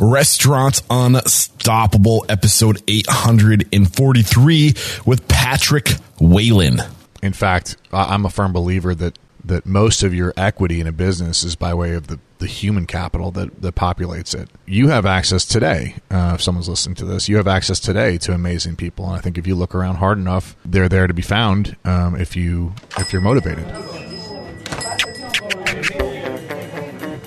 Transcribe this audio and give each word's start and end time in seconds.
Restaurants 0.00 0.82
Unstoppable, 0.88 2.24
episode 2.30 2.82
843 2.88 4.74
with 5.04 5.28
Patrick 5.28 5.90
Whalen. 6.18 6.80
In 7.22 7.34
fact, 7.34 7.76
I'm 7.92 8.24
a 8.24 8.30
firm 8.30 8.54
believer 8.54 8.94
that 8.94 9.18
that 9.44 9.66
most 9.66 10.02
of 10.02 10.14
your 10.14 10.32
equity 10.38 10.80
in 10.80 10.86
a 10.86 10.92
business 10.92 11.44
is 11.44 11.54
by 11.56 11.74
way 11.74 11.94
of 11.94 12.06
the, 12.06 12.18
the 12.38 12.46
human 12.46 12.86
capital 12.86 13.30
that, 13.30 13.62
that 13.62 13.74
populates 13.74 14.38
it. 14.38 14.50
You 14.66 14.88
have 14.88 15.06
access 15.06 15.46
today, 15.46 15.96
uh, 16.10 16.32
if 16.34 16.42
someone's 16.42 16.68
listening 16.68 16.94
to 16.96 17.06
this, 17.06 17.26
you 17.26 17.36
have 17.36 17.48
access 17.48 17.80
today 17.80 18.18
to 18.18 18.32
amazing 18.32 18.76
people. 18.76 19.06
And 19.06 19.16
I 19.16 19.20
think 19.20 19.38
if 19.38 19.46
you 19.46 19.54
look 19.54 19.74
around 19.74 19.96
hard 19.96 20.18
enough, 20.18 20.56
they're 20.64 20.90
there 20.90 21.06
to 21.06 21.14
be 21.14 21.22
found 21.22 21.76
um, 21.84 22.16
if 22.16 22.36
you 22.36 22.74
if 22.98 23.12
you're 23.12 23.22
motivated. 23.22 23.66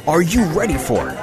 Are 0.08 0.22
you 0.22 0.44
ready 0.46 0.78
for 0.78 1.10
it 1.10 1.23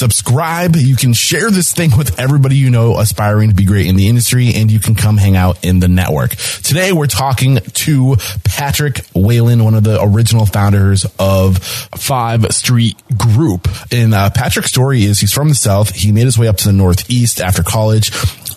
subscribe. 0.00 0.76
You 0.76 0.96
can 0.96 1.12
share 1.12 1.50
this 1.50 1.74
thing 1.74 1.90
with 1.96 2.18
everybody 2.18 2.56
you 2.56 2.70
know 2.70 2.98
aspiring 2.98 3.50
to 3.50 3.54
be 3.54 3.66
great 3.66 3.86
in 3.86 3.96
the 3.96 4.08
industry, 4.08 4.52
and 4.54 4.72
you 4.72 4.80
can 4.80 4.94
come 4.94 5.18
hang 5.18 5.36
out 5.36 5.62
in 5.62 5.78
the 5.78 5.88
network. 5.88 6.30
Today, 6.62 6.92
we're 6.92 7.06
talking 7.06 7.56
to 7.56 8.16
Patrick 8.42 9.02
Whalen, 9.14 9.62
one 9.62 9.74
of 9.74 9.84
the 9.84 10.02
original 10.02 10.46
founders 10.46 11.04
of 11.18 11.58
Fifth 11.58 12.54
Street 12.54 12.96
Group. 13.16 13.68
And 13.92 14.14
uh, 14.14 14.30
Patrick's 14.30 14.70
story 14.70 15.04
is 15.04 15.20
he's 15.20 15.34
from 15.34 15.50
the 15.50 15.54
South. 15.54 15.90
He 15.90 16.12
made 16.12 16.24
his 16.24 16.38
way 16.38 16.48
up 16.48 16.56
to 16.58 16.68
the 16.68 16.72
Northeast 16.72 17.42
after 17.42 17.62
college. 17.62 18.10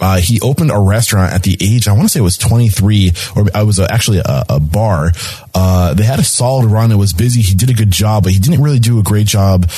Uh, 0.03 0.17
he 0.17 0.41
opened 0.41 0.69
a 0.69 0.77
restaurant 0.77 1.31
at 1.31 1.43
the 1.43 1.55
age, 1.61 1.87
I 1.87 1.93
want 1.93 2.03
to 2.03 2.09
say 2.09 2.19
it 2.19 2.23
was 2.23 2.37
23, 2.37 3.13
or 3.37 3.45
I 3.55 3.63
was 3.63 3.79
uh, 3.79 3.87
actually 3.89 4.17
a, 4.17 4.43
a 4.49 4.59
bar. 4.59 5.11
Uh, 5.55 5.93
they 5.93 6.03
had 6.03 6.19
a 6.19 6.25
solid 6.25 6.65
run. 6.69 6.91
It 6.91 6.97
was 6.97 7.13
busy. 7.13 7.39
He 7.39 7.55
did 7.55 7.69
a 7.69 7.73
good 7.73 7.89
job, 7.89 8.23
but 8.23 8.33
he 8.33 8.39
didn't 8.39 8.61
really 8.61 8.79
do 8.79 8.99
a 8.99 9.03
great 9.03 9.27
job 9.27 9.71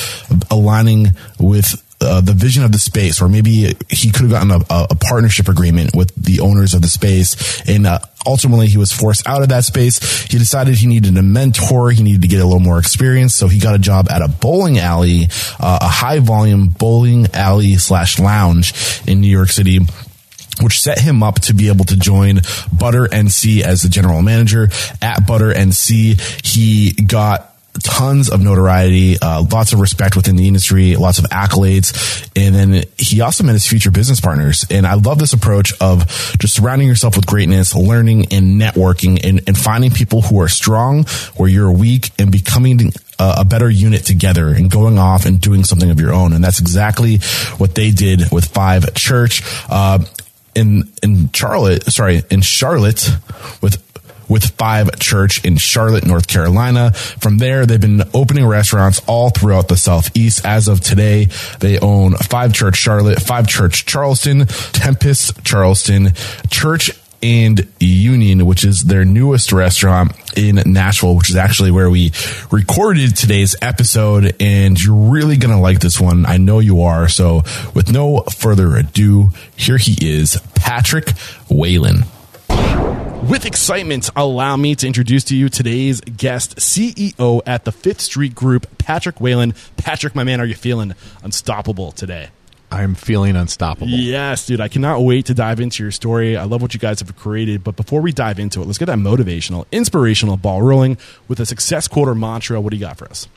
aligning 0.50 1.10
with 1.38 1.80
uh, 2.00 2.20
the 2.20 2.32
vision 2.32 2.64
of 2.64 2.72
the 2.72 2.78
space, 2.78 3.22
or 3.22 3.28
maybe 3.28 3.76
he 3.88 4.10
could 4.10 4.22
have 4.22 4.30
gotten 4.30 4.50
a, 4.50 4.64
a, 4.68 4.96
partnership 4.96 5.48
agreement 5.48 5.94
with 5.94 6.12
the 6.16 6.40
owners 6.40 6.74
of 6.74 6.82
the 6.82 6.88
space. 6.88 7.62
And 7.68 7.86
uh, 7.86 8.00
ultimately, 8.26 8.66
he 8.66 8.78
was 8.78 8.92
forced 8.92 9.28
out 9.28 9.42
of 9.42 9.50
that 9.50 9.64
space. 9.64 10.24
He 10.24 10.38
decided 10.38 10.74
he 10.74 10.88
needed 10.88 11.16
a 11.16 11.22
mentor. 11.22 11.92
He 11.92 12.02
needed 12.02 12.22
to 12.22 12.28
get 12.28 12.40
a 12.40 12.44
little 12.44 12.58
more 12.58 12.80
experience. 12.80 13.34
So 13.36 13.46
he 13.46 13.60
got 13.60 13.76
a 13.76 13.78
job 13.78 14.10
at 14.10 14.22
a 14.22 14.28
bowling 14.28 14.78
alley, 14.78 15.28
uh, 15.60 15.78
a 15.80 15.88
high 15.88 16.18
volume 16.18 16.66
bowling 16.66 17.28
alley 17.32 17.76
slash 17.76 18.18
lounge 18.18 18.74
in 19.06 19.20
New 19.20 19.30
York 19.30 19.50
City 19.50 19.78
which 20.62 20.80
set 20.80 20.98
him 20.98 21.22
up 21.22 21.40
to 21.40 21.54
be 21.54 21.68
able 21.68 21.84
to 21.86 21.96
join 21.96 22.40
Butter 22.72 23.06
NC 23.06 23.62
as 23.62 23.82
the 23.82 23.88
general 23.88 24.22
manager 24.22 24.68
at 25.02 25.26
Butter 25.26 25.52
NC. 25.52 26.20
He 26.44 26.92
got 26.92 27.56
tons 27.82 28.30
of 28.30 28.42
notoriety, 28.42 29.16
uh, 29.20 29.44
lots 29.50 29.72
of 29.72 29.80
respect 29.80 30.16
within 30.16 30.36
the 30.36 30.48
industry, 30.48 30.96
lots 30.96 31.18
of 31.18 31.26
accolades. 31.26 32.30
And 32.36 32.54
then 32.54 32.84
he 32.96 33.20
also 33.20 33.44
met 33.44 33.52
his 33.52 33.66
future 33.66 33.90
business 33.90 34.20
partners. 34.20 34.64
And 34.70 34.86
I 34.86 34.94
love 34.94 35.18
this 35.18 35.32
approach 35.32 35.72
of 35.80 36.06
just 36.38 36.54
surrounding 36.54 36.88
yourself 36.88 37.16
with 37.16 37.26
greatness, 37.26 37.74
learning 37.74 38.32
and 38.32 38.60
networking 38.60 39.24
and, 39.24 39.42
and 39.46 39.56
finding 39.56 39.90
people 39.90 40.22
who 40.22 40.40
are 40.40 40.48
strong 40.48 41.04
where 41.36 41.48
you're 41.48 41.72
weak 41.72 42.10
and 42.18 42.30
becoming 42.30 42.92
a, 43.18 43.36
a 43.38 43.44
better 43.44 43.68
unit 43.68 44.04
together 44.04 44.48
and 44.48 44.70
going 44.70 44.98
off 44.98 45.26
and 45.26 45.40
doing 45.40 45.64
something 45.64 45.90
of 45.90 46.00
your 46.00 46.12
own. 46.12 46.32
And 46.32 46.42
that's 46.42 46.60
exactly 46.60 47.18
what 47.58 47.74
they 47.74 47.90
did 47.90 48.30
with 48.30 48.46
Five 48.46 48.94
Church. 48.94 49.42
Uh, 49.68 50.00
in 50.56 50.92
in 51.02 51.30
Charlotte, 51.32 51.84
sorry, 51.92 52.22
in 52.30 52.40
Charlotte 52.40 53.08
with 53.60 53.82
with 54.28 54.44
Five 54.56 54.98
Church 54.98 55.44
in 55.44 55.56
Charlotte, 55.56 56.04
North 56.04 56.26
Carolina. 56.26 56.92
From 56.92 57.38
there, 57.38 57.66
they've 57.66 57.80
been 57.80 58.02
opening 58.12 58.46
restaurants 58.46 59.00
all 59.06 59.30
throughout 59.30 59.68
the 59.68 59.76
Southeast. 59.76 60.44
As 60.44 60.68
of 60.68 60.80
today, 60.80 61.26
they 61.60 61.78
own 61.78 62.14
Five 62.14 62.52
Church 62.52 62.76
Charlotte, 62.76 63.20
Five 63.20 63.46
Church 63.46 63.86
Charleston, 63.86 64.46
Tempest 64.46 65.44
Charleston, 65.44 66.12
Church 66.50 66.90
and 67.26 67.66
Union, 67.80 68.46
which 68.46 68.64
is 68.64 68.82
their 68.82 69.04
newest 69.04 69.50
restaurant 69.50 70.12
in 70.36 70.62
Nashville, 70.64 71.16
which 71.16 71.28
is 71.28 71.34
actually 71.34 71.72
where 71.72 71.90
we 71.90 72.12
recorded 72.52 73.16
today's 73.16 73.56
episode. 73.60 74.36
And 74.38 74.80
you're 74.80 75.10
really 75.10 75.36
going 75.36 75.52
to 75.52 75.60
like 75.60 75.80
this 75.80 76.00
one. 76.00 76.24
I 76.24 76.36
know 76.36 76.60
you 76.60 76.82
are. 76.82 77.08
So 77.08 77.42
with 77.74 77.90
no 77.90 78.20
further 78.32 78.76
ado, 78.76 79.30
here 79.56 79.76
he 79.76 79.96
is, 80.00 80.40
Patrick 80.54 81.10
Whalen. 81.50 82.04
With 83.28 83.44
excitement, 83.44 84.08
allow 84.14 84.56
me 84.56 84.76
to 84.76 84.86
introduce 84.86 85.24
to 85.24 85.36
you 85.36 85.48
today's 85.48 86.00
guest, 86.02 86.58
CEO 86.58 87.40
at 87.44 87.64
the 87.64 87.72
Fifth 87.72 88.02
Street 88.02 88.36
Group, 88.36 88.78
Patrick 88.78 89.20
Whalen. 89.20 89.52
Patrick, 89.76 90.14
my 90.14 90.22
man, 90.22 90.40
are 90.40 90.46
you 90.46 90.54
feeling 90.54 90.94
unstoppable 91.24 91.90
today? 91.90 92.28
I'm 92.70 92.94
feeling 92.94 93.36
unstoppable. 93.36 93.88
Yes, 93.88 94.46
dude. 94.46 94.60
I 94.60 94.68
cannot 94.68 95.00
wait 95.00 95.26
to 95.26 95.34
dive 95.34 95.60
into 95.60 95.82
your 95.82 95.92
story. 95.92 96.36
I 96.36 96.44
love 96.44 96.62
what 96.62 96.74
you 96.74 96.80
guys 96.80 97.00
have 97.00 97.14
created. 97.16 97.62
But 97.62 97.76
before 97.76 98.00
we 98.00 98.12
dive 98.12 98.38
into 98.38 98.60
it, 98.60 98.66
let's 98.66 98.78
get 98.78 98.86
that 98.86 98.98
motivational, 98.98 99.66
inspirational 99.70 100.36
ball 100.36 100.62
rolling 100.62 100.98
with 101.28 101.38
a 101.38 101.46
success 101.46 101.86
quote 101.86 102.08
or 102.08 102.14
mantra. 102.14 102.60
What 102.60 102.70
do 102.70 102.76
you 102.76 102.84
got 102.84 102.98
for 102.98 103.06
us? 103.06 103.28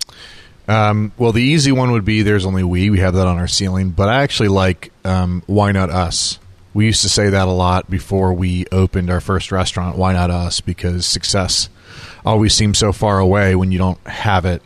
Um, 0.68 1.12
well, 1.18 1.32
the 1.32 1.42
easy 1.42 1.72
one 1.72 1.92
would 1.92 2.06
be 2.06 2.22
"There's 2.22 2.46
only 2.46 2.64
we." 2.64 2.90
We 2.90 3.00
have 3.00 3.16
that 3.16 3.28
on 3.28 3.38
our 3.38 3.48
ceiling, 3.48 3.90
but 3.90 4.10
I 4.10 4.22
actually 4.24 4.50
like 4.50 4.92
um, 5.04 5.44
"Why 5.48 5.72
not 5.72 5.90
us." 5.90 6.40
We 6.74 6.86
used 6.86 7.02
to 7.02 7.10
say 7.10 7.30
that 7.30 7.48
a 7.48 7.52
lot 7.52 7.90
before 7.90 8.34
we 8.34 8.66
opened 8.72 9.10
our 9.10 9.22
first 9.22 9.52
restaurant. 9.52 9.98
Why 9.98 10.14
not 10.14 10.30
us? 10.30 10.62
Because 10.62 11.06
success 11.06 11.70
always 12.24 12.54
seems 12.54 12.78
so 12.78 12.92
far 12.92 13.20
away 13.20 13.56
when 13.56 13.72
you 13.72 13.80
don't 13.80 14.00
have 14.08 14.46
it. 14.46 14.62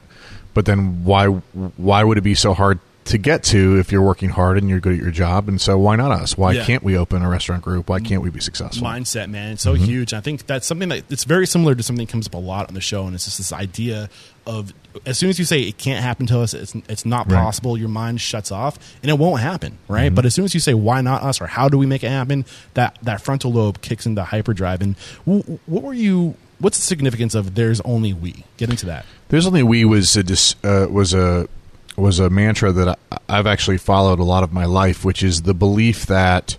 But 0.53 0.65
then 0.65 1.05
why 1.05 1.27
why 1.27 2.03
would 2.03 2.17
it 2.17 2.21
be 2.21 2.35
so 2.35 2.53
hard 2.53 2.79
to 3.05 3.17
get 3.17 3.43
to 3.43 3.77
if 3.79 3.91
you're 3.91 4.01
working 4.01 4.29
hard 4.29 4.57
and 4.57 4.69
you're 4.69 4.79
good 4.79 4.93
at 4.93 4.99
your 4.99 5.11
job. 5.11 5.49
And 5.49 5.59
so 5.59 5.77
why 5.77 5.95
not 5.95 6.11
us? 6.11 6.37
Why 6.37 6.53
Yeah. 6.53 6.63
can't 6.65 6.83
we 6.83 6.97
open 6.97 7.21
a 7.21 7.29
restaurant 7.29 7.61
group? 7.61 7.89
Why 7.89 7.99
can't 7.99 8.21
we 8.21 8.29
be 8.29 8.39
successful? 8.39 8.87
mindset, 8.87 9.29
man. 9.29 9.53
It's 9.53 9.61
so 9.63 9.73
huge. 9.73 10.13
I 10.13 10.21
think 10.21 10.45
that's 10.47 10.65
something 10.65 10.89
that 10.89 11.03
it's 11.09 11.25
very 11.25 11.45
similar 11.45 11.75
to 11.75 11.83
something 11.83 12.05
that 12.05 12.11
comes 12.11 12.27
up 12.27 12.33
a 12.33 12.37
lot 12.37 12.67
on 12.69 12.73
the 12.75 12.81
show, 12.81 13.05
and 13.05 13.13
it's 13.15 13.25
just 13.25 13.37
this 13.37 13.51
idea 13.53 14.09
of 14.45 14.73
as 15.05 15.17
soon 15.17 15.29
as 15.29 15.39
you 15.39 15.45
say 15.45 15.61
it 15.61 15.77
can't 15.77 16.03
happen 16.03 16.27
to 16.27 16.39
us, 16.39 16.53
it's 16.53 16.73
it's 16.87 17.05
not 17.05 17.29
Right. 17.31 17.41
possible. 17.41 17.77
Your 17.77 17.89
mind 17.89 18.21
shuts 18.21 18.51
off, 18.51 18.77
and 19.01 19.09
it 19.09 19.17
won't 19.17 19.41
happen, 19.41 19.77
right? 19.87 20.13
But 20.13 20.25
as 20.25 20.33
soon 20.33 20.45
as 20.45 20.53
you 20.53 20.59
say 20.59 20.73
why 20.73 21.01
not 21.01 21.23
us 21.23 21.41
or 21.41 21.47
how 21.47 21.67
do 21.69 21.77
we 21.77 21.85
make 21.85 22.03
it 22.03 22.09
happen, 22.09 22.45
that 22.73 22.97
that 23.01 23.21
frontal 23.21 23.51
lobe 23.51 23.81
kicks 23.81 24.05
into 24.05 24.23
hyperdrive. 24.23 24.81
And 24.81 24.95
w- 25.25 25.59
what 25.65 25.83
were 25.83 25.93
you? 25.93 26.35
What's 26.59 26.77
the 26.77 26.83
significance 26.85 27.35
of 27.35 27.55
"there's 27.55 27.81
only 27.81 28.13
we"? 28.13 28.45
Get 28.57 28.69
into 28.69 28.85
that. 28.85 29.05
There's 29.29 29.45
only 29.47 29.63
we 29.63 29.83
was 29.85 30.15
a 30.15 30.23
dis, 30.23 30.55
uh, 30.63 30.87
was 30.89 31.13
a 31.13 31.47
was 31.95 32.19
a 32.19 32.29
mantra 32.29 32.71
that 32.71 32.99
I, 33.11 33.17
I've 33.29 33.47
actually 33.47 33.77
followed 33.77 34.19
a 34.19 34.23
lot 34.23 34.43
of 34.43 34.51
my 34.51 34.65
life, 34.65 35.05
which 35.05 35.23
is 35.23 35.43
the 35.43 35.53
belief 35.53 36.05
that 36.07 36.57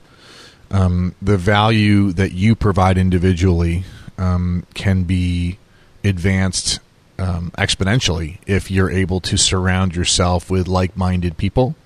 um, 0.70 1.14
the 1.20 1.36
value 1.36 2.12
that 2.12 2.32
you 2.32 2.54
provide 2.54 2.98
individually 2.98 3.84
um, 4.18 4.66
can 4.74 5.04
be 5.04 5.58
advanced 6.02 6.80
um, 7.18 7.52
exponentially 7.56 8.38
if 8.46 8.70
you're 8.70 8.90
able 8.90 9.20
to 9.20 9.36
surround 9.36 9.94
yourself 9.94 10.50
with 10.50 10.66
like-minded 10.66 11.36
people 11.36 11.76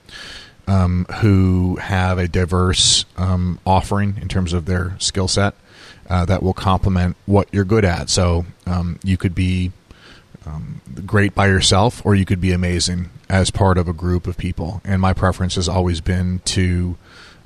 um, 0.67 1.07
who 1.21 1.77
have 1.77 2.19
a 2.19 2.29
diverse 2.29 3.05
um, 3.17 3.59
offering 3.67 4.19
in 4.21 4.29
terms 4.29 4.53
of 4.53 4.67
their 4.67 4.95
skill 4.99 5.29
set 5.29 5.55
uh, 6.09 6.25
that 6.25 6.43
will 6.43 6.55
complement 6.55 7.17
what 7.27 7.49
you're 7.53 7.65
good 7.65 7.85
at. 7.85 8.09
So 8.11 8.47
um, 8.67 8.99
you 9.03 9.17
could 9.17 9.35
be 9.35 9.73
um, 10.49 10.81
great 11.07 11.35
by 11.35 11.47
yourself, 11.47 12.05
or 12.05 12.15
you 12.15 12.25
could 12.25 12.41
be 12.41 12.53
amazing 12.53 13.11
as 13.29 13.51
part 13.51 13.79
of 13.79 13.89
a 13.89 13.93
group 13.93 14.27
of 14.27 14.37
people. 14.37 14.81
And 14.85 15.01
my 15.01 15.13
preference 15.13 15.57
has 15.57 15.69
always 15.69 16.01
been 16.01 16.41
to 16.47 16.97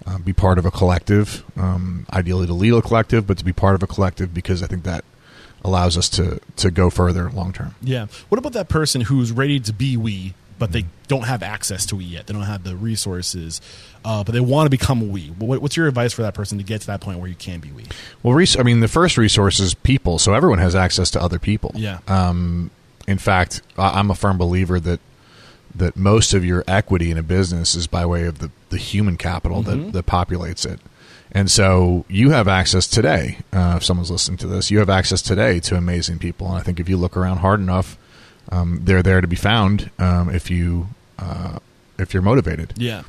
uh, 0.06 0.18
be 0.18 0.32
part 0.32 0.58
of 0.58 0.66
a 0.66 0.70
collective, 0.70 1.44
um, 1.56 2.06
ideally 2.12 2.46
to 2.46 2.54
lead 2.54 2.72
a 2.72 2.82
collective, 2.82 3.26
but 3.26 3.38
to 3.38 3.44
be 3.44 3.52
part 3.52 3.74
of 3.74 3.82
a 3.82 3.86
collective 3.86 4.32
because 4.32 4.62
I 4.62 4.66
think 4.66 4.84
that 4.84 5.04
allows 5.64 5.96
us 5.96 6.08
to 6.08 6.40
to 6.56 6.70
go 6.70 6.90
further 6.90 7.30
long 7.30 7.52
term. 7.52 7.74
Yeah. 7.82 8.06
What 8.28 8.38
about 8.38 8.52
that 8.54 8.68
person 8.68 9.02
who's 9.02 9.30
ready 9.32 9.60
to 9.60 9.72
be 9.72 9.96
we, 9.96 10.34
but 10.58 10.72
they 10.72 10.86
don't 11.06 11.24
have 11.24 11.42
access 11.42 11.86
to 11.86 11.96
we 11.96 12.04
yet? 12.04 12.26
They 12.26 12.34
don't 12.34 12.42
have 12.42 12.64
the 12.64 12.76
resources, 12.76 13.60
uh, 14.04 14.24
but 14.24 14.32
they 14.32 14.40
want 14.40 14.66
to 14.66 14.70
become 14.70 15.10
we. 15.10 15.28
What, 15.28 15.62
what's 15.62 15.76
your 15.76 15.86
advice 15.86 16.12
for 16.12 16.22
that 16.22 16.34
person 16.34 16.58
to 16.58 16.64
get 16.64 16.80
to 16.80 16.86
that 16.88 17.00
point 17.00 17.18
where 17.20 17.28
you 17.28 17.36
can 17.36 17.60
be 17.60 17.70
we? 17.70 17.84
Well, 18.22 18.34
res- 18.34 18.58
I 18.58 18.62
mean, 18.64 18.80
the 18.80 18.88
first 18.88 19.16
resource 19.16 19.60
is 19.60 19.74
people, 19.74 20.18
so 20.18 20.34
everyone 20.34 20.58
has 20.58 20.74
access 20.74 21.10
to 21.12 21.22
other 21.22 21.38
people. 21.38 21.70
Yeah. 21.74 21.98
Um, 22.08 22.70
in 23.06 23.18
fact, 23.18 23.62
I'm 23.76 24.10
a 24.10 24.14
firm 24.14 24.38
believer 24.38 24.80
that 24.80 25.00
that 25.74 25.96
most 25.96 26.34
of 26.34 26.44
your 26.44 26.62
equity 26.68 27.10
in 27.10 27.16
a 27.16 27.22
business 27.22 27.74
is 27.74 27.86
by 27.86 28.04
way 28.04 28.26
of 28.26 28.40
the, 28.40 28.50
the 28.68 28.76
human 28.76 29.16
capital 29.16 29.62
that, 29.62 29.92
that 29.94 30.04
populates 30.04 30.70
it. 30.70 30.78
And 31.30 31.50
so 31.50 32.04
you 32.08 32.30
have 32.30 32.46
access 32.46 32.86
today. 32.86 33.38
Uh, 33.52 33.74
if 33.78 33.84
someone's 33.84 34.10
listening 34.10 34.36
to 34.38 34.46
this, 34.46 34.70
you 34.70 34.80
have 34.80 34.90
access 34.90 35.22
today 35.22 35.60
to 35.60 35.76
amazing 35.76 36.18
people. 36.18 36.46
And 36.48 36.58
I 36.58 36.60
think 36.60 36.78
if 36.78 36.90
you 36.90 36.98
look 36.98 37.16
around 37.16 37.38
hard 37.38 37.58
enough, 37.58 37.96
um, 38.50 38.80
they're 38.82 39.02
there 39.02 39.22
to 39.22 39.26
be 39.26 39.36
found. 39.36 39.90
Um, 39.98 40.28
if 40.28 40.50
you 40.50 40.88
uh, 41.18 41.58
if 41.98 42.12
you're 42.12 42.22
motivated. 42.22 42.74
Yeah. 42.76 43.04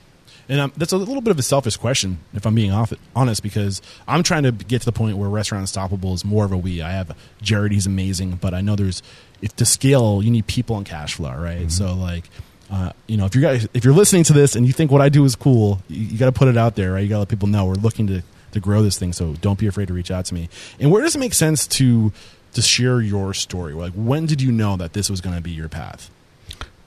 And 0.49 0.59
um, 0.59 0.73
that's 0.75 0.91
a 0.91 0.97
little 0.97 1.21
bit 1.21 1.31
of 1.31 1.39
a 1.39 1.43
selfish 1.43 1.77
question, 1.77 2.19
if 2.33 2.45
I'm 2.45 2.53
being 2.53 2.71
off 2.71 2.93
honest, 3.15 3.41
because 3.41 3.81
I'm 4.07 4.23
trying 4.23 4.43
to 4.43 4.51
get 4.51 4.81
to 4.81 4.85
the 4.85 4.91
point 4.91 5.17
where 5.17 5.29
Restaurant 5.29 5.61
Unstoppable 5.61 6.13
is 6.13 6.25
more 6.25 6.43
of 6.43 6.51
a 6.51 6.57
we. 6.57 6.81
I 6.81 6.91
have 6.91 7.15
Jared, 7.41 7.71
he's 7.71 7.87
amazing, 7.87 8.39
but 8.41 8.53
I 8.53 8.61
know 8.61 8.75
there's 8.75 9.01
if 9.43 9.53
to 9.57 9.65
scale, 9.65 10.23
you 10.23 10.31
need 10.31 10.47
people 10.47 10.77
and 10.77 10.85
cash 10.85 11.15
flow, 11.15 11.35
right? 11.35 11.69
So 11.69 11.93
like, 11.93 12.29
uh, 12.71 12.93
you 13.07 13.17
know, 13.17 13.25
if 13.25 13.35
you 13.35 13.41
guys 13.41 13.67
if 13.73 13.83
you're 13.83 13.93
listening 13.93 14.23
to 14.23 14.33
this 14.33 14.55
and 14.55 14.65
you 14.65 14.71
think 14.71 14.89
what 14.89 15.01
I 15.01 15.09
do 15.09 15.25
is 15.25 15.35
cool, 15.35 15.81
you, 15.89 16.05
you 16.05 16.17
got 16.17 16.27
to 16.27 16.31
put 16.31 16.47
it 16.47 16.57
out 16.57 16.75
there, 16.75 16.93
right? 16.93 17.01
You 17.01 17.09
got 17.09 17.15
to 17.15 17.19
let 17.19 17.27
people 17.27 17.49
know 17.49 17.65
we're 17.65 17.73
looking 17.73 18.07
to 18.07 18.23
to 18.53 18.59
grow 18.61 18.81
this 18.81 18.97
thing. 18.97 19.11
So 19.11 19.33
don't 19.41 19.59
be 19.59 19.67
afraid 19.67 19.89
to 19.89 19.93
reach 19.93 20.11
out 20.11 20.25
to 20.25 20.33
me. 20.33 20.47
And 20.79 20.91
where 20.91 21.01
does 21.01 21.15
it 21.15 21.19
make 21.19 21.33
sense 21.33 21.67
to 21.67 22.13
to 22.53 22.61
share 22.61 23.01
your 23.01 23.33
story? 23.33 23.73
Like, 23.73 23.91
when 23.93 24.25
did 24.27 24.41
you 24.41 24.51
know 24.51 24.77
that 24.77 24.93
this 24.93 25.09
was 25.09 25.19
going 25.19 25.35
to 25.35 25.41
be 25.41 25.51
your 25.51 25.69
path? 25.69 26.09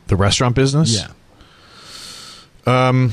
The 0.06 0.16
restaurant 0.16 0.54
business. 0.54 0.96
Yeah. 0.96 2.88
Um, 2.88 3.12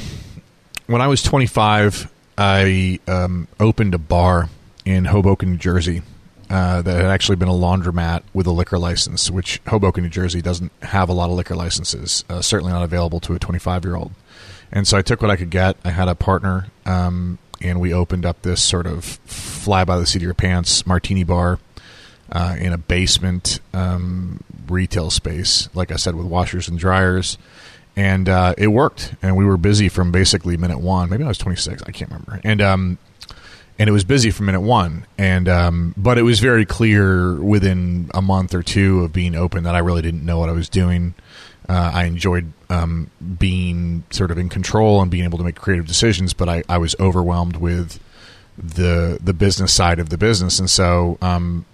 when 0.88 1.02
I 1.02 1.08
was 1.08 1.22
25, 1.22 2.10
I 2.38 3.00
um, 3.08 3.50
opened 3.60 3.94
a 3.94 3.98
bar 3.98 4.50
in 4.86 5.06
Hoboken, 5.06 5.52
New 5.52 5.58
Jersey, 5.58 6.02
uh, 6.50 6.82
that 6.82 6.96
had 6.96 7.06
actually 7.06 7.36
been 7.36 7.48
a 7.48 7.54
laundromat 7.54 8.24
with 8.34 8.48
a 8.48 8.52
liquor 8.52 8.78
license, 8.78 9.32
which 9.32 9.62
Hoboken, 9.68 10.04
New 10.04 10.10
Jersey 10.10 10.42
doesn't 10.42 10.72
have 10.82 11.10
a 11.10 11.14
lot 11.14 11.30
of 11.30 11.36
liquor 11.36 11.56
licenses, 11.56 12.24
uh, 12.30 12.42
certainly 12.42 12.74
not 12.74 12.84
available 12.84 13.20
to 13.22 13.34
a 13.34 13.40
25 13.40 13.86
year 13.86 13.96
old. 13.96 14.12
And 14.72 14.88
so 14.88 14.98
I 14.98 15.02
took 15.02 15.22
what 15.22 15.30
I 15.30 15.36
could 15.36 15.52
get. 15.52 15.78
I 15.86 15.92
had 15.92 16.08
a 16.08 16.16
partner, 16.16 16.68
um, 16.86 17.38
and 17.62 17.80
we 17.80 17.94
opened 17.94 18.26
up 18.26 18.42
this 18.42 18.62
sort 18.62 18.88
of 18.88 19.06
fly 19.06 19.86
by 19.86 19.98
the 19.98 20.06
seat 20.06 20.18
of 20.18 20.24
your 20.24 20.34
pants 20.34 20.86
martini 20.86 21.24
bar 21.24 21.60
uh, 22.32 22.56
in 22.60 22.74
a 22.74 22.78
basement 22.78 23.60
um, 23.74 24.44
retail 24.68 25.12
space, 25.12 25.70
like 25.74 25.92
I 25.92 25.96
said, 25.96 26.16
with 26.16 26.26
washers 26.26 26.68
and 26.68 26.78
dryers. 26.78 27.38
And 27.96 28.28
uh, 28.28 28.56
it 28.58 28.68
worked, 28.68 29.14
and 29.22 29.38
we 29.38 29.46
were 29.46 29.58
busy 29.58 29.88
from 29.88 30.12
basically 30.12 30.58
minute 30.58 30.80
one. 30.80 31.12
Maybe 31.12 31.24
I 31.24 31.28
was 31.28 31.38
26, 31.38 31.84
I 31.84 31.92
can't 31.92 32.10
remember. 32.10 32.42
And 32.44 32.60
um, 32.60 32.98
and 33.80 33.90
it 33.90 33.92
was 33.92 34.04
busy 34.04 34.32
from 34.32 34.46
minute 34.48 34.62
one. 34.62 35.06
And 35.18 35.48
um, 35.50 35.94
but 35.98 36.18
it 36.18 36.24
was 36.24 36.40
very 36.40 36.66
clear 36.66 37.36
within 37.36 38.10
a 38.14 38.22
month 38.22 38.54
or 38.54 38.64
two 38.64 39.04
of 39.04 39.14
being 39.14 39.36
open 39.36 39.64
that 39.64 39.76
I 39.76 39.80
really 39.80 40.02
didn't 40.02 40.26
know 40.26 40.40
what 40.40 40.50
I 40.50 40.54
was 40.54 40.70
doing. 40.70 41.14
Uh, 41.68 41.92
I 41.94 42.04
enjoyed 42.06 42.52
um, 42.70 43.10
being 43.40 44.04
sort 44.10 44.32
of 44.32 44.38
in 44.38 44.50
control 44.50 45.02
and 45.02 45.10
being 45.10 45.24
able 45.24 45.38
to 45.38 45.44
make 45.46 45.56
creative 45.56 45.88
decisions, 45.88 46.34
but 46.34 46.50
I, 46.50 46.64
I 46.68 46.78
was 46.78 46.94
overwhelmed 47.00 47.56
with 47.56 48.00
the 48.58 49.18
the 49.24 49.34
business 49.34 49.74
side 49.74 50.00
of 50.00 50.10
the 50.10 50.18
business, 50.18 50.60
and 50.60 50.70
so 50.70 51.18
um, 51.22 51.66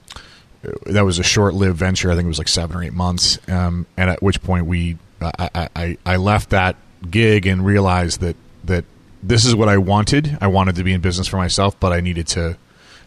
that 0.86 1.03
was 1.06 1.20
a 1.20 1.24
short-lived 1.24 1.75
venture. 1.77 2.12
I 2.12 2.15
think 2.15 2.25
it 2.25 2.29
was 2.29 2.38
like 2.38 2.48
seven 2.48 2.77
or 2.77 2.84
eight 2.84 2.94
months, 2.94 3.39
um, 3.50 3.86
and 3.98 4.10
at 4.10 4.22
which 4.22 4.41
point 4.44 4.65
we 4.68 4.98
I, 5.22 5.50
I- 5.56 5.70
I, 5.75 5.98
I 6.06 6.15
left 6.18 6.51
that 6.51 6.75
gig 7.10 7.48
and 7.48 7.65
realized 7.65 8.22
that 8.22 8.36
that 8.65 8.86
this 9.23 9.45
is 9.45 9.55
what 9.55 9.69
I 9.69 9.77
wanted. 9.77 10.38
I 10.41 10.47
wanted 10.47 10.75
to 10.75 10.83
be 10.83 10.93
in 10.93 11.01
business 11.01 11.27
for 11.27 11.38
myself, 11.38 11.79
but 11.79 11.91
I 11.93 11.99
needed 12.01 12.27
to 12.29 12.57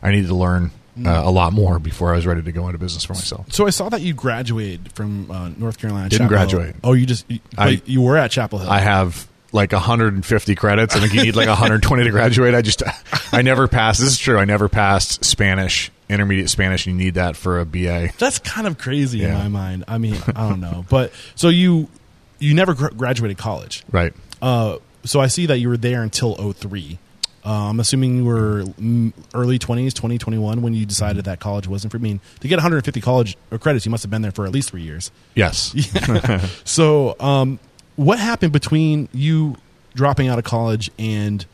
I 0.02 0.10
needed 0.10 0.28
to 0.28 0.34
learn 0.34 0.70
uh, 1.04 1.08
a 1.24 1.30
lot 1.30 1.52
more 1.52 1.78
before 1.78 2.12
I 2.12 2.16
was 2.16 2.26
ready 2.26 2.42
to 2.42 2.52
go 2.52 2.66
into 2.66 2.78
business 2.78 3.04
for 3.04 3.14
myself. 3.14 3.50
So 3.52 3.66
I 3.66 3.70
saw 3.70 3.88
that 3.88 4.02
you 4.02 4.12
graduated 4.14 4.92
from 4.92 5.30
uh, 5.30 5.48
North 5.56 5.78
Carolina. 5.78 6.08
Didn't 6.10 6.28
Chapel 6.28 6.38
Hill. 6.38 6.48
graduate. 6.48 6.76
Oh, 6.84 6.92
you 6.92 7.06
just 7.06 7.24
you, 7.30 7.38
I- 7.56 7.80
you 7.86 8.02
were 8.02 8.16
at 8.16 8.30
Chapel 8.30 8.58
Hill. 8.58 8.68
I 8.70 8.80
have 8.80 9.26
like 9.54 9.72
150 9.72 10.54
credits. 10.54 10.96
I 10.96 11.00
think 11.00 11.12
you 11.14 11.22
need 11.24 11.36
like 11.36 11.48
120 11.48 12.04
to 12.04 12.10
graduate. 12.10 12.54
I 12.54 12.62
just 12.62 12.82
I 13.32 13.42
never 13.42 13.68
passed. 13.68 14.00
This 14.00 14.10
is 14.10 14.18
true. 14.18 14.38
I 14.38 14.44
never 14.44 14.68
passed 14.68 15.24
Spanish, 15.24 15.90
intermediate 16.08 16.50
Spanish. 16.50 16.86
And 16.86 16.98
you 16.98 17.04
need 17.06 17.14
that 17.14 17.36
for 17.36 17.60
a 17.60 17.64
BA. 17.66 18.10
That's 18.18 18.38
kind 18.38 18.66
of 18.66 18.76
crazy 18.78 19.22
in 19.24 19.32
my 19.32 19.48
mind. 19.48 19.84
I 19.88 19.98
mean, 19.98 20.16
I 20.34 20.48
don't 20.48 20.60
know, 20.60 20.84
but 20.88 21.12
so 21.36 21.48
you 21.48 21.88
you 22.38 22.54
never 22.54 22.74
gr- 22.74 22.88
graduated 22.88 23.38
college. 23.38 23.84
Right. 23.92 24.12
Uh, 24.40 24.78
so 25.04 25.20
I 25.20 25.26
see 25.26 25.46
that 25.46 25.58
you 25.58 25.68
were 25.68 25.76
there 25.76 26.02
until 26.02 26.52
03. 26.52 26.98
Uh, 27.44 27.70
I'm 27.70 27.80
assuming 27.80 28.18
you 28.18 28.24
were 28.24 28.64
early 29.34 29.58
20s, 29.58 29.92
2021 29.94 30.62
when 30.62 30.74
you 30.74 30.86
decided 30.86 31.24
that 31.24 31.40
college 31.40 31.66
wasn't 31.66 31.90
for 31.90 31.98
me. 31.98 32.20
To 32.40 32.48
get 32.48 32.56
150 32.56 33.00
college 33.00 33.36
or 33.50 33.58
credits, 33.58 33.84
you 33.84 33.90
must 33.90 34.04
have 34.04 34.10
been 34.10 34.22
there 34.22 34.30
for 34.30 34.46
at 34.46 34.52
least 34.52 34.70
three 34.70 34.82
years. 34.82 35.10
Yes. 35.34 35.74
So, 36.64 37.16
um, 37.18 37.58
what 37.96 38.18
happened 38.18 38.52
between 38.52 39.08
you 39.12 39.56
dropping 39.94 40.28
out 40.28 40.38
of 40.38 40.44
college 40.44 40.90
and 40.98 41.44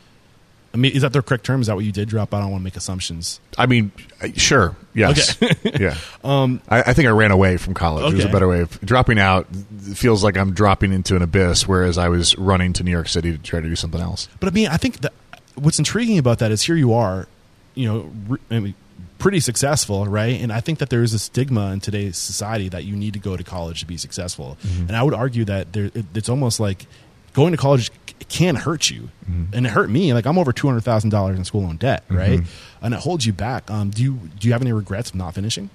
I 0.73 0.77
mean, 0.77 0.91
is 0.93 1.01
that 1.01 1.13
the 1.13 1.21
correct 1.21 1.45
term? 1.45 1.61
Is 1.61 1.67
that 1.67 1.75
what 1.75 1.85
you 1.85 1.91
did 1.91 2.09
drop 2.09 2.33
out? 2.33 2.37
I 2.37 2.41
don't 2.41 2.51
want 2.51 2.61
to 2.61 2.63
make 2.63 2.75
assumptions. 2.75 3.39
I 3.57 3.65
mean, 3.65 3.91
sure. 4.35 4.75
Yes. 4.93 5.37
yeah. 5.63 5.95
Um, 6.21 6.61
I, 6.67 6.81
I 6.81 6.93
think 6.93 7.07
I 7.07 7.11
ran 7.11 7.31
away 7.31 7.55
from 7.55 7.73
college. 7.73 8.11
There's 8.11 8.25
a 8.25 8.29
better 8.29 8.47
way 8.47 8.59
of 8.59 8.79
dropping 8.81 9.19
out. 9.19 9.47
It 9.87 9.97
feels 9.97 10.21
like 10.21 10.37
I'm 10.37 10.53
dropping 10.53 10.91
into 10.91 11.15
an 11.15 11.21
abyss, 11.21 11.65
whereas 11.65 11.97
I 11.97 12.09
was 12.09 12.37
running 12.37 12.73
to 12.73 12.83
New 12.83 12.91
York 12.91 13.07
City 13.07 13.31
to 13.31 13.37
try 13.37 13.61
to 13.61 13.67
do 13.67 13.75
something 13.75 14.01
else. 14.01 14.27
But 14.41 14.49
I 14.49 14.51
mean, 14.51 14.67
I 14.67 14.75
think 14.75 14.99
that 14.99 15.13
what's 15.55 15.79
intriguing 15.79 16.17
about 16.17 16.39
that 16.39 16.51
is 16.51 16.61
here 16.61 16.75
you 16.75 16.93
are, 16.93 17.27
you 17.73 17.87
know, 17.87 18.11
re- 18.27 18.39
I 18.51 18.59
mean, 18.59 18.73
pretty 19.17 19.39
successful, 19.39 20.05
right? 20.05 20.41
And 20.41 20.51
I 20.51 20.59
think 20.59 20.79
that 20.79 20.89
there 20.89 21.03
is 21.03 21.13
a 21.13 21.19
stigma 21.19 21.71
in 21.71 21.79
today's 21.79 22.17
society 22.17 22.67
that 22.69 22.83
you 22.83 22.95
need 22.95 23.13
to 23.13 23.19
go 23.19 23.37
to 23.37 23.43
college 23.43 23.79
to 23.79 23.85
be 23.85 23.97
successful. 23.97 24.57
And 24.63 24.95
I 24.95 25.01
would 25.03 25.13
argue 25.13 25.45
that 25.45 25.71
there, 25.71 25.85
it, 25.85 26.05
it's 26.15 26.29
almost 26.29 26.59
like 26.59 26.85
going 27.33 27.51
to 27.51 27.57
college 27.57 27.91
can 28.29 28.55
hurt 28.55 28.89
you, 28.91 29.09
and 29.53 29.65
it 29.65 29.69
hurt 29.69 29.89
me. 29.89 30.13
Like 30.13 30.25
I'm 30.25 30.37
over 30.37 30.51
two 30.53 30.67
hundred 30.67 30.81
thousand 30.81 31.09
dollars 31.09 31.37
in 31.37 31.45
school 31.45 31.61
loan 31.63 31.77
debt, 31.77 32.03
right? 32.09 32.41
And 32.81 32.93
it 32.93 32.99
holds 32.99 33.25
you 33.25 33.33
back. 33.33 33.69
Um, 33.71 33.89
do 33.89 34.03
you 34.03 34.19
do 34.39 34.47
you 34.47 34.53
have 34.53 34.61
any 34.61 34.71
regrets 34.73 35.09
of 35.09 35.15
not 35.15 35.33
finishing? 35.35 35.69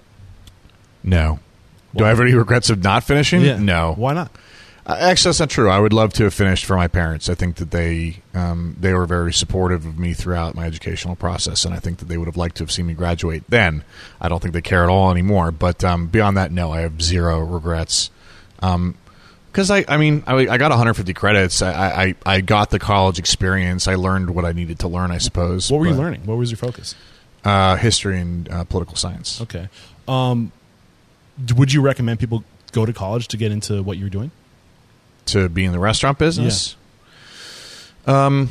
No. 1.02 1.38
Do 1.96 2.04
I 2.04 2.08
have 2.08 2.20
any 2.20 2.34
regrets 2.34 2.70
of 2.70 2.82
not 2.82 3.04
finishing? 3.04 3.42
No. 3.58 3.92
Why 3.96 4.14
not? 4.14 4.30
Uh, 4.87 4.96
Actually, 5.00 5.30
that's 5.30 5.40
not 5.40 5.49
true. 5.50 5.70
I 5.70 5.78
would 5.78 5.92
love 5.94 6.12
to 6.14 6.25
have 6.25 6.34
finished 6.34 6.64
for 6.66 6.76
my 6.76 6.88
parents. 6.88 7.28
I 7.28 7.34
think 7.34 7.56
that 7.56 7.70
they 7.70 8.16
um, 8.34 8.76
they 8.78 8.92
were 8.92 9.06
very 9.06 9.32
supportive 9.32 9.87
of 9.87 9.99
me 9.99 10.12
throughout 10.12 10.54
my 10.54 10.66
educational 10.66 11.16
process, 11.16 11.64
and 11.64 11.73
I 11.75 11.78
think 11.78 11.99
that 11.99 12.06
they 12.06 12.18
would 12.18 12.26
have 12.28 12.37
liked 12.37 12.56
to 12.56 12.64
have 12.64 12.70
seen 12.70 12.87
me 12.87 12.94
graduate 12.94 13.44
then. 13.49 13.84
I 14.20 14.28
don't 14.28 14.40
think 14.42 14.54
they 14.54 14.61
care 14.61 14.82
at 14.82 14.90
all 14.90 15.11
anymore. 15.11 15.50
But 15.52 15.82
um, 15.84 16.08
beyond 16.08 16.37
that, 16.37 16.52
no, 16.52 16.73
I 16.73 16.80
have 16.80 17.00
zero 17.00 17.40
regrets. 17.40 18.11
Because 19.54 19.70
I, 19.70 19.84
I 19.87 19.99
mean, 19.99 20.25
I, 20.26 20.34
I 20.34 20.58
got 20.58 20.70
150 20.70 21.14
credits. 21.14 21.62
I, 21.62 21.70
I, 22.06 22.14
I 22.26 22.40
got 22.40 22.70
the 22.70 22.80
college 22.80 23.20
experience. 23.20 23.87
I 23.87 23.94
learned 23.94 24.30
what 24.34 24.44
I 24.44 24.50
needed 24.50 24.80
to 24.80 24.88
learn. 24.88 25.12
I 25.12 25.18
suppose. 25.18 25.70
What 25.70 25.78
were 25.78 25.87
you 25.87 25.92
But, 25.92 25.99
learning? 26.00 26.26
What 26.26 26.38
was 26.38 26.50
your 26.50 26.58
focus? 26.58 26.96
Uh, 27.44 27.76
history 27.76 28.18
and 28.18 28.50
uh, 28.50 28.64
political 28.64 28.96
science. 28.96 29.40
Okay. 29.40 29.68
Um, 30.08 30.50
would 31.56 31.73
you 31.73 31.82
recommend 31.82 32.18
people 32.18 32.42
go 32.73 32.84
to 32.84 32.92
college 32.92 33.28
to 33.28 33.37
get 33.37 33.52
into 33.52 33.80
what 33.82 33.96
you're 33.96 34.11
doing? 34.11 34.32
to 35.26 35.49
be 35.49 35.64
in 35.64 35.73
the 35.73 35.78
restaurant 35.78 36.18
business. 36.18 36.76
Um, 38.06 38.50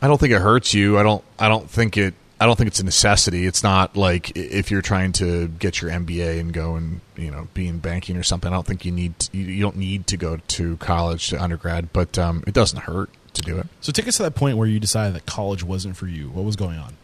I 0.00 0.06
don't 0.06 0.18
think 0.18 0.32
it 0.32 0.40
hurts 0.40 0.74
you. 0.74 0.98
I 0.98 1.02
don't. 1.02 1.24
I 1.38 1.48
don't 1.48 1.68
think 1.68 1.96
it. 1.96 2.14
I 2.42 2.46
don't 2.46 2.56
think 2.56 2.66
it's 2.66 2.80
a 2.80 2.84
necessity. 2.84 3.46
It's 3.46 3.62
not 3.62 3.96
like 3.96 4.36
if 4.36 4.72
you're 4.72 4.82
trying 4.82 5.12
to 5.12 5.46
get 5.46 5.80
your 5.80 5.92
MBA 5.92 6.40
and 6.40 6.52
go 6.52 6.74
and 6.74 7.00
you 7.16 7.30
know 7.30 7.46
be 7.54 7.68
in 7.68 7.78
banking 7.78 8.16
or 8.16 8.24
something. 8.24 8.52
I 8.52 8.56
don't 8.56 8.66
think 8.66 8.84
you 8.84 8.90
need. 8.90 9.16
To, 9.20 9.38
you, 9.38 9.62
don't 9.62 9.76
need 9.76 10.08
to 10.08 10.16
go 10.16 10.38
to 10.38 10.76
college 10.78 11.28
to 11.28 11.40
undergrad, 11.40 11.92
but 11.92 12.18
um, 12.18 12.42
it 12.44 12.52
doesn't 12.52 12.80
hurt 12.80 13.10
to 13.34 13.42
do 13.42 13.58
it. 13.58 13.68
So 13.80 13.92
take 13.92 14.08
us 14.08 14.16
to 14.16 14.24
that 14.24 14.34
point 14.34 14.58
where 14.58 14.66
you 14.66 14.80
decided 14.80 15.14
that 15.14 15.24
college 15.24 15.62
wasn't 15.62 15.96
for 15.96 16.08
you. 16.08 16.30
What 16.30 16.44
was 16.44 16.56
going 16.56 16.78
on? 16.78 16.96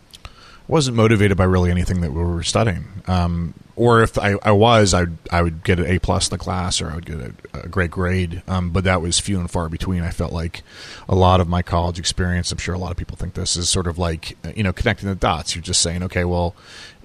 Wasn't 0.69 0.97
motivated 0.97 1.37
by 1.37 1.45
really 1.45 1.71
anything 1.71 2.03
that 2.03 2.13
we 2.13 2.23
were 2.23 2.43
studying. 2.43 2.87
Um, 3.07 3.55
or 3.75 4.03
if 4.03 4.19
I, 4.19 4.35
I 4.43 4.51
was, 4.51 4.93
I 4.93 5.07
I 5.31 5.41
would 5.41 5.65
get 5.65 5.79
an 5.79 5.87
A 5.87 5.99
plus 5.99 6.29
the 6.29 6.37
class, 6.39 6.81
or 6.81 6.91
I 6.91 6.97
would 6.97 7.07
get 7.07 7.21
a, 7.21 7.33
a 7.65 7.69
great 7.69 7.91
grade. 7.91 8.43
Um, 8.47 8.71
but 8.71 8.85
that 8.85 9.01
was 9.01 9.19
few 9.19 9.39
and 9.39 9.51
far 9.51 9.69
between. 9.69 10.03
I 10.03 10.11
felt 10.11 10.33
like 10.33 10.63
a 11.09 11.15
lot 11.15 11.41
of 11.41 11.49
my 11.49 11.63
college 11.63 11.99
experience. 11.99 12.53
I'm 12.53 12.59
sure 12.59 12.75
a 12.75 12.79
lot 12.79 12.91
of 12.91 12.97
people 12.97 13.17
think 13.17 13.35
this 13.35 13.57
is 13.57 13.69
sort 13.69 13.87
of 13.87 13.99
like 13.99 14.37
uh, 14.45 14.53
you 14.55 14.63
know 14.63 14.73
connecting 14.73 15.09
the 15.09 15.15
dots. 15.15 15.55
You're 15.55 15.63
just 15.63 15.81
saying, 15.81 16.03
okay, 16.03 16.25
well, 16.25 16.55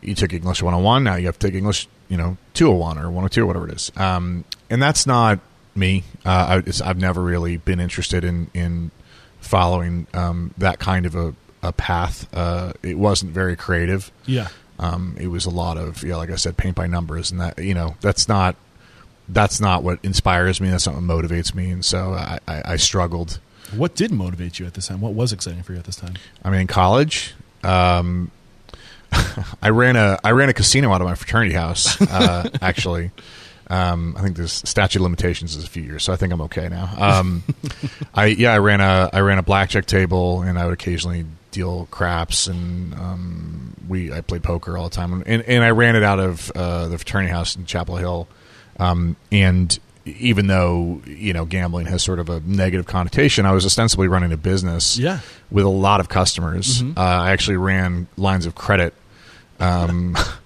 you 0.01 0.15
took 0.15 0.33
English 0.33 0.61
101, 0.61 1.03
now 1.03 1.15
you 1.15 1.27
have 1.27 1.39
to 1.39 1.47
take 1.47 1.55
English, 1.55 1.87
you 2.09 2.17
know, 2.17 2.37
201 2.55 2.97
or 2.97 3.05
102 3.05 3.43
or 3.43 3.45
whatever 3.45 3.69
it 3.69 3.75
is. 3.75 3.91
Um, 3.95 4.43
and 4.69 4.81
that's 4.81 5.07
not 5.07 5.39
me. 5.75 6.03
Uh, 6.25 6.61
I, 6.61 6.89
I've 6.89 6.97
never 6.97 7.21
really 7.21 7.57
been 7.57 7.79
interested 7.79 8.23
in 8.23 8.49
in 8.53 8.91
following 9.39 10.07
um, 10.13 10.53
that 10.57 10.79
kind 10.79 11.05
of 11.05 11.15
a, 11.15 11.35
a 11.63 11.71
path. 11.71 12.27
Uh, 12.33 12.73
it 12.83 12.97
wasn't 12.97 13.31
very 13.31 13.55
creative. 13.55 14.11
Yeah. 14.25 14.49
Um, 14.79 15.15
it 15.19 15.27
was 15.27 15.45
a 15.45 15.49
lot 15.49 15.77
of 15.77 16.03
yeah, 16.03 16.17
like 16.17 16.29
I 16.29 16.35
said, 16.35 16.57
paint 16.57 16.75
by 16.75 16.87
numbers, 16.87 17.31
and 17.31 17.39
that 17.39 17.59
you 17.59 17.73
know 17.73 17.95
that's 18.01 18.27
not 18.27 18.55
that's 19.29 19.59
not 19.59 19.83
what 19.83 19.99
inspires 20.03 20.59
me. 20.59 20.69
That's 20.69 20.85
not 20.85 20.95
what 20.95 21.03
motivates 21.03 21.55
me, 21.55 21.69
and 21.69 21.85
so 21.85 22.13
I, 22.13 22.39
I, 22.47 22.61
I 22.65 22.75
struggled. 22.75 23.39
What 23.75 23.95
did 23.95 24.11
motivate 24.11 24.59
you 24.59 24.65
at 24.65 24.73
this 24.73 24.87
time? 24.87 25.01
What 25.01 25.13
was 25.13 25.31
exciting 25.31 25.63
for 25.63 25.73
you 25.73 25.79
at 25.79 25.85
this 25.85 25.95
time? 25.95 26.15
I 26.43 26.49
mean, 26.49 26.61
in 26.61 26.67
college, 26.67 27.33
um, 27.63 28.29
I 29.61 29.69
ran 29.69 29.95
a 29.95 30.19
I 30.23 30.31
ran 30.31 30.49
a 30.49 30.53
casino 30.53 30.91
out 30.91 31.01
of 31.01 31.07
my 31.07 31.15
fraternity 31.15 31.53
house. 31.53 32.01
Uh, 32.01 32.49
actually, 32.61 33.11
um, 33.67 34.15
I 34.17 34.21
think 34.21 34.37
the 34.37 34.47
statute 34.47 34.99
of 34.99 35.03
limitations 35.03 35.55
is 35.55 35.63
a 35.63 35.69
few 35.69 35.83
years, 35.83 36.03
so 36.03 36.13
I 36.13 36.15
think 36.15 36.33
I'm 36.33 36.41
okay 36.41 36.67
now. 36.69 36.89
Um, 36.97 37.43
I 38.13 38.25
yeah, 38.27 38.53
I 38.53 38.57
ran 38.57 38.81
a 38.81 39.09
I 39.13 39.19
ran 39.21 39.37
a 39.37 39.43
blackjack 39.43 39.85
table, 39.85 40.41
and 40.41 40.59
I 40.59 40.65
would 40.65 40.73
occasionally 40.73 41.25
deal 41.53 41.87
craps, 41.91 42.47
and 42.47 42.93
um, 42.95 43.73
we 43.87 44.11
I 44.11 44.19
played 44.21 44.43
poker 44.43 44.77
all 44.77 44.89
the 44.89 44.95
time, 44.95 45.23
and 45.25 45.41
and 45.43 45.63
I 45.63 45.69
ran 45.71 45.95
it 45.95 46.03
out 46.03 46.19
of 46.19 46.51
uh, 46.51 46.87
the 46.89 46.97
fraternity 46.97 47.31
house 47.31 47.55
in 47.55 47.65
Chapel 47.65 47.95
Hill, 47.95 48.27
um, 48.79 49.15
and 49.31 49.79
even 50.05 50.47
though 50.47 51.01
you 51.05 51.31
know 51.31 51.45
gambling 51.45 51.85
has 51.85 52.03
sort 52.03 52.19
of 52.19 52.27
a 52.29 52.41
negative 52.41 52.85
connotation, 52.85 53.45
I 53.45 53.53
was 53.53 53.65
ostensibly 53.65 54.09
running 54.09 54.33
a 54.33 54.37
business 54.37 54.97
Yeah. 54.97 55.19
with 55.49 55.63
a 55.63 55.69
lot 55.69 56.01
of 56.01 56.09
customers. 56.09 56.81
Mm-hmm. 56.81 56.97
Uh, 56.97 57.01
I 57.01 57.31
actually 57.31 57.57
ran 57.57 58.07
lines 58.17 58.45
of 58.45 58.53
credit 58.55 58.93
um, 59.61 60.17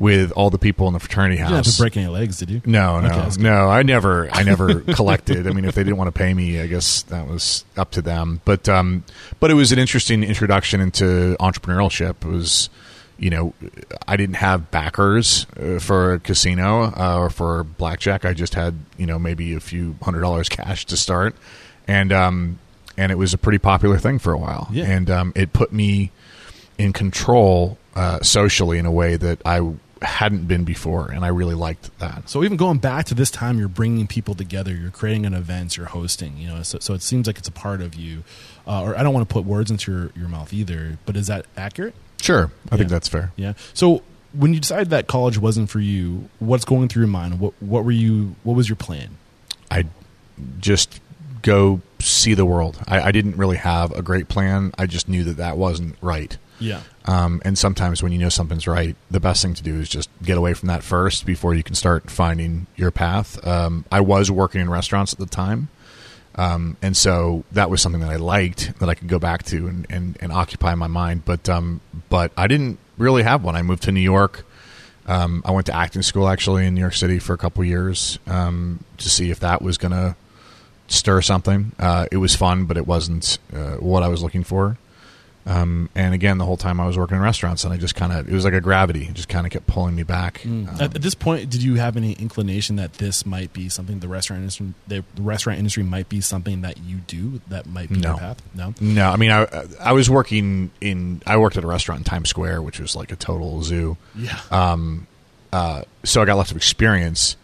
with 0.00 0.32
all 0.32 0.48
the 0.48 0.58
people 0.58 0.86
in 0.88 0.94
the 0.94 0.98
fraternity 0.98 1.34
You 1.36 1.42
didn't 1.44 1.56
have 1.56 1.64
house. 1.66 1.76
to 1.76 1.82
break 1.82 1.94
any 1.98 2.06
legs, 2.06 2.38
did 2.38 2.48
you? 2.48 2.62
No, 2.64 3.00
no, 3.00 3.08
Okay, 3.10 3.28
no. 3.42 3.68
I 3.68 3.82
never, 3.82 4.30
I 4.32 4.42
never 4.42 4.80
collected. 4.80 5.46
I 5.46 5.50
mean, 5.50 5.66
if 5.66 5.74
they 5.74 5.84
didn't 5.84 5.98
want 5.98 6.08
to 6.08 6.18
pay 6.18 6.32
me, 6.32 6.58
I 6.58 6.66
guess 6.66 7.02
that 7.02 7.28
was 7.28 7.66
up 7.76 7.90
to 7.92 8.02
them. 8.02 8.40
But, 8.46 8.66
um, 8.66 9.04
but 9.40 9.50
it 9.50 9.54
was 9.54 9.72
an 9.72 9.78
interesting 9.78 10.24
introduction 10.24 10.80
into 10.80 11.36
entrepreneurship. 11.38 12.24
It 12.24 12.28
was, 12.28 12.70
you 13.18 13.28
know, 13.28 13.52
I 14.08 14.16
didn't 14.16 14.36
have 14.36 14.70
backers 14.70 15.46
uh, 15.62 15.78
for 15.78 16.14
a 16.14 16.18
casino 16.18 16.84
uh, 16.96 17.18
or 17.18 17.28
for 17.28 17.62
blackjack. 17.64 18.24
I 18.24 18.32
just 18.32 18.54
had, 18.54 18.76
you 18.96 19.04
know, 19.04 19.18
maybe 19.18 19.52
a 19.52 19.60
few 19.60 19.96
hundred 20.00 20.22
dollars 20.22 20.48
cash 20.48 20.86
to 20.86 20.96
start, 20.96 21.36
and 21.86 22.10
um, 22.10 22.58
and 22.96 23.12
it 23.12 23.16
was 23.18 23.34
a 23.34 23.38
pretty 23.38 23.58
popular 23.58 23.98
thing 23.98 24.18
for 24.18 24.32
a 24.32 24.38
while. 24.38 24.68
Yeah. 24.72 24.84
And 24.86 25.10
um, 25.10 25.32
it 25.36 25.52
put 25.52 25.70
me 25.74 26.10
in 26.78 26.94
control 26.94 27.76
uh, 27.94 28.20
socially 28.22 28.78
in 28.78 28.86
a 28.86 28.90
way 28.90 29.16
that 29.16 29.42
I 29.44 29.60
hadn't 30.02 30.46
been 30.46 30.64
before, 30.64 31.10
and 31.10 31.24
I 31.24 31.28
really 31.28 31.54
liked 31.54 31.96
that. 31.98 32.28
So 32.28 32.42
even 32.42 32.56
going 32.56 32.78
back 32.78 33.06
to 33.06 33.14
this 33.14 33.30
time, 33.30 33.58
you're 33.58 33.68
bringing 33.68 34.06
people 34.06 34.34
together. 34.34 34.74
You're 34.74 34.90
creating 34.90 35.26
an 35.26 35.34
event. 35.34 35.76
You're 35.76 35.86
hosting. 35.86 36.36
You 36.38 36.48
know, 36.48 36.62
so, 36.62 36.78
so 36.78 36.94
it 36.94 37.02
seems 37.02 37.26
like 37.26 37.38
it's 37.38 37.48
a 37.48 37.52
part 37.52 37.80
of 37.80 37.94
you. 37.94 38.24
Uh, 38.66 38.82
or 38.82 38.98
I 38.98 39.02
don't 39.02 39.12
want 39.12 39.28
to 39.28 39.32
put 39.32 39.44
words 39.44 39.70
into 39.70 39.92
your, 39.92 40.10
your 40.16 40.28
mouth 40.28 40.52
either. 40.52 40.98
But 41.06 41.16
is 41.16 41.26
that 41.26 41.46
accurate? 41.56 41.94
Sure, 42.20 42.50
I 42.70 42.76
think 42.76 42.90
that's 42.90 43.08
fair. 43.08 43.32
Yeah. 43.36 43.54
So 43.74 44.02
when 44.32 44.54
you 44.54 44.60
decided 44.60 44.90
that 44.90 45.06
college 45.06 45.38
wasn't 45.38 45.70
for 45.70 45.80
you, 45.80 46.28
what's 46.38 46.64
going 46.64 46.88
through 46.88 47.02
your 47.02 47.08
mind? 47.08 47.40
What 47.40 47.54
what 47.60 47.84
were 47.84 47.90
you? 47.90 48.36
What 48.42 48.54
was 48.56 48.68
your 48.68 48.76
plan? 48.76 49.16
I 49.70 49.86
just 50.58 51.00
go 51.42 51.80
see 51.98 52.34
the 52.34 52.44
world. 52.44 52.78
I, 52.86 53.00
I 53.00 53.12
didn't 53.12 53.36
really 53.36 53.56
have 53.56 53.92
a 53.92 54.02
great 54.02 54.28
plan. 54.28 54.72
I 54.78 54.86
just 54.86 55.08
knew 55.08 55.24
that 55.24 55.36
that 55.38 55.56
wasn't 55.56 55.96
right. 56.00 56.36
Yeah. 56.60 56.82
Um, 57.06 57.40
and 57.44 57.58
sometimes 57.58 58.02
when 58.02 58.12
you 58.12 58.18
know 58.18 58.28
something's 58.28 58.66
right, 58.66 58.94
the 59.10 59.20
best 59.20 59.42
thing 59.42 59.54
to 59.54 59.62
do 59.62 59.80
is 59.80 59.88
just 59.88 60.08
get 60.22 60.36
away 60.36 60.54
from 60.54 60.68
that 60.68 60.82
first 60.82 61.26
before 61.26 61.54
you 61.54 61.62
can 61.62 61.74
start 61.74 62.10
finding 62.10 62.66
your 62.76 62.90
path. 62.90 63.44
Um, 63.46 63.84
I 63.90 64.00
was 64.00 64.30
working 64.30 64.60
in 64.60 64.70
restaurants 64.70 65.12
at 65.12 65.18
the 65.18 65.26
time. 65.26 65.68
Um, 66.36 66.76
and 66.80 66.96
so 66.96 67.44
that 67.52 67.70
was 67.70 67.82
something 67.82 68.00
that 68.02 68.10
I 68.10 68.16
liked 68.16 68.78
that 68.78 68.88
I 68.88 68.94
could 68.94 69.08
go 69.08 69.18
back 69.18 69.42
to 69.44 69.66
and, 69.66 69.86
and, 69.90 70.16
and 70.20 70.32
occupy 70.32 70.74
my 70.74 70.86
mind. 70.86 71.24
But, 71.24 71.48
um, 71.48 71.80
but 72.08 72.32
I 72.36 72.46
didn't 72.46 72.78
really 72.98 73.24
have 73.24 73.42
one. 73.42 73.56
I 73.56 73.62
moved 73.62 73.82
to 73.84 73.92
New 73.92 74.00
York. 74.00 74.46
Um, 75.06 75.42
I 75.44 75.50
went 75.50 75.66
to 75.66 75.74
acting 75.74 76.02
school 76.02 76.28
actually 76.28 76.66
in 76.66 76.74
New 76.74 76.80
York 76.80 76.94
City 76.94 77.18
for 77.18 77.32
a 77.32 77.38
couple 77.38 77.64
years 77.64 78.18
um, 78.26 78.84
to 78.98 79.10
see 79.10 79.30
if 79.30 79.40
that 79.40 79.60
was 79.60 79.76
going 79.76 79.92
to 79.92 80.14
stir 80.86 81.20
something. 81.22 81.72
Uh, 81.78 82.06
it 82.12 82.18
was 82.18 82.36
fun, 82.36 82.66
but 82.66 82.76
it 82.76 82.86
wasn't 82.86 83.38
uh, 83.52 83.76
what 83.76 84.02
I 84.02 84.08
was 84.08 84.22
looking 84.22 84.44
for. 84.44 84.78
Um, 85.46 85.88
and 85.94 86.12
again, 86.14 86.36
the 86.38 86.44
whole 86.44 86.58
time 86.58 86.78
I 86.80 86.86
was 86.86 86.98
working 86.98 87.16
in 87.16 87.22
restaurants, 87.22 87.64
and 87.64 87.72
I 87.72 87.78
just 87.78 87.94
kind 87.94 88.12
of 88.12 88.28
it 88.28 88.32
was 88.32 88.44
like 88.44 88.52
a 88.52 88.60
gravity, 88.60 89.04
it 89.06 89.14
just 89.14 89.28
kind 89.30 89.46
of 89.46 89.52
kept 89.52 89.66
pulling 89.66 89.96
me 89.96 90.02
back. 90.02 90.44
Um, 90.44 90.68
at, 90.74 90.94
at 90.94 91.02
this 91.02 91.14
point, 91.14 91.48
did 91.48 91.62
you 91.62 91.76
have 91.76 91.96
any 91.96 92.12
inclination 92.12 92.76
that 92.76 92.94
this 92.94 93.24
might 93.24 93.52
be 93.54 93.68
something 93.70 94.00
the 94.00 94.06
restaurant 94.08 94.40
industry, 94.42 94.74
the 94.86 95.02
restaurant 95.18 95.58
industry 95.58 95.82
might 95.82 96.08
be 96.10 96.20
something 96.20 96.60
that 96.60 96.78
you 96.78 96.98
do 96.98 97.40
that 97.48 97.66
might 97.66 97.88
be 97.88 97.96
No. 97.96 98.10
your 98.10 98.18
path? 98.18 98.42
No. 98.54 98.74
no, 98.80 99.10
I 99.10 99.16
mean, 99.16 99.30
I 99.30 99.46
I 99.80 99.92
was 99.92 100.10
working 100.10 100.70
in 100.80 101.22
I 101.26 101.38
worked 101.38 101.56
at 101.56 101.64
a 101.64 101.66
restaurant 101.66 102.00
in 102.00 102.04
Times 102.04 102.28
Square, 102.28 102.60
which 102.62 102.78
was 102.78 102.94
like 102.94 103.10
a 103.10 103.16
total 103.16 103.62
zoo. 103.62 103.96
Yeah. 104.14 104.38
Um. 104.50 105.06
uh, 105.52 105.82
so 106.04 106.20
I 106.22 106.26
got 106.26 106.36
lots 106.36 106.50
of 106.50 106.56
experience, 106.58 107.36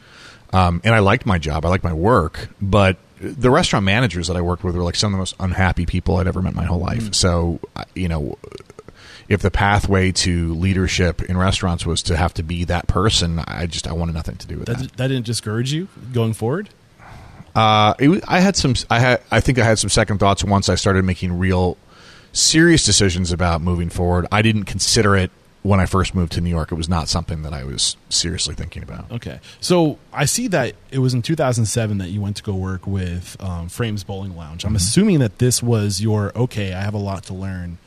um, 0.52 0.80
and 0.84 0.94
I 0.94 0.98
liked 1.00 1.24
my 1.26 1.38
job. 1.38 1.64
I 1.64 1.70
liked 1.70 1.82
my 1.82 1.94
work, 1.94 2.50
but 2.60 2.98
the 3.20 3.50
restaurant 3.50 3.84
managers 3.84 4.28
that 4.28 4.36
I 4.36 4.40
worked 4.40 4.64
with 4.64 4.76
were 4.76 4.82
like 4.82 4.96
some 4.96 5.12
of 5.12 5.12
the 5.12 5.18
most 5.18 5.34
unhappy 5.40 5.86
people 5.86 6.16
I'd 6.16 6.26
ever 6.26 6.42
met 6.42 6.50
in 6.50 6.56
my 6.56 6.64
whole 6.64 6.80
life. 6.80 7.02
Mm. 7.04 7.14
So, 7.14 7.60
you 7.94 8.08
know, 8.08 8.38
if 9.28 9.42
the 9.42 9.50
pathway 9.50 10.12
to 10.12 10.54
leadership 10.54 11.22
in 11.22 11.36
restaurants 11.36 11.84
was 11.86 12.02
to 12.04 12.16
have 12.16 12.34
to 12.34 12.42
be 12.42 12.64
that 12.64 12.86
person, 12.86 13.40
I 13.46 13.66
just 13.66 13.88
I 13.88 13.92
wanted 13.92 14.14
nothing 14.14 14.36
to 14.36 14.46
do 14.46 14.58
with 14.58 14.66
that. 14.66 14.78
That, 14.78 14.96
that 14.96 15.08
didn't 15.08 15.26
discourage 15.26 15.72
you 15.72 15.88
going 16.12 16.32
forward. 16.32 16.68
Uh, 17.54 17.94
it, 17.98 18.22
I 18.28 18.40
had 18.40 18.54
some. 18.54 18.74
I 18.90 19.00
had. 19.00 19.22
I 19.30 19.40
think 19.40 19.58
I 19.58 19.64
had 19.64 19.78
some 19.78 19.88
second 19.88 20.18
thoughts 20.18 20.44
once 20.44 20.68
I 20.68 20.74
started 20.74 21.04
making 21.06 21.38
real, 21.38 21.78
serious 22.32 22.84
decisions 22.84 23.32
about 23.32 23.62
moving 23.62 23.88
forward. 23.88 24.26
I 24.30 24.42
didn't 24.42 24.64
consider 24.64 25.16
it 25.16 25.30
when 25.66 25.80
I 25.80 25.86
first 25.86 26.14
moved 26.14 26.32
to 26.32 26.40
New 26.40 26.50
York. 26.50 26.70
It 26.72 26.76
was 26.76 26.88
not 26.88 27.08
something 27.08 27.42
that 27.42 27.52
I 27.52 27.64
was 27.64 27.96
seriously 28.08 28.54
thinking 28.54 28.82
about. 28.82 29.10
Okay, 29.10 29.40
so 29.60 29.98
I 30.12 30.24
see 30.24 30.46
that 30.48 30.74
it 30.90 30.98
was 31.00 31.12
in 31.14 31.22
2007 31.22 31.98
that 31.98 32.08
you 32.10 32.20
went 32.20 32.36
to 32.36 32.42
go 32.42 32.54
work 32.54 32.86
with 32.86 33.36
um, 33.40 33.68
Frames 33.68 34.04
Bowling 34.04 34.36
Lounge. 34.36 34.64
I'm 34.64 34.76
assuming 34.76 35.18
that 35.20 35.38
this 35.38 35.62
was 35.62 36.00
your 36.00 36.32
okay. 36.36 36.72
I 36.74 36.80
have 36.82 36.94
a 36.94 36.98
lot 36.98 37.24
to 37.24 37.34
learn. 37.34 37.78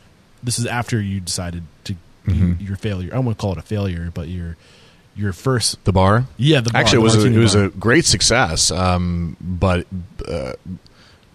This 0.44 0.60
is 0.60 0.66
after 0.66 1.02
you 1.02 1.20
decided 1.20 1.64
to 1.86 1.96
you, 2.28 2.56
your 2.60 2.76
failure. 2.76 3.10
I 3.12 3.16
don't 3.16 3.26
want 3.26 3.38
to 3.38 3.42
call 3.42 3.54
it 3.54 3.58
a 3.58 3.62
failure, 3.64 4.12
but 4.14 4.28
your 4.28 4.56
your 5.16 5.34
first 5.34 5.84
The 5.86 5.92
bar. 5.92 6.26
yeah 6.38 6.62
the 6.62 6.70
bar, 6.70 6.80
Actually, 6.82 7.00
the 7.00 7.02
it 7.02 7.04
was 7.04 7.16
a, 7.26 7.28
it 7.28 7.38
was 7.38 7.56
bar. 7.56 7.64
a 7.66 7.70
great 7.70 8.06
success. 8.06 8.72
Um, 8.72 9.36
but 9.42 9.86
uh, 10.28 10.54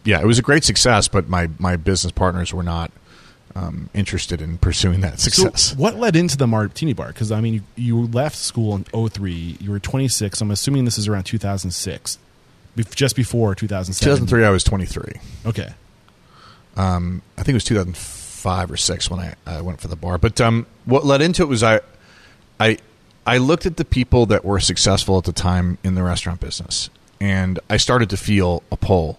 yeah, 0.04 0.20
it 0.20 0.26
was 0.26 0.38
a 0.38 0.42
great 0.42 0.64
success. 0.64 1.08
But 1.08 1.28
my 1.28 1.48
my 1.58 1.76
business 1.76 2.12
partners 2.12 2.54
were 2.54 2.62
not 2.62 2.90
um, 3.56 3.88
interested 3.94 4.40
in 4.42 4.58
pursuing 4.58 5.00
that 5.02 5.20
So 5.20 5.30
success. 5.30 5.76
what 5.76 5.96
led 5.96 6.16
into 6.16 6.36
the 6.36 6.46
martini 6.46 6.92
bar? 6.92 7.08
Because 7.08 7.30
I 7.30 7.40
mean, 7.40 7.54
you, 7.54 7.62
you 7.76 8.06
left 8.08 8.36
school 8.36 8.74
in 8.74 8.84
03. 9.08 9.58
You 9.60 9.70
were 9.70 9.78
26. 9.78 10.40
I'm 10.40 10.50
assuming 10.50 10.84
this 10.84 10.98
is 10.98 11.06
around 11.08 11.24
2006, 11.24 12.18
bef- 12.76 12.94
just 12.94 13.14
before 13.16 13.54
2007. 13.54 14.04
2003, 14.26 14.44
I 14.44 14.50
was 14.50 14.64
23. 14.64 15.12
Okay. 15.46 15.72
um, 16.76 17.22
I 17.38 17.42
think 17.42 17.50
it 17.50 17.54
was 17.54 17.64
2005 17.64 18.70
or 18.72 18.76
six 18.76 19.08
when 19.10 19.20
I, 19.20 19.34
I 19.46 19.60
went 19.60 19.80
for 19.80 19.88
the 19.88 19.96
bar. 19.96 20.18
But 20.18 20.40
um, 20.40 20.66
what 20.84 21.04
led 21.06 21.22
into 21.22 21.42
it 21.42 21.46
was 21.48 21.62
I, 21.62 21.80
I, 22.58 22.78
I 23.26 23.38
looked 23.38 23.66
at 23.66 23.76
the 23.76 23.84
people 23.84 24.26
that 24.26 24.44
were 24.44 24.60
successful 24.60 25.16
at 25.18 25.24
the 25.24 25.32
time 25.32 25.78
in 25.84 25.94
the 25.94 26.02
restaurant 26.02 26.40
business, 26.40 26.90
and 27.20 27.58
I 27.70 27.76
started 27.78 28.10
to 28.10 28.16
feel 28.16 28.62
a 28.72 28.76
pull. 28.76 29.18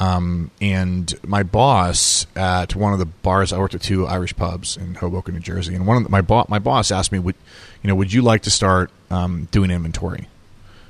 Um, 0.00 0.50
and 0.60 1.14
my 1.26 1.42
boss 1.42 2.26
at 2.34 2.74
one 2.74 2.94
of 2.94 2.98
the 2.98 3.04
bars, 3.04 3.52
I 3.52 3.58
worked 3.58 3.74
at 3.74 3.82
two 3.82 4.06
Irish 4.06 4.34
pubs 4.34 4.76
in 4.76 4.94
Hoboken, 4.94 5.34
New 5.34 5.40
Jersey, 5.40 5.74
and 5.74 5.86
one 5.86 5.98
of 5.98 6.04
the, 6.04 6.08
my 6.08 6.22
bo- 6.22 6.46
my 6.48 6.58
boss 6.58 6.90
asked 6.90 7.12
me, 7.12 7.18
"Would 7.18 7.36
you 7.82 7.88
know? 7.88 7.94
Would 7.94 8.12
you 8.12 8.22
like 8.22 8.42
to 8.42 8.50
start 8.50 8.90
um, 9.10 9.46
doing 9.50 9.70
inventory? 9.70 10.26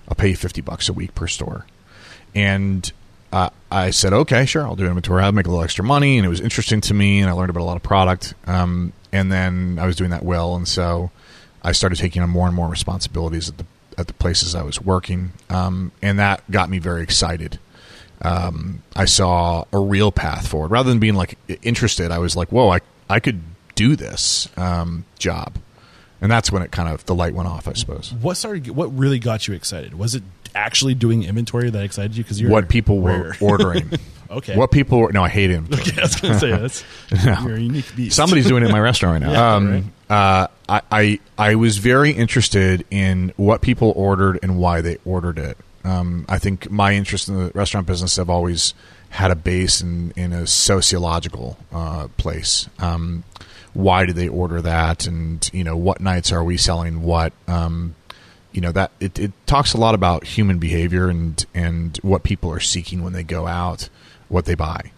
I'll 0.08 0.14
pay 0.14 0.28
you 0.28 0.36
fifty 0.36 0.60
bucks 0.60 0.88
a 0.88 0.92
week 0.92 1.14
per 1.14 1.26
store." 1.26 1.66
And 2.36 2.90
uh, 3.32 3.50
I 3.70 3.90
said, 3.90 4.12
okay, 4.12 4.46
sure, 4.46 4.62
I'll 4.62 4.76
do 4.76 4.86
inventory. 4.86 5.22
I'll 5.22 5.32
make 5.32 5.46
a 5.46 5.50
little 5.50 5.64
extra 5.64 5.84
money. 5.84 6.16
And 6.16 6.26
it 6.26 6.28
was 6.28 6.40
interesting 6.40 6.80
to 6.82 6.94
me, 6.94 7.20
and 7.20 7.28
I 7.28 7.32
learned 7.32 7.50
about 7.50 7.62
a 7.62 7.64
lot 7.64 7.76
of 7.76 7.82
product. 7.82 8.34
Um, 8.46 8.92
and 9.12 9.30
then 9.30 9.78
I 9.80 9.86
was 9.86 9.96
doing 9.96 10.10
that 10.10 10.24
well, 10.24 10.54
and 10.56 10.66
so 10.66 11.10
I 11.62 11.72
started 11.72 11.98
taking 11.98 12.22
on 12.22 12.30
more 12.30 12.46
and 12.46 12.54
more 12.54 12.68
responsibilities 12.68 13.48
at 13.48 13.58
the 13.58 13.66
at 13.98 14.06
the 14.06 14.14
places 14.14 14.54
I 14.54 14.62
was 14.62 14.80
working, 14.80 15.32
um, 15.50 15.92
and 16.00 16.18
that 16.18 16.48
got 16.50 16.70
me 16.70 16.78
very 16.78 17.02
excited. 17.02 17.58
Um, 18.22 18.82
I 18.94 19.06
saw 19.06 19.64
a 19.72 19.78
real 19.78 20.12
path 20.12 20.48
forward 20.48 20.70
rather 20.70 20.90
than 20.90 20.98
being 20.98 21.14
like 21.14 21.38
interested. 21.62 22.10
I 22.10 22.18
was 22.18 22.36
like, 22.36 22.50
whoa, 22.52 22.68
I 22.70 22.80
I 23.08 23.20
could 23.20 23.40
do 23.74 23.96
this 23.96 24.48
um, 24.56 25.04
job, 25.18 25.54
and 26.20 26.30
that's 26.30 26.52
when 26.52 26.62
it 26.62 26.70
kind 26.70 26.88
of 26.88 27.04
the 27.06 27.14
light 27.14 27.34
went 27.34 27.48
off, 27.48 27.66
I 27.66 27.72
suppose. 27.72 28.12
What 28.20 28.36
started? 28.36 28.68
What 28.70 28.96
really 28.96 29.18
got 29.18 29.48
you 29.48 29.54
excited? 29.54 29.94
Was 29.98 30.14
it 30.14 30.22
actually 30.54 30.94
doing 30.94 31.22
inventory 31.22 31.70
that 31.70 31.82
excited 31.82 32.16
you? 32.16 32.24
Because 32.24 32.42
what 32.42 32.68
people 32.68 33.00
were 33.00 33.34
ordering. 33.40 33.90
Okay. 34.30 34.56
What 34.56 34.70
people 34.70 35.00
were. 35.00 35.12
No, 35.12 35.24
I 35.24 35.28
hate 35.28 35.50
inventory. 35.50 35.82
Okay, 35.90 36.00
I 36.00 36.04
was 36.04 36.14
going 36.14 36.34
to 36.34 36.38
say 36.38 36.50
that's 36.52 36.84
No. 37.26 37.48
you're 37.48 37.56
a 37.56 37.60
unique 37.60 37.96
beast. 37.96 38.14
Somebody's 38.14 38.46
doing 38.46 38.62
it 38.62 38.66
in 38.66 38.70
my 38.72 38.78
restaurant 38.78 39.24
right 39.24 39.32
now. 39.32 39.32
Yeah, 39.32 39.54
um, 39.56 39.92
uh, 40.08 40.46
I, 40.68 40.82
I 40.92 41.20
I 41.36 41.54
was 41.56 41.78
very 41.78 42.12
interested 42.12 42.86
in 42.92 43.32
what 43.36 43.60
people 43.60 43.92
ordered 43.96 44.38
and 44.40 44.56
why 44.56 44.82
they 44.82 44.98
ordered 45.04 45.40
it. 45.40 45.56
Um, 45.84 46.26
I 46.28 46.38
think 46.38 46.70
my 46.70 46.94
interest 46.94 47.28
in 47.28 47.36
the 47.36 47.50
restaurant 47.54 47.86
business 47.86 48.16
have 48.16 48.30
always 48.30 48.74
had 49.10 49.30
a 49.30 49.36
base 49.36 49.80
in 49.80 50.12
in 50.16 50.32
a 50.32 50.46
sociological 50.46 51.56
uh, 51.72 52.08
place. 52.16 52.68
Um, 52.78 53.24
why 53.72 54.04
do 54.04 54.12
they 54.12 54.28
order 54.28 54.60
that? 54.62 55.06
And 55.06 55.48
you 55.52 55.64
know, 55.64 55.76
what 55.76 56.00
nights 56.00 56.32
are 56.32 56.44
we 56.44 56.56
selling 56.56 57.02
what? 57.02 57.32
Um, 57.48 57.94
you 58.52 58.60
know 58.60 58.72
that 58.72 58.90
it, 58.98 59.18
it 59.18 59.32
talks 59.46 59.74
a 59.74 59.78
lot 59.78 59.94
about 59.94 60.24
human 60.24 60.58
behavior 60.58 61.08
and 61.08 61.44
and 61.54 61.96
what 62.02 62.24
people 62.24 62.50
are 62.50 62.60
seeking 62.60 63.02
when 63.02 63.12
they 63.12 63.22
go 63.22 63.46
out, 63.46 63.88
what 64.28 64.44
they 64.44 64.54
buy 64.54 64.90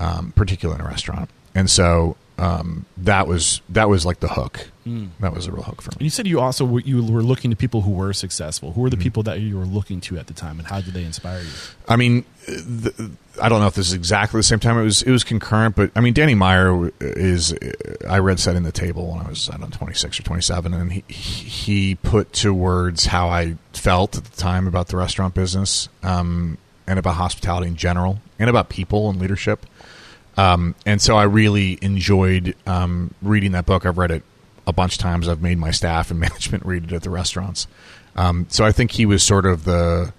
um, 0.00 0.32
particularly 0.34 0.80
in 0.80 0.86
a 0.86 0.88
restaurant. 0.88 1.30
And 1.54 1.70
so 1.70 2.16
um, 2.38 2.86
that 2.96 3.28
was 3.28 3.60
that 3.68 3.88
was 3.88 4.04
like 4.04 4.20
the 4.20 4.28
hook. 4.28 4.70
That 5.20 5.34
was 5.34 5.46
a 5.46 5.52
real 5.52 5.62
hook 5.62 5.82
for 5.82 5.90
And 5.90 6.00
me. 6.00 6.04
you 6.04 6.10
said 6.10 6.26
you 6.26 6.40
also 6.40 6.64
were- 6.64 6.80
you 6.80 7.02
were 7.04 7.22
looking 7.22 7.50
to 7.50 7.56
people 7.56 7.82
who 7.82 7.90
were 7.90 8.12
successful. 8.12 8.72
Who 8.72 8.80
were 8.80 8.90
the 8.90 8.96
Mm-hmm. 8.96 9.02
people 9.02 9.22
that 9.24 9.40
you 9.40 9.58
were 9.58 9.64
looking 9.66 10.00
to 10.02 10.18
at 10.18 10.26
the 10.26 10.32
time, 10.34 10.58
and 10.58 10.66
how 10.68 10.80
did 10.80 10.94
they 10.94 11.04
inspire 11.04 11.40
you? 11.42 11.48
I 11.88 11.96
mean, 11.96 12.24
the, 12.46 13.10
I 13.40 13.48
don't 13.48 13.60
know 13.60 13.66
if 13.66 13.74
this 13.74 13.86
is 13.88 13.92
exactly 13.92 14.38
the 14.38 14.42
same 14.42 14.58
time. 14.58 14.78
It 14.78 14.82
was 14.84 15.02
it 15.02 15.10
was 15.10 15.22
concurrent, 15.24 15.76
but 15.76 15.90
I 15.94 16.00
mean, 16.00 16.14
Danny 16.14 16.34
Meyer 16.34 16.90
is. 17.00 17.54
I 18.08 18.18
read 18.18 18.40
setting 18.40 18.62
the 18.62 18.72
table 18.72 19.12
when 19.12 19.20
I 19.24 19.28
was 19.28 19.48
I 19.48 19.52
don't 19.52 19.70
know 19.70 19.76
twenty 19.76 19.94
six 19.94 20.18
or 20.18 20.22
twenty 20.22 20.42
seven, 20.42 20.72
and 20.74 20.92
he 20.92 21.04
he 21.12 21.94
put 21.96 22.32
to 22.34 22.52
words 22.54 23.06
how 23.06 23.28
I 23.28 23.56
felt 23.72 24.16
at 24.16 24.24
the 24.24 24.36
time 24.36 24.66
about 24.66 24.88
the 24.88 24.96
restaurant 24.96 25.34
business, 25.34 25.88
um, 26.02 26.58
and 26.86 26.98
about 26.98 27.14
hospitality 27.16 27.68
in 27.68 27.76
general, 27.76 28.20
and 28.38 28.48
about 28.50 28.68
people 28.70 29.08
and 29.10 29.20
leadership. 29.20 29.66
Um, 30.36 30.74
and 30.86 31.02
so 31.02 31.16
I 31.16 31.24
really 31.24 31.78
enjoyed 31.82 32.54
um, 32.66 33.12
reading 33.20 33.52
that 33.52 33.66
book. 33.66 33.84
I've 33.84 33.98
read 33.98 34.10
it 34.10 34.22
a 34.66 34.72
bunch 34.72 34.94
of 34.94 34.98
times. 35.00 35.28
I've 35.28 35.42
made 35.42 35.58
my 35.58 35.70
staff 35.70 36.10
and 36.10 36.20
management 36.26 36.64
read 36.66 36.84
it 36.84 36.92
at 36.92 37.02
the 37.02 37.10
restaurants. 37.10 37.66
Um, 38.16 38.46
so 38.48 38.64
I 38.64 38.72
think 38.72 38.92
he 38.92 39.06
was 39.06 39.22
sort 39.22 39.46
of 39.46 39.64
the 39.64 40.12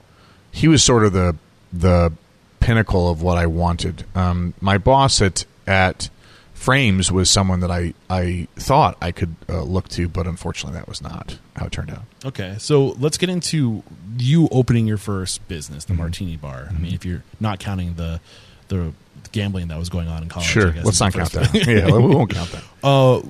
he 0.51 0.67
was 0.67 0.83
sort 0.83 1.03
of 1.03 1.13
the 1.13 1.35
the 1.73 2.11
pinnacle 2.59 3.09
of 3.09 3.21
what 3.21 3.37
I 3.37 3.45
wanted. 3.47 4.05
Um, 4.15 4.53
my 4.61 4.77
boss 4.77 5.21
at 5.21 5.45
at 5.67 6.09
Frames 6.53 7.11
was 7.11 7.29
someone 7.29 7.59
that 7.61 7.71
I 7.71 7.93
I 8.09 8.47
thought 8.55 8.95
I 9.01 9.11
could 9.11 9.35
uh, 9.49 9.63
look 9.63 9.87
to, 9.89 10.07
but 10.07 10.27
unfortunately 10.27 10.77
that 10.79 10.87
was 10.87 11.01
not 11.01 11.37
how 11.55 11.65
it 11.65 11.71
turned 11.71 11.89
out. 11.89 12.03
Okay, 12.23 12.55
so 12.59 12.89
let's 12.99 13.17
get 13.17 13.29
into 13.29 13.81
you 14.17 14.47
opening 14.51 14.85
your 14.87 14.97
first 14.97 15.45
business, 15.47 15.85
Mm-hmm. 15.85 15.93
the 15.95 15.97
Martini 15.97 16.37
Bar. 16.37 16.67
I 16.69 16.73
mean, 16.73 16.93
if 16.93 17.03
you're 17.03 17.23
not 17.39 17.59
counting 17.59 17.95
the 17.95 18.21
the 18.67 18.93
gambling 19.31 19.67
that 19.69 19.77
was 19.79 19.89
going 19.89 20.07
on 20.07 20.21
in 20.23 20.29
college, 20.29 20.47
I 20.49 20.51
Sure, 20.51 20.73
let's 20.83 20.99
not 20.99 21.13
count 21.13 21.31
that. 21.31 21.53
yeah, 21.67 21.85
we 21.87 22.13
won't 22.15 22.29
count 22.33 22.51
that. 22.51 22.63
Uh, 22.83 23.21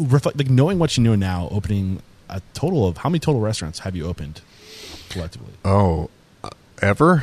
reflect 0.00 0.38
like 0.38 0.50
knowing 0.50 0.78
what 0.78 0.96
you 0.96 1.02
know 1.02 1.14
now, 1.14 1.48
opening 1.50 2.02
a 2.28 2.40
total 2.54 2.86
of 2.86 2.98
how 2.98 3.08
many 3.08 3.18
total 3.18 3.40
restaurants 3.40 3.80
have 3.80 3.96
you 3.96 4.06
opened 4.06 4.40
collectively? 5.08 5.52
Oh, 5.64 6.10
uh, 6.44 6.50
ever? 6.80 7.22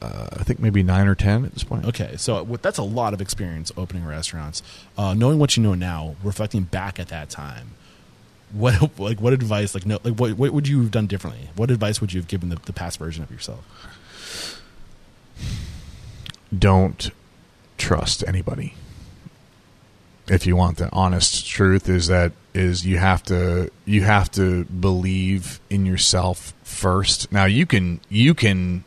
Uh, 0.00 0.28
I 0.32 0.44
think 0.44 0.60
maybe 0.60 0.82
nine 0.82 1.08
or 1.08 1.14
ten 1.14 1.44
at 1.44 1.52
this 1.54 1.64
point. 1.64 1.84
Okay, 1.84 2.16
so 2.16 2.42
what, 2.44 2.62
that's 2.62 2.78
a 2.78 2.84
lot 2.84 3.14
of 3.14 3.20
experience 3.20 3.72
opening 3.76 4.04
restaurants. 4.04 4.62
Uh, 4.96 5.14
knowing 5.14 5.38
what 5.38 5.56
you 5.56 5.62
know 5.62 5.74
now, 5.74 6.14
reflecting 6.22 6.62
back 6.62 7.00
at 7.00 7.08
that 7.08 7.30
time, 7.30 7.72
what 8.52 8.98
like 8.98 9.20
what 9.20 9.32
advice 9.32 9.74
like 9.74 9.86
no 9.86 9.98
like 10.04 10.14
what 10.14 10.32
what 10.34 10.52
would 10.52 10.68
you 10.68 10.80
have 10.82 10.90
done 10.90 11.06
differently? 11.06 11.48
What 11.56 11.70
advice 11.70 12.00
would 12.00 12.12
you 12.12 12.20
have 12.20 12.28
given 12.28 12.48
the, 12.48 12.56
the 12.64 12.72
past 12.72 12.98
version 12.98 13.22
of 13.24 13.30
yourself? 13.30 13.64
don't 16.56 17.10
trust 17.76 18.24
anybody. 18.26 18.74
If 20.30 20.46
you 20.46 20.56
want 20.56 20.78
the 20.78 20.90
honest 20.92 21.46
truth 21.46 21.88
is 21.88 22.08
that 22.08 22.32
is 22.54 22.84
you 22.84 22.98
have 22.98 23.22
to 23.24 23.70
you 23.84 24.02
have 24.02 24.30
to 24.32 24.64
believe 24.64 25.60
in 25.70 25.86
yourself 25.86 26.52
first. 26.62 27.32
Now 27.32 27.44
you 27.44 27.66
can 27.66 28.00
you 28.08 28.34
can 28.34 28.84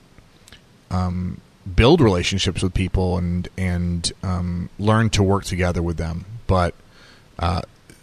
um, 0.91 1.41
build 1.75 2.01
relationships 2.01 2.62
with 2.62 2.73
people 2.73 3.17
and 3.17 3.47
and 3.58 4.12
um, 4.23 4.69
learn 4.77 5.10
to 5.12 5.23
work 5.23 5.45
together 5.45 5.82
with 5.82 5.97
them, 5.97 6.25
but 6.47 6.75
uh, 7.39 7.62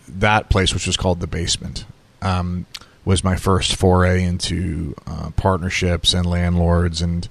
that 0.09 0.48
place, 0.48 0.72
which 0.74 0.87
was 0.87 0.96
called 0.96 1.20
the 1.20 1.27
basement, 1.27 1.85
um, 2.22 2.66
was 3.05 3.22
my 3.22 3.37
first 3.37 3.77
foray 3.77 4.24
into 4.24 4.94
uh, 5.07 5.31
partnerships 5.37 6.14
and 6.14 6.27
landlords, 6.27 7.03
and 7.03 7.29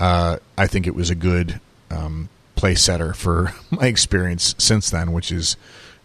uh, 0.00 0.38
I 0.56 0.66
think 0.66 0.86
it 0.86 0.94
was 0.94 1.10
a 1.10 1.14
good 1.14 1.60
um, 1.90 2.28
place 2.62 2.80
setter 2.80 3.12
for 3.12 3.52
my 3.72 3.86
experience 3.86 4.54
since 4.56 4.88
then, 4.88 5.10
which 5.12 5.32
is 5.32 5.56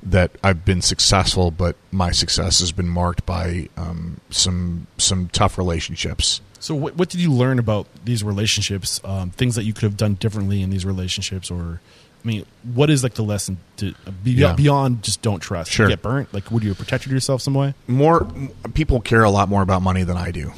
that 0.01 0.31
I've 0.43 0.65
been 0.65 0.81
successful, 0.81 1.51
but 1.51 1.75
my 1.91 2.09
success 2.11 2.59
has 2.61 2.71
been 2.71 2.89
marked 2.89 3.25
by 3.27 3.69
um, 3.77 4.19
some 4.31 4.87
some 4.97 5.29
tough 5.29 5.59
relationships. 5.59 6.41
So 6.59 6.73
what 6.73 6.95
what 6.97 7.09
did 7.09 7.21
you 7.21 7.31
learn 7.31 7.59
about 7.59 7.85
these 8.05 8.23
relationships? 8.23 8.99
Um, 9.03 9.29
things 9.29 9.53
that 9.53 9.65
you 9.65 9.73
could 9.73 9.83
have 9.83 9.97
done 9.97 10.15
differently 10.15 10.63
in 10.63 10.71
these 10.71 10.83
relationships, 10.83 11.51
or 11.51 11.79
I 12.23 12.27
mean, 12.27 12.45
what 12.73 12.89
is 12.89 13.03
like 13.03 13.13
the 13.13 13.21
lesson 13.23 13.57
to 13.77 13.93
be, 14.23 14.31
Yeah. 14.31 14.53
beyond 14.55 15.03
just 15.03 15.21
don't 15.21 15.39
trust? 15.39 15.69
Sure. 15.71 15.87
get 15.87 16.01
burnt. 16.01 16.33
Like, 16.33 16.49
would 16.49 16.63
you 16.63 16.69
have 16.69 16.77
protected 16.79 17.11
yourself 17.11 17.43
some 17.43 17.53
way? 17.53 17.75
More 17.87 18.27
people 18.73 18.99
care 19.01 19.23
a 19.23 19.29
lot 19.29 19.47
more 19.49 19.61
about 19.61 19.83
money 19.83 20.03
than 20.03 20.17
I 20.17 20.31
do. 20.31 20.51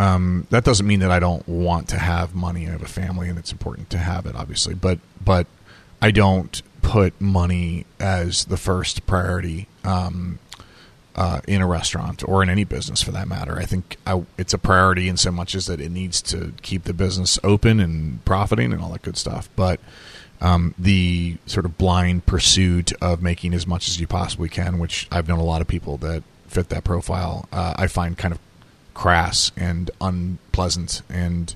Um, 0.00 0.46
that 0.48 0.64
doesn't 0.64 0.86
mean 0.86 1.00
that 1.00 1.10
I 1.10 1.18
don't 1.18 1.46
want 1.46 1.88
to 1.88 1.98
have 1.98 2.34
money. 2.34 2.66
I 2.66 2.70
have 2.70 2.82
a 2.82 2.88
family, 2.88 3.28
and 3.28 3.38
it's 3.38 3.52
important 3.52 3.90
to 3.90 3.98
have 3.98 4.24
it, 4.24 4.34
obviously. 4.34 4.72
But 4.72 4.98
but 5.22 5.46
I 6.00 6.10
don't 6.10 6.62
put 6.80 7.20
money 7.20 7.84
as 7.98 8.46
the 8.46 8.56
first 8.56 9.06
priority 9.06 9.68
um, 9.84 10.38
uh, 11.14 11.42
in 11.46 11.60
a 11.60 11.66
restaurant 11.66 12.26
or 12.26 12.42
in 12.42 12.48
any 12.48 12.64
business 12.64 13.02
for 13.02 13.10
that 13.10 13.28
matter. 13.28 13.58
I 13.58 13.66
think 13.66 13.98
I, 14.06 14.24
it's 14.38 14.54
a 14.54 14.58
priority 14.58 15.06
in 15.06 15.18
so 15.18 15.30
much 15.30 15.54
as 15.54 15.66
that 15.66 15.82
it 15.82 15.90
needs 15.90 16.22
to 16.22 16.54
keep 16.62 16.84
the 16.84 16.94
business 16.94 17.38
open 17.44 17.78
and 17.78 18.24
profiting 18.24 18.72
and 18.72 18.80
all 18.80 18.92
that 18.92 19.02
good 19.02 19.18
stuff. 19.18 19.50
But 19.54 19.80
um, 20.40 20.74
the 20.78 21.36
sort 21.44 21.66
of 21.66 21.76
blind 21.76 22.24
pursuit 22.24 22.94
of 23.02 23.20
making 23.20 23.52
as 23.52 23.66
much 23.66 23.86
as 23.86 24.00
you 24.00 24.06
possibly 24.06 24.48
can, 24.48 24.78
which 24.78 25.08
I've 25.12 25.28
known 25.28 25.40
a 25.40 25.44
lot 25.44 25.60
of 25.60 25.68
people 25.68 25.98
that 25.98 26.22
fit 26.48 26.70
that 26.70 26.84
profile, 26.84 27.46
uh, 27.52 27.74
I 27.76 27.86
find 27.86 28.16
kind 28.16 28.32
of 28.32 28.40
crass 28.94 29.52
and 29.56 29.90
unpleasant. 30.00 31.02
And 31.08 31.54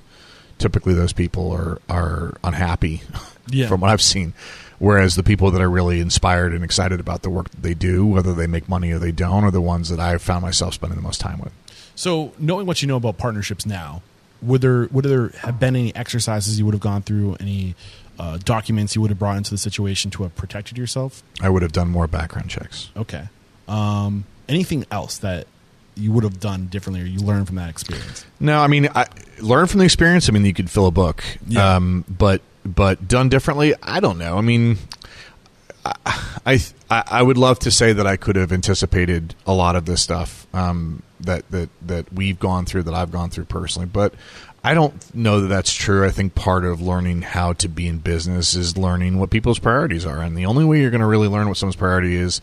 typically, 0.57 0.93
those 0.93 1.13
people 1.13 1.51
are 1.51 1.79
are 1.89 2.35
unhappy 2.43 3.01
Yeah. 3.49 3.67
from 3.67 3.81
what 3.81 3.91
I've 3.91 4.01
seen. 4.01 4.33
Whereas 4.77 5.15
the 5.15 5.23
people 5.23 5.51
that 5.51 5.61
are 5.61 5.69
really 5.69 6.01
inspired 6.01 6.53
and 6.53 6.63
excited 6.63 6.99
about 6.99 7.21
the 7.21 7.29
work 7.29 7.49
that 7.49 7.63
they 7.63 7.73
do, 7.73 8.05
whether 8.05 8.33
they 8.33 8.45
make 8.47 8.67
money 8.67 8.91
or 8.91 8.99
they 8.99 9.13
don't, 9.13 9.45
are 9.45 9.51
the 9.51 9.61
ones 9.61 9.87
that 9.89 9.99
I've 10.01 10.21
found 10.21 10.41
myself 10.41 10.73
spending 10.73 10.97
the 10.97 11.01
most 11.03 11.21
time 11.21 11.39
with. 11.39 11.53
So, 11.95 12.33
knowing 12.37 12.65
what 12.65 12.81
you 12.81 12.87
know 12.89 12.97
about 12.97 13.17
partnerships 13.17 13.65
now, 13.65 14.01
would 14.41 14.59
there 14.61 14.87
would 14.91 15.05
there 15.05 15.29
have 15.39 15.59
been 15.61 15.75
any 15.77 15.95
exercises 15.95 16.59
you 16.59 16.65
would 16.65 16.73
have 16.73 16.81
gone 16.81 17.03
through, 17.03 17.37
any 17.39 17.73
uh, 18.19 18.37
documents 18.43 18.95
you 18.95 19.01
would 19.01 19.11
have 19.11 19.17
brought 19.19 19.37
into 19.37 19.49
the 19.51 19.57
situation 19.57 20.11
to 20.11 20.23
have 20.23 20.35
protected 20.35 20.77
yourself? 20.77 21.23
I 21.41 21.49
would 21.49 21.61
have 21.61 21.71
done 21.71 21.87
more 21.89 22.07
background 22.07 22.49
checks. 22.49 22.89
Okay. 22.97 23.29
Um, 23.69 24.25
anything 24.49 24.85
else 24.91 25.17
that 25.19 25.47
you 25.95 26.11
would 26.11 26.23
have 26.23 26.39
done 26.39 26.67
differently, 26.67 27.01
or 27.01 27.05
you 27.05 27.19
learned 27.19 27.47
from 27.47 27.55
that 27.57 27.69
experience? 27.69 28.25
No, 28.39 28.59
I 28.61 28.67
mean, 28.67 28.87
I 28.95 29.05
learn 29.39 29.67
from 29.67 29.79
the 29.79 29.85
experience. 29.85 30.27
I 30.29 30.31
mean, 30.31 30.45
you 30.45 30.53
could 30.53 30.69
fill 30.69 30.87
a 30.87 30.91
book, 30.91 31.23
Yeah. 31.47 31.75
um, 31.75 32.05
but 32.09 32.41
but 32.65 33.07
done 33.07 33.29
differently, 33.29 33.73
I 33.83 33.99
don't 33.99 34.17
know. 34.17 34.37
I 34.37 34.41
mean, 34.41 34.77
I, 35.85 36.59
I 36.89 37.03
I 37.07 37.21
would 37.21 37.37
love 37.37 37.59
to 37.59 37.71
say 37.71 37.93
that 37.93 38.07
I 38.07 38.17
could 38.17 38.35
have 38.35 38.51
anticipated 38.51 39.35
a 39.45 39.53
lot 39.53 39.75
of 39.75 39.85
this 39.85 40.01
stuff 40.01 40.47
um, 40.53 41.03
that 41.19 41.49
that 41.51 41.69
that 41.85 42.11
we've 42.13 42.39
gone 42.39 42.65
through, 42.65 42.83
that 42.83 42.93
I've 42.93 43.11
gone 43.11 43.29
through 43.29 43.45
personally, 43.45 43.87
but. 43.91 44.13
I 44.63 44.73
don't 44.73 45.13
know 45.13 45.41
that 45.41 45.47
that's 45.47 45.71
true. 45.71 46.03
I 46.03 46.09
think 46.09 46.33
part 46.33 46.65
of 46.65 46.81
learning 46.81 47.21
how 47.21 47.53
to 47.53 47.67
be 47.69 47.85
in 47.87 47.99
business 47.99 48.55
is 48.55 48.75
learning 48.75 49.19
what 49.19 49.29
people's 49.29 49.59
priorities 49.59 50.07
are, 50.07 50.17
and 50.17 50.35
the 50.35 50.47
only 50.47 50.65
way 50.65 50.81
you're 50.81 50.89
going 50.89 51.01
to 51.01 51.05
really 51.05 51.27
learn 51.27 51.47
what 51.47 51.57
someone's 51.57 51.75
priority 51.75 52.15
is 52.15 52.41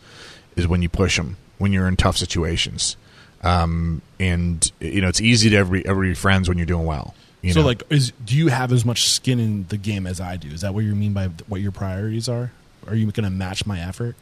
is 0.55 0.65
when 0.65 0.81
you 0.81 0.87
push 0.87 1.17
them, 1.17 1.35
when 1.57 1.73
you're 1.73 1.85
in 1.85 1.97
tough 1.97 2.15
situations. 2.15 2.95
Um, 3.43 4.01
and 4.19 4.71
you 4.79 5.01
know, 5.01 5.09
it's 5.09 5.21
easy 5.21 5.49
to 5.51 5.55
every 5.57 5.85
every 5.85 6.13
friends 6.15 6.47
when 6.49 6.57
you're 6.57 6.65
doing 6.67 6.85
well. 6.85 7.13
You 7.41 7.51
so, 7.53 7.59
know? 7.59 7.65
like, 7.67 7.83
is 7.89 8.13
do 8.25 8.35
you 8.37 8.47
have 8.47 8.71
as 8.71 8.85
much 8.85 9.09
skin 9.09 9.39
in 9.39 9.65
the 9.67 9.77
game 9.77 10.07
as 10.07 10.21
I 10.21 10.37
do? 10.37 10.47
Is 10.47 10.61
that 10.61 10.73
what 10.73 10.85
you 10.85 10.95
mean 10.95 11.11
by 11.13 11.27
what 11.47 11.59
your 11.59 11.71
priorities 11.73 12.29
are? 12.29 12.51
Are 12.87 12.95
you 12.95 13.05
going 13.11 13.23
to 13.25 13.29
match 13.29 13.65
my 13.65 13.79
effort? 13.79 14.15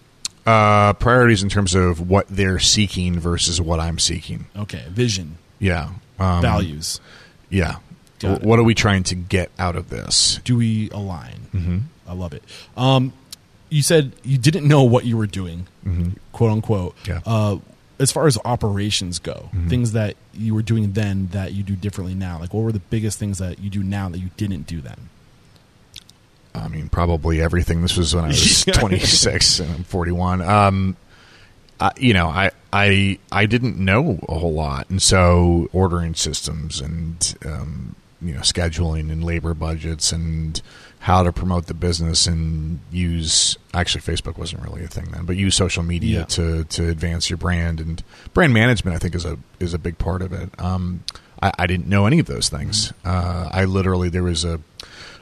uh, 0.47 0.93
priorities 0.93 1.43
in 1.43 1.49
terms 1.49 1.75
of 1.75 2.10
what 2.10 2.27
they're 2.27 2.57
seeking 2.57 3.19
versus 3.19 3.62
what 3.62 3.79
I'm 3.79 3.99
seeking. 3.99 4.45
Okay, 4.57 4.84
vision, 4.89 5.38
Yeah, 5.60 5.89
um, 6.17 6.41
values. 6.41 6.99
Yeah, 7.51 7.73
Got 8.17 8.21
W- 8.29 8.36
it. 8.38 8.43
what 8.43 8.57
are 8.57 8.63
we 8.63 8.73
trying 8.73 9.03
to 9.03 9.15
get 9.15 9.51
out 9.60 9.75
of 9.75 9.89
this? 9.91 10.39
Do 10.43 10.57
we 10.57 10.89
align? 10.89 11.36
Mm-hmm. 11.53 11.77
I 12.07 12.13
love 12.13 12.34
it. 12.34 12.43
Um, 12.75 13.13
you 13.69 13.84
said 13.84 14.13
you 14.23 14.39
didn't 14.39 14.67
know 14.67 14.81
what 14.81 15.05
you 15.05 15.15
were 15.15 15.27
doing, 15.27 15.67
quote 16.31 16.51
unquote. 16.51 16.95
Mm-hmm. 17.03 17.12
Yeah. 17.12 17.19
Mm-hmm. 17.19 17.29
Uh, 17.29 17.70
as 18.01 18.11
far 18.11 18.25
as 18.25 18.37
operations 18.43 19.19
go, 19.19 19.49
things 19.69 19.91
that 19.91 20.15
you 20.33 20.55
were 20.55 20.63
doing 20.63 20.93
then 20.93 21.27
that 21.27 21.53
you 21.53 21.61
do 21.61 21.75
differently 21.75 22.15
now, 22.15 22.39
like 22.39 22.53
what 22.53 22.63
were 22.63 22.71
the 22.71 22.79
biggest 22.79 23.19
things 23.19 23.37
that 23.37 23.59
you 23.59 23.69
do 23.69 23.83
now 23.83 24.09
that 24.09 24.17
you 24.17 24.31
didn't 24.37 24.65
do 24.65 24.81
then? 24.81 25.09
I 26.53 26.67
mean, 26.67 26.89
probably 26.89 27.39
everything. 27.41 27.81
This 27.81 27.95
was 27.95 28.15
when 28.15 28.25
I 28.25 28.29
was 28.29 28.65
26 28.73 29.59
and 29.59 29.71
I'm 29.71 29.83
41. 29.83 30.41
Um, 30.41 30.97
I, 31.79 31.91
you 31.97 32.13
know, 32.13 32.27
I, 32.27 32.51
I, 32.73 33.19
I 33.31 33.45
didn't 33.45 33.77
know 33.77 34.19
a 34.27 34.37
whole 34.37 34.53
lot. 34.53 34.89
And 34.89 35.01
so 35.01 35.69
ordering 35.71 36.15
systems 36.15 36.81
and, 36.81 37.35
um, 37.45 37.95
you 38.21 38.33
know, 38.33 38.41
scheduling 38.41 39.11
and 39.11 39.23
labor 39.23 39.53
budgets 39.53 40.11
and 40.11 40.61
how 41.01 41.23
to 41.23 41.33
promote 41.33 41.65
the 41.65 41.73
business 41.73 42.27
and 42.27 42.79
use, 42.91 43.57
actually 43.73 44.01
Facebook 44.01 44.37
wasn't 44.37 44.61
really 44.63 44.83
a 44.83 44.87
thing 44.87 45.05
then, 45.11 45.25
but 45.25 45.35
use 45.35 45.55
social 45.55 45.81
media 45.83 46.19
Yeah. 46.19 46.25
to, 46.25 46.63
to 46.65 46.89
advance 46.89 47.27
your 47.29 47.37
brand 47.37 47.79
and 47.81 48.03
brand 48.35 48.53
management, 48.53 48.95
I 48.95 48.99
think 48.99 49.15
is 49.15 49.25
a, 49.25 49.37
is 49.59 49.73
a 49.73 49.79
big 49.79 49.97
part 49.97 50.21
of 50.21 50.31
it. 50.31 50.49
Um, 50.59 51.03
I, 51.41 51.51
I 51.57 51.65
didn't 51.67 51.87
know 51.87 52.05
any 52.05 52.19
of 52.19 52.27
those 52.27 52.49
things. 52.49 52.93
Uh, 53.03 53.49
I 53.51 53.65
literally, 53.65 54.09
there 54.09 54.21
was 54.23 54.45
a, 54.45 54.59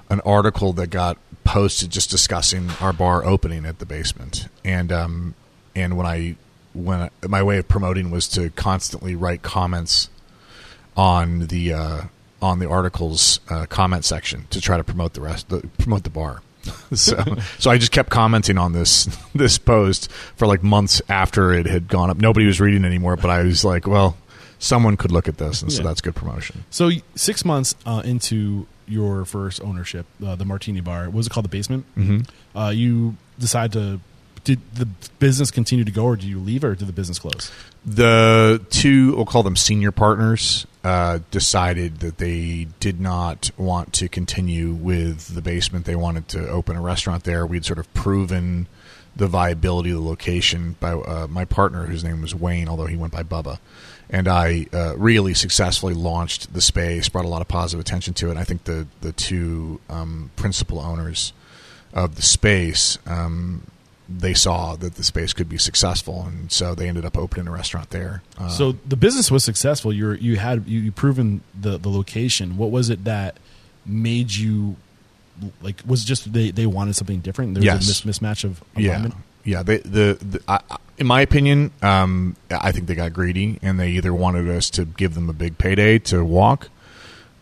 an 0.10 0.20
article 0.26 0.74
that 0.74 0.88
got 0.88 1.18
posted 1.46 1.90
just 1.92 2.10
discussing 2.10 2.70
our 2.82 2.92
bar 2.92 3.24
opening 3.26 3.66
at 3.66 3.80
the 3.80 3.86
basement, 3.86 4.50
and 4.66 4.92
um, 4.92 5.34
and 5.76 5.96
when 5.96 6.06
I 6.06 6.36
when 6.74 7.00
I, 7.04 7.10
my 7.28 7.42
way 7.42 7.58
of 7.58 7.68
promoting 7.68 8.12
was 8.12 8.28
to 8.30 8.50
constantly 8.52 9.16
write 9.16 9.44
comments 9.44 10.10
on 10.98 11.48
the 11.48 11.74
uh, 11.74 12.02
on 12.42 12.60
the 12.60 12.70
article's 12.70 13.40
uh, 13.50 13.66
comment 13.66 14.06
section 14.06 14.48
to 14.50 14.62
try 14.62 14.78
to 14.78 14.84
promote 14.84 15.14
the 15.14 15.22
rest 15.22 15.50
the, 15.50 15.68
promote 15.78 16.04
the 16.04 16.10
bar. 16.10 16.42
so 16.94 17.24
so 17.58 17.72
I 17.72 17.78
just 17.78 17.92
kept 17.92 18.10
commenting 18.10 18.58
on 18.58 18.74
this 18.74 19.06
this 19.36 19.58
post 19.58 20.12
for 20.36 20.48
like 20.48 20.64
months 20.64 21.02
after 21.10 21.52
it 21.54 21.66
had 21.66 21.88
gone 21.88 22.10
up. 22.10 22.18
Nobody 22.18 22.46
was 22.46 22.60
reading 22.60 22.86
anymore, 22.86 23.16
but 23.16 23.30
I 23.30 23.44
was 23.44 23.64
like, 23.64 23.88
well, 23.88 24.18
someone 24.60 24.98
could 24.98 25.12
look 25.12 25.28
at 25.28 25.38
this, 25.38 25.62
and 25.62 25.72
so 25.72 25.84
that's 25.84 26.02
good 26.02 26.16
promotion. 26.16 26.66
So 26.70 26.92
six 27.16 27.46
months 27.46 27.76
uh, 27.86 28.02
into 28.04 28.68
your 28.88 29.24
first 29.24 29.62
ownership, 29.62 30.06
uh, 30.26 30.36
the 30.36 30.46
Martini 30.46 30.82
Bar, 30.82 31.06
what 31.06 31.14
was 31.14 31.28
it 31.28 31.30
called? 31.30 31.46
The 31.46 31.50
Basement. 31.50 31.86
Mm-hmm. 31.96 32.58
Uh, 32.58 32.70
you 32.72 33.16
decide 33.38 33.72
to 33.74 34.02
did 34.56 34.76
the 34.76 34.86
business 35.20 35.52
continue 35.52 35.86
to 35.86 35.92
go, 35.92 36.06
or 36.06 36.16
did 36.16 36.26
you 36.26 36.40
leave, 36.40 36.64
or 36.64 36.76
did 36.76 36.88
the 36.88 36.94
business 36.94 37.20
close? 37.20 37.52
the 37.86 38.62
two 38.70 39.16
we'll 39.16 39.26
call 39.26 39.44
them 39.44 39.56
senior 39.56 39.92
partners 39.92 40.68
uh, 40.84 41.20
decided 41.32 42.00
that 42.00 42.18
they 42.18 42.68
did 42.80 43.00
not 43.00 43.52
want 43.58 43.94
to 43.94 44.10
continue 44.10 44.72
with 44.72 45.34
the 45.34 45.42
basement. 45.42 45.86
They 45.86 45.96
wanted 45.96 46.28
to 46.30 46.48
open 46.50 46.76
a 46.76 46.82
restaurant 46.82 47.24
there. 47.24 47.46
We'd 47.46 47.66
sort 47.66 47.80
of 47.80 47.92
proven 47.94 48.68
the 49.16 49.28
viability 49.28 49.90
of 49.90 49.98
the 49.98 50.04
location 50.04 50.76
by 50.80 50.92
uh, 50.92 51.28
my 51.28 51.46
partner 51.46 51.86
whose 51.86 52.04
name 52.04 52.22
was 52.22 52.34
wayne 52.34 52.70
although 52.70 52.86
he 52.86 52.96
went 52.96 53.12
by 53.12 53.22
bubba 53.22 53.60
and 54.10 54.30
i 54.30 54.66
uh, 54.72 54.96
really 54.96 55.34
successfully 55.34 55.94
launched 55.94 56.54
the 56.54 56.62
space 56.62 57.10
brought 57.10 57.26
a 57.26 57.28
lot 57.28 57.42
of 57.42 57.48
positive 57.48 57.82
attention 57.82 58.14
to 58.14 58.28
it. 58.28 58.32
And 58.32 58.40
i 58.40 58.46
think 58.46 58.64
the, 58.64 58.88
the 59.02 59.12
two 59.12 59.82
um, 59.90 60.32
principal 60.38 60.80
owners 60.80 61.34
of 61.92 62.16
the 62.16 62.22
space 62.22 62.98
um, 63.08 63.64
they 64.12 64.34
saw 64.34 64.76
that 64.76 64.96
the 64.96 65.04
space 65.04 65.34
could 65.34 65.48
be 65.48 65.58
successful, 65.58 66.24
and 66.28 66.52
so 66.52 66.74
they 66.74 66.88
ended 66.88 67.06
up 67.06 67.18
opening 67.18 67.48
a 67.48 67.52
restaurant 67.52 67.92
there. 67.92 68.24
Uh, 68.38 68.50
so 68.50 68.72
the 68.88 68.96
business 68.98 69.30
was 69.30 69.44
successful. 69.44 69.94
You 69.94 70.14
you 70.14 70.38
had 70.38 70.68
you, 70.68 70.80
you 70.80 70.92
proven 70.92 71.42
the 71.60 71.78
the 71.78 71.90
location. 71.90 72.58
What 72.58 72.72
was 72.72 72.90
it 72.90 73.04
that 73.04 73.38
made 73.86 74.34
you 74.36 74.76
like? 75.62 75.82
Was 75.86 76.04
it 76.04 76.08
just 76.08 76.34
they 76.34 76.52
they 76.52 76.66
wanted 76.66 76.96
something 76.96 77.20
different? 77.20 77.54
There 77.54 77.62
was 77.62 77.66
Yes. 77.88 78.04
a 78.04 78.08
mis- 78.08 78.20
mismatch 78.20 78.44
of 78.44 78.64
yeah, 78.76 78.92
alignment. 78.92 79.16
yeah. 79.44 79.62
They, 79.64 79.78
the, 79.78 80.18
the 80.22 80.42
I, 80.48 80.60
in 80.98 81.06
my 81.08 81.22
opinion, 81.22 81.72
um, 81.82 82.36
I 82.50 82.72
think 82.72 82.88
they 82.88 82.96
got 82.96 83.14
greedy, 83.14 83.60
and 83.62 83.80
they 83.80 83.92
either 83.92 84.14
wanted 84.14 84.50
us 84.50 84.70
to 84.72 84.86
give 84.86 85.14
them 85.16 85.30
a 85.30 85.34
big 85.34 85.58
payday 85.58 86.00
to 86.00 86.26
walk, 86.26 86.70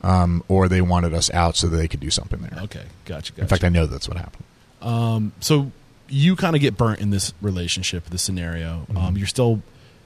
um, 0.04 0.44
or 0.48 0.68
they 0.68 0.82
wanted 0.82 1.14
us 1.14 1.32
out 1.32 1.56
so 1.56 1.68
that 1.68 1.78
they 1.78 1.88
could 1.88 2.00
do 2.02 2.12
something 2.12 2.40
there. 2.42 2.60
Okay, 2.64 2.84
gotcha. 3.06 3.32
gotcha. 3.32 3.42
In 3.42 3.48
fact, 3.48 3.64
I 3.64 3.70
know 3.70 3.86
that's 3.88 4.08
what 4.08 4.18
happened. 4.18 4.44
Um, 4.82 5.32
so 5.40 5.72
you 6.10 6.36
kind 6.36 6.56
of 6.56 6.62
get 6.62 6.78
burnt 6.78 7.00
in 7.00 7.10
this 7.10 7.34
relationship, 7.42 8.06
this 8.06 8.22
scenario. 8.22 8.86
Mm-hmm. 8.90 8.98
Um, 8.98 9.18
you're 9.18 9.28
still. 9.28 9.62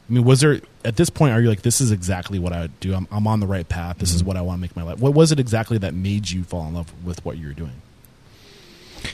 I 0.09 0.13
mean, 0.13 0.25
was 0.25 0.41
there 0.41 0.59
at 0.83 0.97
this 0.97 1.09
point? 1.09 1.33
Are 1.33 1.39
you 1.41 1.47
like, 1.47 1.61
this 1.61 1.79
is 1.79 1.91
exactly 1.91 2.37
what 2.37 2.51
I 2.51 2.61
would 2.61 2.79
do? 2.81 2.93
I'm, 2.93 3.07
I'm 3.11 3.27
on 3.27 3.39
the 3.39 3.47
right 3.47 3.67
path. 3.67 3.99
This 3.99 4.09
Mm-hmm. 4.09 4.15
is 4.17 4.23
what 4.25 4.35
I 4.35 4.41
want 4.41 4.57
to 4.57 4.61
make 4.61 4.75
my 4.75 4.83
life. 4.83 4.99
What 4.99 5.13
was 5.13 5.31
it 5.31 5.39
exactly 5.39 5.77
that 5.77 5.93
made 5.93 6.29
you 6.29 6.43
fall 6.43 6.67
in 6.67 6.73
love 6.73 6.91
with 7.05 7.23
what 7.23 7.37
you 7.37 7.47
were 7.47 7.53
doing? 7.53 7.81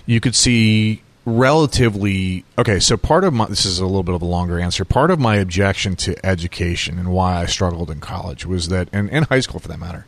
you 0.06 0.20
could 0.20 0.36
see 0.36 1.02
relatively 1.26 2.44
okay 2.58 2.78
so 2.80 2.98
part 2.98 3.24
of 3.24 3.34
my 3.34 3.46
this 3.46 3.66
is 3.66 3.80
a 3.80 3.86
little 3.86 4.04
bit 4.04 4.14
of 4.16 4.22
a 4.22 4.26
longer 4.26 4.60
answer 4.60 4.84
part 4.84 5.12
of 5.12 5.18
my 5.20 5.36
objection 5.38 5.96
to 5.96 6.26
education 6.26 7.00
and 7.00 7.10
why 7.10 7.38
i 7.42 7.46
struggled 7.46 7.90
in 7.90 8.00
college 8.02 8.46
was 8.46 8.68
that 8.68 8.90
and 8.92 9.10
in 9.10 9.24
high 9.24 9.40
school 9.40 9.60
for 9.60 9.68
that 9.70 9.80
matter 9.80 10.06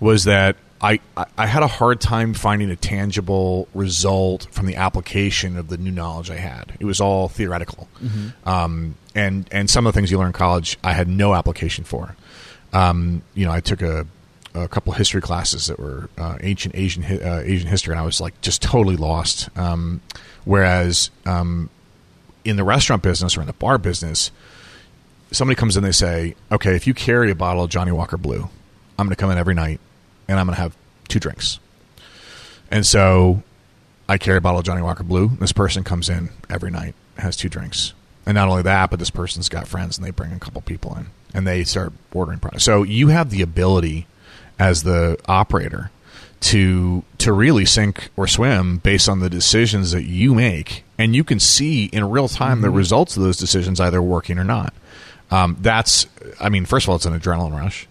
was 0.00 0.24
that 0.24 0.56
I, 0.82 0.98
I 1.36 1.46
had 1.46 1.62
a 1.62 1.66
hard 1.66 2.00
time 2.00 2.32
finding 2.32 2.70
a 2.70 2.76
tangible 2.76 3.68
result 3.74 4.46
from 4.50 4.64
the 4.64 4.76
application 4.76 5.58
of 5.58 5.68
the 5.68 5.76
new 5.76 5.90
knowledge 5.90 6.30
I 6.30 6.36
had. 6.36 6.72
It 6.80 6.86
was 6.86 7.00
all 7.00 7.28
theoretical, 7.28 7.86
um, 8.46 8.94
and 9.14 9.46
and 9.52 9.68
some 9.68 9.86
of 9.86 9.92
the 9.92 9.98
things 9.98 10.10
you 10.10 10.16
learn 10.18 10.28
in 10.28 10.32
college 10.32 10.78
I 10.82 10.94
had 10.94 11.06
no 11.06 11.34
application 11.34 11.84
for. 11.84 12.16
Um, 12.72 13.22
you 13.34 13.44
know, 13.44 13.52
I 13.52 13.60
took 13.60 13.82
a 13.82 14.06
a 14.54 14.68
couple 14.68 14.92
history 14.94 15.20
classes 15.20 15.66
that 15.66 15.78
were 15.78 16.08
uh, 16.16 16.38
ancient 16.40 16.74
Asian 16.74 17.04
uh, 17.04 17.42
Asian 17.44 17.68
history, 17.68 17.92
and 17.92 18.00
I 18.00 18.04
was 18.04 18.20
like 18.20 18.40
just 18.40 18.62
totally 18.62 18.96
lost. 18.96 19.50
Um, 19.58 20.00
whereas 20.44 21.10
um, 21.26 21.68
in 22.42 22.56
the 22.56 22.64
restaurant 22.64 23.02
business 23.02 23.36
or 23.36 23.42
in 23.42 23.46
the 23.46 23.52
bar 23.52 23.76
business, 23.76 24.30
somebody 25.30 25.56
comes 25.56 25.76
in, 25.76 25.82
they 25.82 25.92
say, 25.92 26.36
"Okay, 26.50 26.74
if 26.74 26.86
you 26.86 26.94
carry 26.94 27.30
a 27.30 27.34
bottle 27.34 27.64
of 27.64 27.70
Johnnie 27.70 27.92
Walker 27.92 28.16
Blue, 28.16 28.48
I'm 28.98 29.06
going 29.06 29.10
to 29.10 29.16
come 29.16 29.30
in 29.30 29.36
every 29.36 29.54
night 29.54 29.78
and 30.30 30.38
I'm 30.38 30.46
going 30.46 30.56
to 30.56 30.62
have 30.62 30.76
two 31.08 31.18
drinks. 31.18 31.58
And 32.70 32.86
so 32.86 33.42
I 34.08 34.16
carry 34.16 34.38
a 34.38 34.40
bottle 34.40 34.60
of 34.60 34.64
Johnnie 34.64 34.82
Walker 34.82 35.02
Blue. 35.02 35.28
This 35.40 35.52
person 35.52 35.82
comes 35.82 36.08
in 36.08 36.30
every 36.48 36.70
night, 36.70 36.94
has 37.18 37.36
two 37.36 37.48
drinks. 37.48 37.92
And 38.24 38.36
not 38.36 38.48
only 38.48 38.62
that, 38.62 38.90
but 38.90 38.98
this 39.00 39.10
person's 39.10 39.48
got 39.48 39.66
friends 39.66 39.98
and 39.98 40.06
they 40.06 40.12
bring 40.12 40.32
a 40.32 40.38
couple 40.38 40.60
people 40.60 40.96
in 40.96 41.06
and 41.34 41.46
they 41.46 41.64
start 41.64 41.92
ordering 42.12 42.38
products. 42.38 42.64
So 42.64 42.84
you 42.84 43.08
have 43.08 43.30
the 43.30 43.42
ability 43.42 44.06
as 44.58 44.84
the 44.84 45.18
operator 45.26 45.90
to 46.40 47.02
to 47.18 47.32
really 47.32 47.64
sink 47.64 48.08
or 48.16 48.26
swim 48.26 48.78
based 48.78 49.08
on 49.08 49.18
the 49.18 49.28
decisions 49.28 49.90
that 49.90 50.04
you 50.04 50.34
make 50.34 50.84
and 50.96 51.14
you 51.14 51.22
can 51.22 51.38
see 51.38 51.86
in 51.86 52.08
real 52.08 52.28
time 52.28 52.56
mm-hmm. 52.56 52.62
the 52.62 52.70
results 52.70 53.16
of 53.16 53.22
those 53.22 53.36
decisions 53.36 53.78
either 53.78 54.00
working 54.00 54.38
or 54.38 54.44
not 54.44 54.72
um, 55.30 55.54
that's 55.60 56.06
i 56.40 56.48
mean 56.48 56.64
first 56.64 56.86
of 56.86 56.90
all 56.90 56.96
it's 56.96 57.04
an 57.04 57.18
adrenaline 57.18 57.54
rush 57.54 57.86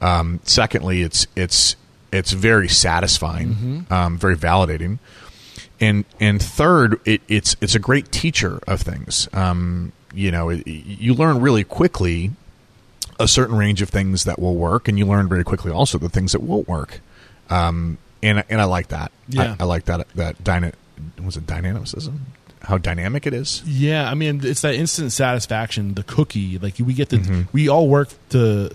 um, 0.00 0.40
secondly 0.44 1.02
it's 1.02 1.26
it's 1.36 1.76
it's 2.12 2.32
very 2.32 2.68
satisfying 2.68 3.48
mm-hmm. 3.48 3.92
um, 3.92 4.18
very 4.18 4.36
validating 4.36 4.98
and 5.80 6.04
and 6.20 6.42
third 6.42 7.00
it, 7.04 7.20
it's 7.28 7.56
it's 7.60 7.74
a 7.74 7.78
great 7.78 8.10
teacher 8.10 8.60
of 8.66 8.80
things 8.80 9.28
um, 9.32 9.92
you 10.12 10.30
know 10.30 10.48
it, 10.48 10.66
you 10.66 11.14
learn 11.14 11.40
really 11.40 11.64
quickly 11.64 12.30
a 13.20 13.26
certain 13.26 13.56
range 13.56 13.82
of 13.82 13.88
things 13.88 14.24
that 14.24 14.38
will 14.38 14.54
work 14.54 14.86
and 14.86 14.98
you 14.98 15.04
learn 15.04 15.28
very 15.28 15.44
quickly 15.44 15.72
also 15.72 15.98
the 15.98 16.08
things 16.08 16.32
that 16.32 16.40
won't 16.40 16.68
work 16.68 17.00
um, 17.50 17.98
and 18.22 18.44
and 18.48 18.60
I 18.60 18.64
like 18.64 18.88
that. 18.88 19.12
Yeah, 19.28 19.56
I, 19.58 19.62
I 19.62 19.66
like 19.66 19.86
that 19.86 20.08
that 20.14 20.42
dyna- 20.42 20.72
was 21.22 21.36
it 21.36 21.46
dynamicism? 21.46 22.26
How 22.62 22.78
dynamic 22.78 23.26
it 23.26 23.34
is. 23.34 23.62
Yeah, 23.64 24.10
I 24.10 24.14
mean 24.14 24.44
it's 24.44 24.62
that 24.62 24.74
instant 24.74 25.12
satisfaction. 25.12 25.94
The 25.94 26.02
cookie, 26.02 26.58
like 26.58 26.74
we 26.78 26.94
get 26.94 27.08
the 27.10 27.18
mm-hmm. 27.18 27.42
we 27.52 27.68
all 27.68 27.88
work 27.88 28.10
to. 28.30 28.70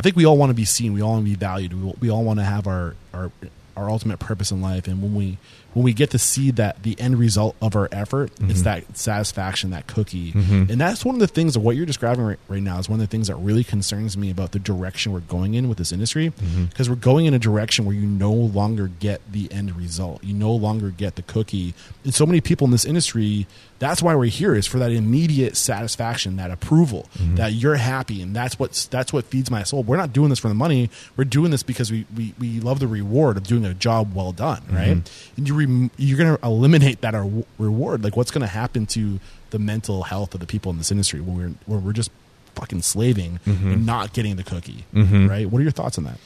I 0.00 0.02
think 0.02 0.16
we 0.16 0.24
all 0.24 0.38
want 0.38 0.48
to 0.48 0.54
be 0.54 0.64
seen. 0.64 0.94
We 0.94 1.02
all 1.02 1.10
want 1.10 1.26
to 1.26 1.30
be 1.30 1.36
valued. 1.36 1.74
We, 1.74 1.92
we 2.00 2.10
all 2.10 2.24
want 2.24 2.38
to 2.38 2.44
have 2.44 2.66
our 2.66 2.94
our 3.12 3.30
our 3.76 3.90
ultimate 3.90 4.18
purpose 4.18 4.50
in 4.50 4.62
life. 4.62 4.88
And 4.88 5.02
when 5.02 5.14
we 5.14 5.36
when 5.74 5.84
we 5.84 5.92
get 5.92 6.08
to 6.12 6.18
see 6.18 6.50
that 6.52 6.82
the 6.82 6.98
end 6.98 7.18
result 7.18 7.54
of 7.60 7.76
our 7.76 7.86
effort, 7.92 8.34
mm-hmm. 8.36 8.50
it's 8.50 8.62
that 8.62 8.96
satisfaction, 8.96 9.70
that 9.70 9.86
cookie. 9.86 10.32
Mm-hmm. 10.32 10.72
And 10.72 10.80
that's 10.80 11.04
one 11.04 11.16
of 11.16 11.20
the 11.20 11.26
things 11.26 11.54
of 11.54 11.62
what 11.62 11.76
you're 11.76 11.84
describing 11.84 12.24
right, 12.24 12.38
right, 12.48 12.62
now 12.62 12.78
is 12.78 12.88
one 12.88 12.98
of 12.98 13.06
the 13.06 13.10
things 13.10 13.28
that 13.28 13.36
really 13.36 13.62
concerns 13.62 14.16
me 14.16 14.30
about 14.30 14.52
the 14.52 14.58
direction 14.58 15.12
we're 15.12 15.20
going 15.20 15.52
in 15.52 15.68
with 15.68 15.76
this 15.76 15.92
industry. 15.92 16.30
Because 16.30 16.48
mm-hmm. 16.48 16.90
we're 16.90 16.96
going 16.96 17.26
in 17.26 17.34
a 17.34 17.38
direction 17.38 17.84
where 17.84 17.94
you 17.94 18.06
no 18.06 18.32
longer 18.32 18.88
get 18.88 19.20
the 19.30 19.52
end 19.52 19.76
result. 19.76 20.24
You 20.24 20.32
no 20.32 20.50
longer 20.50 20.90
get 20.90 21.16
the 21.16 21.22
cookie. 21.22 21.74
And 22.04 22.14
so 22.14 22.24
many 22.24 22.40
people 22.40 22.64
in 22.64 22.70
this 22.70 22.86
industry, 22.86 23.46
that's 23.80 24.02
why 24.02 24.14
we're 24.14 24.26
here 24.26 24.54
is 24.54 24.66
for 24.66 24.78
that 24.78 24.92
immediate 24.92 25.56
satisfaction, 25.56 26.36
that 26.36 26.50
approval, 26.50 27.08
mm-hmm. 27.14 27.36
that 27.36 27.54
you're 27.54 27.76
happy. 27.76 28.20
And 28.20 28.36
that's 28.36 28.58
what's 28.58 28.86
that's 28.86 29.10
what 29.10 29.24
feeds 29.24 29.50
my 29.50 29.62
soul. 29.62 29.82
We're 29.82 29.96
not 29.96 30.12
doing 30.12 30.28
this 30.28 30.38
for 30.38 30.48
the 30.48 30.54
money. 30.54 30.90
We're 31.16 31.24
doing 31.24 31.50
this 31.50 31.62
because 31.62 31.90
we, 31.90 32.06
we, 32.14 32.34
we 32.38 32.60
love 32.60 32.78
the 32.78 32.86
reward 32.86 33.38
of 33.38 33.44
doing 33.44 33.64
a 33.64 33.72
job 33.72 34.14
well 34.14 34.32
done, 34.32 34.62
right? 34.70 34.98
Mm-hmm. 34.98 35.34
And 35.38 35.48
you 35.48 35.54
re- 35.54 35.90
you're 35.96 36.18
going 36.18 36.36
to 36.36 36.46
eliminate 36.46 37.00
that 37.00 37.14
reward. 37.58 38.04
Like, 38.04 38.18
what's 38.18 38.30
going 38.30 38.42
to 38.42 38.48
happen 38.48 38.84
to 38.88 39.18
the 39.48 39.58
mental 39.58 40.02
health 40.02 40.34
of 40.34 40.40
the 40.40 40.46
people 40.46 40.70
in 40.70 40.78
this 40.78 40.90
industry 40.90 41.20
when 41.20 41.36
we're 41.36 41.54
where 41.64 41.78
we're 41.80 41.92
just 41.94 42.10
fucking 42.56 42.82
slaving 42.82 43.40
mm-hmm. 43.46 43.72
and 43.72 43.86
not 43.86 44.12
getting 44.12 44.36
the 44.36 44.44
cookie, 44.44 44.84
mm-hmm. 44.92 45.26
right? 45.26 45.50
What 45.50 45.60
are 45.60 45.62
your 45.62 45.72
thoughts 45.72 45.96
on 45.96 46.04
that? 46.04 46.18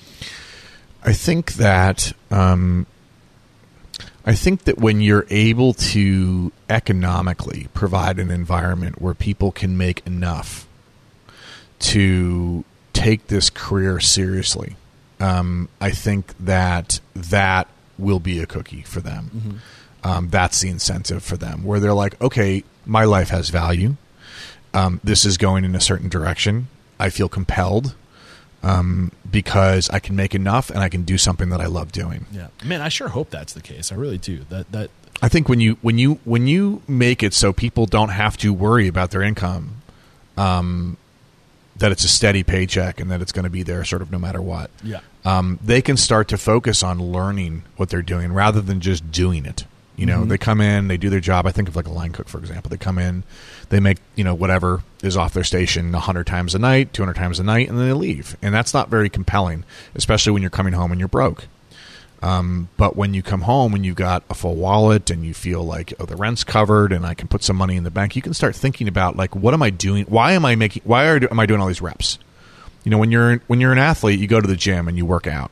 I 1.05 1.13
think 1.13 1.55
that 1.55 2.13
um, 2.33 2.87
I 4.27 4.35
think 4.35 4.65
that 4.65 4.79
when 4.79 5.01
you're 5.01 5.27
able 5.29 5.75
to 5.75 6.51
economically 6.71 7.69
provide 7.75 8.19
an 8.19 8.31
environment 8.31 9.01
where 9.01 9.15
people 9.15 9.53
can 9.53 9.77
make 9.77 10.07
enough 10.07 10.67
to 11.81 12.65
take 12.95 13.27
this 13.27 13.51
career 13.51 14.01
seriously, 14.01 14.77
um, 15.21 15.69
I 15.81 15.91
think 15.91 16.33
that 16.41 17.01
that 17.15 17.69
will 17.99 18.21
be 18.21 18.41
a 18.41 18.47
cookie 18.47 18.83
for 18.83 19.01
them. 19.01 19.31
Mm-hmm. 19.35 20.09
Um, 20.09 20.29
that's 20.31 20.61
the 20.61 20.69
incentive 20.69 21.23
for 21.23 21.37
them, 21.37 21.65
where 21.65 21.81
they're 21.81 21.95
like, 21.95 22.21
okay, 22.21 22.65
my 22.87 23.05
life 23.05 23.29
has 23.29 23.51
value. 23.51 23.97
Um, 24.73 25.01
this 25.05 25.25
is 25.25 25.37
going 25.37 25.65
in 25.65 25.75
a 25.75 25.81
certain 25.81 26.09
direction. 26.09 26.69
I 26.99 27.11
feel 27.11 27.29
compelled 27.29 27.95
um, 28.65 29.13
because 29.31 29.91
I 29.91 29.99
can 29.99 30.17
make 30.17 30.35
enough 30.35 30.71
and 30.71 30.79
I 30.79 30.89
can 30.89 31.03
do 31.03 31.19
something 31.19 31.51
that 31.51 31.61
I 31.61 31.67
love 31.67 31.93
doing. 31.93 32.27
Yeah, 32.33 32.49
man, 32.65 32.81
I 32.81 32.89
sure 32.89 33.09
hope 33.09 33.31
that's 33.31 33.53
the 33.53 33.61
case. 33.61 33.93
I 33.93 33.95
really 33.95 34.19
do. 34.19 34.45
That 34.49 34.71
that 34.73 34.91
I 35.23 35.29
think 35.29 35.49
when 35.49 35.61
you 35.61 35.77
when 35.83 35.99
you 35.99 36.19
when 36.25 36.47
you 36.47 36.83
make 36.89 37.23
it 37.23 37.35
so 37.35 37.53
people 37.53 37.87
don't 37.87 38.09
have 38.09 38.37
to 38.39 38.53
worry 38.53 38.89
about 38.89 39.11
their 39.11 39.23
income, 39.23 39.83
um, 40.37 40.97
that 41.77 41.93
it's 41.93 42.05
a 42.05 42.09
steady 42.09 42.43
paycheck 42.43 43.01
and 43.01 43.11
that 43.11 43.21
it's 43.21 43.33
going 43.33 43.45
to 43.45 43.51
be 43.51 43.63
there 43.63 43.85
sort 43.85 44.03
of 44.03 44.11
no 44.11 44.19
matter 44.19 44.41
what. 44.41 44.71
Yeah. 44.83 45.01
Um, 45.25 45.59
they 45.63 45.81
can 45.81 45.97
start 45.97 46.29
to 46.29 46.39
focus 46.39 46.83
on 46.83 47.01
learning 47.01 47.65
what 47.77 47.89
they're 47.89 48.03
doing 48.03 48.33
rather 48.33 48.61
than 48.61 48.81
just 48.81 49.11
doing 49.11 49.47
it. 49.47 49.65
You 49.97 50.07
know, 50.07 50.21
mm-hmm. 50.21 50.29
they 50.29 50.39
come 50.39 50.61
in, 50.61 50.89
they 50.89 50.97
do 50.97 51.09
their 51.09 51.21
job. 51.21 51.47
I 51.47 51.53
think 51.53 51.69
of 51.69 51.77
like 51.77 51.87
a 51.87 51.93
line 51.93 52.13
cook, 52.13 52.29
for 52.29 52.39
example. 52.39 52.69
They 52.69 52.77
come 52.77 52.99
in, 52.99 53.23
they 53.69 53.79
make, 53.79 53.99
you 54.17 54.25
know, 54.25 54.35
whatever 54.35 54.83
is 55.03 55.17
off 55.17 55.35
their 55.35 55.45
station 55.45 55.93
100 55.93 56.27
times 56.27 56.55
a 56.55 56.59
night, 56.59 56.93
200 56.93 57.15
times 57.15 57.39
a 57.39 57.45
night, 57.45 57.69
and 57.69 57.79
then 57.79 57.87
they 57.87 57.93
leave. 57.93 58.37
And 58.43 58.53
that's 58.53 58.75
not 58.75 58.89
very 58.89 59.09
compelling, 59.09 59.65
especially 59.95 60.33
when 60.33 60.43
you're 60.43 60.51
coming 60.51 60.73
home 60.73 60.91
and 60.91 60.99
you're 60.99 61.09
broke. 61.09 61.47
Um, 62.23 62.71
but 62.77 62.97
when 62.97 63.15
you 63.15 63.23
come 63.23 63.43
home 63.43 63.75
and 63.75 63.85
you've 63.85 63.97
got 63.97 64.25
a 64.31 64.35
full 64.35 64.57
wallet 64.57 65.11
and 65.11 65.27
you 65.27 65.35
feel 65.35 65.63
like 65.63 65.93
oh 66.01 66.07
the 66.07 66.17
rent's 66.17 66.43
covered 66.43 66.91
and 66.91 67.05
I 67.05 67.13
can 67.13 67.29
put 67.29 67.43
some 67.43 67.55
money 67.55 67.77
in 67.77 67.85
the 67.85 67.91
bank, 67.91 68.17
you 68.17 68.23
can 68.23 68.33
start 68.33 68.57
thinking 68.57 68.89
about 68.89 69.15
like 69.15 69.37
what 69.37 69.53
am 69.53 69.63
I 69.63 69.69
doing? 69.69 70.07
Why 70.07 70.33
am 70.33 70.47
I 70.47 70.55
making? 70.55 70.85
Why 70.87 71.07
are, 71.09 71.21
am 71.31 71.39
I 71.39 71.45
doing 71.45 71.61
all 71.61 71.67
these 71.67 71.83
reps? 71.83 72.19
You 72.83 72.91
know, 72.91 72.97
when 72.97 73.11
you're 73.11 73.43
when 73.47 73.61
you're 73.61 73.73
an 73.73 73.79
athlete, 73.79 74.19
you 74.19 74.27
go 74.27 74.41
to 74.41 74.49
the 74.49 74.57
gym 74.57 74.89
and 74.89 74.97
you 74.97 75.05
work 75.05 75.27
out 75.27 75.51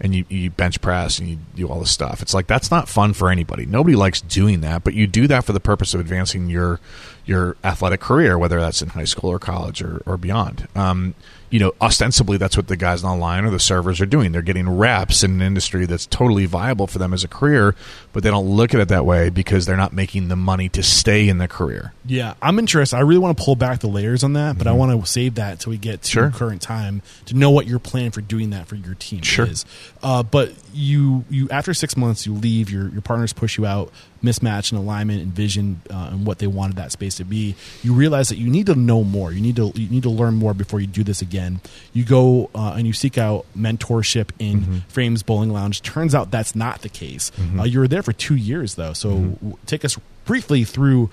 and 0.00 0.14
you, 0.14 0.24
you 0.28 0.50
bench 0.50 0.80
press 0.80 1.18
and 1.18 1.28
you 1.28 1.38
do 1.54 1.68
all 1.68 1.80
this 1.80 1.90
stuff. 1.90 2.22
It's 2.22 2.34
like 2.34 2.46
that's 2.46 2.70
not 2.70 2.88
fun 2.88 3.12
for 3.12 3.30
anybody. 3.30 3.66
Nobody 3.66 3.96
likes 3.96 4.20
doing 4.20 4.60
that, 4.60 4.84
but 4.84 4.94
you 4.94 5.06
do 5.06 5.26
that 5.26 5.44
for 5.44 5.52
the 5.52 5.60
purpose 5.60 5.94
of 5.94 6.00
advancing 6.00 6.48
your 6.48 6.80
your 7.24 7.56
athletic 7.62 8.00
career, 8.00 8.38
whether 8.38 8.60
that's 8.60 8.80
in 8.80 8.90
high 8.90 9.04
school 9.04 9.30
or 9.30 9.38
college 9.38 9.82
or, 9.82 10.02
or 10.06 10.16
beyond. 10.16 10.66
Um, 10.74 11.14
you 11.50 11.58
know, 11.58 11.72
ostensibly 11.80 12.36
that's 12.36 12.56
what 12.56 12.68
the 12.68 12.76
guys 12.76 13.02
on 13.02 13.18
the 13.18 13.20
line 13.22 13.44
or 13.44 13.50
the 13.50 13.58
servers 13.58 14.00
are 14.00 14.06
doing. 14.06 14.32
They're 14.32 14.42
getting 14.42 14.68
reps 14.68 15.22
in 15.22 15.32
an 15.32 15.42
industry 15.42 15.86
that's 15.86 16.06
totally 16.06 16.46
viable 16.46 16.86
for 16.86 16.98
them 16.98 17.14
as 17.14 17.24
a 17.24 17.28
career, 17.28 17.74
but 18.12 18.22
they 18.22 18.30
don't 18.30 18.46
look 18.46 18.74
at 18.74 18.80
it 18.80 18.88
that 18.88 19.06
way 19.06 19.30
because 19.30 19.64
they're 19.64 19.76
not 19.76 19.92
making 19.92 20.28
the 20.28 20.36
money 20.36 20.68
to 20.70 20.82
stay 20.82 21.28
in 21.28 21.38
their 21.38 21.48
career. 21.48 21.92
Yeah, 22.04 22.34
I'm 22.42 22.58
interested. 22.58 22.96
I 22.96 23.00
really 23.00 23.20
want 23.20 23.38
to 23.38 23.44
pull 23.44 23.56
back 23.56 23.80
the 23.80 23.88
layers 23.88 24.22
on 24.22 24.34
that, 24.34 24.58
but 24.58 24.66
mm-hmm. 24.66 24.74
I 24.74 24.78
want 24.78 25.00
to 25.00 25.10
save 25.10 25.36
that 25.36 25.52
until 25.52 25.70
we 25.70 25.78
get 25.78 26.02
to 26.02 26.10
sure. 26.10 26.30
current 26.30 26.60
time 26.60 27.02
to 27.26 27.34
know 27.34 27.50
what 27.50 27.66
your 27.66 27.78
plan 27.78 28.10
for 28.10 28.20
doing 28.20 28.50
that 28.50 28.66
for 28.66 28.76
your 28.76 28.94
team 28.94 29.22
sure. 29.22 29.46
is. 29.46 29.64
Uh, 30.02 30.22
but 30.22 30.52
you, 30.74 31.24
you 31.30 31.48
after 31.50 31.72
six 31.72 31.96
months, 31.96 32.26
you 32.26 32.34
leave. 32.34 32.70
Your 32.70 32.88
your 32.88 33.02
partners 33.02 33.32
push 33.32 33.56
you 33.56 33.66
out 33.66 33.92
mismatch 34.22 34.72
and 34.72 34.80
alignment 34.80 35.22
and 35.22 35.32
vision 35.32 35.80
uh, 35.90 36.08
and 36.10 36.26
what 36.26 36.38
they 36.38 36.46
wanted 36.46 36.76
that 36.76 36.90
space 36.90 37.16
to 37.16 37.24
be 37.24 37.54
you 37.82 37.92
realize 37.92 38.28
that 38.28 38.36
you 38.36 38.50
need 38.50 38.66
to 38.66 38.74
know 38.74 39.04
more 39.04 39.32
you 39.32 39.40
need 39.40 39.56
to 39.56 39.70
you 39.74 39.88
need 39.88 40.02
to 40.02 40.10
learn 40.10 40.34
more 40.34 40.52
before 40.52 40.80
you 40.80 40.86
do 40.86 41.04
this 41.04 41.22
again 41.22 41.60
you 41.92 42.04
go 42.04 42.50
uh, 42.54 42.74
and 42.76 42.86
you 42.86 42.92
seek 42.92 43.16
out 43.16 43.46
mentorship 43.56 44.30
in 44.38 44.60
mm-hmm. 44.60 44.78
frames 44.88 45.22
bowling 45.22 45.50
lounge 45.50 45.82
turns 45.82 46.14
out 46.14 46.30
that's 46.30 46.56
not 46.56 46.82
the 46.82 46.88
case 46.88 47.30
mm-hmm. 47.30 47.60
uh, 47.60 47.64
you 47.64 47.78
were 47.78 47.88
there 47.88 48.02
for 48.02 48.12
two 48.12 48.36
years 48.36 48.74
though 48.74 48.92
so 48.92 49.10
mm-hmm. 49.10 49.52
take 49.66 49.84
us 49.84 49.98
briefly 50.24 50.64
through 50.64 51.08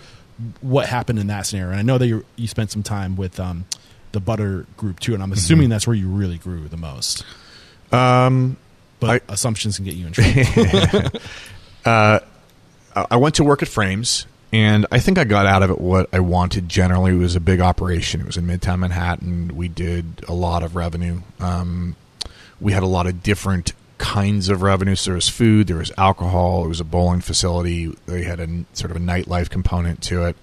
what 0.62 0.88
happened 0.88 1.20
in 1.20 1.28
that 1.28 1.46
scenario 1.46 1.72
and 1.72 1.80
i 1.80 1.84
know 1.84 1.98
that 1.98 2.08
you 2.08 2.26
you 2.36 2.48
spent 2.48 2.72
some 2.72 2.84
time 2.84 3.16
with 3.16 3.40
um, 3.40 3.66
the 4.14 4.20
butter 4.20 4.66
group 4.78 5.00
too 5.00 5.14
and 5.14 5.22
i'm 5.22 5.32
assuming 5.32 5.66
mm-hmm. 5.66 5.72
that's 5.72 5.86
where 5.86 5.96
you 5.96 6.08
really 6.08 6.38
grew 6.38 6.68
the 6.68 6.78
most 6.78 7.24
um, 7.92 8.58
but 9.00 9.10
I, 9.10 9.32
assumptions 9.32 9.76
can 9.76 9.86
get 9.86 9.94
you 9.94 10.08
in 10.08 10.14
trouble 10.14 11.20
uh, 11.86 12.20
I 12.96 13.18
went 13.18 13.36
to 13.36 13.44
work 13.44 13.62
at 13.62 13.68
Frames, 13.68 14.26
and 14.54 14.86
I 14.92 15.00
think 15.00 15.18
I 15.18 15.24
got 15.24 15.46
out 15.46 15.64
of 15.64 15.70
it 15.70 15.82
what 15.82 16.08
I 16.14 16.20
wanted. 16.22 16.70
Generally, 16.70 17.12
it 17.12 17.18
was 17.18 17.36
a 17.36 17.42
big 17.42 17.60
operation. 17.60 18.22
It 18.22 18.26
was 18.26 18.38
in 18.38 18.46
Midtown 18.46 18.80
Manhattan. 18.80 19.56
We 19.56 19.68
did 19.68 20.24
a 20.28 20.34
lot 20.34 20.64
of 20.64 20.76
revenue. 20.76 21.22
Um, 21.40 21.96
we 22.62 22.72
had 22.72 22.84
a 22.84 22.88
lot 22.88 23.06
of 23.06 23.22
different 23.22 23.74
kinds 23.98 24.50
of 24.50 24.62
revenue. 24.62 24.96
So 24.96 25.12
there 25.12 25.16
was 25.16 25.30
food, 25.30 25.68
there 25.68 25.78
was 25.78 25.92
alcohol. 25.98 26.66
It 26.66 26.70
was 26.70 26.80
a 26.80 26.86
bowling 26.86 27.22
facility. 27.22 27.96
They 28.06 28.24
had 28.24 28.40
a 28.40 28.66
sort 28.74 28.92
of 28.92 28.98
a 28.98 29.00
nightlife 29.00 29.50
component 29.50 30.02
to 30.04 30.26
it. 30.26 30.36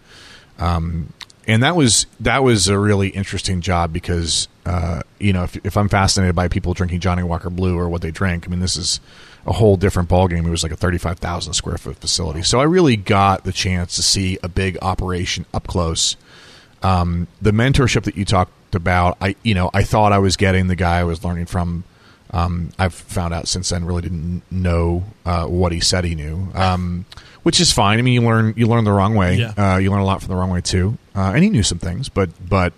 Um, 0.58 1.12
and 1.46 1.62
that 1.62 1.74
was 1.74 2.06
that 2.20 2.42
was 2.44 2.68
a 2.68 2.78
really 2.78 3.08
interesting 3.08 3.60
job 3.60 3.92
because 3.92 4.48
uh, 4.64 5.02
you 5.18 5.32
know 5.32 5.44
if, 5.44 5.56
if 5.64 5.76
I'm 5.76 5.88
fascinated 5.88 6.36
by 6.36 6.48
people 6.48 6.72
drinking 6.74 7.00
Johnnie 7.00 7.24
Walker 7.24 7.50
Blue 7.50 7.76
or 7.78 7.88
what 7.88 8.02
they 8.02 8.10
drink, 8.10 8.46
I 8.46 8.50
mean 8.50 8.60
this 8.60 8.76
is 8.76 9.00
a 9.46 9.52
whole 9.52 9.76
different 9.76 10.08
ballgame. 10.08 10.46
It 10.46 10.50
was 10.50 10.62
like 10.62 10.72
a 10.72 10.76
35,000 10.76 11.52
square 11.52 11.78
foot 11.78 11.96
facility. 11.96 12.42
So 12.42 12.60
I 12.60 12.64
really 12.64 12.96
got 12.96 13.44
the 13.44 13.52
chance 13.52 13.96
to 13.96 14.02
see 14.02 14.38
a 14.42 14.48
big 14.48 14.78
operation 14.82 15.46
up 15.52 15.66
close. 15.66 16.16
Um, 16.82 17.28
the 17.40 17.52
mentorship 17.52 18.04
that 18.04 18.16
you 18.16 18.24
talked 18.24 18.74
about, 18.74 19.16
I 19.20 19.36
you 19.42 19.54
know 19.54 19.70
I 19.72 19.82
thought 19.82 20.12
I 20.12 20.18
was 20.18 20.36
getting 20.36 20.66
the 20.66 20.76
guy 20.76 20.98
I 20.98 21.04
was 21.04 21.24
learning 21.24 21.46
from. 21.46 21.84
Um, 22.30 22.70
I've 22.78 22.94
found 22.94 23.34
out 23.34 23.46
since 23.46 23.68
then 23.68 23.84
really 23.84 24.02
didn't 24.02 24.42
know 24.50 25.04
uh, 25.26 25.44
what 25.46 25.70
he 25.72 25.80
said 25.80 26.04
he 26.04 26.14
knew, 26.14 26.48
um, 26.54 27.04
which 27.42 27.60
is 27.60 27.70
fine. 27.72 27.98
I 27.98 28.02
mean, 28.02 28.14
you 28.14 28.22
learn 28.22 28.54
you 28.56 28.66
learn 28.66 28.84
the 28.84 28.92
wrong 28.92 29.14
way. 29.14 29.36
Yeah. 29.36 29.52
Uh, 29.56 29.76
you 29.76 29.90
learn 29.90 30.00
a 30.00 30.04
lot 30.04 30.22
from 30.22 30.30
the 30.30 30.36
wrong 30.36 30.50
way 30.50 30.60
too. 30.62 30.96
Uh, 31.14 31.32
and 31.34 31.44
he 31.44 31.50
knew 31.50 31.62
some 31.62 31.78
things, 31.78 32.08
but 32.08 32.30
but 32.48 32.72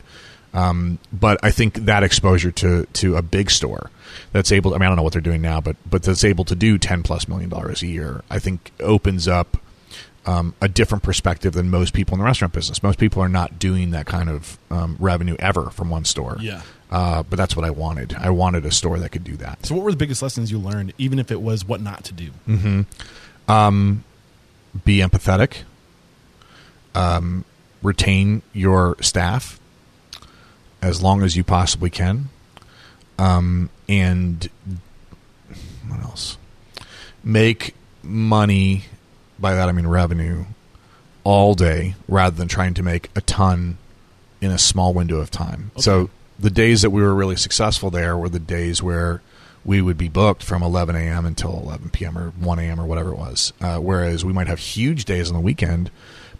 Um, 0.55 1.01
but 1.12 1.38
I 1.43 1.51
think 1.51 1.75
that 1.87 2.03
exposure 2.03 2.53
to 2.53 2.87
to 2.87 3.17
a 3.17 3.23
big 3.23 3.51
store 3.51 3.90
that's 4.33 4.53
able, 4.53 4.73
I 4.73 4.79
mean, 4.79 4.83
I 4.85 4.87
don't 4.87 4.97
know 4.97 5.03
what 5.03 5.12
they're 5.12 5.21
doing 5.21 5.43
now, 5.43 5.61
but 5.61 5.77
but 5.88 6.05
that's 6.05 6.25
able 6.25 6.45
to 6.45 6.55
do 6.55 6.79
ten 6.79 7.03
plus 7.03 7.29
million 7.29 7.51
dollars 7.51 7.83
a 7.83 7.88
year, 7.88 8.23
I 8.31 8.38
think 8.38 8.71
opens 8.81 9.27
up 9.27 9.59
um, 10.27 10.55
a 10.62 10.69
different 10.69 11.03
perspective 11.03 11.53
than 11.53 11.71
most 11.71 11.93
people 11.93 12.14
in 12.14 12.21
the 12.21 12.25
restaurant 12.25 12.55
business. 12.55 12.83
Most 12.83 12.99
people 12.99 13.23
are 13.23 13.29
not 13.29 13.59
doing 13.59 13.90
that 13.90 14.07
kind 14.07 14.31
of 14.31 14.59
um, 14.71 14.97
revenue 14.99 15.37
ever 15.38 15.71
from 15.71 15.90
one 15.90 16.05
store. 16.05 16.37
Yeah. 16.40 16.62
Uh, 16.90 17.25
but 17.25 17.37
that's 17.37 17.57
what 17.57 17.64
I 17.64 17.71
wanted. 17.71 18.14
I 18.14 18.31
wanted 18.31 18.64
a 18.64 18.71
store 18.71 18.99
that 19.01 19.11
could 19.11 19.25
do 19.25 19.37
that. 19.38 19.67
So, 19.67 19.75
what 19.75 19.83
were 19.85 19.90
the 19.90 19.97
biggest 19.97 20.23
lessons 20.23 20.53
you 20.53 20.59
learned, 20.59 20.93
even 20.99 21.19
if 21.19 21.33
it 21.33 21.40
was 21.40 21.64
what 21.64 21.81
not 21.81 22.05
to 22.05 22.12
do? 22.12 22.31
Be 24.85 24.99
empathetic. 24.99 25.62
Um, 26.95 27.45
retain 27.83 28.43
your 28.53 28.97
staff 29.01 29.59
as 30.85 31.03
long 31.03 31.23
as 31.23 31.35
you 31.35 31.42
possibly 31.42 31.88
can. 31.88 32.29
Um, 33.18 33.70
and 33.88 34.49
what 35.88 36.01
else? 36.01 36.37
Make 37.23 37.75
money. 38.03 38.85
By 39.38 39.55
that 39.55 39.68
I 39.68 39.73
mean 39.73 39.87
revenue 39.87 40.44
all 41.25 41.55
day 41.55 41.94
rather 42.07 42.37
than 42.37 42.49
trying 42.49 42.75
to 42.75 42.83
make 42.83 43.11
a 43.16 43.20
ton 43.23 43.79
in 44.40 44.51
a 44.51 44.59
small 44.59 44.92
window 44.92 45.16
of 45.16 45.31
time. 45.31 45.70
So 45.79 46.11
the 46.38 46.51
days 46.51 46.83
that 46.83 46.90
we 46.90 47.03
were 47.03 47.14
really 47.14 47.37
successful 47.37 47.90
there 47.90 48.16
were 48.16 48.29
the 48.29 48.38
days 48.38 48.83
where 48.83 49.23
we 49.64 49.81
would 49.81 49.97
be 49.97 50.09
booked 50.09 50.42
from 50.42 50.62
11 50.62 50.94
a.m. 50.94 51.25
until 51.25 51.59
11 51.64 51.90
p.m. 51.90 52.18
or 52.18 52.29
1 52.31 52.59
a.m. 52.59 52.79
or 52.79 52.85
whatever 52.85 53.11
it 53.11 53.16
was. 53.16 53.55
Uh, 53.62 53.79
whereas 53.79 54.25
we 54.25 54.33
might 54.33 54.47
have 54.47 54.59
huge 54.59 55.07
days 55.07 55.31
on 55.31 55.35
the 55.35 55.40
weekend, 55.40 55.90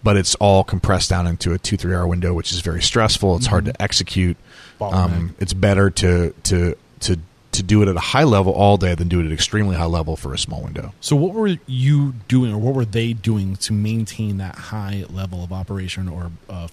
but 0.05 0.17
it's 0.17 0.35
all 0.37 0.63
compressed 0.63 1.11
down 1.11 1.27
into 1.27 1.53
a 1.53 1.59
two 1.59 1.77
three 1.77 1.95
hour 1.95 2.07
window, 2.07 2.33
which 2.35 2.53
is 2.53 2.61
very 2.61 2.83
stressful. 2.83 3.35
It's 3.37 3.47
hard 3.47 3.65
to 3.65 3.83
execute. 3.83 4.37
Um, 4.81 5.35
it's 5.41 5.53
better 5.55 5.91
to 5.91 6.33
to 6.45 6.77
to 7.01 7.19
to 7.53 7.63
do 7.63 7.83
it 7.83 7.89
at 7.89 7.97
a 7.97 8.01
high 8.01 8.25
level 8.25 8.53
all 8.53 8.77
day 8.77 8.95
than 8.97 9.09
do 9.09 9.21
it 9.21 9.27
at 9.27 9.33
extremely 9.33 9.77
high 9.77 9.85
level 9.87 10.17
for 10.17 10.35
a 10.35 10.39
small 10.39 10.61
window. 10.63 10.93
So, 11.01 11.17
what 11.17 11.33
were 11.35 11.57
you 11.67 12.15
doing, 12.29 12.53
or 12.53 12.59
what 12.59 12.75
were 12.75 12.85
they 12.85 13.13
doing 13.13 13.57
to 13.57 13.73
maintain 13.73 14.37
that 14.39 14.57
high 14.57 15.05
level 15.09 15.43
of 15.43 15.53
operation, 15.53 16.09
or 16.09 16.33
uh, 16.51 16.69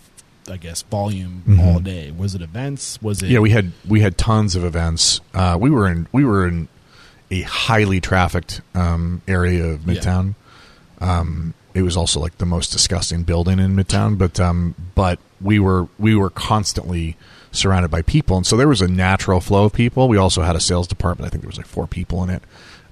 I 0.50 0.58
guess 0.58 0.82
volume 0.82 1.60
all 1.62 1.80
day? 1.80 2.12
Was 2.12 2.36
it 2.36 2.41
events? 2.41 3.02
Was 3.02 3.22
it? 3.24 3.30
Yeah, 3.30 3.39
we 3.39 3.52
had 3.52 3.72
we 3.88 4.02
had 4.02 4.17
tons 4.17 4.56
of 4.56 4.63
events. 4.65 5.22
Uh, 5.34 5.56
we 5.60 5.70
were 5.70 5.88
in 5.88 6.08
we 6.12 6.26
were 6.26 6.48
in 6.48 6.67
a 7.30 7.44
highly 7.44 8.02
trafficked 8.02 8.60
um, 8.76 9.22
area 9.28 9.63
of 9.65 9.88
Yeah. 9.88 9.94
Midtown. 10.00 10.36
Um, 11.00 11.54
it 11.73 11.81
was 11.84 11.97
also 11.97 12.19
like 12.19 12.38
the 12.38 12.45
most 12.45 12.71
disgusting 12.71 13.23
building 13.23 13.60
in 13.60 13.75
Midtown, 13.75 14.17
but 14.17 14.39
um, 14.39 14.75
but 14.95 15.19
we 15.39 15.60
were 15.60 15.88
we 15.97 16.15
were 16.15 16.29
constantly 16.29 17.17
surrounded 17.51 17.89
by 17.91 18.01
people, 18.01 18.38
and 18.38 18.45
so 18.45 18.57
there 18.57 18.67
was 18.67 18.81
a 18.81 18.88
natural 18.88 19.41
flow 19.41 19.65
of 19.65 19.73
people. 19.73 20.07
We 20.07 20.17
also 20.17 20.41
had 20.41 20.55
a 20.55 20.60
sales 20.60 20.88
department. 20.88 21.27
I 21.27 21.29
think 21.29 21.43
there 21.43 21.49
was 21.49 21.57
like 21.57 21.67
four 21.67 21.88
people 21.88 22.23
in 22.23 22.29
it. 22.29 22.43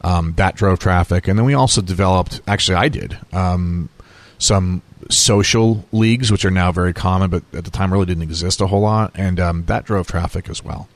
Um, 0.02 0.34
that 0.38 0.56
drove 0.56 0.80
traffic, 0.80 1.28
and 1.28 1.38
then 1.38 1.46
we 1.46 1.54
also 1.54 1.82
developed. 1.82 2.42
Actually, 2.48 2.76
I 2.76 2.90
did 2.90 3.18
um, 3.34 3.90
some 4.38 4.82
social 5.10 5.86
leagues, 5.92 6.32
which 6.32 6.46
are 6.46 6.52
now 6.52 6.72
very 6.72 6.94
common, 6.94 7.30
but 7.30 7.44
at 7.54 7.66
the 7.66 7.72
time 7.72 7.92
really 7.92 8.06
didn't 8.06 8.24
exist 8.24 8.62
a 8.62 8.68
whole 8.68 8.82
lot, 8.82 9.12
and 9.16 9.40
um, 9.40 9.66
that 9.66 9.86
drove 9.86 10.08
traffic 10.08 10.50
as 10.50 10.64
well. 10.64 10.88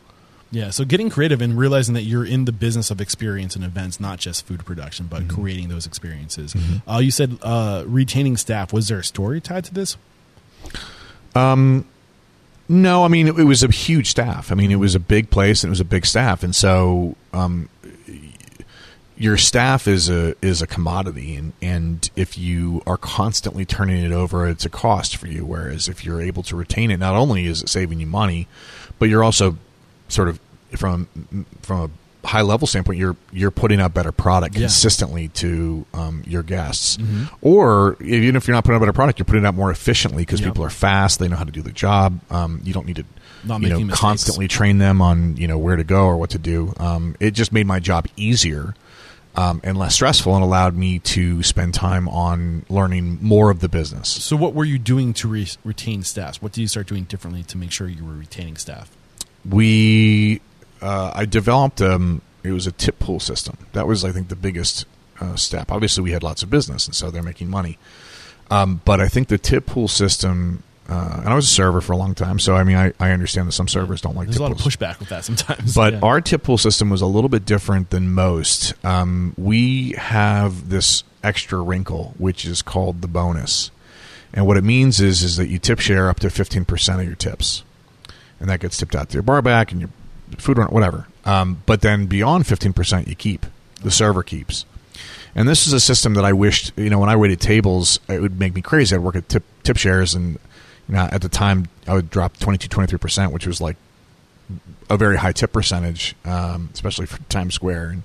Yeah, 0.54 0.70
so 0.70 0.86
getting 0.86 1.10
creative 1.10 1.42
and 1.42 1.58
realizing 1.58 1.96
that 1.96 2.04
you're 2.04 2.26
in 2.26 2.46
the 2.46 2.52
business 2.52 2.92
of 2.92 3.02
experience 3.02 3.56
and 3.56 3.66
events, 3.66 4.00
not 4.00 4.20
just 4.20 4.46
food 4.46 4.64
production, 4.64 5.08
but 5.08 5.24
Mm-hmm. 5.24 5.42
creating 5.42 5.70
those 5.70 5.88
experiences. 5.88 6.56
Uh, 6.88 7.00
you 7.00 7.10
said 7.10 7.40
uh, 7.42 7.84
retaining 7.88 8.38
staff. 8.38 8.72
Was 8.72 8.88
there 8.88 9.00
a 9.00 9.04
story 9.04 9.42
tied 9.42 9.66
to 9.66 9.74
this? 9.74 9.98
No, 12.70 13.04
I 13.04 13.08
mean 13.08 13.28
it, 13.28 13.40
it 13.40 13.44
was 13.44 13.64
a 13.64 13.68
huge 13.72 14.08
staff. 14.10 14.52
I 14.52 14.56
mean 14.56 14.72
it 14.72 14.78
was 14.78 14.96
a 14.96 15.00
big 15.00 15.30
place 15.30 15.64
and 15.64 15.70
it 15.70 15.72
was 15.72 15.80
a 15.82 15.86
big 15.86 16.06
staff, 16.06 16.44
and 16.44 16.56
so 16.56 17.16
um, 17.34 17.68
your 19.18 19.38
staff 19.38 19.88
is 19.88 20.10
a 20.10 20.36
is 20.42 20.62
a 20.62 20.68
commodity, 20.68 21.36
and 21.36 21.54
and 21.62 22.10
if 22.16 22.38
you 22.38 22.82
are 22.88 22.98
constantly 22.98 23.66
turning 23.66 24.04
it 24.04 24.12
over, 24.12 24.48
it's 24.48 24.66
a 24.66 24.70
cost 24.70 25.18
for 25.18 25.28
you. 25.28 25.46
Whereas 25.46 25.88
if 25.90 26.06
you're 26.06 26.22
able 26.22 26.44
to 26.44 26.56
retain 26.56 26.90
it, 26.92 26.98
not 26.98 27.16
only 27.16 27.46
is 27.48 27.64
it 27.64 27.70
saving 27.70 28.00
you 28.00 28.08
money, 28.08 28.48
but 29.00 29.10
you're 29.10 29.24
also 29.24 29.58
sort 30.08 30.30
of 30.30 30.40
from 30.76 31.08
from 31.62 31.92
a 32.24 32.28
high 32.28 32.42
level 32.42 32.66
standpoint, 32.68 32.98
you're 33.00 33.16
you're 33.32 33.52
putting 33.52 33.80
out 33.82 33.94
better 33.94 34.12
product 34.12 34.56
Yeah. 34.56 34.62
consistently 34.62 35.28
to 35.30 35.86
um, 35.94 36.24
your 36.26 36.42
guests, 36.44 36.98
or 37.42 37.98
even 38.02 38.36
if 38.36 38.48
you're 38.48 38.56
not 38.56 38.64
putting 38.64 38.76
out 38.78 38.80
better 38.80 38.94
product, 38.94 39.20
you're 39.20 39.26
putting 39.26 39.46
out 39.46 39.56
more 39.56 39.72
efficiently 39.72 40.24
because 40.24 40.40
Yep. 40.42 40.50
people 40.52 40.64
are 40.66 40.70
fast, 40.70 41.20
they 41.20 41.28
know 41.28 41.36
how 41.36 41.44
to 41.44 41.52
do 41.52 41.62
the 41.62 41.72
job. 41.72 42.20
Um, 42.32 42.62
you 42.64 42.74
don't 42.74 42.86
need 42.88 42.96
to 42.98 43.06
Not 43.44 43.62
you 43.62 43.70
know 43.70 43.80
mistakes. 43.80 44.00
constantly 44.00 44.48
train 44.48 44.78
them 44.78 45.02
on 45.02 45.36
you 45.38 45.48
know 45.48 45.58
where 45.58 45.76
to 45.76 45.84
go 45.84 46.06
or 46.06 46.18
what 46.18 46.30
to 46.32 46.38
do. 46.40 46.74
Um, 46.78 47.16
it 47.20 47.32
just 47.32 47.52
made 47.52 47.68
my 47.68 47.80
job 47.80 48.08
easier. 48.18 48.74
Um, 49.36 49.62
and 49.64 49.76
less 49.80 49.96
stressful, 49.96 50.36
and 50.36 50.44
allowed 50.44 50.76
me 50.76 51.00
to 51.00 51.42
spend 51.42 51.74
time 51.74 52.08
on 52.08 52.68
learning 52.70 53.18
more 53.20 53.50
of 53.50 53.62
the 53.62 53.68
business. 53.68 54.08
So, 54.08 54.36
what 54.36 54.54
were 54.54 54.64
you 54.64 54.78
doing 54.78 55.12
to 55.16 55.28
re- 55.28 55.48
retain 55.66 56.04
staff? 56.04 56.38
What 56.40 56.52
did 56.52 56.62
you 56.62 56.68
start 56.68 56.86
doing 56.86 57.06
differently 57.06 57.42
to 57.46 57.58
make 57.58 57.72
sure 57.72 57.88
you 57.88 58.06
were 58.06 58.14
retaining 58.14 58.58
staff? 58.58 58.92
We 59.50 60.42
uh, 60.82 61.12
I 61.14 61.26
developed 61.26 61.82
um 61.82 62.22
it 62.44 62.52
was 62.52 62.68
a 62.68 62.72
tip 62.72 63.00
pool 63.00 63.20
system. 63.20 63.58
That 63.74 63.88
was 63.88 64.04
I 64.04 64.12
think 64.12 64.28
the 64.30 64.36
biggest 64.36 64.86
uh, 65.22 65.36
step. 65.36 65.72
Obviously, 65.72 66.04
we 66.04 66.12
had 66.12 66.24
lots 66.24 66.44
of 66.44 66.50
business, 66.50 66.86
and 66.86 66.96
so 66.96 67.10
they're 67.12 67.24
making 67.24 67.50
money. 67.50 67.78
Um, 68.52 68.82
but 68.84 69.00
I 69.00 69.08
think 69.08 69.30
the 69.30 69.38
tip 69.38 69.66
pool 69.66 69.88
system, 69.88 70.62
uh, 70.90 71.20
and 71.20 71.30
I 71.30 71.36
was 71.36 71.46
a 71.46 71.54
server 71.54 71.80
for 71.80 71.94
a 71.94 71.98
long 71.98 72.14
time, 72.14 72.40
so 72.40 72.56
I 72.56 72.64
mean, 72.66 72.76
I, 72.76 72.92
I 73.00 73.12
understand 73.12 73.48
that 73.48 73.54
some 73.54 73.70
servers 73.70 74.02
don't 74.02 74.16
like 74.16 74.28
There's 74.28 74.36
tip 74.38 74.42
a 74.42 74.50
lot 74.50 74.52
of 74.52 74.58
pushback 74.58 75.00
with 75.00 75.10
that 75.10 75.24
sometimes. 75.24 75.74
But 75.74 75.94
Yeah. 75.94 76.00
our 76.04 76.20
tip 76.20 76.44
pool 76.44 76.58
system 76.58 76.90
was 76.90 77.02
a 77.02 77.06
little 77.06 77.30
bit 77.30 77.46
different 77.46 77.90
than 77.92 78.12
most. 78.14 78.74
Um, 78.86 79.34
we 79.38 79.92
have 79.94 80.70
this 80.70 81.04
extra 81.24 81.60
wrinkle, 81.62 82.14
which 82.18 82.44
is 82.46 82.62
called 82.62 83.02
the 83.02 83.08
bonus, 83.08 83.72
and 84.34 84.46
what 84.46 84.58
it 84.58 84.64
means 84.66 85.00
is 85.00 85.24
is 85.24 85.38
that 85.38 85.48
you 85.48 85.58
tip 85.60 85.80
share 85.80 86.10
up 86.10 86.20
to 86.20 86.30
fifteen 86.30 86.66
percent 86.66 87.00
of 87.00 87.06
your 87.06 87.16
tips, 87.16 87.64
and 88.44 88.50
that 88.50 88.60
gets 88.60 88.76
tipped 88.76 88.94
out 88.94 89.08
to 89.08 89.14
your 89.14 89.24
bar 89.24 89.42
back 89.42 89.72
and 89.72 89.80
your 89.80 89.90
food 90.38 90.58
run, 90.58 90.68
whatever. 90.68 91.08
Um, 91.24 91.64
but 91.66 91.80
then 91.80 92.08
beyond 92.08 92.46
fifteen 92.46 92.74
percent, 92.74 93.08
you 93.08 93.16
keep 93.16 93.46
the 93.82 93.90
server 93.90 94.22
keeps. 94.22 94.66
And 95.34 95.48
this 95.48 95.66
is 95.66 95.72
a 95.72 95.80
system 95.80 96.14
that 96.16 96.26
I 96.26 96.34
wished, 96.34 96.74
you 96.78 96.90
know, 96.90 97.00
when 97.00 97.10
I 97.10 97.16
waited 97.16 97.40
tables, 97.40 98.00
it 98.10 98.22
would 98.22 98.38
make 98.38 98.54
me 98.54 98.62
crazy. 98.62 98.96
I'd 98.96 99.02
work 99.02 99.16
at 99.16 99.30
tip, 99.30 99.44
tip 99.64 99.78
shares, 99.78 100.14
and 100.14 100.34
you 100.90 100.96
know, 100.96 101.08
at 101.10 101.22
the 101.22 101.30
time, 101.30 101.70
I 101.88 101.94
would 101.94 102.10
drop 102.10 102.38
22, 102.38 102.68
23%, 102.68 103.32
which 103.32 103.48
was 103.48 103.62
like 103.62 103.78
a 104.90 104.98
very 104.98 105.18
high 105.18 105.32
tip 105.32 105.54
percentage, 105.54 106.14
um, 106.26 106.70
especially 106.74 107.06
for 107.06 107.18
Times 107.30 107.56
Square. 107.56 107.90
And, 107.90 108.04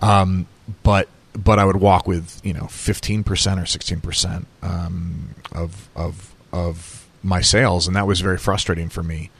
um, 0.00 0.46
but 0.82 1.08
but 1.34 1.58
I 1.58 1.64
would 1.64 1.76
walk 1.76 2.06
with 2.06 2.42
you 2.44 2.52
know 2.52 2.66
fifteen 2.66 3.24
percent 3.24 3.58
or 3.58 3.64
sixteen 3.64 4.02
percent 4.02 4.46
um, 4.62 5.34
of 5.50 5.88
of 5.96 6.34
of 6.52 7.08
my 7.22 7.40
sales, 7.40 7.86
and 7.86 7.96
that 7.96 8.06
was 8.06 8.20
very 8.20 8.36
frustrating 8.36 8.90
for 8.90 9.02
me. 9.02 9.30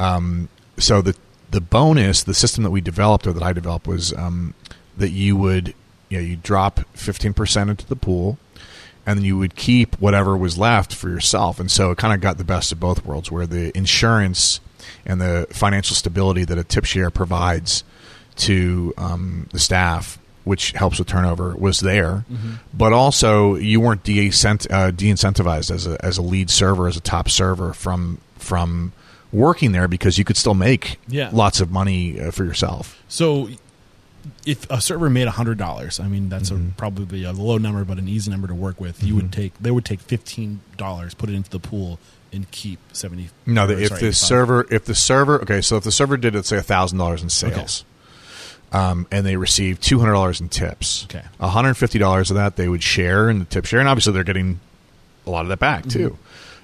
Um, 0.00 0.48
so 0.78 1.02
the 1.02 1.14
the 1.50 1.60
bonus, 1.60 2.22
the 2.22 2.34
system 2.34 2.64
that 2.64 2.70
we 2.70 2.80
developed 2.80 3.26
or 3.26 3.32
that 3.32 3.42
I 3.42 3.52
developed 3.52 3.86
was 3.86 4.12
um, 4.14 4.54
that 4.96 5.10
you 5.10 5.36
would 5.36 5.74
you 6.08 6.18
know 6.18 6.24
you 6.24 6.36
drop 6.36 6.80
fifteen 6.94 7.34
percent 7.34 7.70
into 7.70 7.86
the 7.86 7.96
pool, 7.96 8.38
and 9.06 9.18
then 9.18 9.24
you 9.24 9.36
would 9.38 9.54
keep 9.56 10.00
whatever 10.00 10.36
was 10.36 10.56
left 10.58 10.94
for 10.94 11.08
yourself. 11.08 11.60
And 11.60 11.70
so 11.70 11.90
it 11.90 11.98
kind 11.98 12.14
of 12.14 12.20
got 12.20 12.38
the 12.38 12.44
best 12.44 12.72
of 12.72 12.80
both 12.80 13.04
worlds, 13.04 13.30
where 13.30 13.46
the 13.46 13.76
insurance 13.76 14.60
and 15.04 15.20
the 15.20 15.46
financial 15.50 15.94
stability 15.94 16.44
that 16.44 16.58
a 16.58 16.64
tip 16.64 16.84
share 16.84 17.10
provides 17.10 17.84
to 18.36 18.94
um, 18.96 19.48
the 19.52 19.58
staff, 19.58 20.18
which 20.44 20.72
helps 20.72 20.98
with 20.98 21.08
turnover, 21.08 21.54
was 21.56 21.80
there. 21.80 22.24
But 22.72 22.92
also, 22.92 23.56
you 23.56 23.80
weren't 23.80 24.02
de-incent- 24.02 24.70
uh, 24.70 24.90
de-incentivized 24.92 25.70
as 25.70 25.86
a 25.86 26.02
as 26.04 26.16
a 26.16 26.22
lead 26.22 26.48
server, 26.48 26.88
as 26.88 26.96
a 26.96 27.00
top 27.00 27.28
server 27.28 27.74
from 27.74 28.18
from 28.38 28.92
working 29.32 29.72
there 29.72 29.88
because 29.88 30.18
you 30.18 30.24
could 30.24 30.36
still 30.36 30.54
make 30.54 30.98
Yeah. 31.08 31.30
lots 31.32 31.60
of 31.60 31.70
money 31.70 32.20
uh, 32.20 32.30
for 32.30 32.44
yourself. 32.44 33.02
So, 33.08 33.48
if 34.44 34.68
a 34.70 34.80
server 34.80 35.08
made 35.08 35.28
hundred 35.28 35.56
dollars, 35.58 35.98
I 35.98 36.06
mean 36.08 36.28
that's 36.28 36.50
Mm-hmm. 36.50 36.68
a, 36.70 36.72
probably 36.76 37.24
a 37.24 37.32
low 37.32 37.58
number, 37.58 37.84
but 37.84 37.98
an 37.98 38.08
easy 38.08 38.30
number 38.30 38.48
to 38.48 38.54
work 38.54 38.80
with. 38.80 39.02
You 39.02 39.14
would 39.16 39.32
take 39.32 39.54
they 39.60 39.70
would 39.70 39.84
take 39.84 40.00
fifteen 40.00 40.60
dollars, 40.76 41.14
put 41.14 41.30
it 41.30 41.34
into 41.34 41.50
the 41.50 41.58
pool, 41.60 41.98
and 42.32 42.50
keep 42.50 42.78
seventy. 42.92 43.30
No, 43.46 43.66
the, 43.66 43.80
if 43.80 43.88
sorry, 43.88 44.00
the 44.00 44.06
85. 44.08 44.16
server, 44.16 44.66
if 44.70 44.84
the 44.84 44.94
server, 44.94 45.40
okay, 45.42 45.60
so 45.62 45.76
if 45.76 45.84
the 45.84 45.92
server 45.92 46.16
did, 46.16 46.34
let's 46.34 46.48
say 46.48 46.60
thousand 46.60 46.98
dollars 46.98 47.22
in 47.22 47.30
sales, 47.30 47.84
um, 48.72 49.06
and 49.10 49.24
they 49.24 49.36
received 49.36 49.82
two 49.82 49.98
hundred 50.00 50.12
dollars 50.12 50.40
in 50.40 50.48
tips, 50.50 51.04
Okay. 51.04 51.24
one 51.38 51.50
hundred 51.50 51.74
fifty 51.74 51.98
dollars 51.98 52.30
of 52.30 52.36
that 52.36 52.56
they 52.56 52.68
would 52.68 52.82
share 52.82 53.30
in 53.30 53.38
the 53.38 53.44
tip 53.46 53.64
share, 53.64 53.80
and 53.80 53.88
obviously 53.88 54.12
they're 54.12 54.24
getting 54.24 54.60
a 55.26 55.30
lot 55.30 55.42
of 55.42 55.48
that 55.48 55.58
back 55.58 55.84
Mm-hmm. 55.84 56.14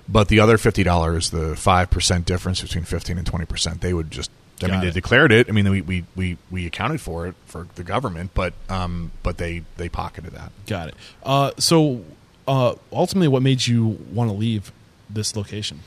But 0.09 0.29
the 0.29 0.41
other 0.41 0.57
fifty 0.59 0.83
dollars, 0.85 1.31
the 1.31 1.57
five 1.57 1.91
percent 1.91 2.27
difference 2.27 2.63
between 2.63 2.85
fifteen 2.85 3.19
and 3.19 3.27
twenty 3.27 3.45
percent, 3.47 3.81
they 3.81 3.93
would 3.93 4.11
just. 4.11 4.31
I 4.63 4.69
Got 4.69 4.71
mean, 4.71 4.81
they 4.81 4.89
it. 4.89 4.95
declared 4.95 5.33
it. 5.33 5.51
I 5.51 5.53
mean, 5.53 5.69
we, 5.69 5.83
we, 5.83 6.05
we, 6.15 6.39
we 6.51 6.65
accounted 6.65 7.03
for 7.03 7.27
it 7.27 7.35
for 7.45 7.67
the 7.75 7.85
government, 7.85 8.31
but 8.33 8.55
um, 8.71 9.11
but 9.23 9.37
they 9.37 9.65
they 9.77 9.91
pocketed 9.91 10.33
that. 10.33 10.51
Got 10.67 10.89
it. 10.89 10.95
Uh, 11.23 11.51
so, 11.59 12.03
uh, 12.49 12.75
ultimately, 12.91 13.29
what 13.29 13.43
made 13.43 13.67
you 13.67 13.99
want 14.13 14.31
to 14.31 14.35
leave 14.37 14.73
this 15.11 15.37
location? 15.37 15.81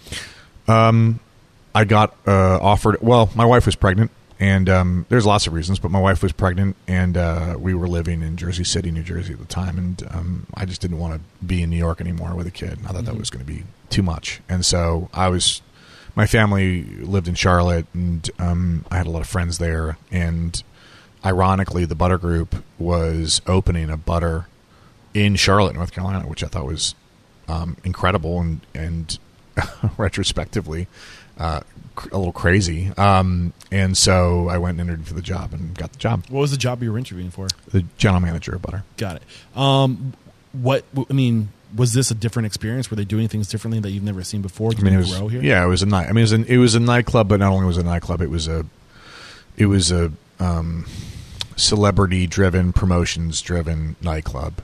Um, 0.67 1.19
I 1.73 1.83
got 1.85 2.15
uh, 2.27 2.59
offered. 2.61 2.97
Well, 3.01 3.31
my 3.33 3.45
wife 3.45 3.65
was 3.65 3.75
pregnant, 3.75 4.11
and 4.39 4.69
um, 4.69 5.05
there's 5.09 5.25
lots 5.25 5.47
of 5.47 5.53
reasons, 5.53 5.79
but 5.79 5.89
my 5.89 5.99
wife 5.99 6.21
was 6.21 6.31
pregnant, 6.31 6.75
and 6.87 7.17
uh, 7.17 7.55
we 7.57 7.73
were 7.73 7.87
living 7.87 8.21
in 8.21 8.37
Jersey 8.37 8.63
City, 8.65 8.91
New 8.91 9.01
Jersey 9.01 9.33
at 9.33 9.39
the 9.39 9.45
time, 9.45 9.79
and 9.79 10.03
um, 10.11 10.45
I 10.53 10.65
just 10.65 10.79
didn't 10.81 10.99
want 10.99 11.15
to 11.15 11.45
be 11.45 11.63
in 11.63 11.71
New 11.71 11.77
York 11.77 12.01
anymore 12.01 12.35
with 12.35 12.45
a 12.45 12.51
kid. 12.51 12.77
I 12.87 12.91
thought 12.91 13.05
that 13.05 13.17
was 13.17 13.31
going 13.31 13.43
to 13.43 13.51
be 13.51 13.63
too 13.89 14.03
much, 14.03 14.41
and 14.49 14.65
so 14.65 15.09
I 15.13 15.29
was. 15.29 15.61
My 16.15 16.25
family 16.25 16.83
lived 16.83 17.27
in 17.29 17.35
Charlotte, 17.35 17.85
and 17.93 18.29
um, 18.39 18.83
I 18.91 18.97
had 18.97 19.07
a 19.07 19.09
lot 19.09 19.21
of 19.21 19.27
friends 19.27 19.57
there. 19.57 19.97
And 20.11 20.61
ironically, 21.23 21.85
the 21.85 21.95
Butter 21.95 22.17
Group 22.17 22.63
was 22.77 23.41
opening 23.47 23.89
a 23.89 23.95
butter 23.95 24.47
in 25.13 25.35
Charlotte, 25.35 25.75
North 25.75 25.93
Carolina, 25.93 26.27
which 26.27 26.43
I 26.43 26.47
thought 26.47 26.65
was 26.65 26.93
um, 27.47 27.77
incredible 27.83 28.39
and 28.41 28.61
and 28.73 29.17
retrospectively 29.97 30.87
uh, 31.37 31.61
a 32.11 32.17
little 32.17 32.33
crazy. 32.33 32.91
Um, 32.97 33.53
and 33.71 33.97
so 33.97 34.49
I 34.49 34.57
went 34.57 34.79
and 34.79 34.89
interviewed 34.89 35.07
for 35.07 35.13
the 35.13 35.21
job 35.21 35.53
and 35.53 35.77
got 35.77 35.91
the 35.93 35.99
job. 35.99 36.25
What 36.29 36.41
was 36.41 36.51
the 36.51 36.57
job 36.57 36.83
you 36.83 36.91
were 36.91 36.97
interviewing 36.97 37.31
for? 37.31 37.47
The 37.71 37.85
general 37.97 38.21
manager 38.21 38.55
of 38.55 38.61
Butter. 38.61 38.83
Got 38.97 39.17
it. 39.17 39.57
Um, 39.57 40.13
what 40.51 40.85
I 41.09 41.13
mean, 41.13 41.49
was 41.75 41.93
this 41.93 42.11
a 42.11 42.15
different 42.15 42.45
experience? 42.47 42.89
Were 42.89 42.95
they 42.95 43.05
doing 43.05 43.27
things 43.27 43.47
differently 43.47 43.79
that 43.79 43.91
you've 43.91 44.03
never 44.03 44.23
seen 44.23 44.41
before? 44.41 44.71
Did 44.71 44.81
I 44.81 44.83
mean, 44.83 44.93
it 44.93 44.97
was 44.97 45.17
grow 45.17 45.27
here? 45.27 45.41
yeah, 45.41 45.63
it 45.63 45.67
was 45.67 45.83
a 45.83 45.85
night. 45.85 46.07
I 46.07 46.11
mean, 46.11 46.19
it 46.19 46.21
was 46.21 46.31
an, 46.31 46.45
it 46.45 46.57
was 46.57 46.75
a 46.75 46.79
nightclub, 46.79 47.27
but 47.27 47.39
not 47.39 47.51
only 47.51 47.65
was 47.65 47.77
it 47.77 47.81
a 47.81 47.83
nightclub, 47.83 48.21
it 48.21 48.29
was 48.29 48.47
a 48.47 48.65
it 49.57 49.67
was 49.67 49.91
a 49.91 50.11
um, 50.39 50.85
celebrity 51.55 52.27
driven, 52.27 52.73
promotions 52.73 53.41
driven 53.41 53.95
nightclub. 54.01 54.61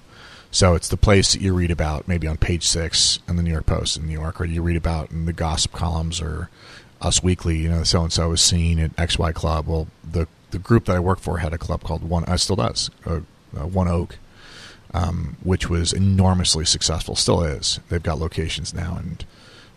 So 0.51 0.73
it's 0.73 0.87
the 0.87 0.97
place 0.97 1.33
that 1.33 1.41
you 1.41 1.53
read 1.53 1.69
about 1.69 2.07
maybe 2.07 2.27
on 2.27 2.37
page 2.37 2.65
six 2.65 3.19
in 3.27 3.35
the 3.35 3.43
New 3.43 3.51
York 3.51 3.65
Post 3.65 3.97
in 3.97 4.07
New 4.07 4.13
York, 4.13 4.39
or 4.39 4.45
you 4.45 4.61
read 4.61 4.77
about 4.77 5.11
in 5.11 5.25
the 5.25 5.33
gossip 5.33 5.73
columns 5.73 6.21
or 6.21 6.49
Us 7.01 7.21
Weekly. 7.21 7.57
You 7.57 7.69
know, 7.69 7.83
so 7.83 8.03
and 8.03 8.13
so 8.13 8.29
was 8.29 8.41
seen 8.41 8.79
at 8.79 8.97
X 8.97 9.19
Y 9.19 9.31
Club. 9.33 9.67
Well, 9.67 9.87
the 10.09 10.27
the 10.51 10.59
group 10.59 10.85
that 10.85 10.95
I 10.95 10.99
work 10.99 11.19
for 11.19 11.39
had 11.39 11.53
a 11.53 11.57
club 11.57 11.83
called 11.83 12.03
One. 12.03 12.23
Uh, 12.23 12.37
still 12.37 12.55
does 12.55 12.89
uh, 13.05 13.19
uh, 13.57 13.67
One 13.67 13.89
Oak, 13.89 14.17
um, 14.95 15.35
which 15.43 15.69
was 15.69 15.91
enormously 15.91 16.63
successful. 16.65 17.15
Still 17.15 17.43
is. 17.43 17.79
They've 17.89 18.01
got 18.01 18.17
locations 18.17 18.73
now 18.73 18.97
in 18.97 19.17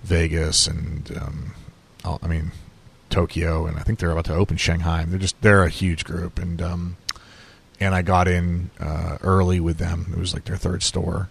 Vegas 0.04 0.66
and 0.66 1.10
um, 1.20 1.54
all- 2.04 2.20
I 2.22 2.28
mean 2.28 2.52
Tokyo, 3.10 3.66
and 3.66 3.76
I 3.78 3.80
think 3.82 3.98
they're 3.98 4.10
about 4.10 4.26
to 4.26 4.34
open 4.34 4.56
Shanghai. 4.58 5.04
They're 5.06 5.18
just 5.18 5.40
they're 5.42 5.64
a 5.64 5.70
huge 5.70 6.04
group, 6.04 6.38
and 6.38 6.60
um, 6.62 6.96
and 7.80 7.94
I 7.94 8.02
got 8.02 8.28
in 8.28 8.70
uh, 8.78 9.18
early 9.22 9.60
with 9.60 9.78
them. 9.78 10.12
It 10.12 10.18
was 10.18 10.34
like 10.34 10.44
their 10.44 10.56
third 10.58 10.82
store, 10.82 11.28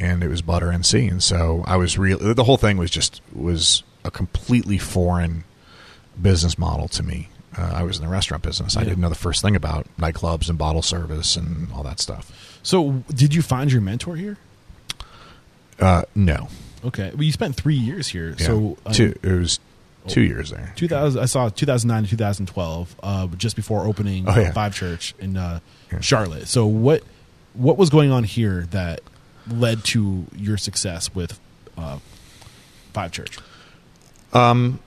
and 0.00 0.22
it 0.22 0.28
was 0.28 0.42
Butter 0.42 0.66
NC, 0.66 1.10
and 1.10 1.22
so 1.22 1.62
I 1.66 1.76
was 1.76 1.96
real. 1.96 2.18
The 2.18 2.44
whole 2.44 2.56
thing 2.56 2.76
was 2.76 2.90
just 2.90 3.20
was 3.32 3.82
a 4.04 4.10
completely 4.10 4.78
foreign 4.78 5.44
business 6.20 6.58
model 6.58 6.88
to 6.88 7.02
me. 7.04 7.28
Uh, 7.56 7.70
I 7.74 7.82
was 7.84 7.98
in 7.98 8.04
the 8.04 8.10
restaurant 8.10 8.42
business. 8.42 8.76
I 8.76 8.82
didn't 8.82 9.00
know 9.00 9.08
the 9.08 9.14
first 9.14 9.42
thing 9.42 9.54
about 9.54 9.86
nightclubs 9.98 10.48
and 10.48 10.58
bottle 10.58 10.82
service 10.82 11.36
and 11.36 11.70
all 11.72 11.82
that 11.84 12.00
stuff. 12.00 12.51
So, 12.62 13.02
did 13.12 13.34
you 13.34 13.42
find 13.42 13.70
your 13.72 13.80
mentor 13.80 14.16
here? 14.16 14.38
Uh, 15.80 16.02
no, 16.14 16.48
Okay. 16.84 17.10
Well, 17.14 17.22
you 17.22 17.32
spent 17.32 17.54
three 17.56 17.76
years 17.76 18.08
here. 18.08 18.34
Yeah. 18.38 18.46
So, 18.46 18.76
two. 18.92 19.14
It 19.22 19.32
was 19.32 19.60
two 20.08 20.22
years 20.22 20.50
there. 20.50 20.72
2000 20.76 21.20
I 21.22 21.26
saw 21.26 21.48
2009 21.48 22.04
to 22.04 22.10
2012 22.10 22.96
uh, 23.02 23.26
just 23.36 23.54
before 23.54 23.86
opening 23.86 24.24
Oh, 24.28 24.34
yeah. 24.38 24.50
Five 24.52 24.74
Church 24.74 25.14
in 25.20 25.36
uh, 25.36 25.60
Yeah. 25.92 26.00
Charlotte. 26.00 26.48
So 26.48 26.66
what 26.66 27.02
what 27.54 27.76
was 27.76 27.88
going 27.90 28.10
on 28.10 28.24
here 28.24 28.66
that 28.72 29.00
led 29.48 29.84
to 29.84 30.24
your 30.36 30.56
success 30.56 31.14
with 31.14 31.38
uh, 31.78 31.98
Five 32.92 33.12
Church? 33.12 33.38
Um, 34.32 34.80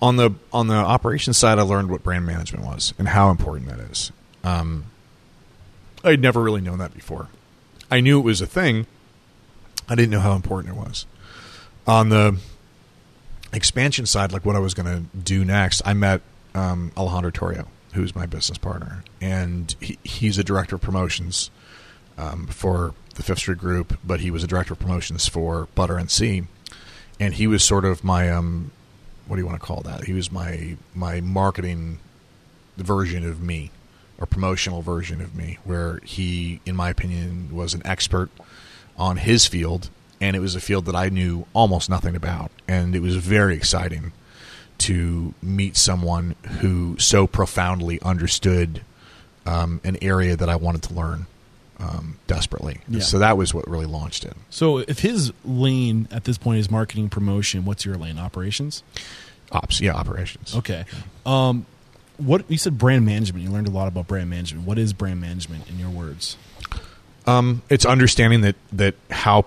on 0.00 0.16
the 0.16 0.30
on 0.52 0.68
the 0.68 0.74
operations 0.74 1.36
side, 1.36 1.58
I 1.58 1.62
learned 1.62 1.90
what 1.90 2.02
brand 2.04 2.24
management 2.26 2.64
was 2.64 2.94
and 2.98 3.08
how 3.08 3.30
important 3.30 3.68
that 3.70 3.80
is. 3.90 4.12
Um, 4.44 4.84
I'd 6.02 6.20
never 6.20 6.42
really 6.42 6.60
known 6.60 6.78
that 6.78 6.94
before. 6.94 7.28
I 7.90 8.00
knew 8.00 8.18
it 8.18 8.24
was 8.24 8.40
a 8.40 8.46
thing. 8.46 8.86
I 9.88 9.94
didn't 9.94 10.10
know 10.10 10.20
how 10.20 10.34
important 10.34 10.74
it 10.74 10.78
was. 10.78 11.06
On 11.86 12.08
the 12.08 12.38
expansion 13.52 14.06
side, 14.06 14.32
like 14.32 14.44
what 14.44 14.56
I 14.56 14.60
was 14.60 14.74
going 14.74 14.86
to 14.86 15.16
do 15.16 15.44
next, 15.44 15.82
I 15.84 15.94
met 15.94 16.22
um, 16.54 16.92
Alejandro 16.96 17.30
Torrio, 17.30 17.66
who's 17.94 18.14
my 18.14 18.26
business 18.26 18.58
partner, 18.58 19.02
and 19.20 19.74
he, 19.80 19.98
he's 20.04 20.38
a 20.38 20.44
director 20.44 20.76
of 20.76 20.82
promotions 20.82 21.50
um, 22.16 22.46
for 22.46 22.94
the 23.16 23.22
Fifth 23.22 23.38
Street 23.38 23.58
Group, 23.58 23.98
but 24.04 24.20
he 24.20 24.30
was 24.30 24.44
a 24.44 24.46
director 24.46 24.74
of 24.74 24.78
promotions 24.78 25.26
for 25.26 25.68
Butter 25.74 25.94
NC, 25.94 26.46
and 27.18 27.34
he 27.34 27.46
was 27.46 27.64
sort 27.64 27.84
of 27.84 28.04
my 28.04 28.30
um, 28.30 28.70
what 29.26 29.36
do 29.36 29.42
you 29.42 29.46
want 29.46 29.60
to 29.60 29.66
call 29.66 29.80
that? 29.82 30.04
He 30.04 30.12
was 30.12 30.30
my 30.30 30.76
my 30.94 31.20
marketing 31.20 31.98
version 32.76 33.28
of 33.28 33.40
me, 33.40 33.70
or 34.20 34.26
promotional 34.26 34.82
version 34.82 35.20
of 35.20 35.34
me, 35.34 35.58
where 35.64 36.00
he, 36.04 36.60
in 36.66 36.76
my 36.76 36.90
opinion, 36.90 37.48
was 37.52 37.74
an 37.74 37.82
expert 37.84 38.30
on 38.96 39.16
his 39.16 39.46
field, 39.46 39.88
and 40.20 40.36
it 40.36 40.40
was 40.40 40.54
a 40.54 40.60
field 40.60 40.84
that 40.84 40.94
I 40.94 41.08
knew 41.08 41.46
almost 41.54 41.88
nothing 41.88 42.14
about, 42.14 42.50
and 42.68 42.94
it 42.94 43.00
was 43.00 43.16
very 43.16 43.56
exciting 43.56 44.12
to 44.78 45.34
meet 45.42 45.76
someone 45.76 46.36
who 46.60 46.96
so 46.98 47.26
profoundly 47.26 48.00
understood 48.02 48.82
um, 49.46 49.80
an 49.84 49.96
area 50.02 50.36
that 50.36 50.48
I 50.48 50.56
wanted 50.56 50.82
to 50.84 50.94
learn 50.94 51.26
um, 51.78 52.18
desperately. 52.26 52.80
Yeah. 52.88 53.00
So 53.00 53.18
that 53.18 53.36
was 53.36 53.54
what 53.54 53.68
really 53.68 53.86
launched 53.86 54.24
it. 54.24 54.34
So 54.50 54.78
if 54.78 55.00
his 55.00 55.32
lane 55.44 56.08
at 56.10 56.24
this 56.24 56.38
point 56.38 56.60
is 56.60 56.70
marketing 56.70 57.08
promotion, 57.08 57.64
what's 57.64 57.84
your 57.84 57.96
lane? 57.96 58.18
Operations. 58.18 58.82
Ops, 59.52 59.80
yeah, 59.80 59.94
operations. 59.94 60.54
Okay. 60.54 60.84
Um, 61.26 61.66
what 62.20 62.50
you 62.50 62.58
said 62.58 62.78
brand 62.78 63.04
management. 63.04 63.44
You 63.44 63.50
learned 63.50 63.68
a 63.68 63.70
lot 63.70 63.88
about 63.88 64.06
brand 64.06 64.30
management. 64.30 64.66
What 64.66 64.78
is 64.78 64.92
brand 64.92 65.20
management 65.20 65.68
in 65.68 65.78
your 65.78 65.90
words? 65.90 66.36
Um, 67.26 67.62
it's 67.68 67.84
understanding 67.84 68.40
that 68.42 68.56
that 68.72 68.94
how 69.10 69.46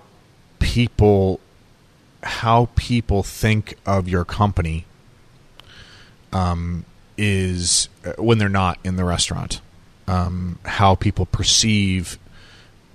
people 0.58 1.40
how 2.22 2.68
people 2.74 3.22
think 3.22 3.76
of 3.84 4.08
your 4.08 4.24
company 4.24 4.86
um, 6.32 6.84
is 7.16 7.88
uh, 8.04 8.12
when 8.18 8.38
they're 8.38 8.48
not 8.48 8.78
in 8.84 8.96
the 8.96 9.04
restaurant. 9.04 9.60
Um, 10.06 10.58
how 10.64 10.94
people 10.94 11.24
perceive 11.24 12.18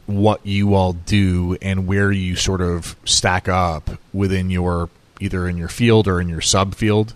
what 0.05 0.45
you 0.45 0.73
all 0.73 0.93
do 0.93 1.57
and 1.61 1.87
where 1.87 2.11
you 2.11 2.35
sort 2.35 2.61
of 2.61 2.95
stack 3.05 3.47
up 3.47 3.91
within 4.13 4.49
your 4.49 4.89
either 5.19 5.47
in 5.47 5.57
your 5.57 5.67
field 5.67 6.07
or 6.07 6.19
in 6.19 6.29
your 6.29 6.41
subfield. 6.41 7.13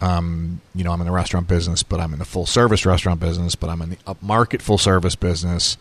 Um, 0.00 0.60
you 0.74 0.84
know, 0.84 0.92
I'm 0.92 1.00
in 1.00 1.06
the 1.06 1.12
restaurant 1.12 1.48
business, 1.48 1.82
but 1.82 1.98
I'm 1.98 2.12
in 2.12 2.18
the 2.18 2.24
full 2.24 2.46
service 2.46 2.86
restaurant 2.86 3.20
business, 3.20 3.54
but 3.54 3.68
I'm 3.68 3.82
in 3.82 3.90
the 3.90 3.96
upmarket 4.06 4.62
full 4.62 4.78
service 4.78 5.16
business. 5.16 5.76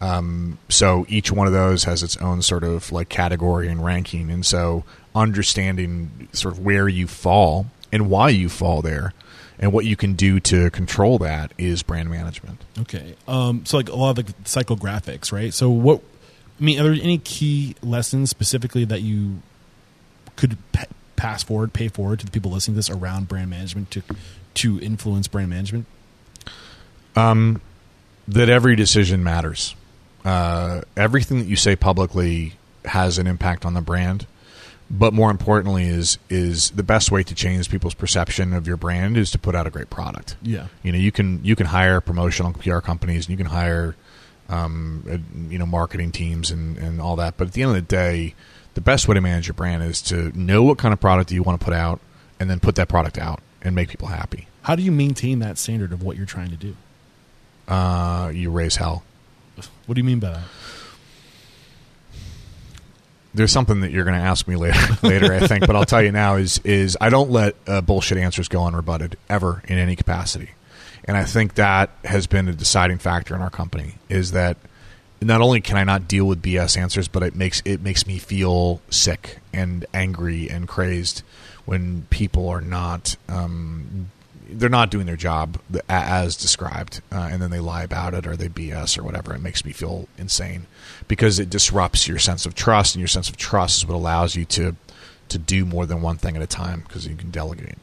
Um, 0.00 0.58
so 0.68 1.06
each 1.08 1.30
one 1.30 1.46
of 1.46 1.52
those 1.52 1.84
has 1.84 2.02
its 2.02 2.16
own 2.16 2.42
sort 2.42 2.64
of 2.64 2.90
like 2.90 3.08
category 3.08 3.68
and 3.68 3.84
ranking, 3.84 4.30
and 4.30 4.44
so 4.44 4.84
understanding 5.14 6.28
sort 6.32 6.54
of 6.54 6.64
where 6.64 6.88
you 6.88 7.06
fall 7.06 7.66
and 7.92 8.08
why 8.08 8.30
you 8.30 8.48
fall 8.48 8.82
there, 8.82 9.12
and 9.58 9.72
what 9.72 9.84
you 9.84 9.96
can 9.96 10.14
do 10.14 10.40
to 10.40 10.70
control 10.70 11.18
that 11.18 11.52
is 11.58 11.82
brand 11.82 12.08
management. 12.10 12.64
Okay. 12.78 13.14
Um, 13.28 13.66
so 13.66 13.76
like 13.76 13.88
a 13.88 13.94
lot 13.94 14.18
of 14.18 14.26
the 14.26 14.32
psychographics, 14.44 15.32
right? 15.32 15.52
So 15.52 15.68
what? 15.70 16.00
I 16.58 16.62
mean, 16.62 16.78
are 16.80 16.84
there 16.84 16.92
any 16.92 17.18
key 17.18 17.74
lessons 17.82 18.30
specifically 18.30 18.84
that 18.84 19.02
you 19.02 19.42
could 20.36 20.56
pass 21.20 21.42
forward, 21.42 21.74
pay 21.74 21.88
forward 21.88 22.18
to 22.20 22.24
the 22.24 22.32
people 22.32 22.50
listening 22.50 22.74
to 22.74 22.78
this 22.78 22.88
around 22.88 23.28
brand 23.28 23.50
management 23.50 23.90
to 23.90 24.02
to 24.54 24.80
influence 24.80 25.28
brand 25.28 25.50
management? 25.50 25.84
Um, 27.14 27.60
that 28.26 28.48
every 28.48 28.74
decision 28.74 29.22
matters. 29.22 29.74
Uh, 30.24 30.80
everything 30.96 31.38
that 31.38 31.46
you 31.46 31.56
say 31.56 31.76
publicly 31.76 32.54
has 32.86 33.18
an 33.18 33.26
impact 33.26 33.66
on 33.66 33.74
the 33.74 33.82
brand, 33.82 34.26
but 34.90 35.12
more 35.12 35.30
importantly, 35.30 35.84
is 35.84 36.18
is 36.30 36.70
the 36.70 36.82
best 36.82 37.10
way 37.10 37.22
to 37.22 37.34
change 37.34 37.70
people's 37.70 37.94
perception 37.94 38.54
of 38.54 38.66
your 38.66 38.78
brand 38.78 39.18
is 39.18 39.30
to 39.32 39.38
put 39.38 39.54
out 39.54 39.66
a 39.66 39.70
great 39.70 39.90
product. 39.90 40.36
Yeah. 40.40 40.68
You 40.82 40.92
know, 40.92 40.98
you 40.98 41.12
can 41.12 41.44
you 41.44 41.54
can 41.54 41.66
hire 41.66 42.00
promotional 42.00 42.54
PR 42.54 42.78
companies, 42.78 43.26
and 43.26 43.30
you 43.30 43.36
can 43.36 43.52
hire, 43.52 43.94
um, 44.48 45.04
uh, 45.10 45.18
you 45.50 45.58
know, 45.58 45.66
marketing 45.66 46.12
teams 46.12 46.50
and 46.50 46.78
and 46.78 46.98
all 46.98 47.16
that. 47.16 47.36
But 47.36 47.48
at 47.48 47.52
the 47.52 47.62
end 47.62 47.70
of 47.70 47.76
the 47.76 47.82
day, 47.82 48.34
the 48.80 48.84
best 48.84 49.08
way 49.08 49.14
to 49.14 49.20
manage 49.20 49.46
your 49.46 49.54
brand 49.54 49.82
is 49.82 50.00
to 50.00 50.32
know 50.38 50.62
what 50.62 50.78
kind 50.78 50.94
of 50.94 51.00
product 51.00 51.30
you 51.30 51.42
want 51.42 51.60
to 51.60 51.64
put 51.64 51.74
out, 51.74 52.00
and 52.38 52.48
then 52.48 52.58
put 52.58 52.76
that 52.76 52.88
product 52.88 53.18
out 53.18 53.40
and 53.60 53.74
make 53.74 53.90
people 53.90 54.08
happy. 54.08 54.48
How 54.62 54.74
do 54.74 54.82
you 54.82 54.90
maintain 54.90 55.40
that 55.40 55.58
standard 55.58 55.92
of 55.92 56.02
what 56.02 56.16
you're 56.16 56.24
trying 56.24 56.48
to 56.48 56.56
do? 56.56 56.74
Uh, 57.68 58.32
you 58.34 58.50
raise 58.50 58.76
hell. 58.76 59.04
What 59.84 59.94
do 59.96 60.00
you 60.00 60.04
mean 60.04 60.18
by 60.18 60.30
that? 60.30 60.42
there's 63.32 63.52
something 63.52 63.82
that 63.82 63.92
you're 63.92 64.02
going 64.02 64.18
to 64.18 64.26
ask 64.26 64.48
me 64.48 64.56
later, 64.56 64.98
later, 65.06 65.32
I 65.32 65.46
think, 65.46 65.64
but 65.64 65.76
I'll 65.76 65.84
tell 65.84 66.02
you 66.02 66.10
now 66.10 66.34
is 66.34 66.58
is 66.64 66.96
I 67.00 67.10
don't 67.10 67.30
let 67.30 67.54
uh, 67.66 67.80
bullshit 67.80 68.18
answers 68.18 68.48
go 68.48 68.60
unrebutted 68.60 69.14
ever 69.28 69.62
in 69.68 69.78
any 69.78 69.94
capacity, 69.94 70.50
and 71.04 71.16
I 71.16 71.24
think 71.24 71.54
that 71.54 71.90
has 72.04 72.26
been 72.26 72.48
a 72.48 72.52
deciding 72.52 72.98
factor 72.98 73.36
in 73.36 73.42
our 73.42 73.50
company 73.50 73.98
is 74.08 74.32
that 74.32 74.56
not 75.20 75.40
only 75.40 75.60
can 75.60 75.76
I 75.76 75.84
not 75.84 76.08
deal 76.08 76.24
with 76.24 76.42
BS 76.42 76.76
answers, 76.76 77.08
but 77.08 77.22
it 77.22 77.34
makes 77.34 77.62
it 77.64 77.82
makes 77.82 78.06
me 78.06 78.18
feel 78.18 78.80
sick 78.90 79.38
and 79.52 79.84
angry 79.92 80.48
and 80.48 80.66
crazed 80.66 81.22
when 81.66 82.06
people 82.10 82.48
are 82.48 82.60
not 82.60 83.16
um, 83.28 84.10
they're 84.48 84.68
not 84.68 84.90
doing 84.90 85.06
their 85.06 85.16
job 85.16 85.60
as 85.88 86.36
described, 86.36 87.02
uh, 87.12 87.28
and 87.30 87.40
then 87.40 87.50
they 87.50 87.60
lie 87.60 87.82
about 87.82 88.14
it 88.14 88.26
or 88.26 88.36
they 88.36 88.48
BS 88.48 88.98
or 88.98 89.02
whatever. 89.02 89.34
It 89.34 89.40
makes 89.40 89.64
me 89.64 89.72
feel 89.72 90.08
insane 90.18 90.66
because 91.06 91.38
it 91.38 91.50
disrupts 91.50 92.08
your 92.08 92.18
sense 92.18 92.46
of 92.46 92.54
trust, 92.54 92.94
and 92.94 93.00
your 93.00 93.08
sense 93.08 93.28
of 93.28 93.36
trust 93.36 93.78
is 93.78 93.86
what 93.86 93.94
allows 93.94 94.34
you 94.34 94.44
to 94.46 94.76
to 95.28 95.38
do 95.38 95.64
more 95.64 95.86
than 95.86 96.02
one 96.02 96.16
thing 96.16 96.36
at 96.36 96.42
a 96.42 96.46
time 96.46 96.82
because 96.86 97.06
you 97.06 97.14
can 97.14 97.30
delegate. 97.30 97.78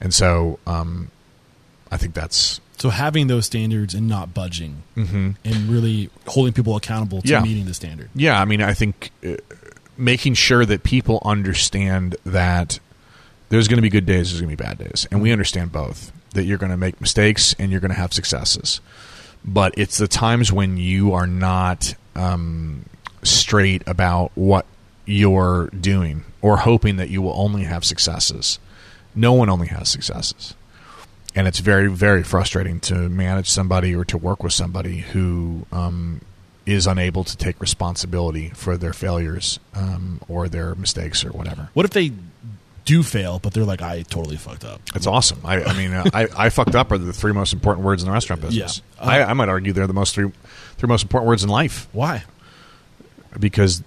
And 0.00 0.14
so, 0.14 0.58
um, 0.66 1.10
I 1.90 1.96
think 1.96 2.14
that's 2.14 2.60
So 2.78 2.90
having 2.90 3.28
those 3.28 3.46
standards 3.46 3.94
and 3.94 4.08
not 4.08 4.34
budging 4.34 4.82
Mm-hmm. 4.96 5.30
and 5.44 5.56
really 5.68 6.10
holding 6.26 6.52
people 6.52 6.74
accountable 6.76 7.22
to 7.22 7.28
Yeah. 7.28 7.40
meeting 7.42 7.66
the 7.66 7.74
standard. 7.74 8.10
Yeah, 8.14 8.40
I 8.40 8.44
mean, 8.44 8.60
I 8.62 8.74
think 8.74 9.10
uh, 9.24 9.36
making 9.96 10.34
sure 10.34 10.64
that 10.66 10.82
people 10.82 11.20
understand 11.24 12.16
that 12.24 12.80
there's 13.50 13.68
going 13.68 13.76
to 13.78 13.82
be 13.82 13.90
good 13.90 14.06
days, 14.06 14.30
there's 14.30 14.40
going 14.40 14.50
to 14.50 14.56
be 14.56 14.64
bad 14.68 14.78
days, 14.78 15.06
and 15.10 15.20
we 15.22 15.30
understand 15.32 15.70
both. 15.72 16.10
That 16.34 16.44
you're 16.44 16.56
going 16.58 16.70
to 16.72 16.78
make 16.78 16.98
mistakes 17.00 17.54
and 17.58 17.70
you're 17.70 17.80
going 17.80 17.90
to 17.90 17.96
have 17.98 18.14
successes, 18.14 18.80
but 19.44 19.74
it's 19.76 19.98
the 19.98 20.08
times 20.08 20.50
when 20.50 20.78
you 20.78 21.12
are 21.12 21.26
not 21.26 21.94
um, 22.16 22.86
straight 23.22 23.82
about 23.86 24.32
what 24.34 24.64
you're 25.04 25.66
doing 25.78 26.24
or 26.40 26.56
hoping 26.56 26.96
that 26.96 27.10
you 27.10 27.20
will 27.20 27.34
only 27.38 27.64
have 27.64 27.84
successes. 27.84 28.58
No 29.14 29.34
one 29.34 29.50
only 29.50 29.66
has 29.68 29.90
successes 29.90 30.54
and 31.34 31.48
it's 31.48 31.58
very 31.60 31.88
very 31.88 32.22
frustrating 32.22 32.80
to 32.80 32.94
manage 32.94 33.48
somebody 33.48 33.94
or 33.94 34.04
to 34.04 34.18
work 34.18 34.42
with 34.42 34.52
somebody 34.52 34.98
who 34.98 35.66
um, 35.72 36.20
is 36.66 36.86
unable 36.86 37.24
to 37.24 37.36
take 37.36 37.60
responsibility 37.60 38.50
for 38.50 38.76
their 38.76 38.92
failures 38.92 39.58
um, 39.74 40.20
or 40.28 40.48
their 40.48 40.74
mistakes 40.74 41.24
or 41.24 41.30
whatever. 41.30 41.70
What 41.74 41.84
if 41.84 41.90
they 41.90 42.12
do 42.84 43.02
fail, 43.02 43.38
but 43.38 43.52
they're 43.52 43.64
like, 43.64 43.82
I 43.82 44.02
totally 44.02 44.36
fucked 44.36 44.64
up? 44.64 44.80
It's 44.94 45.06
awesome. 45.06 45.40
I, 45.44 45.62
I 45.62 45.76
mean, 45.76 45.92
uh, 45.92 46.04
I, 46.12 46.28
I 46.36 46.48
fucked 46.50 46.74
up 46.74 46.90
are 46.90 46.98
the 46.98 47.12
three 47.12 47.32
most 47.32 47.52
important 47.52 47.84
words 47.84 48.02
in 48.02 48.08
the 48.08 48.12
restaurant 48.12 48.42
business. 48.42 48.82
Yeah. 48.96 49.04
Uh, 49.04 49.08
I, 49.08 49.30
I 49.30 49.32
might 49.34 49.48
argue 49.48 49.72
they're 49.72 49.86
the 49.86 49.92
most 49.92 50.14
three 50.14 50.30
three 50.76 50.88
most 50.88 51.02
important 51.02 51.28
words 51.28 51.44
in 51.44 51.50
life 51.50 51.88
Why? 51.92 52.24
because 53.38 53.82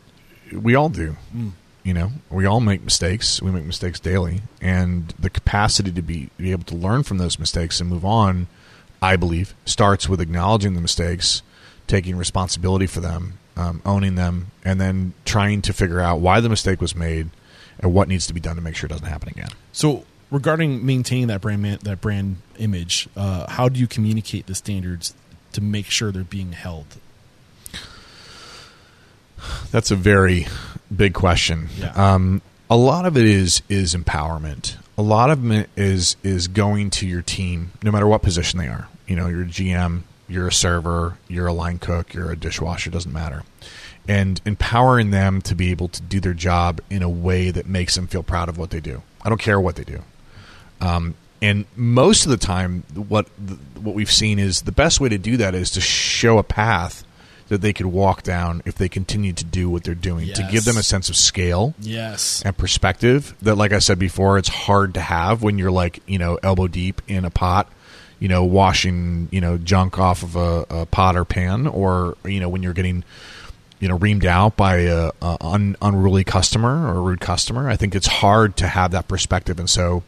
we 0.52 0.76
all 0.76 0.90
do. 0.90 1.16
You 1.86 1.94
know, 1.94 2.12
we 2.32 2.48
all 2.48 2.62
make 2.62 2.84
mistakes. 2.84 3.42
We 3.44 3.52
make 3.52 3.64
mistakes 3.64 4.00
daily, 4.00 4.42
and 4.60 5.14
the 5.20 5.30
capacity 5.30 5.92
to 5.92 6.02
be 6.02 6.32
be 6.36 6.52
able 6.52 6.64
to 6.66 6.76
learn 6.76 7.04
from 7.04 7.20
those 7.20 7.38
mistakes 7.38 7.80
and 7.80 7.88
move 7.88 8.04
on, 8.04 8.48
I 9.04 9.16
believe, 9.18 9.54
starts 9.66 10.10
with 10.10 10.20
acknowledging 10.20 10.74
the 10.74 10.82
mistakes, 10.82 11.44
taking 11.86 12.18
responsibility 12.18 12.88
for 12.88 13.02
them, 13.02 13.38
um, 13.56 13.84
owning 13.86 14.16
them, 14.16 14.48
and 14.64 14.82
then 14.82 15.14
trying 15.26 15.62
to 15.62 15.74
figure 15.74 16.02
out 16.02 16.20
why 16.22 16.40
the 16.40 16.50
mistake 16.50 16.82
was 16.82 16.96
made 16.96 17.30
and 17.80 17.94
what 17.94 18.08
needs 18.08 18.26
to 18.28 18.34
be 18.34 18.40
done 18.40 18.56
to 18.56 18.64
make 18.64 18.76
sure 18.76 18.88
it 18.88 18.90
doesn't 18.90 19.06
happen 19.06 19.30
again. 19.30 19.50
So 19.72 20.06
regarding 20.32 20.84
maintaining 20.84 21.28
that 21.28 21.42
brand 21.42 21.62
man, 21.62 21.78
that 21.84 22.02
brand 22.02 22.38
image, 22.58 23.08
uh, 23.16 23.48
how 23.52 23.70
do 23.70 23.80
you 23.80 23.86
communicate 23.86 24.48
the 24.48 24.56
standards 24.56 25.14
to 25.52 25.62
make 25.62 25.86
sure 25.86 26.12
they're 26.12 26.24
being 26.24 26.54
held? 26.54 27.00
That's 29.72 29.92
a 29.92 29.96
very 29.96 30.48
big 30.96 31.14
question. 31.14 31.70
Yeah. 31.78 31.92
Um, 31.92 32.42
a 32.70 32.78
lot 32.78 33.06
of 33.06 33.18
it 33.18 33.26
is 33.26 33.62
is 33.70 33.94
empowerment. 33.94 34.78
A 34.98 35.02
lot 35.02 35.30
of 35.30 35.52
it 35.52 35.70
is 35.76 36.16
is 36.24 36.48
going 36.48 36.90
to 36.92 37.08
your 37.08 37.22
team, 37.22 37.72
no 37.84 37.92
matter 37.92 38.08
what 38.08 38.22
position 38.22 38.60
they 38.60 38.68
are. 38.68 38.88
You 39.08 39.16
know, 39.16 39.28
you're 39.28 39.44
a 39.44 39.46
GM, 39.46 40.02
you're 40.28 40.48
a 40.48 40.54
server, 40.54 41.18
you're 41.28 41.48
a 41.48 41.54
line 41.54 41.80
cook, 41.80 42.14
you're 42.14 42.32
a 42.32 42.36
dishwasher, 42.36 42.90
doesn't 42.90 43.12
matter. 43.12 43.44
And 44.08 44.40
empowering 44.46 45.12
them 45.12 45.42
to 45.44 45.56
be 45.56 45.72
able 45.72 45.88
to 45.90 46.02
do 46.02 46.20
their 46.20 46.34
job 46.34 46.80
in 46.90 47.02
a 47.02 47.10
way 47.10 47.52
that 47.52 47.66
makes 47.66 47.96
them 47.96 48.08
feel 48.08 48.24
proud 48.24 48.50
of 48.50 48.58
what 48.58 48.70
they 48.70 48.80
do. 48.80 49.02
I 49.24 49.30
don't 49.30 49.42
care 49.42 49.60
what 49.60 49.76
they 49.76 49.84
do. 49.84 50.04
Um, 50.80 51.16
and 51.42 51.66
most 51.76 52.26
of 52.26 52.32
the 52.32 52.38
time, 52.38 52.84
what 52.94 53.28
what 53.80 53.96
we've 53.96 54.12
seen 54.12 54.40
is 54.40 54.62
the 54.62 54.72
best 54.72 55.00
way 55.00 55.10
to 55.10 55.18
do 55.18 55.38
that 55.38 55.54
is 55.54 55.72
to 55.72 55.82
show 55.82 56.38
a 56.38 56.44
path 56.44 57.04
that 57.50 57.62
they 57.62 57.74
could 57.74 57.86
walk 57.86 58.24
down 58.24 58.62
if 58.66 58.76
they 58.76 58.90
continue 58.90 59.32
to 59.34 59.44
do 59.46 59.70
what 59.70 59.84
they're 59.84 59.94
doing 59.94 60.28
to 60.34 60.48
give 60.52 60.66
them 60.66 60.78
a 60.78 60.84
sense 60.84 61.10
of 61.10 61.16
scale 61.16 61.74
Yes. 61.80 62.42
and 62.44 62.58
perspective 62.58 63.36
that 63.42 63.56
like 63.56 63.72
i 63.74 63.80
said 63.80 64.00
before 64.00 64.38
it's 64.38 64.50
hard 64.50 64.94
to 64.96 65.02
have 65.02 65.44
when 65.44 65.58
you're 65.60 65.72
like 65.72 66.00
you 66.08 66.18
know 66.18 66.40
elbow 66.42 66.68
deep 66.68 67.02
in 67.08 67.24
a 67.26 67.30
pot 67.30 67.72
you 68.20 68.28
know 68.28 68.44
washing 68.44 69.28
you 69.32 69.42
know 69.42 69.58
junk 69.58 70.00
off 70.00 70.24
of 70.24 70.36
a, 70.36 70.66
a 70.70 70.86
pot 70.88 71.16
or 71.16 71.24
pan 71.26 71.68
or 71.68 72.18
you 72.26 72.40
know 72.40 72.50
when 72.50 72.64
you're 72.64 72.74
getting 72.74 73.04
you 73.80 73.88
know 73.90 74.00
reamed 74.00 74.26
out 74.26 74.56
by 74.58 74.78
a, 74.78 75.12
a 75.22 75.38
un, 75.42 75.76
unruly 75.82 76.24
customer 76.24 76.88
or 76.88 76.98
a 76.98 77.02
rude 77.02 77.20
customer. 77.20 77.70
I 77.70 77.76
think 77.76 77.94
it's 77.94 78.08
hard 78.08 78.56
to 78.58 78.68
have 78.68 78.92
that 78.92 79.08
perspective. 79.10 79.60
And 79.60 79.70
so 79.70 80.02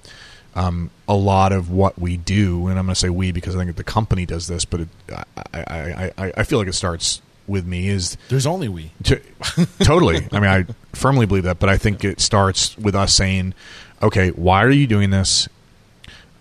um, 0.55 0.89
a 1.07 1.13
lot 1.13 1.51
of 1.51 1.69
what 1.69 1.99
we 1.99 2.17
do 2.17 2.65
and 2.67 2.79
i'm 2.79 2.85
going 2.87 2.93
to 2.95 2.99
say 2.99 3.09
we 3.09 3.31
because 3.31 3.55
i 3.55 3.63
think 3.63 3.75
the 3.75 3.83
company 3.83 4.25
does 4.25 4.47
this 4.47 4.65
but 4.65 4.79
it, 4.81 4.87
I, 5.13 5.23
I, 5.53 6.11
I, 6.17 6.33
I 6.37 6.43
feel 6.43 6.57
like 6.57 6.67
it 6.67 6.73
starts 6.73 7.21
with 7.47 7.65
me 7.65 7.87
is 7.87 8.17
There's 8.29 8.45
only 8.45 8.67
we. 8.67 8.91
to, 9.03 9.21
totally. 9.83 10.27
I 10.31 10.39
mean, 10.39 10.49
I 10.49 10.65
firmly 10.93 11.25
believe 11.25 11.43
that, 11.43 11.59
but 11.59 11.69
I 11.69 11.77
think 11.77 12.03
it 12.03 12.19
starts 12.19 12.77
with 12.77 12.95
us 12.95 13.13
saying, 13.13 13.53
"Okay, 14.01 14.29
why 14.29 14.63
are 14.63 14.69
you 14.71 14.87
doing 14.87 15.09
this?" 15.09 15.47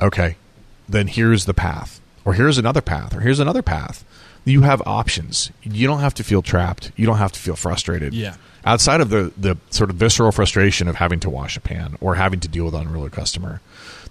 Okay, 0.00 0.36
then 0.88 1.06
here's 1.06 1.44
the 1.46 1.54
path, 1.54 2.00
or 2.24 2.34
here's 2.34 2.58
another 2.58 2.80
path, 2.82 3.14
or 3.16 3.20
here's 3.20 3.40
another 3.40 3.62
path. 3.62 4.04
You 4.44 4.62
have 4.62 4.82
options. 4.86 5.50
You 5.62 5.86
don't 5.88 6.00
have 6.00 6.14
to 6.14 6.24
feel 6.24 6.42
trapped. 6.42 6.92
You 6.96 7.06
don't 7.06 7.18
have 7.18 7.32
to 7.32 7.40
feel 7.40 7.56
frustrated. 7.56 8.14
Yeah. 8.14 8.36
Outside 8.64 9.00
of 9.00 9.10
the 9.10 9.32
the 9.36 9.56
sort 9.70 9.90
of 9.90 9.96
visceral 9.96 10.32
frustration 10.32 10.88
of 10.88 10.96
having 10.96 11.20
to 11.20 11.30
wash 11.30 11.56
a 11.56 11.60
pan 11.60 11.96
or 12.00 12.14
having 12.16 12.40
to 12.40 12.48
deal 12.48 12.64
with 12.66 12.74
an 12.74 12.82
unruly 12.82 13.10
customer, 13.10 13.60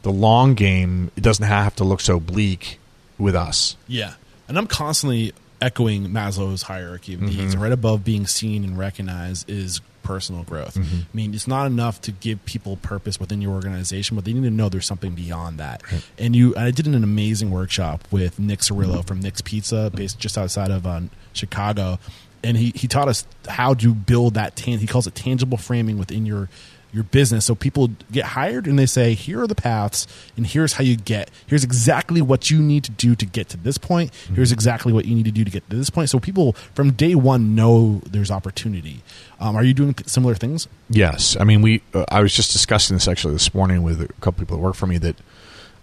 the 0.01 0.11
long 0.11 0.53
game 0.53 1.11
it 1.15 1.21
doesn't 1.21 1.45
have 1.45 1.75
to 1.77 1.83
look 1.83 1.99
so 2.01 2.19
bleak 2.19 2.79
with 3.17 3.35
us. 3.35 3.75
Yeah. 3.87 4.13
And 4.47 4.57
I'm 4.57 4.67
constantly 4.67 5.33
echoing 5.61 6.07
Maslow's 6.07 6.63
hierarchy 6.63 7.13
of 7.13 7.21
needs. 7.21 7.53
And 7.53 7.61
right 7.61 7.71
above 7.71 8.03
being 8.03 8.27
seen 8.27 8.63
and 8.63 8.77
recognized 8.77 9.49
is 9.49 9.81
personal 10.03 10.43
growth. 10.43 10.75
Mm-hmm. 10.75 10.95
I 11.01 11.15
mean, 11.15 11.33
it's 11.33 11.47
not 11.47 11.65
enough 11.65 11.99
to 12.01 12.11
give 12.11 12.45
people 12.45 12.77
purpose 12.77 13.19
within 13.19 13.41
your 13.41 13.53
organization, 13.53 14.15
but 14.15 14.23
they 14.23 14.33
need 14.33 14.43
to 14.43 14.51
know 14.51 14.69
there's 14.69 14.85
something 14.85 15.15
beyond 15.15 15.57
that. 15.59 15.81
And 16.17 16.35
you, 16.35 16.55
I 16.55 16.71
did 16.71 16.87
an 16.87 16.95
amazing 16.95 17.49
workshop 17.51 18.07
with 18.11 18.39
Nick 18.39 18.59
Sarillo 18.59 18.97
mm-hmm. 18.97 19.01
from 19.01 19.19
Nick's 19.19 19.41
Pizza, 19.41 19.91
based 19.93 20.19
just 20.19 20.37
outside 20.37 20.71
of 20.71 20.85
uh, 20.85 21.01
Chicago. 21.33 21.99
And 22.43 22.55
he, 22.55 22.71
he 22.75 22.87
taught 22.87 23.07
us 23.07 23.25
how 23.47 23.73
to 23.73 23.95
build 23.95 24.35
that 24.35 24.55
tan. 24.55 24.77
He 24.77 24.85
calls 24.85 25.07
it 25.07 25.15
tangible 25.15 25.57
framing 25.57 25.97
within 25.97 26.27
your 26.27 26.49
your 26.93 27.03
business. 27.03 27.45
So 27.45 27.55
people 27.55 27.89
get 28.11 28.25
hired 28.25 28.67
and 28.67 28.79
they 28.79 28.85
say, 28.85 29.13
here 29.13 29.41
are 29.41 29.47
the 29.47 29.55
paths 29.55 30.07
and 30.37 30.47
here's 30.47 30.73
how 30.73 30.83
you 30.83 30.95
get, 30.95 31.29
here's 31.47 31.63
exactly 31.63 32.21
what 32.21 32.49
you 32.49 32.61
need 32.61 32.83
to 32.85 32.91
do 32.91 33.15
to 33.15 33.25
get 33.25 33.49
to 33.49 33.57
this 33.57 33.77
point. 33.77 34.13
Here's 34.33 34.51
exactly 34.51 34.93
what 34.93 35.05
you 35.05 35.15
need 35.15 35.25
to 35.25 35.31
do 35.31 35.43
to 35.43 35.51
get 35.51 35.69
to 35.69 35.75
this 35.75 35.89
point. 35.89 36.09
So 36.09 36.19
people 36.19 36.53
from 36.73 36.93
day 36.93 37.15
one 37.15 37.55
know 37.55 38.01
there's 38.05 38.31
opportunity. 38.31 39.01
Um, 39.39 39.55
are 39.55 39.63
you 39.63 39.73
doing 39.73 39.95
similar 40.05 40.35
things? 40.35 40.67
Yes, 40.89 41.35
I 41.39 41.43
mean 41.43 41.61
we. 41.61 41.81
Uh, 41.93 42.05
I 42.09 42.21
was 42.21 42.33
just 42.33 42.53
discussing 42.53 42.95
this 42.95 43.07
actually 43.07 43.33
this 43.33 43.53
morning 43.53 43.83
with 43.83 44.01
a 44.01 44.07
couple 44.21 44.45
people 44.45 44.57
that 44.57 44.63
work 44.63 44.75
for 44.75 44.87
me. 44.87 44.97
That 44.97 45.15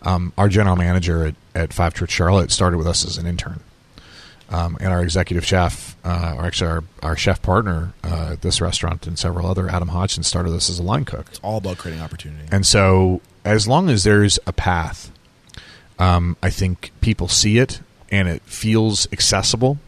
um, 0.03 0.33
our 0.39 0.49
general 0.49 0.77
manager 0.77 1.27
at, 1.27 1.35
at 1.55 1.73
Five 1.73 1.95
Church 1.95 2.11
Charlotte 2.11 2.51
started 2.51 2.79
with 2.79 2.87
us 2.87 3.05
as 3.05 3.19
an 3.19 3.27
intern, 3.27 3.61
um, 4.53 4.77
and 4.81 4.93
our 4.93 5.03
executive 5.03 5.47
chef, 5.47 5.97
uh, 6.05 6.35
or 6.37 6.45
actually 6.45 6.71
our, 6.71 6.85
our 7.03 7.17
chef 7.17 7.41
partner 7.41 7.95
uh, 8.05 8.31
at 8.33 8.43
this 8.43 8.61
restaurant 8.61 9.07
and 9.07 9.19
several 9.19 9.47
other, 9.47 9.69
Adam 9.69 9.89
Hodgson, 9.89 10.23
started 10.23 10.51
this 10.51 10.69
as 10.69 10.79
a 10.79 10.83
line 10.83 11.07
cook. 11.07 11.27
It's 11.31 11.41
all 11.43 11.57
about 11.57 11.79
creating 11.79 12.03
opportunity. 12.03 12.47
And 12.53 12.67
so, 12.67 13.23
as 13.47 13.67
long 13.67 13.89
as 13.89 14.05
there's 14.05 14.39
a 14.47 14.53
path, 14.53 15.11
um, 15.99 16.37
I 16.43 16.51
think 16.51 16.93
people 17.01 17.29
see 17.29 17.59
it 17.59 17.81
and 18.11 18.29
it 18.29 18.43
feels 18.43 19.09
accessible. 19.11 19.79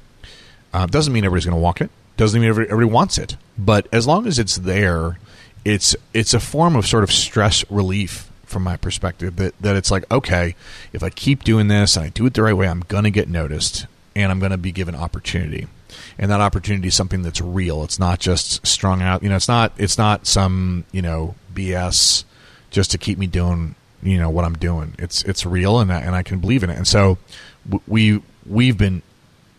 Uh, 0.72 0.86
doesn't 0.86 1.12
mean 1.12 1.24
everybody's 1.24 1.44
going 1.44 1.56
to 1.56 1.62
walk 1.62 1.82
it. 1.82 1.90
Doesn't 2.16 2.40
mean 2.40 2.48
everybody, 2.48 2.72
everybody 2.72 2.92
wants 2.92 3.18
it. 3.18 3.36
But 3.58 3.86
as 3.92 4.06
long 4.06 4.26
as 4.26 4.38
it's 4.38 4.56
there, 4.56 5.18
it's 5.64 5.94
it's 6.14 6.32
a 6.32 6.40
form 6.40 6.74
of 6.74 6.86
sort 6.86 7.04
of 7.04 7.12
stress 7.12 7.68
relief 7.70 8.30
from 8.44 8.62
my 8.62 8.76
perspective. 8.76 9.36
That 9.36 9.54
that 9.60 9.76
it's 9.76 9.90
like 9.90 10.10
okay, 10.10 10.54
if 10.92 11.02
I 11.02 11.10
keep 11.10 11.44
doing 11.44 11.68
this 11.68 11.96
and 11.96 12.06
I 12.06 12.08
do 12.08 12.24
it 12.26 12.34
the 12.34 12.42
right 12.42 12.54
way, 12.54 12.66
I'm 12.66 12.80
going 12.80 13.04
to 13.04 13.10
get 13.10 13.28
noticed 13.28 13.86
and 14.16 14.30
I'm 14.30 14.38
going 14.38 14.52
to 14.52 14.58
be 14.58 14.72
given 14.72 14.94
opportunity. 14.94 15.66
And 16.18 16.30
that 16.30 16.40
opportunity 16.40 16.88
is 16.88 16.94
something 16.94 17.22
that's 17.22 17.40
real. 17.40 17.84
It's 17.84 17.98
not 17.98 18.20
just 18.20 18.66
strung 18.66 19.02
out. 19.02 19.22
You 19.22 19.28
know, 19.28 19.36
it's 19.36 19.48
not 19.48 19.72
it's 19.78 19.98
not 19.98 20.26
some 20.26 20.84
you 20.92 21.02
know 21.02 21.34
BS 21.52 22.24
just 22.70 22.90
to 22.92 22.98
keep 22.98 23.18
me 23.18 23.26
doing 23.26 23.74
you 24.02 24.18
know 24.18 24.30
what 24.30 24.44
I'm 24.44 24.54
doing. 24.54 24.94
It's 24.98 25.22
it's 25.24 25.46
real 25.46 25.78
and 25.78 25.92
I, 25.92 26.00
and 26.00 26.14
I 26.14 26.22
can 26.22 26.38
believe 26.40 26.62
in 26.62 26.70
it. 26.70 26.76
And 26.76 26.86
so 26.86 27.18
we 27.86 28.22
we've 28.46 28.76
been 28.76 29.02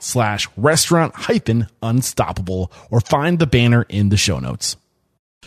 slash 0.00 0.48
restaurant 0.56 1.14
hyphen 1.14 1.66
unstoppable 1.82 2.70
or 2.90 3.00
find 3.00 3.38
the 3.38 3.46
banner 3.46 3.86
in 3.88 4.10
the 4.10 4.16
show 4.16 4.38
notes. 4.38 4.76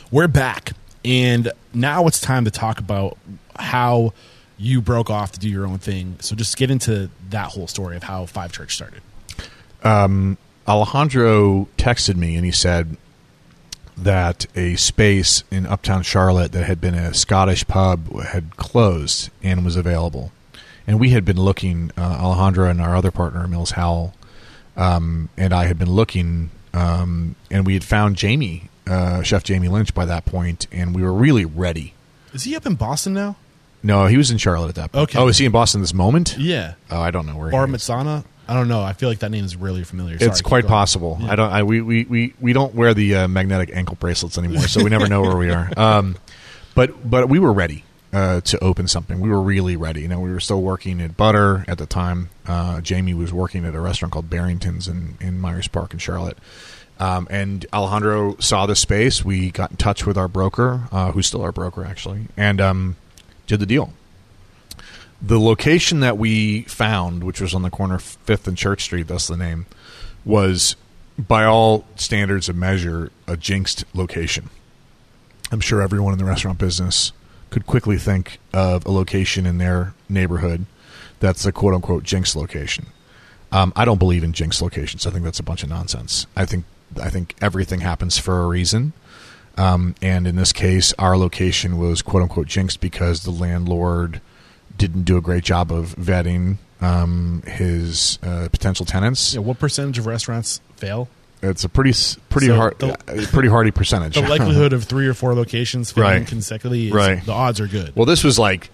We're 0.09 0.27
back 0.27 0.71
and 1.05 1.51
now 1.73 2.07
it's 2.07 2.19
time 2.19 2.45
to 2.45 2.51
talk 2.51 2.79
about 2.79 3.17
how 3.55 4.13
you 4.57 4.81
broke 4.81 5.09
off 5.09 5.33
to 5.33 5.39
do 5.39 5.47
your 5.47 5.67
own 5.67 5.77
thing. 5.77 6.17
So 6.19 6.35
just 6.35 6.57
get 6.57 6.71
into 6.71 7.09
that 7.29 7.49
whole 7.49 7.67
story 7.67 7.95
of 7.95 8.03
how 8.03 8.25
Five 8.25 8.51
Church 8.51 8.75
started. 8.75 9.01
Um, 9.83 10.37
Alejandro 10.67 11.67
texted 11.77 12.15
me 12.15 12.35
and 12.35 12.45
he 12.45 12.51
said 12.51 12.97
that 13.95 14.45
a 14.55 14.75
space 14.75 15.43
in 15.49 15.65
uptown 15.65 16.03
Charlotte 16.03 16.51
that 16.51 16.65
had 16.65 16.81
been 16.81 16.93
a 16.93 17.13
Scottish 17.13 17.65
pub 17.67 18.21
had 18.21 18.57
closed 18.57 19.29
and 19.41 19.63
was 19.63 19.75
available. 19.75 20.31
And 20.87 20.99
we 20.99 21.09
had 21.09 21.25
been 21.25 21.39
looking, 21.39 21.91
uh, 21.97 22.01
Alejandro 22.01 22.69
and 22.69 22.79
our 22.79 22.95
other 22.95 23.11
partner, 23.11 23.45
Mills 23.47 23.71
Howell, 23.71 24.13
um, 24.77 25.29
and 25.37 25.53
I 25.53 25.65
had 25.65 25.77
been 25.77 25.91
looking, 25.91 26.49
um, 26.73 27.35
and 27.51 27.65
we 27.65 27.73
had 27.73 27.83
found 27.83 28.15
Jamie, 28.15 28.69
uh, 28.87 29.21
Chef 29.21 29.43
Jamie 29.43 29.67
Lynch, 29.67 29.93
by 29.93 30.05
that 30.05 30.25
point, 30.25 30.67
and 30.71 30.95
we 30.95 31.03
were 31.03 31.11
really 31.11 31.43
ready. 31.43 31.93
Is 32.33 32.43
he 32.43 32.55
up 32.55 32.65
in 32.65 32.75
Boston 32.75 33.13
now? 33.13 33.35
No, 33.83 34.05
he 34.07 34.17
was 34.17 34.31
in 34.31 34.37
Charlotte 34.37 34.69
at 34.69 34.75
that 34.75 34.91
point. 34.91 35.09
Okay. 35.09 35.19
Oh, 35.19 35.27
is 35.27 35.37
he 35.37 35.45
in 35.45 35.51
Boston 35.51 35.81
this 35.81 35.93
moment? 35.93 36.35
Yeah. 36.37 36.75
Oh, 36.89 36.99
I 36.99 37.11
don't 37.11 37.25
know 37.25 37.35
where. 37.35 37.51
Bar 37.51 37.67
he 37.67 37.73
is. 37.73 37.81
Mitzana? 37.81 38.23
I 38.47 38.53
don't 38.53 38.69
know. 38.69 38.81
I 38.81 38.93
feel 38.93 39.09
like 39.09 39.19
that 39.19 39.31
name 39.31 39.43
is 39.43 39.55
really 39.55 39.83
familiar. 39.83 40.15
It's 40.15 40.23
Sorry, 40.23 40.35
keep 40.35 40.45
quite 40.45 40.67
possible. 40.67 41.17
Yeah. 41.19 41.31
I 41.31 41.35
don't. 41.35 41.51
I, 41.51 41.63
we, 41.63 41.81
we, 41.81 42.05
we, 42.05 42.33
we 42.39 42.53
don't 42.53 42.73
wear 42.73 42.93
the 42.93 43.15
uh, 43.15 43.27
magnetic 43.27 43.71
ankle 43.73 43.97
bracelets 43.99 44.37
anymore, 44.37 44.67
so 44.67 44.83
we 44.83 44.89
never 44.89 45.07
know 45.07 45.21
where 45.23 45.35
we 45.35 45.49
are. 45.51 45.69
Um, 45.75 46.15
but 46.75 47.09
but 47.09 47.27
we 47.27 47.39
were 47.39 47.51
ready 47.51 47.83
uh, 48.17 48.41
to 48.41 48.63
open 48.63 48.87
something. 48.87 49.19
We 49.19 49.29
were 49.29 49.41
really 49.41 49.75
ready. 49.75 50.01
You 50.01 50.07
know, 50.07 50.19
we 50.19 50.31
were 50.31 50.39
still 50.39 50.61
working 50.61 51.01
at 51.01 51.15
Butter 51.15 51.63
at 51.67 51.77
the 51.77 51.85
time. 51.85 52.29
Uh, 52.47 52.81
Jamie 52.81 53.13
was 53.13 53.31
working 53.31 53.63
at 53.63 53.75
a 53.75 53.79
restaurant 53.79 54.11
called 54.11 54.27
Barrington's 54.27 54.87
in 54.87 55.17
in 55.21 55.39
Myers 55.39 55.67
Park 55.67 55.93
in 55.93 55.99
Charlotte. 55.99 56.37
Um, 56.99 57.27
and 57.29 57.63
Alejandro 57.71 58.35
saw 58.39 58.65
the 58.65 58.75
space. 58.75 59.23
We 59.23 59.51
got 59.51 59.69
in 59.69 59.77
touch 59.77 60.07
with 60.07 60.17
our 60.17 60.27
broker, 60.27 60.87
uh, 60.91 61.11
who's 61.11 61.27
still 61.27 61.43
our 61.43 61.51
broker 61.51 61.85
actually, 61.85 62.27
and 62.35 62.59
um, 62.59 62.95
did 63.45 63.59
the 63.59 63.67
deal. 63.67 63.93
The 65.21 65.39
location 65.39 65.99
that 65.99 66.17
we 66.17 66.63
found, 66.63 67.23
which 67.23 67.39
was 67.39 67.53
on 67.53 67.61
the 67.61 67.69
corner 67.69 67.95
of 67.95 68.01
Fifth 68.01 68.47
and 68.47 68.57
Church 68.57 68.81
Street, 68.81 69.07
that's 69.07 69.27
the 69.27 69.37
name, 69.37 69.67
was 70.25 70.75
by 71.19 71.43
all 71.45 71.85
standards 71.95 72.49
of 72.49 72.55
measure 72.55 73.11
a 73.27 73.37
jinxed 73.37 73.85
location. 73.93 74.49
I'm 75.51 75.61
sure 75.61 75.83
everyone 75.83 76.13
in 76.13 76.19
the 76.19 76.25
restaurant 76.25 76.57
business 76.57 77.11
could 77.49 77.65
quickly 77.65 77.97
think 77.97 78.39
of 78.53 78.85
a 78.85 78.91
location 78.91 79.45
in 79.45 79.57
their 79.57 79.93
neighborhood 80.09 80.65
that's 81.19 81.45
a 81.45 81.51
quote 81.51 81.73
unquote 81.73 82.03
jinx 82.03 82.35
location. 82.35 82.87
Um, 83.51 83.71
I 83.75 83.85
don't 83.85 83.97
believe 83.97 84.23
in 84.23 84.33
jinx 84.33 84.61
locations. 84.61 85.07
I 85.07 85.11
think 85.11 85.23
that's 85.23 85.39
a 85.39 85.43
bunch 85.43 85.63
of 85.63 85.69
nonsense. 85.69 86.27
I 86.35 86.45
think 86.45 86.65
I 87.01 87.09
think 87.09 87.35
everything 87.41 87.81
happens 87.81 88.17
for 88.17 88.41
a 88.41 88.47
reason. 88.47 88.93
Um, 89.57 89.95
and 90.01 90.27
in 90.27 90.35
this 90.35 90.53
case, 90.53 90.93
our 90.99 91.17
location 91.17 91.77
was 91.77 92.01
quote 92.01 92.23
unquote 92.23 92.47
jinxed 92.47 92.79
because 92.79 93.23
the 93.23 93.31
landlord 93.31 94.21
didn't 94.77 95.03
do 95.03 95.17
a 95.17 95.21
great 95.21 95.43
job 95.43 95.71
of 95.71 95.95
vetting 95.95 96.57
um, 96.81 97.41
his 97.47 98.19
uh, 98.21 98.49
potential 98.51 98.85
tenants. 98.85 99.33
Yeah, 99.33 99.39
what 99.41 99.59
percentage 99.59 99.97
of 99.97 100.05
restaurants 100.05 100.61
fail? 100.75 101.07
It's 101.41 101.63
a 101.63 101.69
pretty 101.69 101.93
pretty 102.29 102.47
So 102.47 102.55
hard 102.55 102.79
the- 102.79 103.29
pretty 103.31 103.49
hardy 103.49 103.71
percentage. 103.71 104.15
The 104.15 104.21
likelihood 104.29 104.73
of 104.73 104.85
three 104.85 105.07
or 105.07 105.13
four 105.13 105.33
locations 105.35 105.91
failing 105.91 106.09
Right. 106.21 106.27
consecutively, 106.27 106.87
is, 106.87 106.93
Right. 106.93 107.23
the 107.25 107.31
odds 107.33 107.59
are 107.59 107.67
good. 107.67 107.93
well, 107.95 108.05
this 108.05 108.23
was 108.23 108.39
like 108.39 108.69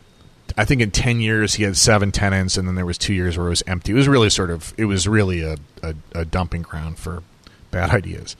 I 0.57 0.65
think 0.65 0.81
in 0.81 0.91
ten 0.91 1.19
years 1.19 1.55
he 1.55 1.63
had 1.63 1.75
seven 1.77 2.11
tenants, 2.11 2.57
and 2.57 2.67
then 2.67 2.75
there 2.75 2.85
was 2.85 2.97
two 2.97 3.13
years 3.13 3.37
where 3.37 3.47
it 3.47 3.49
was 3.51 3.63
empty. 3.65 3.91
It 3.91 3.95
was 3.95 4.07
really 4.07 4.29
sort 4.29 4.49
of 4.51 4.73
it 4.77 4.85
was 4.85 5.07
really 5.07 5.41
a, 5.41 5.57
a, 5.81 5.95
a 6.13 6.25
dumping 6.25 6.61
ground 6.61 6.97
for 6.99 7.23
bad 7.71 7.89
ideas. 7.89 8.35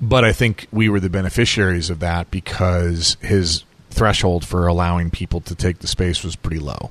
But 0.00 0.24
I 0.24 0.32
think 0.32 0.66
we 0.72 0.88
were 0.88 0.98
the 1.00 1.10
beneficiaries 1.10 1.90
of 1.90 1.98
that 2.00 2.30
because 2.30 3.18
his 3.20 3.64
threshold 3.90 4.46
for 4.46 4.66
allowing 4.66 5.10
people 5.10 5.40
to 5.42 5.54
take 5.54 5.80
the 5.80 5.86
space 5.86 6.24
was 6.24 6.34
pretty 6.36 6.58
low, 6.60 6.90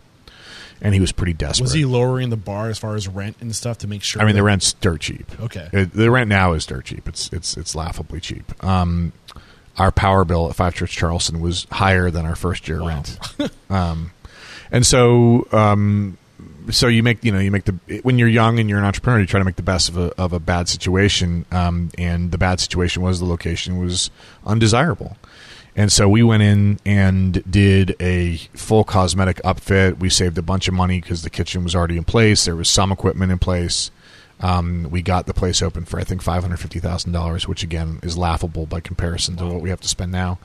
and 0.82 0.94
he 0.94 1.00
was 1.00 1.12
pretty 1.12 1.34
desperate. 1.34 1.66
was 1.66 1.74
he 1.74 1.86
lowering 1.86 2.30
the 2.30 2.38
bar 2.38 2.70
as 2.70 2.78
far 2.80 2.96
as 2.96 3.08
rent 3.08 3.38
and 3.42 3.56
stuff 3.56 3.78
to 3.80 3.88
make 3.88 4.04
sure? 4.04 4.22
I 4.22 4.26
mean, 4.26 4.36
the 4.36 4.42
that- 4.42 4.46
rent's 4.46 4.74
dirt 4.74 5.02
cheap. 5.02 5.26
Okay. 5.40 5.70
It- 5.74 5.94
the 5.94 6.10
rent 6.12 6.30
now 6.30 6.54
is 6.54 6.66
dirt 6.66 6.86
cheap. 6.86 7.08
It's 7.08 7.30
it's 7.32 7.58
it's 7.58 7.76
laughably 7.76 8.20
cheap. 8.20 8.64
Um, 8.64 9.14
our 9.78 9.92
power 9.92 10.26
bill 10.26 10.50
at 10.50 10.56
Five 10.56 10.76
Church 10.76 10.92
Charleston 10.92 11.40
was 11.40 11.66
higher 11.72 12.12
than 12.12 12.26
our 12.26 12.36
first 12.36 12.68
year 12.68 12.82
rent. 12.82 13.18
um, 13.70 14.12
and 14.72 14.86
so 14.86 15.48
um, 15.52 16.18
so 16.70 16.88
you 16.88 17.02
make 17.02 17.24
you 17.24 17.32
know 17.32 17.40
you 17.40 17.50
make 17.52 17.66
the 17.66 18.00
when 18.04 18.18
you're 18.20 18.28
young 18.28 18.60
and 18.60 18.70
you're 18.70 18.80
an 18.80 18.86
entrepreneur, 18.86 19.20
you 19.20 19.26
try 19.26 19.40
to 19.40 19.46
make 19.46 19.56
the 19.56 19.64
best 19.64 19.90
of 19.90 19.98
a 19.98 20.14
of 20.22 20.34
a 20.34 20.40
bad 20.40 20.68
situation. 20.70 21.46
Um, 21.52 21.92
and 21.98 22.32
the 22.32 22.38
bad 22.38 22.60
situation 22.60 23.02
was 23.02 23.20
the 23.20 23.26
location 23.26 23.80
was 23.80 24.10
undesirable. 24.46 25.18
And 25.80 25.90
so 25.94 26.10
we 26.10 26.24
went 26.24 26.44
in 26.44 26.78
and 26.86 27.42
did 27.50 27.96
a 28.02 28.36
full 28.54 28.84
cosmetic 28.84 29.38
upfit. 29.44 29.98
We 29.98 30.10
saved 30.10 30.38
a 30.38 30.42
bunch 30.42 30.68
of 30.68 30.74
money 30.74 31.00
because 31.00 31.24
the 31.24 31.30
kitchen 31.30 31.64
was 31.64 31.74
already 31.74 31.96
in 31.96 32.04
place. 32.04 32.44
There 32.44 32.58
was 32.58 32.68
some 32.68 32.92
equipment 32.92 33.32
in 33.32 33.40
place. 33.40 33.90
Um, 34.42 34.90
we 34.92 35.02
got 35.02 35.26
the 35.26 35.34
place 35.34 35.62
open 35.62 35.86
for 35.86 35.98
I 35.98 36.04
think 36.04 36.22
five 36.22 36.44
hundred 36.44 36.58
fifty 36.58 36.82
thousand 36.82 37.14
dollars, 37.14 37.48
which 37.48 37.64
again 37.64 38.02
is 38.04 38.18
laughable 38.18 38.66
by 38.66 38.82
comparison 38.82 39.38
to 39.38 39.46
what 39.46 39.62
we 39.62 39.70
have 39.70 39.80
to 39.80 39.88
spend 39.88 40.12
now. 40.12 40.38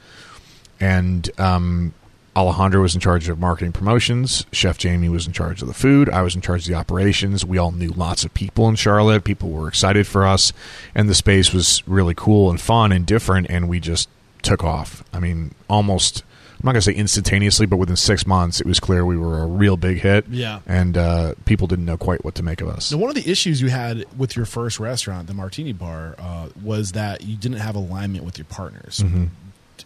And 0.79 1.29
um, 1.41 1.95
Alejandro 2.37 2.83
was 2.83 2.95
in 2.95 3.01
charge 3.01 3.29
of 3.29 3.41
marketing 3.41 3.73
promotions. 3.73 4.47
Chef 4.53 4.79
Jamie 4.79 5.09
was 5.09 5.27
in 5.27 5.33
charge 5.33 5.63
of 5.63 5.67
the 5.67 5.75
food. 5.75 6.09
I 6.11 6.23
was 6.23 6.37
in 6.37 6.43
charge 6.43 6.63
of 6.63 6.69
the 6.69 6.79
operations. 6.79 7.45
We 7.45 7.59
all 7.59 7.73
knew 7.73 7.91
lots 7.91 8.25
of 8.25 8.33
people 8.35 8.69
in 8.69 8.77
Charlotte. 8.77 9.25
People 9.25 9.51
were 9.51 9.67
excited 9.67 10.07
for 10.07 10.25
us, 10.25 10.53
and 10.95 11.09
the 11.09 11.15
space 11.17 11.53
was 11.53 11.83
really 11.89 12.15
cool 12.15 12.51
and 12.51 12.61
fun 12.61 12.93
and 12.93 13.05
different. 13.05 13.49
And 13.51 13.69
we 13.69 13.81
just 13.81 14.09
took 14.45 14.63
off. 14.65 15.05
I 15.13 15.21
mean, 15.21 15.55
almost. 15.69 16.23
I'm 16.55 16.69
not 16.69 16.73
going 16.73 16.81
to 16.83 16.93
say 16.93 16.95
instantaneously, 16.95 17.67
but 17.67 17.77
within 17.77 17.97
six 17.97 18.27
months, 18.27 18.59
it 18.61 18.67
was 18.67 18.81
clear 18.81 19.05
we 19.05 19.19
were 19.19 19.43
a 19.43 19.47
real 19.47 19.77
big 19.77 19.99
hit. 19.99 20.27
Yeah. 20.31 20.61
and 20.67 20.97
uh, 20.97 21.35
people 21.45 21.67
didn't 21.67 21.85
know 21.85 21.99
quite 21.99 22.25
what 22.25 22.37
to 22.37 22.43
make 22.43 22.63
of 22.63 22.69
us. 22.69 22.91
Now, 22.91 22.99
one 22.99 23.11
of 23.11 23.17
the 23.17 23.31
issues 23.31 23.61
you 23.61 23.69
had 23.69 24.07
with 24.17 24.35
your 24.35 24.47
first 24.47 24.81
restaurant, 24.81 25.27
the 25.27 25.35
Martini 25.35 25.73
Bar, 25.73 26.15
uh, 26.19 26.49
was 26.63 26.93
that 26.93 27.23
you 27.23 27.37
didn't 27.37 27.59
have 27.59 27.75
alignment 27.75 28.25
with 28.25 28.39
your 28.39 28.47
partners. 28.47 29.01
Mm-hmm. 29.01 29.25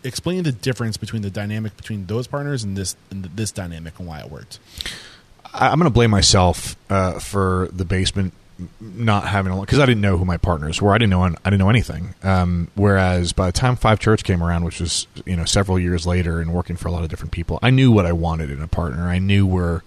explain 0.04 0.44
the 0.44 0.52
difference 0.52 0.96
between 0.96 1.22
the 1.22 1.30
dynamic 1.30 1.76
between 1.76 2.06
those 2.06 2.28
partners 2.28 2.62
and 2.62 2.76
this 2.76 2.94
and 3.10 3.24
this 3.24 3.50
dynamic 3.50 3.98
and 3.98 4.06
why 4.06 4.20
it 4.20 4.30
worked. 4.30 4.60
I'm 5.52 5.78
going 5.78 5.90
to 5.90 5.94
blame 5.94 6.10
myself 6.10 6.76
uh, 6.90 7.18
for 7.18 7.70
the 7.72 7.84
basement 7.86 8.34
not 8.80 9.26
having 9.28 9.52
a 9.52 9.60
because 9.60 9.78
I 9.78 9.86
didn't 9.86 10.00
know 10.00 10.16
who 10.16 10.24
my 10.24 10.36
partners 10.36 10.82
were. 10.82 10.92
I 10.92 10.98
didn't 10.98 11.10
know 11.10 11.22
I 11.22 11.30
didn't 11.44 11.58
know 11.58 11.70
anything. 11.70 12.14
Um, 12.22 12.68
whereas 12.74 13.32
by 13.32 13.46
the 13.46 13.52
time 13.52 13.76
Five 13.76 14.00
Church 14.00 14.24
came 14.24 14.42
around, 14.42 14.64
which 14.64 14.80
was 14.80 15.06
you 15.24 15.36
know 15.36 15.44
several 15.44 15.78
years 15.78 16.06
later, 16.06 16.40
and 16.40 16.52
working 16.52 16.76
for 16.76 16.88
a 16.88 16.92
lot 16.92 17.02
of 17.02 17.08
different 17.08 17.32
people, 17.32 17.58
I 17.62 17.70
knew 17.70 17.92
what 17.92 18.06
I 18.06 18.12
wanted 18.12 18.50
in 18.50 18.60
a 18.60 18.68
partner. 18.68 19.08
I 19.08 19.18
knew 19.18 19.46
where 19.46 19.82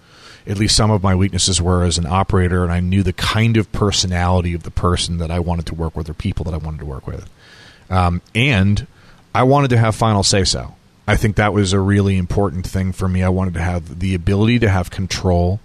at 0.48 0.58
least 0.58 0.76
some 0.76 0.90
of 0.90 1.04
my 1.04 1.14
weaknesses 1.14 1.62
were 1.62 1.84
as 1.84 1.98
an 1.98 2.06
operator, 2.06 2.64
and 2.64 2.72
I 2.72 2.80
knew 2.80 3.04
the 3.04 3.14
kind 3.14 3.58
of 3.58 3.72
personality 3.72 4.54
of 4.54 4.64
the 4.64 4.72
person 4.72 5.18
that 5.18 5.32
I 5.32 5.40
wanted 5.40 5.66
to 5.68 5.76
work 5.76 5.96
with 5.96 6.10
or 6.10 6.14
people 6.14 6.46
that 6.46 6.54
I 6.54 6.58
wanted 6.58 6.80
to 6.80 6.86
work 6.86 7.08
with. 7.08 7.30
Um, 7.90 8.22
and 8.34 8.88
I 9.36 9.44
wanted 9.44 9.70
to 9.72 9.78
have 9.78 9.96
final 9.96 10.24
say 10.24 10.44
so. 10.44 10.76
I 11.08 11.18
think 11.18 11.36
that 11.36 11.54
was 11.54 11.74
a 11.74 11.80
really 11.80 12.18
important 12.18 12.66
thing 12.66 12.92
for 12.92 13.08
me. 13.08 13.22
I 13.22 13.30
wanted 13.30 13.54
to 13.56 13.62
have 13.62 14.00
the 14.00 14.16
ability 14.16 14.60
to 14.60 14.70
have 14.70 14.90
control 14.90 15.60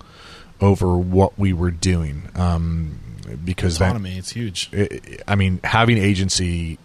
over 0.60 0.96
what 0.96 1.38
we 1.38 1.52
were 1.52 1.70
doing. 1.70 2.28
Um, 2.34 3.00
because 3.44 3.76
autonomy, 3.76 4.12
that, 4.12 4.18
it's 4.18 4.30
huge. 4.30 4.68
It, 4.72 5.22
I 5.26 5.34
mean, 5.34 5.60
having 5.64 5.98
agency. 5.98 6.78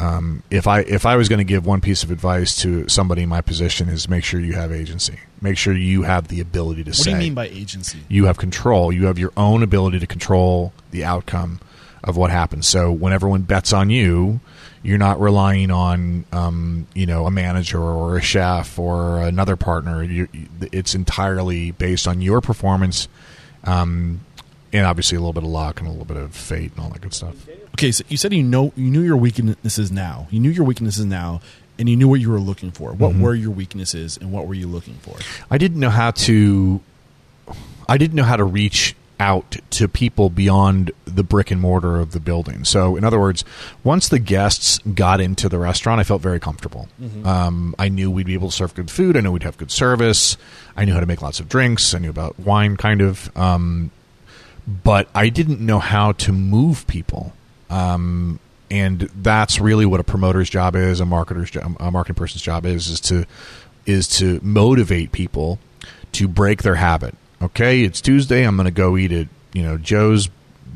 Um, 0.00 0.44
if 0.48 0.68
I 0.68 0.80
if 0.80 1.06
I 1.06 1.16
was 1.16 1.28
going 1.28 1.38
to 1.38 1.44
give 1.44 1.66
one 1.66 1.80
piece 1.80 2.04
of 2.04 2.12
advice 2.12 2.56
to 2.62 2.86
somebody 2.88 3.22
in 3.22 3.28
my 3.28 3.40
position 3.40 3.88
is 3.88 4.08
make 4.08 4.22
sure 4.22 4.38
you 4.38 4.54
have 4.54 4.70
agency. 4.70 5.18
Make 5.40 5.58
sure 5.58 5.74
you 5.74 6.02
have 6.02 6.28
the 6.28 6.40
ability 6.40 6.84
to 6.84 6.90
what 6.90 6.96
say. 6.96 7.10
What 7.10 7.18
do 7.18 7.24
you 7.24 7.30
mean 7.30 7.34
by 7.34 7.48
agency? 7.48 7.98
You 8.08 8.26
have 8.26 8.38
control. 8.38 8.92
You 8.92 9.06
have 9.06 9.18
your 9.18 9.32
own 9.36 9.64
ability 9.64 9.98
to 9.98 10.06
control 10.06 10.72
the 10.92 11.04
outcome 11.04 11.58
of 12.04 12.16
what 12.16 12.30
happens. 12.30 12.68
So 12.68 12.92
when 12.92 13.12
everyone 13.12 13.42
bets 13.42 13.72
on 13.72 13.90
you, 13.90 14.40
you're 14.82 14.98
not 14.98 15.20
relying 15.20 15.70
on 15.70 16.24
um, 16.32 16.86
you 16.94 17.06
know 17.06 17.26
a 17.26 17.30
manager 17.30 17.80
or 17.80 18.16
a 18.16 18.22
chef 18.22 18.78
or 18.78 19.20
another 19.22 19.56
partner. 19.56 20.02
You, 20.02 20.28
it's 20.72 20.94
entirely 20.94 21.72
based 21.72 22.06
on 22.06 22.20
your 22.20 22.40
performance, 22.40 23.08
um, 23.64 24.20
and 24.72 24.86
obviously 24.86 25.16
a 25.16 25.20
little 25.20 25.32
bit 25.32 25.42
of 25.42 25.50
luck 25.50 25.80
and 25.80 25.88
a 25.88 25.90
little 25.90 26.06
bit 26.06 26.16
of 26.16 26.34
fate 26.34 26.72
and 26.74 26.84
all 26.84 26.90
that 26.90 27.00
good 27.00 27.14
stuff. 27.14 27.48
Okay, 27.74 27.92
so 27.92 28.04
you 28.08 28.16
said 28.16 28.32
you 28.32 28.42
know 28.42 28.72
you 28.76 28.90
knew 28.90 29.02
your 29.02 29.16
weaknesses 29.16 29.90
now. 29.90 30.28
You 30.30 30.40
knew 30.40 30.50
your 30.50 30.64
weaknesses 30.64 31.04
now, 31.04 31.40
and 31.78 31.88
you 31.88 31.96
knew 31.96 32.08
what 32.08 32.20
you 32.20 32.30
were 32.30 32.40
looking 32.40 32.70
for. 32.70 32.92
What 32.92 33.12
mm-hmm. 33.12 33.22
were 33.22 33.34
your 33.34 33.50
weaknesses, 33.50 34.16
and 34.16 34.32
what 34.32 34.46
were 34.46 34.54
you 34.54 34.66
looking 34.68 34.94
for? 34.94 35.16
I 35.50 35.58
didn't 35.58 35.80
know 35.80 35.90
how 35.90 36.12
to. 36.12 36.80
I 37.88 37.96
didn't 37.96 38.16
know 38.16 38.24
how 38.24 38.36
to 38.36 38.44
reach 38.44 38.94
out 39.20 39.56
to 39.70 39.88
people 39.88 40.30
beyond 40.30 40.92
the 41.04 41.24
brick 41.24 41.50
and 41.50 41.60
mortar 41.60 41.98
of 41.98 42.12
the 42.12 42.20
building. 42.20 42.64
So, 42.64 42.96
in 42.96 43.04
other 43.04 43.18
words, 43.18 43.44
once 43.82 44.08
the 44.08 44.18
guests 44.18 44.78
got 44.94 45.20
into 45.20 45.48
the 45.48 45.58
restaurant, 45.58 46.00
I 46.00 46.04
felt 46.04 46.22
very 46.22 46.40
comfortable. 46.40 46.88
Mm-hmm. 47.00 47.26
Um, 47.26 47.74
I 47.78 47.88
knew 47.88 48.10
we'd 48.10 48.26
be 48.26 48.34
able 48.34 48.50
to 48.50 48.54
serve 48.54 48.74
good 48.74 48.90
food. 48.90 49.16
I 49.16 49.20
knew 49.20 49.32
we'd 49.32 49.42
have 49.42 49.58
good 49.58 49.70
service. 49.70 50.36
I 50.76 50.84
knew 50.84 50.94
how 50.94 51.00
to 51.00 51.06
make 51.06 51.22
lots 51.22 51.40
of 51.40 51.48
drinks. 51.48 51.94
I 51.94 51.98
knew 51.98 52.10
about 52.10 52.38
wine, 52.38 52.76
kind 52.76 53.00
of. 53.00 53.36
Um, 53.36 53.90
but 54.66 55.08
I 55.14 55.30
didn't 55.30 55.60
know 55.60 55.78
how 55.78 56.12
to 56.12 56.32
move 56.32 56.86
people. 56.86 57.32
Um, 57.70 58.38
and 58.70 59.02
that's 59.16 59.60
really 59.60 59.86
what 59.86 59.98
a 59.98 60.04
promoter's 60.04 60.50
job 60.50 60.76
is, 60.76 61.00
a 61.00 61.04
marketer's 61.04 61.50
job, 61.50 61.76
a 61.80 61.90
marketing 61.90 62.16
person's 62.16 62.42
job 62.42 62.66
is, 62.66 62.88
is 62.88 63.00
to 63.00 63.24
is 63.86 64.06
to 64.06 64.38
motivate 64.42 65.12
people 65.12 65.58
to 66.12 66.28
break 66.28 66.62
their 66.62 66.74
habit 66.74 67.14
okay, 67.40 67.82
it's 67.82 68.00
Tuesday. 68.00 68.44
I'm 68.44 68.56
going 68.56 68.66
to 68.66 68.70
go 68.70 68.96
eat 68.96 69.12
at 69.12 69.28
you 69.52 69.62
know 69.62 69.78
Joe's 69.78 70.28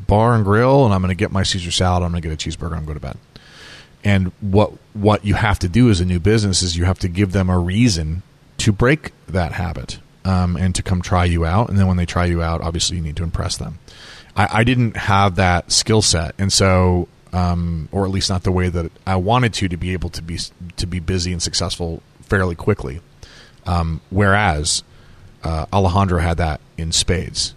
Bar 0.07 0.35
and 0.35 0.43
Grill, 0.43 0.85
and 0.85 0.93
I'm 0.93 1.01
going 1.01 1.09
to 1.09 1.15
get 1.15 1.31
my 1.31 1.43
Caesar 1.43 1.71
salad. 1.71 2.03
I'm 2.03 2.11
going 2.11 2.21
to 2.21 2.29
get 2.29 2.45
a 2.45 2.49
cheeseburger. 2.49 2.77
I'm 2.77 2.85
going 2.85 2.97
to 2.97 2.99
go 2.99 3.09
to 3.09 3.13
bed. 3.13 3.17
And 4.03 4.31
what 4.41 4.73
what 4.93 5.25
you 5.25 5.35
have 5.35 5.59
to 5.59 5.69
do 5.69 5.89
as 5.89 6.01
a 6.01 6.05
new 6.05 6.19
business 6.19 6.61
is 6.61 6.75
you 6.75 6.85
have 6.85 6.99
to 6.99 7.07
give 7.07 7.31
them 7.31 7.49
a 7.49 7.57
reason 7.57 8.21
to 8.57 8.71
break 8.71 9.11
that 9.27 9.53
habit 9.53 9.99
um, 10.25 10.57
and 10.57 10.75
to 10.75 10.83
come 10.83 11.01
try 11.01 11.25
you 11.25 11.45
out. 11.45 11.69
And 11.69 11.77
then 11.77 11.87
when 11.87 11.97
they 11.97 12.05
try 12.05 12.25
you 12.25 12.41
out, 12.41 12.61
obviously 12.61 12.97
you 12.97 13.03
need 13.03 13.15
to 13.17 13.23
impress 13.23 13.57
them. 13.57 13.79
I, 14.35 14.59
I 14.59 14.63
didn't 14.63 14.97
have 14.97 15.35
that 15.35 15.71
skill 15.71 16.01
set, 16.01 16.35
and 16.37 16.51
so 16.51 17.07
um, 17.33 17.89
or 17.91 18.05
at 18.05 18.11
least 18.11 18.29
not 18.29 18.43
the 18.43 18.51
way 18.51 18.69
that 18.69 18.91
I 19.07 19.15
wanted 19.15 19.53
to 19.55 19.67
to 19.67 19.77
be 19.77 19.93
able 19.93 20.09
to 20.11 20.21
be 20.21 20.39
to 20.77 20.85
be 20.85 20.99
busy 20.99 21.31
and 21.31 21.41
successful 21.41 22.01
fairly 22.21 22.55
quickly. 22.55 23.01
Um, 23.65 24.01
whereas 24.09 24.83
uh, 25.43 25.65
Alejandro 25.71 26.19
had 26.19 26.37
that 26.37 26.61
in 26.77 26.91
spades. 26.91 27.53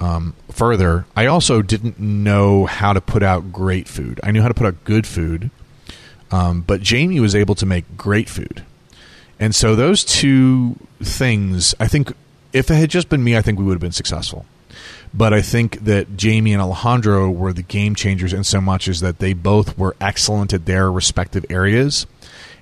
Um, 0.00 0.34
further, 0.50 1.06
I 1.16 1.26
also 1.26 1.62
didn't 1.62 1.98
know 1.98 2.66
how 2.66 2.92
to 2.92 3.00
put 3.00 3.22
out 3.22 3.52
great 3.52 3.86
food. 3.86 4.18
I 4.22 4.32
knew 4.32 4.42
how 4.42 4.48
to 4.48 4.54
put 4.54 4.66
out 4.66 4.84
good 4.84 5.06
food, 5.06 5.50
um, 6.30 6.62
but 6.62 6.80
Jamie 6.80 7.20
was 7.20 7.34
able 7.34 7.54
to 7.54 7.66
make 7.66 7.96
great 7.96 8.28
food. 8.28 8.64
And 9.38 9.54
so 9.54 9.76
those 9.76 10.04
two 10.04 10.76
things, 11.00 11.74
I 11.78 11.88
think, 11.88 12.12
if 12.52 12.70
it 12.70 12.74
had 12.74 12.90
just 12.90 13.08
been 13.08 13.22
me, 13.22 13.36
I 13.36 13.42
think 13.42 13.58
we 13.58 13.64
would 13.64 13.74
have 13.74 13.80
been 13.80 13.92
successful. 13.92 14.44
But 15.14 15.32
I 15.32 15.42
think 15.42 15.84
that 15.84 16.16
Jamie 16.16 16.52
and 16.52 16.62
Alejandro 16.62 17.30
were 17.30 17.52
the 17.52 17.62
game 17.62 17.94
changers 17.94 18.32
in 18.32 18.44
so 18.44 18.60
much 18.60 18.88
as 18.88 19.00
that 19.00 19.18
they 19.18 19.34
both 19.34 19.76
were 19.76 19.94
excellent 20.00 20.52
at 20.52 20.66
their 20.66 20.90
respective 20.90 21.44
areas. 21.50 22.06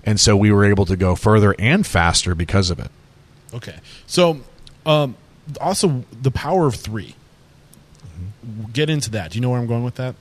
And 0.05 0.18
so 0.18 0.37
we 0.37 0.51
were 0.51 0.64
able 0.64 0.87
to 0.87 0.97
go 0.97 1.14
further 1.14 1.55
and 1.59 1.87
faster 1.87 2.35
because 2.35 2.70
of 2.70 2.78
it. 2.78 2.91
Okay. 3.55 3.76
So, 4.07 4.40
um, 4.86 5.16
also 5.61 6.05
the 6.22 6.30
power 6.30 6.66
of 6.66 6.74
3 6.74 7.07
mm-hmm. 7.07 8.70
Get 8.72 8.90
into 8.90 9.11
that. 9.11 9.32
Do 9.32 9.38
you 9.38 9.42
know 9.42 9.51
where 9.51 9.59
I'm 9.59 9.66
going 9.66 9.84
with 9.84 9.96
that? 9.96 10.14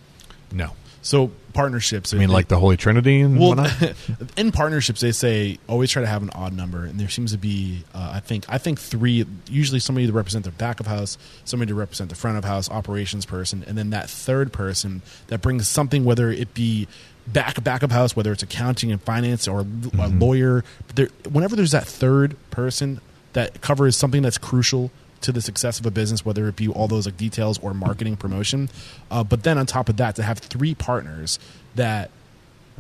No. 0.52 0.72
So 1.02 1.32
partnerships. 1.54 2.14
I 2.14 2.18
mean, 2.18 2.28
they, 2.28 2.34
like 2.34 2.48
the 2.48 2.60
Holy 2.60 2.78
Trinity 2.78 3.22
and 3.22 3.40
well, 3.40 3.66
in 4.38 4.52
partnerships, 4.52 5.02
they 5.02 5.12
say 5.12 5.58
always 5.68 5.90
try 5.92 6.02
to 6.02 6.08
have 6.08 6.24
an 6.24 6.30
odd 6.32 6.54
number, 6.54 6.84
and 6.86 7.00
there 7.00 7.10
seems 7.10 7.32
to 7.32 7.38
be, 7.38 7.84
uh, 7.94 8.12
I 8.16 8.20
think, 8.20 8.46
I 8.50 8.58
think 8.58 8.80
three. 8.80 9.26
Usually, 9.50 9.80
somebody 9.80 10.08
to 10.08 10.14
represent 10.14 10.46
the 10.46 10.52
back 10.52 10.80
of 10.80 10.88
house, 10.88 11.18
somebody 11.46 11.70
to 11.70 11.76
represent 11.76 12.10
the 12.10 12.16
front 12.16 12.38
of 12.38 12.44
house, 12.44 12.70
operations 12.70 13.26
person, 13.26 13.64
and 13.66 13.78
then 13.78 13.92
that 13.92 14.10
third 14.10 14.52
person 14.52 15.02
that 15.28 15.42
brings 15.42 15.68
something, 15.68 16.04
whether 16.04 16.32
it 16.32 16.54
be 16.54 16.88
back 17.28 17.64
back 17.64 17.84
of 17.84 17.92
house, 17.92 18.16
whether 18.16 18.32
it's 18.32 18.44
accounting 18.44 18.92
and 18.92 19.02
finance 19.02 19.48
or 19.48 19.64
mm-hmm. 19.64 20.00
a 20.00 20.08
lawyer. 20.08 20.64
There, 20.96 21.08
whenever 21.30 21.56
there's 21.56 21.72
that 21.72 21.88
third 21.88 22.36
person, 22.52 23.00
that 23.34 23.62
covers 23.62 23.96
something 23.96 24.22
that's 24.22 24.38
crucial 24.38 24.92
to 25.22 25.32
the 25.32 25.42
success 25.42 25.80
of 25.80 25.86
a 25.86 25.92
business, 25.92 26.26
whether 26.26 26.48
it 26.48 26.56
be 26.56 26.68
all 26.68 26.88
those 26.88 27.06
like 27.06 27.18
details 27.18 27.60
or 27.60 27.74
marketing 27.74 28.16
promotion. 28.16 28.70
Uh, 29.12 29.24
but 29.24 29.44
then 29.44 29.58
on 29.58 29.66
top 29.66 29.90
of 29.90 29.98
that, 29.98 30.16
to 30.16 30.24
have 30.24 30.40
three 30.40 30.74
partners 30.74 31.40
that, 31.76 32.10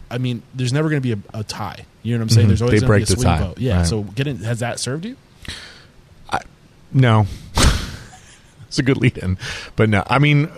I 0.09 0.17
mean, 0.17 0.41
there's 0.53 0.73
never 0.73 0.89
going 0.89 1.01
to 1.01 1.15
be 1.15 1.21
a, 1.33 1.39
a, 1.39 1.43
tie. 1.43 1.85
You 2.01 2.15
know 2.15 2.19
what 2.19 2.23
I'm 2.23 2.29
saying? 2.29 2.41
Mm-hmm. 2.43 2.47
There's 2.49 2.61
always 2.61 2.81
going 2.81 3.01
to 3.01 3.05
be 3.07 3.13
a 3.13 3.15
swing 3.15 3.25
tie. 3.25 3.39
vote. 3.39 3.57
Yeah. 3.57 3.77
Right. 3.77 3.87
So 3.87 4.03
getting 4.03 4.37
has 4.37 4.59
that 4.59 4.79
served 4.79 5.05
you? 5.05 5.17
I, 6.29 6.39
no. 6.93 7.27
it's 8.67 8.79
a 8.79 8.83
good 8.83 8.97
lead 8.97 9.17
in, 9.17 9.37
but 9.75 9.89
no. 9.89 10.03
I 10.07 10.19
mean, 10.19 10.49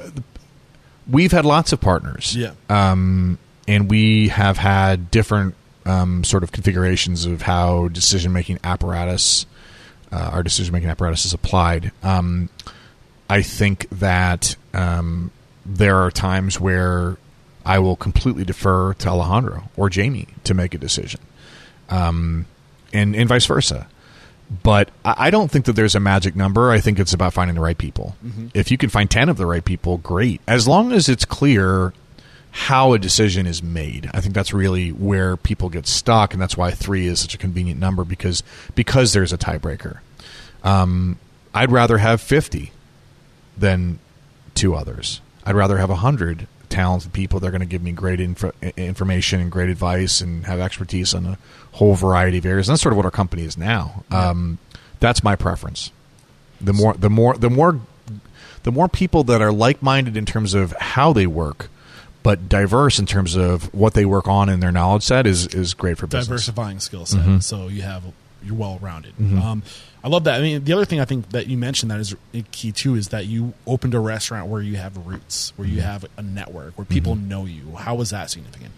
we've 1.09 1.31
had 1.31 1.45
lots 1.45 1.73
of 1.73 1.81
partners. 1.81 2.35
Yeah. 2.35 2.53
Um, 2.69 3.39
and 3.67 3.89
we 3.89 4.29
have 4.29 4.57
had 4.57 5.11
different 5.11 5.55
um, 5.85 6.23
sort 6.23 6.43
of 6.43 6.51
configurations 6.51 7.25
of 7.25 7.41
how 7.41 7.87
decision 7.87 8.33
making 8.33 8.59
apparatus 8.63 9.45
uh, 10.12 10.32
our 10.34 10.43
decision 10.43 10.74
making 10.74 10.89
apparatus 10.89 11.26
is 11.26 11.34
applied. 11.34 11.91
Um, 12.03 12.49
I 13.30 13.41
think 13.41 13.88
that 13.91 14.55
um, 14.74 15.32
there 15.66 15.97
are 15.97 16.12
times 16.12 16.59
where 16.59 17.18
I 17.66 17.80
will 17.80 17.95
completely 17.95 18.43
defer 18.43 18.93
to 18.95 19.07
Alejandro 19.07 19.70
or 19.78 19.89
Jamie 19.89 20.28
to 20.43 20.53
make 20.53 20.74
a 20.74 20.78
decision, 20.78 21.22
um, 21.89 22.45
and 22.91 23.16
and 23.16 23.30
vice 23.30 23.45
versa. 23.45 23.88
But 24.64 24.89
I 25.05 25.30
don't 25.30 25.49
think 25.49 25.64
that 25.66 25.78
there's 25.78 25.95
a 25.95 26.01
magic 26.01 26.36
number. 26.36 26.72
I 26.72 26.82
think 26.82 26.99
it's 26.99 27.14
about 27.14 27.32
finding 27.32 27.55
the 27.55 27.62
right 27.62 27.78
people. 27.78 28.18
Mm-hmm. 28.26 28.47
If 28.53 28.70
you 28.70 28.78
can 28.78 28.89
find 28.89 29.09
ten 29.09 29.30
of 29.30 29.38
the 29.38 29.45
right 29.45 29.64
people, 29.64 29.97
great. 29.99 30.41
As 30.45 30.68
long 30.68 30.91
as 30.91 31.07
it's 31.07 31.24
clear 31.24 31.93
how 32.52 32.93
a 32.93 32.99
decision 32.99 33.47
is 33.47 33.64
made. 33.64 34.10
I 34.14 34.20
think 34.20 34.36
that's 34.36 34.54
really 34.54 34.89
where 34.89 35.38
people 35.38 35.70
get 35.70 35.88
stuck, 35.88 36.34
and 36.34 36.41
that's 36.41 36.58
why 36.58 36.72
three 36.72 37.08
is 37.08 37.20
such 37.20 37.34
a 37.34 37.38
convenient 37.38 37.80
number 37.80 38.04
because 38.04 38.43
because 38.76 39.14
there's 39.14 39.34
a 39.34 39.38
tiebreaker. 39.38 39.99
Um, 40.64 41.18
I'd 41.54 41.72
rather 41.72 41.97
have 41.97 42.22
fifty 42.22 42.72
than 43.58 43.99
two 44.54 44.76
others. 44.76 45.22
I'd 45.45 45.56
rather 45.56 45.78
have 45.78 45.89
hundred 45.89 46.47
talented 46.70 47.14
people 47.14 47.39
that 47.39 47.47
are 47.47 47.52
going 47.52 47.62
to 47.62 47.68
give 47.68 47.84
me 47.84 47.91
great 47.91 48.20
info- 48.20 48.54
information 48.78 49.41
and 49.41 49.52
great 49.52 49.70
advice 49.70 50.22
and 50.22 50.45
have 50.45 50.60
expertise 50.60 51.14
on 51.14 51.26
a 51.26 51.38
whole 51.74 51.95
variety 51.95 52.38
of 52.38 52.45
areas. 52.45 52.68
And 52.68 52.74
that's 52.74 52.82
sort 52.82 52.93
of 52.93 52.97
what 52.97 53.06
our 53.06 53.12
company 53.12 53.43
is 53.43 53.58
now. 53.58 54.04
Um, 54.10 54.58
that's 54.99 55.24
my 55.24 55.36
preference. 55.36 55.91
The 56.62 56.74
more, 56.74 56.93
the 56.93 57.10
more, 57.10 57.36
the 57.36 57.49
more, 57.49 57.82
the 58.64 58.72
more 58.72 58.88
people 58.88 59.24
that 59.26 59.41
are 59.41 59.52
like-minded 59.52 60.16
in 60.16 60.26
terms 60.26 60.54
of 60.54 60.72
how 60.80 61.12
they 61.12 61.28
work 61.28 61.70
but 62.24 62.49
diverse 62.49 62.99
in 62.99 63.05
terms 63.05 63.36
of 63.36 63.74
what 63.74 63.93
they 63.93 64.05
work 64.05 64.28
on 64.28 64.49
and 64.49 64.61
their 64.61 64.72
knowledge 64.72 65.03
set 65.03 65.26
is 65.28 65.47
is 65.47 65.74
great 65.74 65.97
for 65.97 66.07
business. 66.07 66.28
Diversifying 66.28 66.80
skill 66.80 67.05
set, 67.05 67.22
mm-hmm. 67.22 67.39
so 67.39 67.67
you 67.67 67.82
have 67.82 68.03
you're 68.43 68.55
well 68.55 68.80
rounded. 68.82 69.13
Mm-hmm. 69.17 69.41
Um, 69.41 69.63
I 70.03 70.07
love 70.07 70.24
that. 70.24 70.39
I 70.39 70.41
mean, 70.41 70.63
the 70.63 70.74
other 70.74 70.86
thing 70.86 70.99
I 70.99 71.05
think 71.05 71.30
that 71.30 71.47
you 71.47 71.57
mentioned 71.57 71.91
that 71.91 71.99
is 71.99 72.15
key 72.51 72.72
too 72.72 72.95
is 72.95 73.09
that 73.09 73.28
you 73.28 73.53
opened 73.67 73.93
a 73.93 73.99
restaurant 73.99 74.47
where 74.47 74.61
you 74.61 74.78
have 74.78 74.97
roots, 75.05 75.53
where 75.55 75.67
you 75.67 75.78
mm-hmm. 75.78 75.86
have 75.86 76.05
a 76.17 76.24
network, 76.24 76.78
where 76.78 76.86
people 76.86 77.15
mm-hmm. 77.15 77.30
know 77.30 77.45
you. 77.45 77.76
How 77.76 77.95
was 77.95 78.09
that 78.09 78.30
significant? 78.30 78.74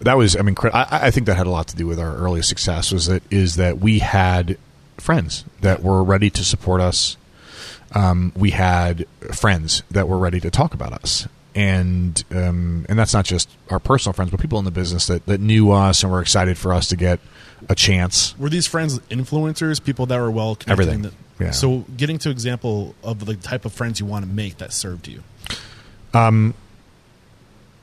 that 0.00 0.16
was 0.16 0.36
I 0.36 0.42
mean 0.42 0.54
I, 0.72 0.86
I 0.90 1.10
think 1.10 1.26
that 1.26 1.36
had 1.36 1.46
a 1.46 1.50
lot 1.50 1.68
to 1.68 1.76
do 1.76 1.86
with 1.86 1.98
our 1.98 2.14
early 2.16 2.42
success 2.42 2.92
was 2.92 3.06
that 3.06 3.22
is 3.30 3.56
that 3.56 3.78
we 3.78 4.00
had 4.00 4.58
friends 4.98 5.44
that 5.60 5.82
were 5.82 6.02
ready 6.02 6.30
to 6.30 6.44
support 6.44 6.80
us. 6.80 7.16
Um, 7.92 8.32
we 8.34 8.50
had 8.50 9.06
friends 9.32 9.82
that 9.90 10.08
were 10.08 10.18
ready 10.18 10.40
to 10.40 10.50
talk 10.50 10.74
about 10.74 10.92
us, 10.92 11.28
and 11.56 12.22
um, 12.32 12.84
and 12.88 12.98
that's 12.98 13.14
not 13.14 13.24
just 13.24 13.48
our 13.70 13.80
personal 13.80 14.12
friends, 14.12 14.30
but 14.30 14.38
people 14.38 14.58
in 14.58 14.66
the 14.66 14.70
business 14.70 15.06
that 15.06 15.24
that 15.26 15.40
knew 15.40 15.72
us 15.72 16.02
and 16.02 16.12
were 16.12 16.20
excited 16.20 16.58
for 16.58 16.72
us 16.72 16.88
to 16.88 16.96
get 16.96 17.18
a 17.68 17.74
chance. 17.74 18.38
Were 18.38 18.50
these 18.50 18.66
friends 18.66 18.98
influencers, 19.10 19.82
people 19.82 20.04
that 20.06 20.20
were 20.20 20.30
well 20.30 20.54
connected? 20.54 20.88
Everything. 20.88 21.12
Yeah. 21.40 21.50
So, 21.50 21.84
getting 21.96 22.18
to 22.18 22.30
example 22.30 22.94
of 23.02 23.24
the 23.24 23.34
type 23.34 23.64
of 23.64 23.72
friends 23.72 23.98
you 23.98 24.06
want 24.06 24.26
to 24.26 24.30
make 24.30 24.58
that 24.58 24.72
served 24.72 25.08
you. 25.08 25.22
Um, 26.12 26.54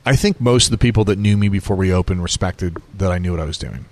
I 0.06 0.16
think 0.16 0.40
most 0.40 0.66
of 0.66 0.70
the 0.70 0.78
people 0.78 1.04
that 1.04 1.18
knew 1.18 1.36
me 1.36 1.48
before 1.48 1.76
we 1.76 1.92
opened 1.92 2.22
respected 2.22 2.78
that 2.96 3.10
I 3.10 3.18
knew 3.18 3.32
what 3.32 3.40
I 3.40 3.44
was 3.44 3.58
doing. 3.58 3.86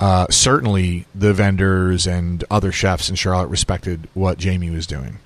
Uh, 0.00 0.26
certainly, 0.30 1.06
the 1.14 1.32
vendors 1.32 2.06
and 2.06 2.44
other 2.50 2.72
chefs 2.72 3.08
in 3.08 3.14
Charlotte 3.14 3.48
respected 3.48 4.08
what 4.14 4.38
Jamie 4.38 4.70
was 4.70 4.88
doing, 4.88 5.18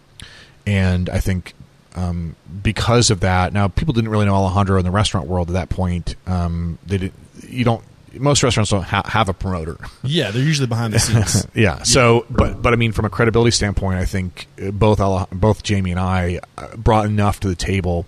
and 0.66 1.08
I 1.08 1.20
think 1.20 1.54
um, 1.94 2.36
because 2.62 3.10
of 3.10 3.20
that, 3.20 3.52
now 3.52 3.68
people 3.68 3.92
didn't 3.94 4.10
really 4.10 4.26
know 4.26 4.34
Alejandro 4.34 4.78
in 4.78 4.84
the 4.84 4.90
restaurant 4.90 5.28
world 5.28 5.48
at 5.48 5.54
that 5.54 5.68
point. 5.68 6.16
Um, 6.26 6.78
they 6.86 6.98
did. 6.98 7.12
You 7.48 7.64
don't. 7.64 7.84
Most 8.14 8.42
restaurants 8.42 8.70
don't 8.70 8.82
ha- 8.82 9.02
have 9.06 9.30
a 9.30 9.32
promoter. 9.34 9.78
Yeah, 10.02 10.30
they're 10.30 10.42
usually 10.42 10.66
behind 10.66 10.92
the 10.92 10.98
scenes. 10.98 11.46
Yeah. 11.54 11.82
So, 11.82 12.26
but 12.28 12.60
but 12.60 12.72
I 12.74 12.76
mean, 12.76 12.92
from 12.92 13.04
a 13.06 13.10
credibility 13.10 13.52
standpoint, 13.52 13.98
I 13.98 14.04
think 14.04 14.48
uh, 14.62 14.70
both 14.70 15.00
Ale- 15.00 15.28
both 15.32 15.62
Jamie 15.62 15.92
and 15.92 16.00
I 16.00 16.40
uh, 16.58 16.76
brought 16.76 17.06
enough 17.06 17.40
to 17.40 17.48
the 17.48 17.54
table 17.54 18.06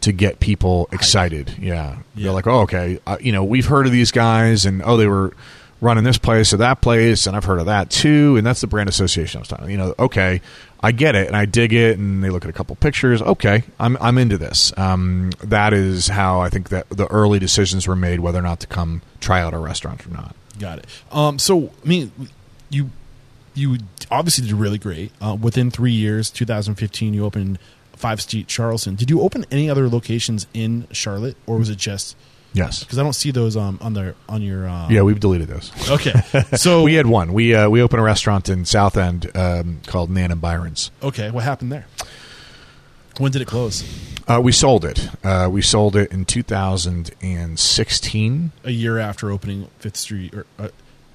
to 0.00 0.12
get 0.12 0.40
people 0.40 0.88
excited. 0.90 1.54
Yeah. 1.60 1.98
Yeah. 2.14 2.24
They're 2.24 2.32
like, 2.32 2.46
oh, 2.46 2.60
okay, 2.62 2.98
uh, 3.06 3.18
you 3.20 3.30
know, 3.30 3.44
we've 3.44 3.66
heard 3.66 3.86
of 3.86 3.92
these 3.92 4.10
guys, 4.10 4.64
and 4.66 4.82
oh, 4.84 4.96
they 4.96 5.06
were 5.06 5.34
running 5.82 6.04
this 6.04 6.18
place 6.18 6.52
or 6.52 6.56
that 6.58 6.80
place, 6.80 7.26
and 7.26 7.36
I've 7.36 7.44
heard 7.44 7.60
of 7.60 7.66
that 7.66 7.90
too, 7.90 8.36
and 8.36 8.46
that's 8.46 8.60
the 8.62 8.66
brand 8.68 8.88
association 8.88 9.38
I 9.38 9.40
was 9.40 9.48
talking. 9.48 9.68
You 9.70 9.76
know, 9.76 9.94
okay, 9.98 10.40
I 10.82 10.90
get 10.92 11.14
it, 11.14 11.28
and 11.28 11.36
I 11.36 11.44
dig 11.44 11.72
it, 11.72 11.96
and 11.98 12.24
they 12.24 12.30
look 12.30 12.44
at 12.44 12.50
a 12.50 12.52
couple 12.52 12.74
pictures. 12.76 13.22
Okay, 13.22 13.62
I'm 13.78 13.96
I'm 14.00 14.18
into 14.18 14.36
this. 14.36 14.76
Um, 14.76 15.30
that 15.42 15.72
is 15.72 16.08
how 16.08 16.40
I 16.40 16.48
think 16.48 16.70
that 16.70 16.88
the 16.90 17.06
early 17.06 17.38
decisions 17.38 17.86
were 17.86 17.94
made 17.96 18.20
whether 18.20 18.38
or 18.38 18.42
not 18.42 18.60
to 18.60 18.66
come 18.66 19.02
try 19.20 19.40
out 19.40 19.54
a 19.54 19.58
restaurant 19.58 20.04
or 20.06 20.10
not. 20.10 20.34
Got 20.58 20.80
it. 20.80 20.86
Um, 21.12 21.38
so, 21.38 21.70
I 21.84 21.88
mean, 21.88 22.10
you 22.68 22.90
you 23.54 23.78
obviously 24.10 24.46
did 24.46 24.54
really 24.54 24.78
great. 24.78 25.12
Uh, 25.20 25.36
within 25.40 25.70
three 25.70 25.92
years, 25.92 26.30
2015, 26.30 27.14
you 27.14 27.24
opened 27.24 27.58
Five 27.94 28.20
Street 28.20 28.48
Charleston. 28.48 28.96
Did 28.96 29.10
you 29.10 29.20
open 29.20 29.44
any 29.50 29.70
other 29.70 29.88
locations 29.88 30.46
in 30.52 30.88
Charlotte, 30.90 31.36
or 31.46 31.58
was 31.58 31.70
it 31.70 31.78
just 31.78 32.16
Yes. 32.54 32.80
because 32.84 32.98
I 32.98 33.02
don't 33.02 33.14
see 33.14 33.30
those 33.30 33.56
um, 33.56 33.78
on 33.80 33.94
their 33.94 34.14
on 34.28 34.42
your 34.42 34.68
um, 34.68 34.90
Yeah, 34.90 35.02
we've 35.02 35.20
deleted 35.20 35.48
those. 35.48 35.70
Okay, 35.90 36.12
so 36.56 36.82
we 36.82 36.94
had 36.94 37.06
one. 37.06 37.32
We 37.32 37.54
uh, 37.54 37.68
we 37.70 37.80
opened 37.82 38.00
a 38.00 38.04
restaurant 38.04 38.48
in 38.48 38.64
South 38.64 38.96
End 38.96 39.30
um, 39.34 39.80
called 39.86 40.10
Nan 40.10 40.30
and 40.32 40.40
Byron's. 40.40 40.90
okay, 41.02 41.30
what 41.30 41.44
happened 41.44 41.72
there? 41.72 41.86
When 43.18 43.30
did 43.32 43.42
it 43.42 43.48
close? 43.48 43.84
Uh, 44.26 44.40
we 44.42 44.52
sold 44.52 44.84
it. 44.84 45.08
Uh, 45.24 45.48
we 45.50 45.62
sold 45.62 45.96
it 45.96 46.10
in 46.12 46.24
2016. 46.24 48.52
A 48.64 48.70
year 48.70 48.98
after 48.98 49.30
opening 49.30 49.68
Fifth 49.78 49.96
Street 49.96 50.34
or 50.34 50.46
uh, 50.58 50.68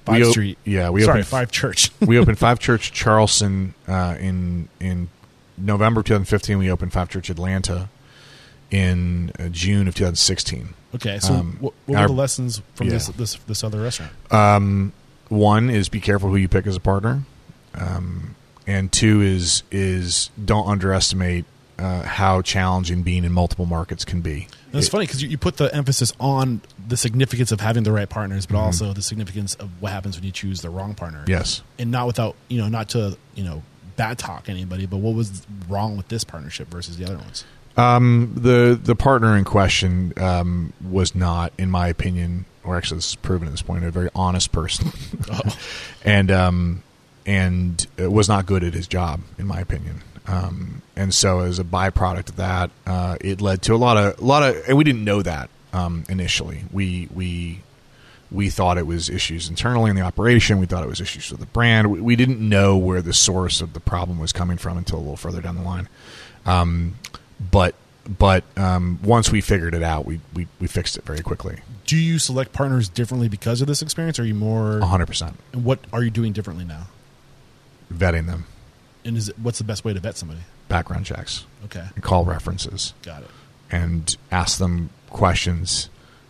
Five 0.04 0.22
o- 0.22 0.30
Street. 0.30 0.58
yeah, 0.64 0.90
we 0.90 1.02
sorry 1.02 1.20
opened- 1.20 1.26
Five 1.26 1.50
Church. 1.52 1.90
we 2.00 2.18
opened 2.18 2.38
Five 2.38 2.58
Church 2.60 2.92
Charleston 2.92 3.74
uh, 3.86 4.16
in 4.18 4.68
in 4.80 5.08
November 5.56 6.02
2015. 6.02 6.58
We 6.58 6.70
opened 6.70 6.92
Five 6.92 7.08
Church 7.10 7.30
Atlanta 7.30 7.88
in 8.70 9.32
uh, 9.38 9.48
June 9.48 9.88
of 9.88 9.94
2016. 9.94 10.68
okay, 10.96 11.18
so 11.18 11.34
Um, 11.34 11.56
what, 11.60 11.72
what 11.86 11.94
were 11.94 11.98
our- 12.02 12.06
the 12.08 12.12
lessons 12.14 12.60
from 12.74 12.86
yeah. 12.88 12.94
this 12.94 13.06
this 13.08 13.34
this 13.46 13.64
other 13.64 13.80
restaurant? 13.80 14.12
Um, 14.30 14.92
one 15.28 15.70
is 15.70 15.88
be 15.88 16.00
careful 16.00 16.28
who 16.30 16.36
you 16.36 16.48
pick 16.48 16.66
as 16.66 16.76
a 16.76 16.80
partner, 16.80 17.22
um, 17.74 18.34
and 18.66 18.90
two 18.92 19.20
is 19.22 19.62
is 19.70 20.30
don't 20.42 20.66
underestimate 20.68 21.44
uh, 21.78 22.02
how 22.02 22.42
challenging 22.42 23.02
being 23.02 23.24
in 23.24 23.32
multiple 23.32 23.64
markets 23.66 24.04
can 24.04 24.20
be. 24.20 24.48
And 24.72 24.74
it's 24.76 24.88
It- 24.88 24.90
funny 24.90 25.06
because 25.06 25.22
you, 25.22 25.28
you 25.28 25.38
put 25.38 25.58
the 25.58 25.72
emphasis 25.74 26.12
on 26.18 26.60
the 26.88 26.96
significance 26.96 27.52
of 27.52 27.60
having 27.60 27.84
the 27.84 27.92
right 27.92 28.08
partners, 28.08 28.46
Mm-hmm. 28.46 28.54
but 28.54 28.60
also 28.60 28.92
the 28.92 29.02
significance 29.02 29.54
of 29.54 29.70
what 29.80 29.92
happens 29.92 30.16
when 30.16 30.24
you 30.24 30.32
choose 30.32 30.60
the 30.60 30.70
wrong 30.70 30.94
partner. 30.94 31.24
Yes. 31.28 31.62
and 31.78 31.90
not 31.90 32.06
without 32.06 32.34
you 32.48 32.58
know 32.58 32.68
not 32.68 32.88
to 32.90 33.16
you 33.34 33.44
know 33.44 33.62
bad 33.96 34.18
talk 34.18 34.48
anybody, 34.48 34.86
but 34.86 34.98
what 34.98 35.14
was 35.14 35.42
wrong 35.68 35.96
with 35.96 36.08
this 36.08 36.22
partnership 36.24 36.68
versus 36.68 36.96
the 36.96 37.04
other 37.04 37.16
ones? 37.18 37.44
Um, 37.78 38.32
the 38.34 38.78
the 38.80 38.96
partner 38.96 39.36
in 39.36 39.44
question 39.44 40.12
um, 40.16 40.72
was 40.84 41.14
not, 41.14 41.52
in 41.56 41.70
my 41.70 41.86
opinion, 41.86 42.44
or 42.64 42.76
actually 42.76 42.98
this 42.98 43.10
is 43.10 43.14
proven 43.14 43.46
at 43.46 43.52
this 43.52 43.62
point, 43.62 43.84
a 43.84 43.90
very 43.92 44.10
honest 44.16 44.50
person, 44.50 44.90
and 46.04 46.30
um, 46.32 46.82
and 47.24 47.86
was 47.96 48.28
not 48.28 48.46
good 48.46 48.64
at 48.64 48.74
his 48.74 48.88
job, 48.88 49.20
in 49.38 49.46
my 49.46 49.60
opinion. 49.60 50.02
Um, 50.26 50.82
and 50.96 51.14
so, 51.14 51.40
as 51.40 51.60
a 51.60 51.64
byproduct 51.64 52.30
of 52.30 52.36
that, 52.36 52.70
uh, 52.84 53.16
it 53.20 53.40
led 53.40 53.62
to 53.62 53.74
a 53.74 53.76
lot 53.76 53.96
of 53.96 54.20
a 54.20 54.24
lot 54.24 54.42
of, 54.42 54.56
and 54.66 54.76
we 54.76 54.82
didn't 54.82 55.04
know 55.04 55.22
that 55.22 55.48
um, 55.72 56.02
initially. 56.08 56.64
We 56.72 57.08
we 57.14 57.62
we 58.30 58.50
thought 58.50 58.76
it 58.76 58.88
was 58.88 59.08
issues 59.08 59.48
internally 59.48 59.90
in 59.90 59.96
the 59.96 60.02
operation. 60.02 60.58
We 60.58 60.66
thought 60.66 60.82
it 60.82 60.88
was 60.88 61.00
issues 61.00 61.30
with 61.30 61.38
the 61.38 61.46
brand. 61.46 61.92
We, 61.92 62.00
we 62.00 62.16
didn't 62.16 62.40
know 62.40 62.76
where 62.76 63.02
the 63.02 63.14
source 63.14 63.60
of 63.60 63.72
the 63.72 63.80
problem 63.80 64.18
was 64.18 64.32
coming 64.32 64.58
from 64.58 64.76
until 64.76 64.98
a 64.98 65.00
little 65.00 65.16
further 65.16 65.40
down 65.40 65.54
the 65.54 65.62
line. 65.62 65.88
Um, 66.44 66.96
but 67.40 67.74
but 68.18 68.42
um, 68.56 68.98
once 69.02 69.30
we 69.30 69.40
figured 69.42 69.74
it 69.74 69.82
out, 69.82 70.06
we, 70.06 70.18
we, 70.32 70.46
we 70.60 70.66
fixed 70.66 70.96
it 70.96 71.04
very 71.04 71.20
quickly. 71.20 71.58
Do 71.86 71.96
you 71.98 72.18
select 72.18 72.52
partners 72.54 72.88
differently 72.88 73.28
because 73.28 73.60
of 73.60 73.66
this 73.66 73.82
experience? 73.82 74.18
Or 74.18 74.22
are 74.22 74.24
you 74.24 74.34
more? 74.34 74.80
hundred 74.80 75.06
percent 75.06 75.36
And 75.52 75.62
what 75.64 75.78
are 75.92 76.02
you 76.02 76.10
doing 76.10 76.32
differently 76.32 76.64
now? 76.64 76.86
vetting 77.92 78.26
them, 78.26 78.46
And 79.04 79.16
is 79.16 79.28
it, 79.30 79.38
what's 79.38 79.58
the 79.58 79.64
best 79.64 79.84
way 79.84 79.92
to 79.94 80.00
vet 80.00 80.16
somebody? 80.16 80.40
background 80.68 81.06
checks, 81.06 81.46
Okay, 81.64 81.84
and 81.94 82.04
call 82.04 82.24
references, 82.26 82.92
got 83.02 83.22
it. 83.22 83.28
and 83.70 84.14
ask 84.30 84.58
them 84.58 84.90
questions 85.08 85.88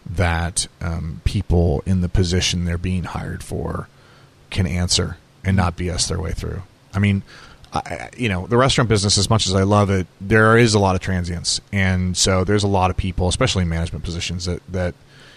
that 0.09 0.69
um, 0.81 1.21
people 1.25 1.83
in 1.87 2.01
the 2.03 2.09
position 2.09 2.65
they're 2.65 2.79
being 2.79 3.03
hired 3.05 3.43
for 3.43 3.89
can 4.51 4.67
answer 4.67 5.17
and 5.45 5.57
not 5.57 5.77
BS 5.77 6.09
their 6.09 6.21
way 6.21 6.31
through. 6.33 6.63
I 6.95 7.01
mean, 7.01 7.23
I, 7.87 8.11
you 8.17 8.29
know, 8.29 8.47
the 8.47 8.57
restaurant 8.57 8.89
business, 8.89 9.19
as 9.19 9.29
much 9.31 9.47
as 9.47 9.55
I 9.55 9.63
love 9.63 9.91
it, 9.91 10.07
there 10.21 10.57
is 10.59 10.75
a 10.75 10.79
lot 10.79 10.95
of 10.95 11.01
transients, 11.01 11.61
and 11.73 12.17
so 12.17 12.45
there's 12.45 12.65
a 12.65 12.69
lot 12.69 12.91
of 12.91 12.97
people, 12.97 13.29
especially 13.29 13.63
in 13.63 13.69
management 13.69 14.05
positions, 14.05 14.45
that 14.47 14.63
that 14.73 14.95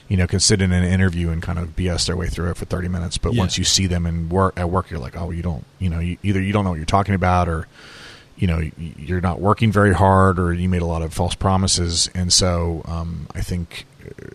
you 0.07 0.17
know 0.17 0.27
can 0.27 0.39
sit 0.39 0.61
in 0.61 0.71
an 0.71 0.83
interview 0.83 1.29
and 1.29 1.41
kind 1.41 1.57
of 1.59 1.75
BS 1.75 2.07
their 2.07 2.15
way 2.17 2.27
through 2.27 2.49
it 2.51 2.57
for 2.57 2.65
30 2.65 2.87
minutes. 2.89 3.17
But 3.17 3.33
Yeah. 3.33 3.39
once 3.39 3.57
you 3.57 3.63
see 3.63 3.87
them 3.87 4.05
in 4.05 4.29
work 4.29 4.53
at 4.57 4.69
work, 4.69 4.89
you're 4.91 4.99
like, 4.99 5.15
oh, 5.17 5.31
you 5.31 5.41
don't, 5.41 5.65
you 5.79 5.89
know, 5.89 5.99
you, 5.99 6.17
either 6.23 6.41
you 6.41 6.51
don't 6.53 6.63
know 6.63 6.71
what 6.71 6.77
you're 6.77 6.85
talking 6.85 7.15
about, 7.15 7.47
or 7.47 7.67
you 8.37 8.47
know, 8.47 8.61
you're 8.77 9.21
not 9.21 9.39
working 9.39 9.71
very 9.71 9.93
hard, 9.93 10.39
or 10.39 10.51
you 10.53 10.67
made 10.67 10.81
a 10.81 10.85
lot 10.85 11.01
of 11.01 11.13
false 11.13 11.35
promises, 11.35 12.09
and 12.15 12.33
so 12.33 12.81
um, 12.85 13.27
I 13.35 13.41
think 13.41 13.85
uh, 14.05 14.27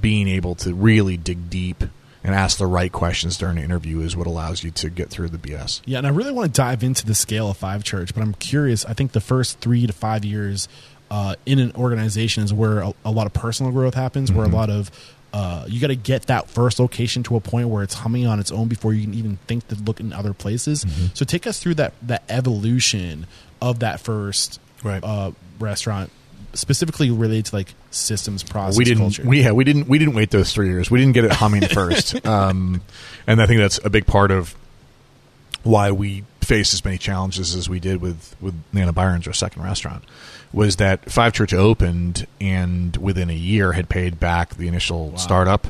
being 0.00 0.28
able 0.28 0.54
to 0.56 0.72
really 0.74 1.16
dig 1.18 1.50
deep 1.50 1.84
and 2.22 2.34
ask 2.34 2.58
the 2.58 2.66
right 2.66 2.92
questions 2.92 3.36
during 3.38 3.58
an 3.58 3.64
interview 3.64 4.00
is 4.00 4.16
what 4.16 4.26
allows 4.26 4.62
you 4.62 4.70
to 4.72 4.90
get 4.90 5.08
through 5.08 5.28
the 5.28 5.38
BS. 5.38 5.80
Yeah, 5.86 5.98
and 5.98 6.06
I 6.06 6.10
really 6.10 6.32
want 6.32 6.52
to 6.54 6.58
dive 6.60 6.82
into 6.82 7.06
the 7.06 7.14
scale 7.14 7.50
of 7.50 7.56
Five 7.56 7.82
Church, 7.84 8.14
but 8.14 8.22
I'm 8.22 8.34
curious. 8.34 8.84
I 8.84 8.92
think 8.92 9.12
the 9.12 9.20
first 9.20 9.60
three 9.60 9.86
to 9.86 9.92
five 9.92 10.24
years 10.24 10.68
uh, 11.10 11.34
in 11.46 11.58
an 11.58 11.72
organization 11.76 12.44
is 12.44 12.52
where 12.52 12.80
a, 12.80 12.92
a 13.04 13.10
lot 13.10 13.26
of 13.26 13.32
personal 13.32 13.72
growth 13.72 13.94
happens, 13.94 14.30
where 14.30 14.44
a 14.44 14.48
lot 14.50 14.68
of 14.70 14.90
uh, 15.32 15.64
you 15.68 15.80
got 15.80 15.86
to 15.88 15.96
get 15.96 16.22
that 16.26 16.48
first 16.50 16.78
location 16.80 17.22
to 17.22 17.36
a 17.36 17.40
point 17.40 17.68
where 17.68 17.82
it's 17.84 17.94
humming 17.94 18.26
on 18.26 18.38
its 18.40 18.50
own 18.52 18.66
before 18.68 18.92
you 18.92 19.04
can 19.04 19.14
even 19.14 19.36
think 19.46 19.66
to 19.68 19.74
look 19.76 20.00
in 20.00 20.12
other 20.12 20.34
places. 20.34 20.84
So 21.14 21.24
take 21.24 21.46
us 21.46 21.60
through 21.60 21.74
that 21.76 21.94
that 22.02 22.24
evolution 22.28 23.26
of 23.62 23.78
that 23.80 24.00
first 24.00 24.60
Right. 24.82 25.02
uh, 25.04 25.30
restaurant, 25.58 26.10
specifically 26.54 27.10
related 27.10 27.46
to 27.46 27.56
like 27.56 27.74
systems, 27.90 28.42
process, 28.42 28.78
we 28.78 28.84
didn't 28.84 29.00
culture. 29.00 29.22
we 29.26 29.42
yeah 29.42 29.52
we 29.52 29.64
didn't 29.64 29.88
we 29.88 29.98
didn't 29.98 30.14
wait 30.14 30.30
those 30.30 30.52
three 30.52 30.68
years. 30.68 30.90
We 30.90 30.98
didn't 30.98 31.14
get 31.14 31.24
it 31.24 31.32
humming 31.32 31.66
first. 31.68 32.24
Um, 32.26 32.82
and 33.26 33.40
i 33.40 33.46
think 33.46 33.60
that's 33.60 33.78
a 33.84 33.90
big 33.90 34.06
part 34.06 34.30
of 34.30 34.54
why 35.62 35.92
we 35.92 36.24
faced 36.40 36.74
as 36.74 36.84
many 36.84 36.98
challenges 36.98 37.54
as 37.54 37.68
we 37.68 37.78
did 37.78 38.00
with 38.00 38.34
with 38.40 38.54
nan 38.72 38.88
and 38.88 38.94
byron's 38.94 39.26
our 39.26 39.32
second 39.32 39.62
restaurant 39.62 40.04
was 40.52 40.76
that 40.76 41.10
five 41.10 41.32
church 41.32 41.54
opened 41.54 42.26
and 42.40 42.96
within 42.96 43.30
a 43.30 43.34
year 43.34 43.72
had 43.72 43.88
paid 43.88 44.18
back 44.18 44.56
the 44.56 44.66
initial 44.66 45.16
startup 45.16 45.66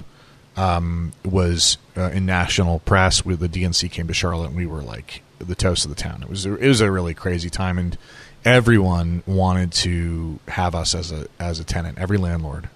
um, 0.57 1.12
was 1.25 1.77
uh, 1.97 2.11
in 2.11 2.25
national 2.25 2.79
press 2.81 3.25
with 3.25 3.41
the 3.41 3.49
dnc 3.49 3.91
came 3.91 4.07
to 4.07 4.14
charlotte 4.14 4.49
and 4.49 4.57
we 4.57 4.66
were 4.66 4.83
like 4.83 5.23
the 5.47 5.55
toast 5.55 5.85
of 5.85 5.91
the 5.91 6.01
town. 6.01 6.23
It 6.23 6.29
was 6.29 6.47
it 6.47 6.61
was 6.61 6.81
a 6.81 6.91
really 6.91 7.14
crazy 7.14 7.51
time. 7.51 7.79
And 7.79 7.97
everyone 8.45 9.22
wanted 9.26 9.72
to 9.72 10.38
have 10.49 10.74
us 10.74 10.95
as 10.95 11.12
a 11.12 11.26
as 11.38 11.61
a 11.61 11.64
tenant 11.64 11.99
every 11.99 12.16
landlord 12.16 12.68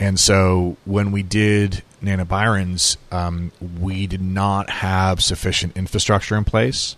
and 0.00 0.18
so 0.18 0.78
when 0.86 1.12
we 1.12 1.22
did 1.22 1.82
Nan 2.00 2.20
and 2.20 2.28
Byron's, 2.28 2.96
um, 3.12 3.52
we 3.78 4.06
did 4.06 4.22
not 4.22 4.70
have 4.70 5.22
sufficient 5.22 5.76
infrastructure 5.76 6.36
in 6.36 6.44
place, 6.44 6.96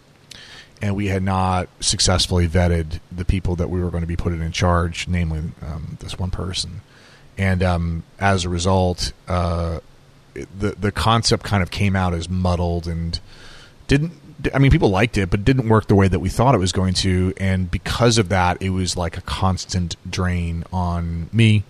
and 0.80 0.94
we 0.94 1.08
had 1.08 1.24
not 1.24 1.68
successfully 1.80 2.46
vetted 2.48 3.00
the 3.10 3.24
people 3.24 3.56
that 3.56 3.68
we 3.68 3.82
were 3.82 3.90
going 3.90 4.02
to 4.02 4.06
be 4.06 4.16
putting 4.16 4.40
in 4.40 4.52
charge, 4.52 5.08
namely 5.08 5.40
um, 5.60 5.96
this 6.00 6.18
one 6.18 6.30
person. 6.30 6.80
and 7.36 7.62
um, 7.62 8.04
as 8.20 8.44
a 8.44 8.48
result, 8.48 9.12
uh, 9.26 9.80
the 10.34 10.70
the 10.70 10.92
concept 10.92 11.42
kind 11.42 11.62
of 11.62 11.70
came 11.70 11.96
out 11.96 12.14
as 12.14 12.28
muddled 12.28 12.86
and 12.86 13.18
didn't. 13.92 14.12
I 14.54 14.58
mean, 14.58 14.70
people 14.70 14.88
liked 14.88 15.18
it, 15.18 15.30
but 15.30 15.44
didn't 15.44 15.68
work 15.68 15.86
the 15.86 15.94
way 15.94 16.08
that 16.08 16.18
we 16.18 16.28
thought 16.28 16.54
it 16.54 16.58
was 16.58 16.72
going 16.72 16.94
to, 16.94 17.32
and 17.36 17.70
because 17.70 18.18
of 18.18 18.30
that, 18.30 18.60
it 18.60 18.70
was 18.70 18.96
like 18.96 19.16
a 19.18 19.20
constant 19.20 19.96
drain 20.10 20.64
on 20.72 21.28
me, 21.32 21.62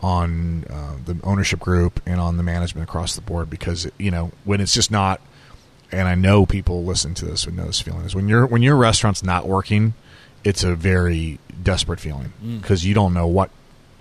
on 0.00 0.64
uh, 0.64 0.96
the 1.04 1.16
ownership 1.22 1.60
group, 1.60 2.00
and 2.06 2.20
on 2.20 2.38
the 2.38 2.42
management 2.42 2.88
across 2.88 3.14
the 3.14 3.20
board. 3.20 3.50
Because 3.50 3.90
you 3.98 4.10
know, 4.10 4.32
when 4.44 4.60
it's 4.62 4.72
just 4.72 4.90
not, 4.90 5.20
and 5.92 6.08
I 6.08 6.14
know 6.14 6.46
people 6.46 6.84
listen 6.84 7.12
to 7.14 7.26
this 7.26 7.44
would 7.44 7.54
know 7.54 7.66
this 7.66 7.82
feeling 7.82 8.04
is 8.04 8.14
when 8.14 8.28
your 8.28 8.46
when 8.46 8.62
your 8.62 8.76
restaurant's 8.76 9.22
not 9.22 9.46
working, 9.46 9.92
it's 10.42 10.64
a 10.64 10.74
very 10.74 11.38
desperate 11.62 12.00
feeling 12.00 12.32
because 12.60 12.84
you 12.84 12.94
don't 12.94 13.12
know 13.12 13.26
what 13.26 13.50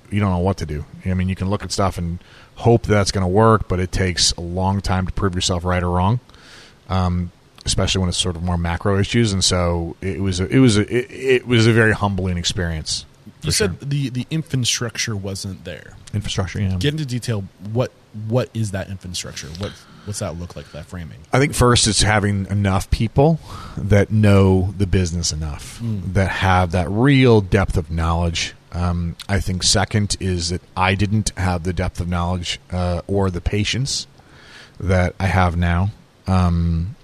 you 0.10 0.22
don't 0.22 0.32
know 0.32 0.39
what 0.39 0.58
to 0.58 0.66
do. 0.66 0.86
I 1.06 1.14
mean, 1.14 1.28
you 1.28 1.36
can 1.36 1.49
look 1.49 1.64
at 1.64 1.72
stuff 1.74 1.97
and 1.97 2.20
hope 2.56 2.84
that's 2.84 3.12
going 3.12 3.24
to 3.24 3.28
work, 3.28 3.68
but 3.68 3.82
it 3.82 3.91
takes 3.91 4.32
a 4.34 4.41
long 4.41 4.80
time 4.80 5.06
to 5.06 5.14
prove 5.14 5.36
yourself 5.36 5.66
right 5.66 5.84
or 5.84 5.89
wrong. 5.89 6.22
Um, 6.89 7.32
especially 7.66 7.99
when 7.99 8.09
it's 8.09 8.18
sort 8.18 8.36
of 8.36 8.43
more 8.43 8.57
macro 8.57 8.97
issues, 8.97 9.34
and 9.34 9.43
so 9.43 9.95
it 10.01 10.22
was 10.22 10.39
a, 10.39 10.47
it 10.47 10.59
was 10.59 10.78
a, 10.78 10.82
it, 10.82 11.07
it 11.12 11.47
was 11.47 11.68
a 11.68 11.74
very 11.74 11.93
humbling 11.93 12.38
experience. 12.38 13.05
You 13.26 13.32
for 13.34 13.51
sure. 13.51 13.68
said 13.68 13.89
the 13.89 14.09
the 14.09 14.28
infrastructure 14.30 15.16
wasn't 15.16 15.64
there. 15.64 15.93
infrastructure, 16.14 16.59
yeah. 16.59 16.78
Get 16.78 16.93
into 16.93 17.05
detail. 17.05 17.45
What 17.72 17.91
what 18.28 18.49
is 18.53 18.72
that 18.72 18.89
infrastructure? 18.89 19.47
What 19.47 19.72
what's 20.05 20.20
that 20.20 20.39
look 20.39 20.55
like? 20.55 20.72
That 20.72 20.86
framing. 20.86 21.20
I 21.32 21.39
think 21.39 21.53
first 21.53 21.88
it's 21.88 22.01
having 22.01 22.47
enough 22.47 22.89
people 22.89 23.39
that 23.78 24.12
know 24.12 24.74
the 24.78 24.88
business 24.88 25.32
enough, 25.32 25.80
that 25.82 26.30
have 26.30 26.72
that 26.72 26.89
real 26.89 27.41
depth 27.41 27.78
of 27.78 27.91
knowledge. 27.91 28.53
Um, 28.74 29.18
I 29.28 29.39
think 29.39 29.64
second 29.64 30.16
is 30.20 30.49
that 30.49 30.62
I 30.78 30.95
didn't 30.95 31.32
have 31.38 31.64
the 31.64 31.74
depth 31.74 31.99
of 31.99 32.07
knowledge 32.07 32.59
uh, 32.72 33.01
or 33.05 33.30
the 33.30 33.41
patience 33.41 34.07
that 34.80 35.14
I 35.20 35.28
have 35.28 35.57
now. 35.57 35.89
Um, 36.26 36.95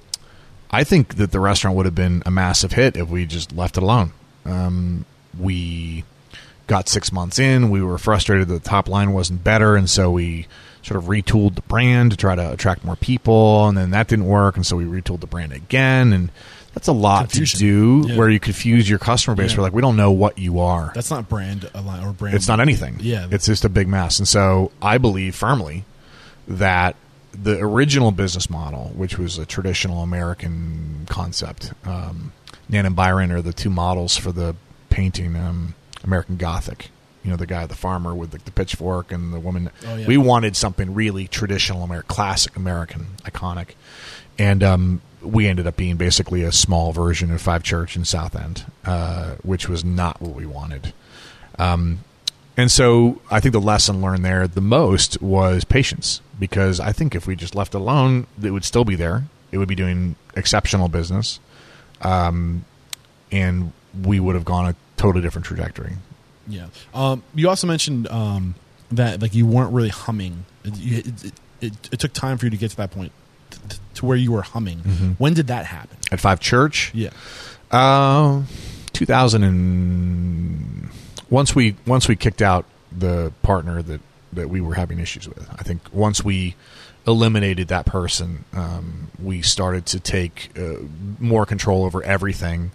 I 0.71 0.83
think 0.83 1.15
that 1.15 1.31
the 1.31 1.39
restaurant 1.39 1.77
would 1.77 1.85
have 1.85 1.95
been 1.95 2.23
a 2.25 2.31
massive 2.31 2.73
hit 2.73 2.97
if 2.97 3.07
we 3.09 3.25
just 3.25 3.53
left 3.53 3.77
it 3.77 3.83
alone. 3.83 4.11
Um, 4.45 5.05
we 5.39 6.03
got 6.67 6.89
six 6.89 7.11
months 7.11 7.39
in, 7.39 7.69
we 7.69 7.81
were 7.81 7.97
frustrated 7.97 8.47
that 8.49 8.63
the 8.63 8.69
top 8.69 8.89
line 8.89 9.13
wasn't 9.13 9.43
better, 9.43 9.75
and 9.77 9.89
so 9.89 10.11
we 10.11 10.47
sort 10.83 10.97
of 10.97 11.05
retooled 11.05 11.55
the 11.55 11.61
brand 11.63 12.11
to 12.11 12.17
try 12.17 12.35
to 12.35 12.51
attract 12.51 12.83
more 12.83 12.95
people, 12.97 13.67
and 13.67 13.77
then 13.77 13.91
that 13.91 14.07
didn't 14.07 14.25
work, 14.25 14.55
and 14.57 14.65
so 14.65 14.75
we 14.75 14.83
retooled 14.85 15.21
the 15.21 15.27
brand 15.27 15.53
again, 15.53 16.11
and 16.11 16.29
that's 16.73 16.87
a 16.87 16.93
lot 16.93 17.29
Confusion. 17.29 17.59
to 17.59 18.03
do 18.03 18.09
Yeah. 18.09 18.17
where 18.17 18.29
you 18.29 18.39
confuse 18.39 18.89
your 18.89 18.99
customer 18.99 19.35
base. 19.35 19.51
Yeah. 19.51 19.57
We're 19.57 19.63
like, 19.63 19.73
we 19.73 19.81
don't 19.81 19.95
know 19.95 20.11
what 20.11 20.37
you 20.37 20.59
are. 20.59 20.91
That's 20.93 21.09
not 21.09 21.27
brand 21.29 21.69
align 21.73 22.03
or 22.03 22.11
brand. 22.13 22.35
It's 22.35 22.47
not 22.47 22.59
anything. 22.59 22.97
Yeah. 22.99 23.27
It's 23.31 23.45
just 23.45 23.63
a 23.65 23.69
big 23.69 23.87
mess. 23.87 24.19
And 24.19 24.27
so 24.27 24.71
I 24.81 24.97
believe 24.97 25.35
firmly 25.35 25.85
that 26.47 26.95
the 27.41 27.59
original 27.59 28.11
business 28.11 28.49
model, 28.49 28.91
which 28.95 29.17
was 29.17 29.37
a 29.37 29.45
traditional 29.45 30.01
American 30.01 31.05
concept, 31.09 31.73
um, 31.85 32.31
Nan 32.69 32.85
and 32.85 32.95
Byron 32.95 33.31
are 33.31 33.41
the 33.41 33.53
two 33.53 33.69
models 33.69 34.17
for 34.17 34.31
the 34.31 34.55
painting 34.89 35.35
um, 35.35 35.75
American 36.03 36.37
Gothic. 36.37 36.89
You 37.23 37.31
know, 37.31 37.37
the 37.37 37.45
guy, 37.45 37.65
the 37.65 37.75
farmer 37.75 38.15
with 38.15 38.31
the, 38.31 38.37
the 38.37 38.51
pitchfork 38.51 39.11
and 39.11 39.33
the 39.33 39.39
woman. 39.39 39.69
Oh, 39.85 39.95
yeah. 39.95 40.07
We 40.07 40.17
wanted 40.17 40.55
something 40.55 40.93
really 40.93 41.27
traditional, 41.27 41.83
American, 41.83 42.07
classic 42.07 42.55
American, 42.55 43.07
iconic. 43.23 43.71
And 44.39 44.63
um, 44.63 45.01
we 45.21 45.47
ended 45.47 45.67
up 45.67 45.75
being 45.75 45.97
basically 45.97 46.43
a 46.43 46.51
small 46.51 46.93
version 46.93 47.31
of 47.31 47.41
Five 47.41 47.63
Church 47.63 47.97
in 47.97 48.05
South 48.05 48.35
End, 48.35 48.65
uh, 48.85 49.35
which 49.43 49.67
was 49.67 49.83
not 49.83 50.21
what 50.21 50.35
we 50.35 50.45
wanted. 50.45 50.93
Um, 51.59 51.99
and 52.57 52.71
so 52.71 53.21
I 53.29 53.39
think 53.39 53.53
the 53.53 53.61
lesson 53.61 54.01
learned 54.01 54.25
there 54.25 54.47
the 54.47 54.61
most 54.61 55.21
was 55.21 55.63
patience 55.63 56.21
because 56.39 56.79
I 56.79 56.91
think 56.91 57.15
if 57.15 57.27
we 57.27 57.35
just 57.35 57.55
left 57.55 57.75
it 57.75 57.77
alone, 57.77 58.27
it 58.41 58.51
would 58.51 58.65
still 58.65 58.83
be 58.83 58.95
there. 58.95 59.25
It 59.51 59.59
would 59.59 59.67
be 59.67 59.75
doing 59.75 60.15
exceptional 60.35 60.89
business. 60.89 61.39
Um, 62.01 62.65
and 63.31 63.71
we 64.03 64.19
would 64.19 64.35
have 64.35 64.45
gone 64.45 64.67
a 64.67 64.75
totally 64.97 65.21
different 65.21 65.45
trajectory. 65.45 65.93
Yeah. 66.47 66.67
Um, 66.93 67.23
you 67.35 67.47
also 67.49 67.67
mentioned 67.67 68.07
um, 68.07 68.55
that 68.91 69.21
like 69.21 69.35
you 69.35 69.45
weren't 69.45 69.73
really 69.73 69.89
humming. 69.89 70.45
It, 70.63 71.07
it, 71.25 71.33
it, 71.61 71.89
it, 71.91 71.99
took 71.99 72.13
time 72.13 72.37
for 72.37 72.45
you 72.45 72.51
to 72.51 72.57
get 72.57 72.71
to 72.71 72.77
that 72.77 72.91
point 72.91 73.11
t- 73.49 73.59
t- 73.69 73.77
to 73.95 74.05
where 74.05 74.17
you 74.17 74.31
were 74.31 74.41
humming. 74.41 74.79
Mm-hmm. 74.79 75.11
When 75.13 75.33
did 75.33 75.47
that 75.47 75.65
happen? 75.65 75.97
At 76.11 76.19
Five 76.19 76.39
Church, 76.39 76.91
Yeah. 76.93 77.09
Uh, 77.69 78.43
2000 78.93 79.43
and 79.43 80.89
once 81.29 81.55
we 81.55 81.75
once 81.85 82.07
we 82.07 82.15
kicked 82.15 82.41
out 82.41 82.65
the 82.91 83.31
partner 83.41 83.81
that 83.81 84.01
that 84.33 84.49
we 84.49 84.61
were 84.61 84.75
having 84.75 84.99
issues 84.99 85.27
with. 85.27 85.49
I 85.57 85.63
think 85.63 85.81
once 85.91 86.23
we 86.23 86.55
eliminated 87.05 87.69
that 87.69 87.85
person, 87.85 88.43
um, 88.53 89.09
we 89.21 89.41
started 89.41 89.85
to 89.87 89.99
take 89.99 90.51
uh, 90.57 90.75
more 91.19 91.45
control 91.45 91.85
over 91.85 92.03
everything, 92.03 92.71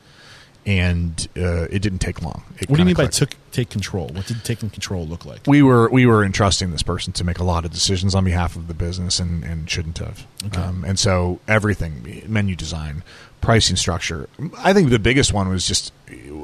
and 0.64 1.28
uh, 1.36 1.66
it 1.70 1.80
didn't 1.80 1.98
take 1.98 2.22
long. 2.22 2.42
It 2.59 2.70
What 2.70 2.76
do 2.76 2.82
you 2.82 2.86
mean 2.86 2.94
by 2.94 3.07
took 3.07 3.36
take 3.53 3.68
control? 3.68 4.09
What 4.09 4.26
did 4.26 4.44
taking 4.44 4.70
control 4.70 5.07
look 5.07 5.24
like? 5.24 5.40
we 5.46 5.62
were 5.62 5.88
we 5.90 6.07
were 6.07 6.24
entrusting 6.24 6.70
this 6.70 6.82
person 6.82 7.12
to 7.14 7.24
make 7.24 7.38
a 7.38 7.44
lot 7.44 7.64
of 7.64 7.70
decisions 7.70 8.14
on 8.14 8.24
behalf 8.24 8.57
of 8.57 8.68
the 8.68 8.74
business 8.74 9.20
and, 9.20 9.44
and 9.44 9.68
shouldn't 9.68 9.98
have. 9.98 10.26
Okay. 10.46 10.61
Um, 10.61 10.84
and 10.84 10.98
so 10.98 11.40
everything, 11.46 12.22
menu 12.26 12.57
design, 12.57 13.03
pricing 13.43 13.76
structure. 13.76 14.28
I 14.59 14.72
think 14.72 14.88
the 14.88 14.99
biggest 14.99 15.32
one 15.32 15.49
was 15.49 15.66
just 15.66 15.93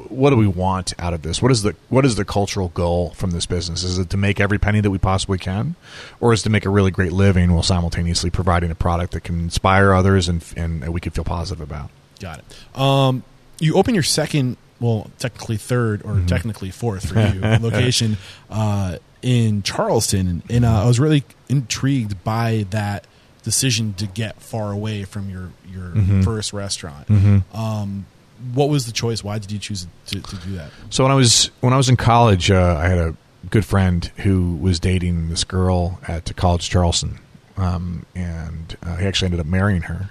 what 0.09 0.29
do 0.31 0.35
we 0.35 0.47
want 0.47 0.93
out 0.99 1.13
of 1.13 1.21
this? 1.21 1.41
What 1.41 1.51
is 1.51 1.63
the 1.63 1.75
what 1.87 2.05
is 2.05 2.15
the 2.15 2.25
cultural 2.25 2.69
goal 2.69 3.11
from 3.11 3.31
this 3.31 3.45
business? 3.45 3.83
Is 3.83 3.97
it 3.97 4.09
to 4.11 4.17
make 4.17 4.39
every 4.39 4.59
penny 4.59 4.81
that 4.81 4.91
we 4.91 4.97
possibly 4.97 5.37
can, 5.37 5.75
or 6.19 6.33
is 6.33 6.41
it 6.41 6.43
to 6.43 6.49
make 6.49 6.65
a 6.65 6.69
really 6.69 6.91
great 6.91 7.13
living 7.13 7.51
while 7.53 7.63
simultaneously 7.63 8.29
providing 8.29 8.69
a 8.69 8.75
product 8.75 9.13
that 9.13 9.23
can 9.23 9.39
inspire 9.39 9.93
others 9.93 10.29
and 10.29 10.43
and 10.55 10.87
we 10.93 10.99
can 10.99 11.11
feel 11.11 11.23
positive 11.23 11.61
about? 11.61 11.89
Got 12.19 12.39
it. 12.39 12.79
Um, 12.79 13.23
you 13.59 13.75
open 13.75 13.93
your 13.93 14.03
second, 14.03 14.57
well, 14.79 15.09
technically 15.19 15.57
third 15.57 16.03
or 16.03 16.21
technically 16.27 16.71
fourth 16.71 17.09
for 17.09 17.19
you 17.19 17.39
location 17.61 18.17
uh, 18.49 18.97
in 19.21 19.63
Charleston, 19.63 20.27
and, 20.27 20.43
and 20.49 20.65
uh, 20.65 20.83
I 20.83 20.87
was 20.87 20.99
really 20.99 21.23
intrigued 21.47 22.23
by 22.23 22.65
that 22.71 23.05
decision 23.43 23.93
to 23.95 24.07
get 24.07 24.41
far 24.41 24.71
away 24.71 25.03
from 25.03 25.29
your 25.29 25.51
your 25.71 26.23
first 26.23 26.53
restaurant. 26.53 27.09
Um, 27.53 28.05
what 28.53 28.69
was 28.69 28.85
the 28.85 28.91
choice? 28.91 29.23
Why 29.23 29.37
did 29.39 29.51
you 29.51 29.59
choose 29.59 29.87
to, 30.07 30.21
to 30.21 30.35
do 30.37 30.53
that? 30.53 30.71
So 30.89 31.03
when 31.03 31.11
I 31.11 31.15
was 31.15 31.51
when 31.61 31.73
I 31.73 31.77
was 31.77 31.89
in 31.89 31.97
college, 31.97 32.49
uh, 32.51 32.75
I 32.77 32.87
had 32.87 32.97
a 32.97 33.15
good 33.49 33.65
friend 33.65 34.05
who 34.17 34.55
was 34.55 34.79
dating 34.79 35.29
this 35.29 35.43
girl 35.43 35.99
at 36.07 36.35
College 36.35 36.69
Charleston, 36.69 37.19
um, 37.57 38.05
and 38.15 38.77
uh, 38.83 38.97
he 38.97 39.05
actually 39.05 39.27
ended 39.27 39.39
up 39.39 39.47
marrying 39.47 39.83
her. 39.83 40.09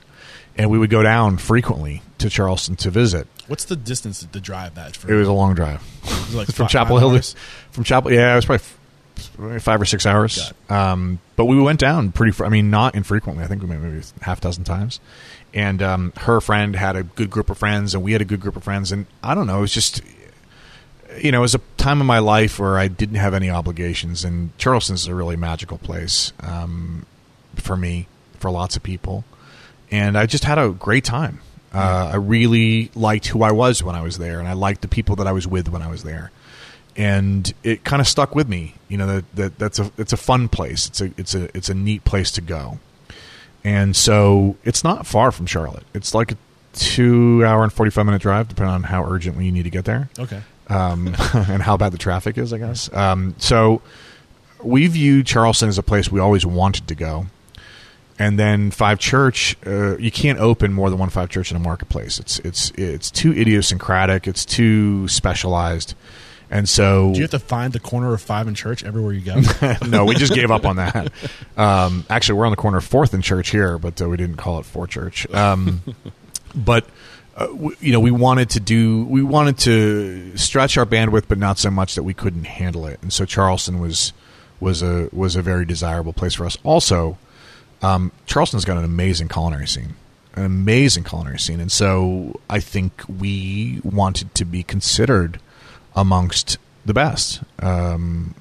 And 0.57 0.70
we 0.70 0.79
would 0.79 0.91
go 0.91 1.05
down 1.05 1.39
frequently 1.39 2.03
to 2.18 2.29
Charleston 2.29 2.74
to 2.76 2.91
visit. 2.91 3.29
What's 3.47 3.64
the 3.64 3.76
distance 3.76 4.26
to 4.31 4.41
drive 4.41 4.74
that? 4.74 4.97
For 4.97 5.12
It 5.12 5.16
was 5.16 5.29
a 5.29 5.33
long 5.33 5.55
drive 5.55 5.81
like 6.35 6.49
from 6.53 6.66
Chapel 6.66 6.99
Hill. 6.99 7.20
from 7.70 7.85
Chapel, 7.85 8.12
yeah, 8.12 8.33
it 8.33 8.37
was 8.37 8.45
probably 8.45 8.66
five 9.19 9.81
or 9.81 9.85
six 9.85 10.07
hours. 10.07 10.53
Um, 10.69 11.19
but 11.37 11.45
we 11.47 11.61
went 11.61 11.81
down 11.81 12.12
pretty. 12.12 12.33
Fr- 12.33 12.47
I 12.47 12.49
mean, 12.49 12.71
not 12.71 12.95
infrequently. 12.95 13.45
I 13.45 13.47
think 13.47 13.62
we 13.62 13.69
maybe 13.69 13.99
a 14.21 14.25
half 14.25 14.41
dozen 14.41 14.64
times. 14.64 15.01
And 15.55 15.83
um, 15.83 16.12
her 16.19 16.41
friend 16.41 16.77
had 16.77 16.97
a 16.97 17.03
good 17.03 17.31
group 17.31 17.51
of 17.51 17.59
friends, 17.59 17.95
and 17.95 18.03
we 18.03 18.12
had 18.12 18.21
a 18.21 18.27
good 18.27 18.41
group 18.41 18.57
of 18.57 18.64
friends. 18.64 18.93
And 18.93 19.07
I 19.23 19.35
don't 19.35 19.47
know, 19.47 19.59
it 19.59 19.62
was 19.62 19.73
just 19.73 20.03
you 21.21 21.33
know, 21.33 21.39
it 21.39 21.43
was 21.43 21.55
a 21.55 21.61
time 21.77 22.01
in 22.01 22.07
my 22.07 22.19
life 22.19 22.59
where 22.59 22.79
I 22.79 22.89
didn't 22.89 23.16
have 23.16 23.35
any 23.35 23.51
obligations, 23.51 24.25
and 24.25 24.57
Charleston's 24.59 25.07
a 25.07 25.14
really 25.14 25.37
magical 25.37 25.79
place 25.79 26.33
um, 26.41 27.07
for 27.55 27.77
me, 27.77 28.07
for 28.39 28.51
lots 28.51 28.77
of 28.77 28.83
people, 28.83 29.25
and 29.91 30.16
I 30.16 30.27
just 30.27 30.45
had 30.45 30.59
a 30.59 30.71
great 30.71 31.05
time. 31.05 31.41
Uh, 31.73 32.11
I 32.12 32.16
really 32.16 32.91
liked 32.95 33.27
who 33.27 33.43
I 33.43 33.53
was 33.53 33.83
when 33.83 33.95
I 33.95 34.03
was 34.03 34.19
there, 34.19 34.39
and 34.39 34.49
I 34.49 34.55
liked 34.55 34.83
the 34.83 34.89
people 34.89 35.16
that 35.16 35.27
I 35.27 35.33
was 35.33 35.47
with 35.47 35.69
when 35.69 35.83
I 35.83 35.89
was 35.89 36.03
there, 36.03 36.31
and 36.99 37.51
it 37.62 37.84
kind 37.84 38.01
of 38.01 38.07
stuck 38.09 38.34
with 38.34 38.49
me. 38.49 38.74
You 38.88 38.99
know, 38.99 39.07
that, 39.07 39.36
that 39.36 39.59
that's 39.59 39.78
a 39.78 39.90
it's 39.96 40.12
a 40.12 40.16
fun 40.18 40.49
place. 40.51 40.86
It's 40.88 41.01
a 41.01 41.11
it's 41.16 41.34
a 41.34 41.44
it's 41.57 41.70
a 41.70 41.74
neat 41.74 42.05
place 42.05 42.30
to 42.32 42.40
go, 42.42 42.78
and 43.64 43.96
so 43.96 44.57
it's 44.64 44.84
not 44.84 45.07
far 45.07 45.30
from 45.32 45.46
Charlotte. 45.46 45.84
It's 45.94 46.14
like 46.14 46.32
a 46.32 46.36
two 46.74 47.42
hour 47.46 47.62
and 47.62 47.72
forty 47.72 47.90
five 47.90 48.05
minute 48.05 48.20
drive, 48.20 48.49
depending 48.49 48.74
on 48.74 48.82
how 48.84 49.05
urgently 49.11 49.46
you 49.46 49.53
need 49.53 49.62
to 49.64 49.70
get 49.70 49.84
there 49.86 50.11
Okay. 50.18 50.42
um, 50.68 51.09
and 51.34 51.62
how 51.62 51.76
bad 51.76 51.92
the 51.92 51.99
traffic 51.99 52.36
is, 52.36 52.53
I 52.53 52.59
guess. 52.59 52.92
Um, 52.92 53.34
so 53.38 53.80
we 54.62 54.86
view 54.88 55.22
Charleston 55.22 55.68
as 55.68 55.78
a 55.78 55.82
place 55.82 56.11
we 56.11 56.20
always 56.20 56.44
wanted 56.44 56.88
to 56.88 56.94
go. 56.94 57.26
And 58.20 58.36
then 58.36 58.72
Five 58.72 58.99
Church, 58.99 59.57
uh, 59.64 59.96
you 59.99 60.11
can't 60.11 60.40
open 60.40 60.72
more 60.72 60.90
than 60.90 60.99
one 60.99 61.09
Five 61.09 61.28
Church 61.28 61.53
in 61.53 61.57
a 61.57 61.61
marketplace. 61.61 62.18
It's 62.18 62.40
it's 62.40 62.70
it's 62.72 63.12
too 63.12 63.30
idiosyncratic. 63.30 64.26
It's 64.26 64.44
too 64.44 65.07
specialized, 65.07 65.94
and 66.51 66.68
so 66.68 67.12
Do 67.12 67.18
you 67.18 67.24
have 67.24 67.30
to 67.32 67.38
find 67.38 67.72
the 67.72 67.80
corner 67.80 68.14
of 68.14 68.22
Five 68.22 68.46
and 68.46 68.57
Church 68.57 68.84
everywhere 68.84 69.12
you 69.12 69.20
go? 69.20 69.40
no, 69.86 70.05
we 70.05 70.14
just 70.14 70.32
gave 70.32 70.51
up 70.51 70.64
on 70.64 70.76
that. 70.76 71.12
Um, 71.57 72.07
actually, 72.09 72.38
we're 72.38 72.46
on 72.46 72.53
the 72.53 72.57
corner 72.57 72.78
of 72.78 72.84
Fourth 72.84 73.12
and 73.12 73.22
Church 73.22 73.51
here, 73.51 73.78
but 73.78 74.01
uh, 74.01 74.09
we 74.09 74.16
didn't 74.16 74.36
call 74.36 74.59
it 74.59 74.64
Four 74.64 74.86
Church. 74.86 75.28
Um, 75.32 75.82
but 76.55 76.86
uh, 77.36 77.46
w- 77.46 77.76
you 77.80 77.92
know, 77.92 78.01
we 78.01 78.11
wanted 78.11 78.51
to 78.51 78.61
do, 78.61 79.05
we 79.05 79.22
wanted 79.22 79.59
to 79.59 80.36
stretch 80.36 80.78
our 80.78 80.86
bandwidth, 80.86 81.24
but 81.28 81.38
not 81.38 81.59
so 81.59 81.70
much 81.70 81.94
that 81.94 82.03
we 82.03 82.14
couldn't 82.14 82.44
handle 82.44 82.86
it. 82.86 82.99
And 83.03 83.12
so 83.12 83.24
Charleston 83.24 83.78
was 83.78 84.12
was 84.61 84.82
a 84.82 85.09
was 85.12 85.36
a 85.36 85.42
very 85.42 85.64
desirable 85.64 86.12
place 86.12 86.34
for 86.34 86.46
us. 86.46 86.57
Also, 86.64 87.18
um, 87.82 88.11
Charleston's 88.26 88.64
got 88.64 88.76
an 88.76 88.84
amazing 88.84 89.28
culinary 89.28 89.68
scene, 89.68 89.94
an 90.34 90.44
amazing 90.44 91.05
culinary 91.05 91.38
scene, 91.38 91.61
and 91.61 91.70
so 91.70 92.40
I 92.51 92.61
think 92.61 93.03
we 93.09 93.80
wanted 93.84 94.34
to 94.36 94.44
be 94.44 94.62
considered 94.62 95.38
amongst 95.99 96.59
the 96.86 96.94
best. 96.94 97.40
Um, 97.61 98.34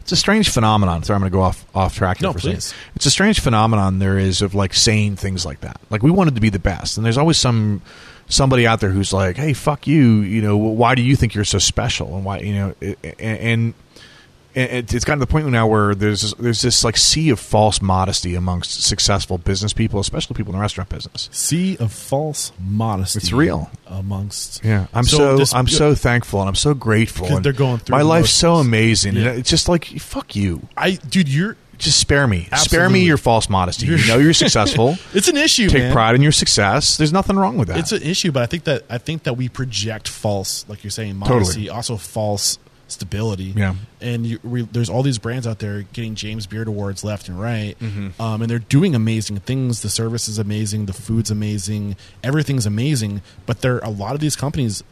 it's 0.00 0.12
a 0.12 0.16
strange 0.16 0.48
phenomenon. 0.48 1.02
So 1.02 1.12
I'm 1.14 1.20
going 1.20 1.30
to 1.30 1.36
go 1.36 1.42
off 1.42 1.64
off 1.74 1.94
track 1.94 2.18
here 2.18 2.28
No, 2.28 2.32
for 2.32 2.38
a 2.38 2.40
please. 2.40 2.64
second. 2.66 2.82
It's 2.96 3.06
a 3.06 3.10
strange 3.10 3.40
phenomenon 3.40 3.98
there 3.98 4.18
is 4.18 4.40
of 4.40 4.54
like 4.54 4.72
saying 4.72 5.16
things 5.16 5.44
like 5.44 5.60
that. 5.60 5.80
Like 5.90 6.02
we 6.02 6.10
wanted 6.10 6.34
to 6.36 6.40
be 6.40 6.48
the 6.50 6.58
best, 6.58 6.96
and 6.96 7.04
there's 7.04 7.18
always 7.18 7.38
some 7.38 7.82
somebody 8.30 8.66
out 8.66 8.80
there 8.80 8.90
who's 8.90 9.12
like, 9.12 9.36
"Hey, 9.36 9.52
fuck 9.52 9.86
you," 9.86 10.20
you 10.20 10.40
know, 10.40 10.56
why 10.56 10.94
do 10.94 11.02
you 11.02 11.14
think 11.16 11.34
you're 11.34 11.44
so 11.44 11.58
special, 11.58 12.14
and 12.16 12.24
why, 12.24 12.38
you 12.40 12.54
know, 12.54 12.74
and 13.18 13.38
and 13.38 13.74
it's 14.54 15.04
gotten 15.04 15.20
to 15.20 15.26
the 15.26 15.30
point 15.30 15.46
now 15.48 15.66
where 15.66 15.94
there's 15.94 16.34
there's 16.34 16.62
this 16.62 16.82
like 16.84 16.96
sea 16.96 17.30
of 17.30 17.38
false 17.38 17.80
modesty 17.80 18.34
amongst 18.34 18.82
successful 18.84 19.38
business 19.38 19.72
people, 19.72 20.00
especially 20.00 20.34
people 20.34 20.52
in 20.52 20.58
the 20.58 20.62
restaurant 20.62 20.88
business. 20.90 21.28
Sea 21.32 21.76
of 21.78 21.92
false 21.92 22.52
modesty. 22.58 23.18
It's 23.18 23.32
real. 23.32 23.70
amongst. 23.86 24.64
Yeah, 24.64 24.86
I'm 24.92 25.04
so, 25.04 25.36
this- 25.36 25.54
I'm 25.54 25.68
so 25.68 25.94
thankful 25.94 26.40
and 26.40 26.48
I'm 26.48 26.54
so 26.54 26.74
grateful. 26.74 27.40
They're 27.40 27.52
going 27.52 27.78
through 27.78 27.96
my 27.96 28.02
life's 28.02 28.32
so 28.32 28.54
amazing. 28.56 29.14
Yeah. 29.14 29.28
And 29.28 29.38
it's 29.38 29.50
just 29.50 29.68
like 29.68 29.84
fuck 30.00 30.34
you. 30.34 30.66
I 30.76 30.92
dude, 30.92 31.28
you're. 31.28 31.56
Just 31.76 32.00
spare 32.00 32.26
me. 32.26 32.48
Spare 32.56 32.90
me 32.90 33.04
your 33.04 33.16
false 33.18 33.48
modesty. 33.48 33.86
You 33.86 34.04
know 34.08 34.18
you're 34.18 34.32
successful. 34.34 34.96
It's 35.14 35.28
an 35.28 35.36
issue. 35.36 35.68
Take 35.68 35.82
man. 35.84 35.92
pride 35.92 36.16
in 36.16 36.22
your 36.22 36.32
success. 36.32 36.96
There's 36.96 37.12
nothing 37.12 37.36
wrong 37.36 37.56
with 37.56 37.68
that. 37.68 37.78
It's 37.78 37.92
an 37.92 38.02
issue, 38.02 38.32
but 38.32 38.42
I 38.42 38.46
think 38.46 38.64
that 38.64 38.82
I 38.90 38.98
think 38.98 39.22
that 39.22 39.36
we 39.36 39.48
project 39.48 40.08
false, 40.08 40.68
like 40.68 40.82
you're 40.82 40.90
saying, 40.90 41.14
modesty, 41.14 41.66
Totally. 41.66 41.68
also 41.70 41.96
false 41.96 42.58
stability. 42.88 43.52
Yeah. 43.56 43.74
and 44.00 44.26
you, 44.26 44.38
we, 44.42 44.62
there's 44.62 44.88
all 44.90 45.02
these 45.02 45.18
brands 45.18 45.46
out 45.46 45.58
there 45.60 45.82
getting 45.92 46.14
James 46.14 46.46
Beard 46.46 46.68
awards 46.68 47.04
left 47.04 47.28
and 47.28 47.40
right, 47.40 47.76
Mm-hmm. 47.78 48.20
um, 48.20 48.42
and 48.42 48.50
they're 48.50 48.58
doing 48.58 48.94
amazing 48.94 49.38
things. 49.40 49.82
The 49.82 49.88
service 49.90 50.28
is 50.28 50.38
amazing, 50.38 50.86
the 50.86 50.92
food's 50.92 51.30
amazing, 51.30 51.96
everything's 52.24 52.66
amazing. 52.66 53.22
But 53.46 53.60
there, 53.60 53.78
a 53.78 53.90
lot 53.90 54.14
of 54.14 54.20
these 54.20 54.36
companies, 54.36 54.82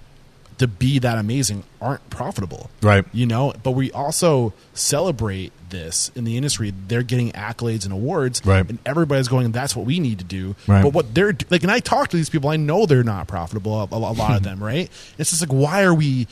to 0.59 0.67
be 0.67 0.99
that 1.01 1.19
amazing, 1.19 1.65
aren't 1.83 2.09
profitable. 2.09 2.71
Right. 2.81 3.05
You 3.13 3.27
know, 3.27 3.53
but 3.63 3.73
we 3.73 3.93
also 3.93 4.55
celebrate 4.73 5.53
this 5.69 6.11
in 6.15 6.25
the 6.25 6.37
industry. 6.37 6.73
They're 6.89 7.03
getting 7.03 7.33
accolades 7.33 7.85
and 7.85 7.93
awards, 7.93 8.41
Right. 8.45 8.67
And 8.69 8.79
everybody's 8.87 9.29
going, 9.29 9.51
"That's 9.53 9.75
what 9.77 9.85
we 9.85 9.99
need 10.01 10.19
to 10.21 10.25
do." 10.25 10.55
Right. 10.67 10.83
But 10.83 10.93
what 10.95 11.15
they're 11.15 11.37
like, 11.51 11.63
and 11.63 11.71
I 11.73 11.81
talk 11.81 12.09
to 12.09 12.17
these 12.17 12.31
people. 12.31 12.49
I 12.51 12.57
know 12.57 12.87
they're 12.87 13.03
not 13.03 13.27
profitable. 13.29 13.75
A, 13.81 13.85
a 13.91 13.99
lot 13.99 14.37
of 14.37 14.43
them, 14.45 14.63
right? 14.63 14.89
It's 15.19 15.31
just 15.31 15.43
like, 15.43 15.53
why 15.53 15.83
are 15.83 15.93
we? 15.95 16.27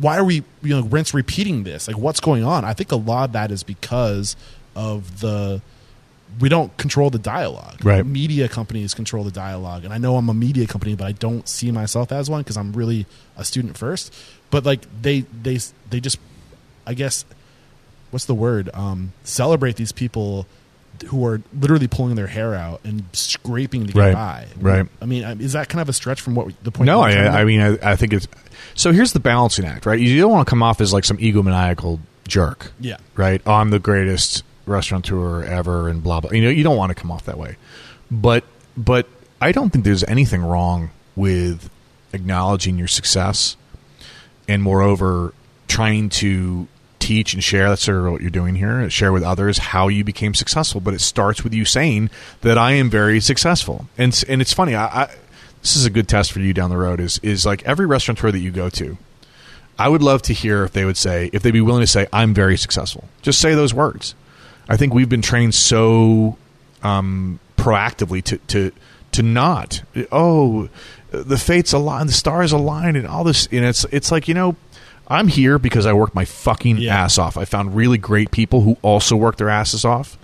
Why 0.00 0.16
are 0.16 0.24
we, 0.24 0.44
you 0.62 0.80
know, 0.80 0.82
rinse 0.82 1.14
repeating 1.14 1.64
this? 1.64 1.88
Like, 1.88 1.98
what's 1.98 2.20
going 2.20 2.44
on? 2.44 2.64
I 2.64 2.72
think 2.74 2.92
a 2.92 2.96
lot 2.96 3.30
of 3.30 3.32
that 3.32 3.50
is 3.50 3.62
because 3.62 4.36
of 4.74 5.20
the 5.20 5.62
we 6.40 6.48
don't 6.48 6.76
control 6.76 7.08
the 7.08 7.18
dialogue. 7.18 7.84
Right. 7.84 8.04
Media 8.04 8.48
companies 8.48 8.94
control 8.94 9.24
the 9.24 9.30
dialogue, 9.30 9.84
and 9.84 9.94
I 9.94 9.98
know 9.98 10.16
I'm 10.16 10.28
a 10.28 10.34
media 10.34 10.66
company, 10.66 10.94
but 10.94 11.06
I 11.06 11.12
don't 11.12 11.48
see 11.48 11.70
myself 11.70 12.12
as 12.12 12.28
one 12.28 12.42
because 12.42 12.56
I'm 12.56 12.72
really 12.72 13.06
a 13.36 13.44
student 13.44 13.78
first. 13.78 14.12
But 14.50 14.64
like 14.64 14.86
they 15.00 15.20
they 15.20 15.58
they 15.88 16.00
just, 16.00 16.18
I 16.86 16.94
guess, 16.94 17.24
what's 18.10 18.26
the 18.26 18.34
word? 18.34 18.70
Um, 18.74 19.12
celebrate 19.24 19.76
these 19.76 19.92
people 19.92 20.46
who 21.04 21.24
are 21.26 21.40
literally 21.58 21.86
pulling 21.88 22.14
their 22.16 22.26
hair 22.26 22.54
out 22.54 22.80
and 22.84 23.04
scraping 23.12 23.86
to 23.86 23.92
get 23.92 23.98
Right. 24.00 24.14
by. 24.14 24.46
Right. 24.60 24.86
I 25.00 25.06
mean, 25.06 25.22
is 25.40 25.52
that 25.54 25.68
kind 25.68 25.80
of 25.82 25.88
a 25.88 25.92
stretch 25.92 26.20
from 26.20 26.34
what 26.34 26.52
the 26.64 26.70
point? 26.70 26.86
no, 26.86 27.00
we're 27.00 27.12
trying 27.12 27.24
to 27.24 27.30
I, 27.30 27.40
I 27.40 27.44
mean, 27.44 27.60
I, 27.60 27.92
I 27.92 27.96
think 27.96 28.12
it's. 28.12 28.26
So 28.74 28.92
here's 28.92 29.12
the 29.12 29.20
balancing 29.20 29.64
act, 29.64 29.86
right? 29.86 29.98
You 29.98 30.20
don't 30.20 30.30
want 30.32 30.46
to 30.46 30.50
come 30.50 30.62
off 30.62 30.80
as 30.80 30.92
like 30.92 31.04
some 31.04 31.16
egomaniacal 31.18 32.00
jerk. 32.28 32.72
Yeah. 32.80 32.96
Right? 33.14 33.40
Oh, 33.46 33.52
I'm 33.54 33.70
the 33.70 33.78
greatest 33.78 34.42
restaurateur 34.66 35.44
ever 35.44 35.88
and 35.88 36.02
blah, 36.02 36.20
blah. 36.20 36.30
You 36.32 36.42
know, 36.42 36.50
you 36.50 36.62
don't 36.64 36.76
want 36.76 36.90
to 36.90 36.94
come 36.94 37.10
off 37.10 37.24
that 37.26 37.38
way. 37.38 37.56
But, 38.10 38.44
but 38.76 39.08
I 39.40 39.52
don't 39.52 39.70
think 39.70 39.84
there's 39.84 40.04
anything 40.04 40.42
wrong 40.42 40.90
with 41.14 41.70
acknowledging 42.12 42.76
your 42.78 42.88
success 42.88 43.56
and 44.48 44.62
moreover 44.62 45.32
trying 45.68 46.08
to 46.08 46.66
teach 47.06 47.34
and 47.34 47.44
share 47.44 47.68
that's 47.68 47.84
sort 47.84 48.04
of 48.04 48.10
what 48.10 48.20
you're 48.20 48.30
doing 48.30 48.56
here 48.56 48.90
share 48.90 49.12
with 49.12 49.22
others 49.22 49.58
how 49.58 49.86
you 49.86 50.02
became 50.02 50.34
successful. 50.34 50.80
But 50.80 50.92
it 50.92 51.00
starts 51.00 51.44
with 51.44 51.54
you 51.54 51.64
saying 51.64 52.10
that 52.40 52.58
i 52.58 52.72
am 52.72 52.90
very 52.90 53.20
successful. 53.20 53.86
And 53.96 54.24
and 54.28 54.42
it's 54.42 54.52
funny 54.52 54.74
i, 54.74 54.86
I 55.02 55.14
this 55.62 55.76
is 55.76 55.86
a 55.86 55.90
good 55.90 56.08
test 56.08 56.32
for 56.32 56.40
you 56.40 56.52
down 56.52 56.70
the 56.70 56.76
road 56.76 56.98
is 56.98 57.20
is 57.22 57.46
like 57.46 57.62
every 57.62 57.86
restaurateur 57.86 58.32
that 58.32 58.40
you 58.40 58.50
go 58.50 58.68
to 58.70 58.98
i 59.78 59.88
would 59.88 60.02
love 60.02 60.22
to 60.22 60.32
hear 60.32 60.64
if 60.64 60.72
they 60.72 60.84
would 60.84 60.96
say 60.96 61.30
if 61.32 61.42
they'd 61.42 61.52
be 61.52 61.60
willing 61.60 61.82
to 61.82 61.86
say 61.86 62.08
i'm 62.12 62.34
very 62.34 62.56
successful. 62.56 63.04
Just 63.22 63.40
say 63.40 63.54
those 63.54 63.72
words. 63.72 64.14
I 64.68 64.76
think 64.76 64.92
we've 64.92 65.08
been 65.08 65.22
trained 65.22 65.54
so 65.54 66.36
um, 66.82 67.38
proactively 67.56 68.22
to 68.24 68.38
to 68.38 68.72
to 69.12 69.22
not 69.22 69.82
oh 70.10 70.68
the 71.10 71.38
fates 71.38 71.72
align 71.72 72.06
the 72.06 72.12
stars 72.12 72.52
align 72.52 72.96
and 72.96 73.06
all 73.06 73.24
this 73.24 73.46
and 73.52 73.64
it's 73.64 73.84
it's 73.90 74.10
like 74.10 74.28
you 74.28 74.34
know 74.34 74.56
I'm 75.08 75.28
here 75.28 75.58
because 75.58 75.86
I 75.86 75.92
worked 75.92 76.14
my 76.14 76.24
fucking 76.24 76.78
Yeah. 76.78 76.96
ass 77.04 77.18
off. 77.18 77.36
I 77.36 77.44
found 77.44 77.76
really 77.76 77.98
great 77.98 78.30
people 78.30 78.62
who 78.62 78.76
also 78.82 79.16
worked 79.16 79.38
their 79.38 79.48
asses 79.50 79.84
off 79.84 80.18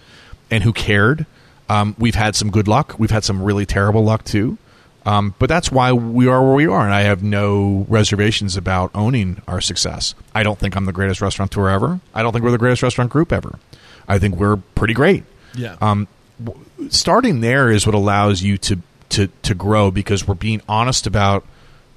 and 0.51 0.65
who 0.65 0.73
cared. 0.73 1.27
Um, 1.69 1.95
we've 1.99 2.15
had 2.17 2.35
some 2.37 2.51
good 2.51 2.69
luck. 2.69 2.95
We've 2.99 3.11
had 3.11 3.25
some 3.25 3.43
really 3.43 3.65
terrible 3.67 4.05
luck 4.05 4.25
too. 4.25 4.59
Um, 5.05 5.35
but 5.41 5.49
that's 5.49 5.73
why 5.73 5.93
we 5.93 6.29
are 6.29 6.41
where 6.45 6.55
we 6.55 6.67
are, 6.67 6.85
and 6.85 6.95
I 6.95 7.01
have 7.03 7.25
no 7.25 7.87
reservations 7.89 8.57
about 8.57 8.93
owning 8.95 9.43
our 9.49 9.61
success. 9.61 10.15
I 10.33 10.45
don't 10.45 10.59
think 10.61 10.77
I'm 10.77 10.85
the 10.85 10.93
greatest 10.93 11.21
restaurateur 11.21 11.69
ever. 11.69 11.99
I 12.15 12.23
don't 12.23 12.33
think 12.33 12.45
we're 12.45 12.53
the 12.53 12.59
greatest 12.59 12.85
restaurant 12.85 13.11
group 13.11 13.33
ever. 13.33 13.59
I 14.07 14.21
think 14.21 14.37
we're 14.37 14.59
pretty 14.59 14.95
great. 14.95 15.25
Yeah. 15.57 15.75
Um, 15.81 16.07
w- 16.43 16.65
starting 16.89 17.41
there 17.41 17.69
is 17.69 17.85
what 17.85 17.97
allows 17.97 18.43
you 18.43 18.59
to 18.59 18.79
to 19.11 19.27
to 19.43 19.55
grow 19.57 19.91
because 19.91 20.27
we're 20.29 20.35
being 20.35 20.63
honest 20.69 21.07
about 21.09 21.45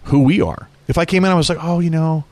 who 0.05 0.21
we 0.23 0.41
are. 0.41 0.67
If 0.88 0.97
I 0.97 1.05
came 1.05 1.23
in, 1.25 1.31
I 1.31 1.36
was 1.36 1.47
like, 1.47 1.59
oh, 1.63 1.79
you 1.79 1.91
know, 1.91 2.23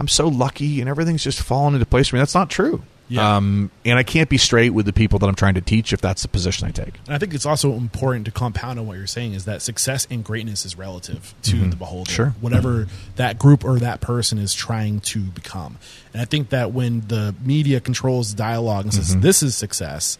I'm 0.00 0.08
so 0.08 0.26
lucky 0.28 0.80
and 0.80 0.88
everything's 0.88 1.22
just 1.22 1.42
falling 1.42 1.74
into 1.74 1.86
place 1.86 2.08
for 2.08 2.16
me. 2.16 2.20
That's 2.20 2.34
not 2.34 2.48
true. 2.50 2.82
Yeah. 3.08 3.36
Um, 3.38 3.72
and 3.84 3.98
I 3.98 4.04
can't 4.04 4.28
be 4.28 4.38
straight 4.38 4.70
with 4.70 4.86
the 4.86 4.92
people 4.92 5.18
that 5.18 5.26
I'm 5.26 5.34
trying 5.34 5.54
to 5.54 5.60
teach 5.60 5.92
if 5.92 6.00
that's 6.00 6.22
the 6.22 6.28
position 6.28 6.68
I 6.68 6.70
take. 6.70 6.94
And 7.06 7.14
I 7.14 7.18
think 7.18 7.34
it's 7.34 7.44
also 7.44 7.72
important 7.72 8.24
to 8.26 8.30
compound 8.30 8.78
on 8.78 8.86
what 8.86 8.96
you're 8.98 9.08
saying 9.08 9.34
is 9.34 9.46
that 9.46 9.62
success 9.62 10.06
and 10.10 10.22
greatness 10.24 10.64
is 10.64 10.78
relative 10.78 11.34
to 11.42 11.56
the 11.68 11.74
beholder. 11.74 12.08
Mm-hmm. 12.08 12.14
Sure. 12.16 12.34
Whatever 12.40 12.86
that 13.16 13.36
group 13.36 13.64
or 13.64 13.80
that 13.80 14.00
person 14.00 14.38
is 14.38 14.54
trying 14.54 15.00
to 15.00 15.18
become. 15.18 15.76
And 16.12 16.22
I 16.22 16.24
think 16.24 16.50
that 16.50 16.70
when 16.72 17.00
the 17.08 17.34
media 17.44 17.80
controls 17.80 18.32
dialogue 18.32 18.84
and 18.84 18.94
says 18.94 19.10
Mm-hmm. 19.10 19.20
this 19.22 19.42
is 19.42 19.56
success, 19.56 20.16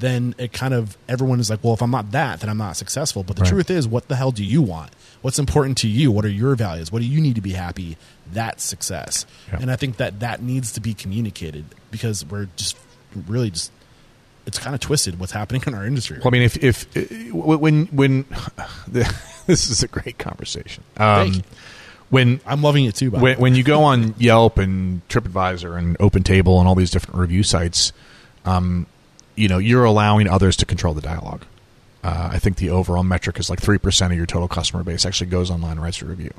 then 0.00 0.34
it 0.36 0.52
kind 0.52 0.74
of 0.74 0.98
everyone 1.08 1.40
is 1.40 1.48
like, 1.48 1.64
well, 1.64 1.72
if 1.72 1.80
I'm 1.82 1.90
not 1.90 2.10
that, 2.10 2.40
then 2.40 2.50
I'm 2.50 2.58
not 2.58 2.76
successful. 2.76 3.22
But 3.22 3.36
the 3.36 3.42
Right. 3.42 3.48
truth 3.50 3.70
is, 3.70 3.88
what 3.88 4.08
the 4.08 4.16
hell 4.16 4.32
do 4.32 4.44
you 4.44 4.60
want? 4.60 4.90
What's 5.22 5.38
important 5.38 5.78
to 5.78 5.88
you? 5.88 6.12
What 6.12 6.26
are 6.26 6.30
your 6.30 6.54
values? 6.56 6.92
What 6.92 6.98
do 7.00 7.06
you 7.06 7.22
need 7.22 7.36
to 7.36 7.40
be 7.40 7.52
happy? 7.52 7.96
That's 8.34 8.62
success. 8.62 9.24
Yeah. 9.48 9.58
And 9.62 9.70
I 9.70 9.76
think 9.76 9.96
that 9.96 10.20
that 10.20 10.42
needs 10.42 10.72
to 10.72 10.80
be 10.80 10.92
communicated 10.94 11.64
because 11.90 12.24
we're 12.24 12.48
just 12.56 12.76
really 13.26 13.50
just 13.50 13.72
it's 14.46 14.58
kind 14.58 14.74
of 14.74 14.80
twisted 14.80 15.18
what's 15.18 15.32
happening 15.32 15.62
in 15.66 15.72
our 15.74 15.86
industry. 15.86 16.18
Well, 16.18 16.28
I 16.28 16.30
mean, 16.30 16.42
if 16.42 16.62
if 16.62 16.86
uh, 16.96 17.34
when 17.36 17.86
when 17.86 18.24
this 18.88 19.70
is 19.70 19.82
a 19.82 19.88
great 19.88 20.18
conversation. 20.18 20.84
Thank 20.94 21.28
Um, 21.28 21.34
you. 21.34 21.42
when 22.10 22.40
I'm 22.46 22.60
loving 22.62 22.84
it 22.84 22.94
too. 22.94 23.10
By 23.10 23.20
when, 23.20 23.38
when 23.38 23.54
you 23.54 23.62
go 23.62 23.84
on 23.84 24.14
Yelp 24.18 24.58
and 24.58 25.06
TripAdvisor 25.08 25.78
and 25.78 25.98
OpenTable 25.98 26.58
and 26.58 26.68
all 26.68 26.74
these 26.74 26.90
different 26.90 27.18
review 27.20 27.42
sites, 27.42 27.92
um, 28.44 28.86
you 29.36 29.48
know 29.48 29.58
you're 29.58 29.84
allowing 29.84 30.28
others 30.28 30.56
to 30.58 30.66
control 30.66 30.92
the 30.94 31.00
dialogue. 31.00 31.44
Uh, 32.02 32.28
I 32.32 32.38
think 32.38 32.58
the 32.58 32.68
overall 32.68 33.02
metric 33.02 33.38
is 33.38 33.48
like 33.48 33.60
three 33.62 33.78
percent 33.78 34.12
of 34.12 34.18
your 34.18 34.26
total 34.26 34.48
customer 34.48 34.82
base 34.84 35.06
actually 35.06 35.30
goes 35.30 35.50
online 35.50 35.72
and 35.72 35.82
writes 35.82 36.02
a 36.02 36.04
review. 36.04 36.34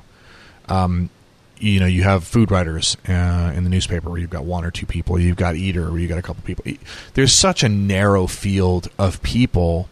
Um, 0.69 1.09
you 1.57 1.79
know, 1.79 1.85
you 1.85 2.03
have 2.03 2.23
food 2.23 2.51
writers 2.51 2.97
uh, 3.07 3.51
in 3.55 3.63
the 3.63 3.69
newspaper 3.69 4.09
where 4.09 4.19
you've 4.19 4.29
got 4.29 4.43
one 4.45 4.65
or 4.65 4.71
two 4.71 4.85
people. 4.85 5.19
You've 5.19 5.37
got 5.37 5.55
eater 5.55 5.89
where 5.89 5.99
you 5.99 6.07
got 6.07 6.17
a 6.17 6.21
couple 6.21 6.43
people. 6.43 6.65
There's 7.13 7.33
such 7.33 7.63
a 7.63 7.69
narrow 7.69 8.27
field 8.27 8.89
of 8.97 9.21
people 9.23 9.87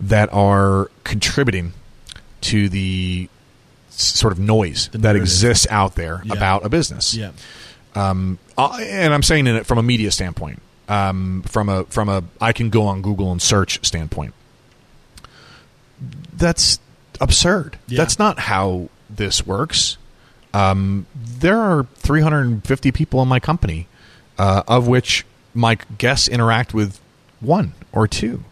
that 0.00 0.32
are 0.32 0.90
contributing 1.04 1.72
to 2.42 2.68
the 2.68 3.28
sort 3.90 4.32
of 4.32 4.38
noise 4.38 4.88
that 4.92 5.14
exists 5.16 5.66
out 5.70 5.94
there 5.94 6.20
Yeah. 6.24 6.34
about 6.34 6.64
a 6.64 6.68
business. 6.68 7.14
yeah, 7.14 7.30
Um, 7.94 8.38
and 8.58 9.14
I'm 9.14 9.22
saying 9.22 9.46
it 9.46 9.66
from 9.66 9.78
a 9.78 9.82
media 9.82 10.10
standpoint, 10.10 10.60
um, 10.88 11.42
from 11.46 11.68
a 11.68 11.84
from 11.84 12.08
a 12.08 12.24
I 12.40 12.52
can 12.52 12.70
go 12.70 12.82
on 12.86 13.02
Google 13.02 13.30
and 13.32 13.40
search 13.40 13.84
standpoint. 13.86 14.34
That's 16.36 16.78
absurd. 17.20 17.78
Yeah. 17.86 17.98
That's 17.98 18.18
not 18.18 18.38
how 18.40 18.88
this 19.08 19.46
works. 19.46 19.96
Um, 20.54 21.06
there 21.14 21.58
are 21.58 21.86
350 21.96 22.92
people 22.92 23.20
in 23.20 23.28
my 23.28 23.40
company, 23.40 23.88
uh, 24.38 24.62
of 24.68 24.86
which 24.86 25.26
my 25.52 25.76
guests 25.98 26.28
interact 26.28 26.72
with 26.72 27.00
one 27.40 27.74
or 27.92 28.06
two. 28.06 28.44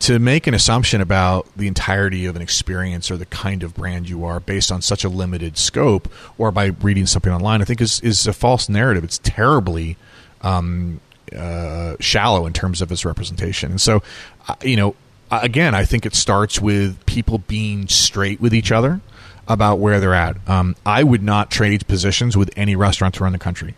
To 0.00 0.18
make 0.18 0.46
an 0.46 0.52
assumption 0.52 1.00
about 1.00 1.46
the 1.56 1.66
entirety 1.66 2.26
of 2.26 2.36
an 2.36 2.42
experience 2.42 3.10
or 3.10 3.16
the 3.16 3.24
kind 3.26 3.62
of 3.62 3.74
brand 3.74 4.08
you 4.08 4.24
are 4.24 4.40
based 4.40 4.70
on 4.70 4.82
such 4.82 5.04
a 5.04 5.08
limited 5.08 5.56
scope, 5.56 6.12
or 6.36 6.50
by 6.50 6.66
reading 6.66 7.06
something 7.06 7.32
online, 7.32 7.62
I 7.62 7.64
think 7.64 7.80
is 7.80 8.00
is 8.00 8.26
a 8.26 8.34
false 8.34 8.68
narrative. 8.68 9.04
It's 9.04 9.18
terribly 9.18 9.96
um, 10.42 11.00
uh, 11.34 11.94
shallow 12.00 12.44
in 12.44 12.52
terms 12.52 12.82
of 12.82 12.92
its 12.92 13.04
representation. 13.04 13.70
And 13.70 13.80
so, 13.80 14.02
uh, 14.48 14.56
you 14.62 14.76
know, 14.76 14.94
again, 15.30 15.74
I 15.74 15.84
think 15.84 16.04
it 16.04 16.14
starts 16.14 16.60
with 16.60 17.06
people 17.06 17.38
being 17.38 17.88
straight 17.88 18.40
with 18.40 18.52
each 18.52 18.72
other 18.72 19.00
about 19.48 19.78
where 19.78 20.00
they're 20.00 20.14
at. 20.14 20.36
Um, 20.48 20.76
I 20.84 21.02
would 21.02 21.22
not 21.22 21.50
trade 21.50 21.86
positions 21.86 22.36
with 22.36 22.50
any 22.56 22.76
restaurateur 22.76 23.26
in 23.26 23.32
the 23.32 23.38
country. 23.38 23.74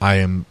I 0.00 0.16
am 0.16 0.46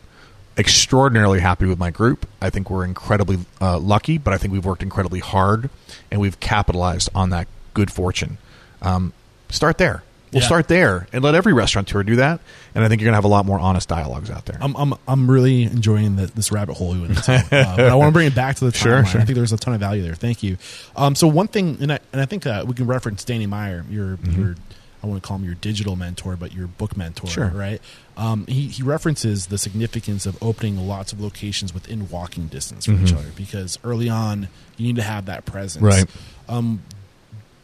extraordinarily 0.58 1.40
happy 1.40 1.66
with 1.66 1.78
my 1.78 1.92
group. 1.92 2.28
I 2.42 2.50
think 2.50 2.70
we're 2.70 2.86
incredibly 2.86 3.40
uh, 3.62 3.78
lucky, 3.78 4.18
but 4.18 4.34
I 4.34 4.38
think 4.38 4.54
we've 4.54 4.66
worked 4.66 4.84
incredibly 4.84 5.20
hard 5.20 5.70
and 6.10 6.22
we've 6.22 6.40
capitalized 6.40 7.10
on 7.14 7.30
that 7.32 7.48
good 7.74 7.92
fortune. 7.92 8.38
Um, 8.82 9.14
start 9.50 9.78
there. 9.78 10.04
We'll 10.34 10.42
Yeah. 10.42 10.48
start 10.48 10.68
there 10.68 11.08
and 11.14 11.24
let 11.24 11.34
every 11.36 11.54
restaurateur 11.54 12.04
do 12.04 12.18
that. 12.18 12.42
And 12.74 12.84
I 12.84 12.90
think 12.90 13.00
you're 13.02 13.06
going 13.08 13.14
to 13.14 13.18
have 13.18 13.24
a 13.26 13.30
lot 13.30 13.46
more 13.46 13.58
honest 13.60 13.88
dialogues 13.88 14.30
out 14.30 14.46
there. 14.46 14.58
I'm 14.60 14.76
I'm 14.76 14.94
I'm 15.08 15.32
really 15.32 15.64
enjoying 15.64 16.18
the, 16.18 16.26
this 16.28 16.52
rabbit 16.52 16.74
hole 16.76 16.96
you 16.96 17.06
uh, 17.28 17.42
but 17.50 17.80
I 17.80 17.96
want 17.96 18.10
to 18.10 18.14
bring 18.14 18.28
it 18.28 18.36
back 18.36 18.58
to 18.58 18.66
the 18.66 18.72
timeline. 18.72 18.82
Sure, 18.82 19.06
sure. 19.06 19.22
I 19.22 19.26
think 19.26 19.36
there's 19.38 19.54
a 19.54 19.58
ton 19.58 19.74
of 19.74 19.80
value 19.80 20.04
there. 20.04 20.16
Thank 20.16 20.44
you. 20.44 20.58
Um, 20.96 21.16
so 21.16 21.28
one 21.28 21.48
thing, 21.48 21.78
and 21.80 21.94
I 21.94 22.00
and 22.12 22.22
I 22.22 22.26
think 22.26 22.46
uh, 22.46 22.66
we 22.68 22.74
can 22.74 22.86
reference 22.88 23.24
Danny 23.24 23.46
Meyer, 23.48 23.86
your 23.90 24.18
Mm-hmm. 24.18 24.42
your 24.42 24.56
I 25.04 25.08
want 25.08 25.22
to 25.22 25.28
call 25.28 25.38
him 25.38 25.46
your 25.46 25.54
digital 25.54 25.96
mentor, 25.96 26.36
but 26.36 26.52
your 26.52 26.66
book 26.66 26.98
mentor, 26.98 27.28
Sure. 27.28 27.50
right? 27.50 27.80
Um, 28.18 28.48
he 28.48 28.68
he 28.70 28.82
references 28.82 29.46
the 29.48 29.60
significance 29.60 30.26
of 30.26 30.36
opening 30.42 30.88
lots 30.88 31.14
of 31.14 31.22
locations 31.22 31.76
within 31.76 32.10
walking 32.10 32.48
distance 32.48 32.86
from 32.86 33.04
each 33.06 33.14
other 33.14 33.30
because 33.36 33.78
early 33.84 34.10
on 34.10 34.48
you 34.78 34.88
need 34.88 34.96
to 34.96 35.04
have 35.04 35.28
that 35.28 35.46
presence, 35.46 35.84
Right. 35.84 36.06
Um, 36.50 36.82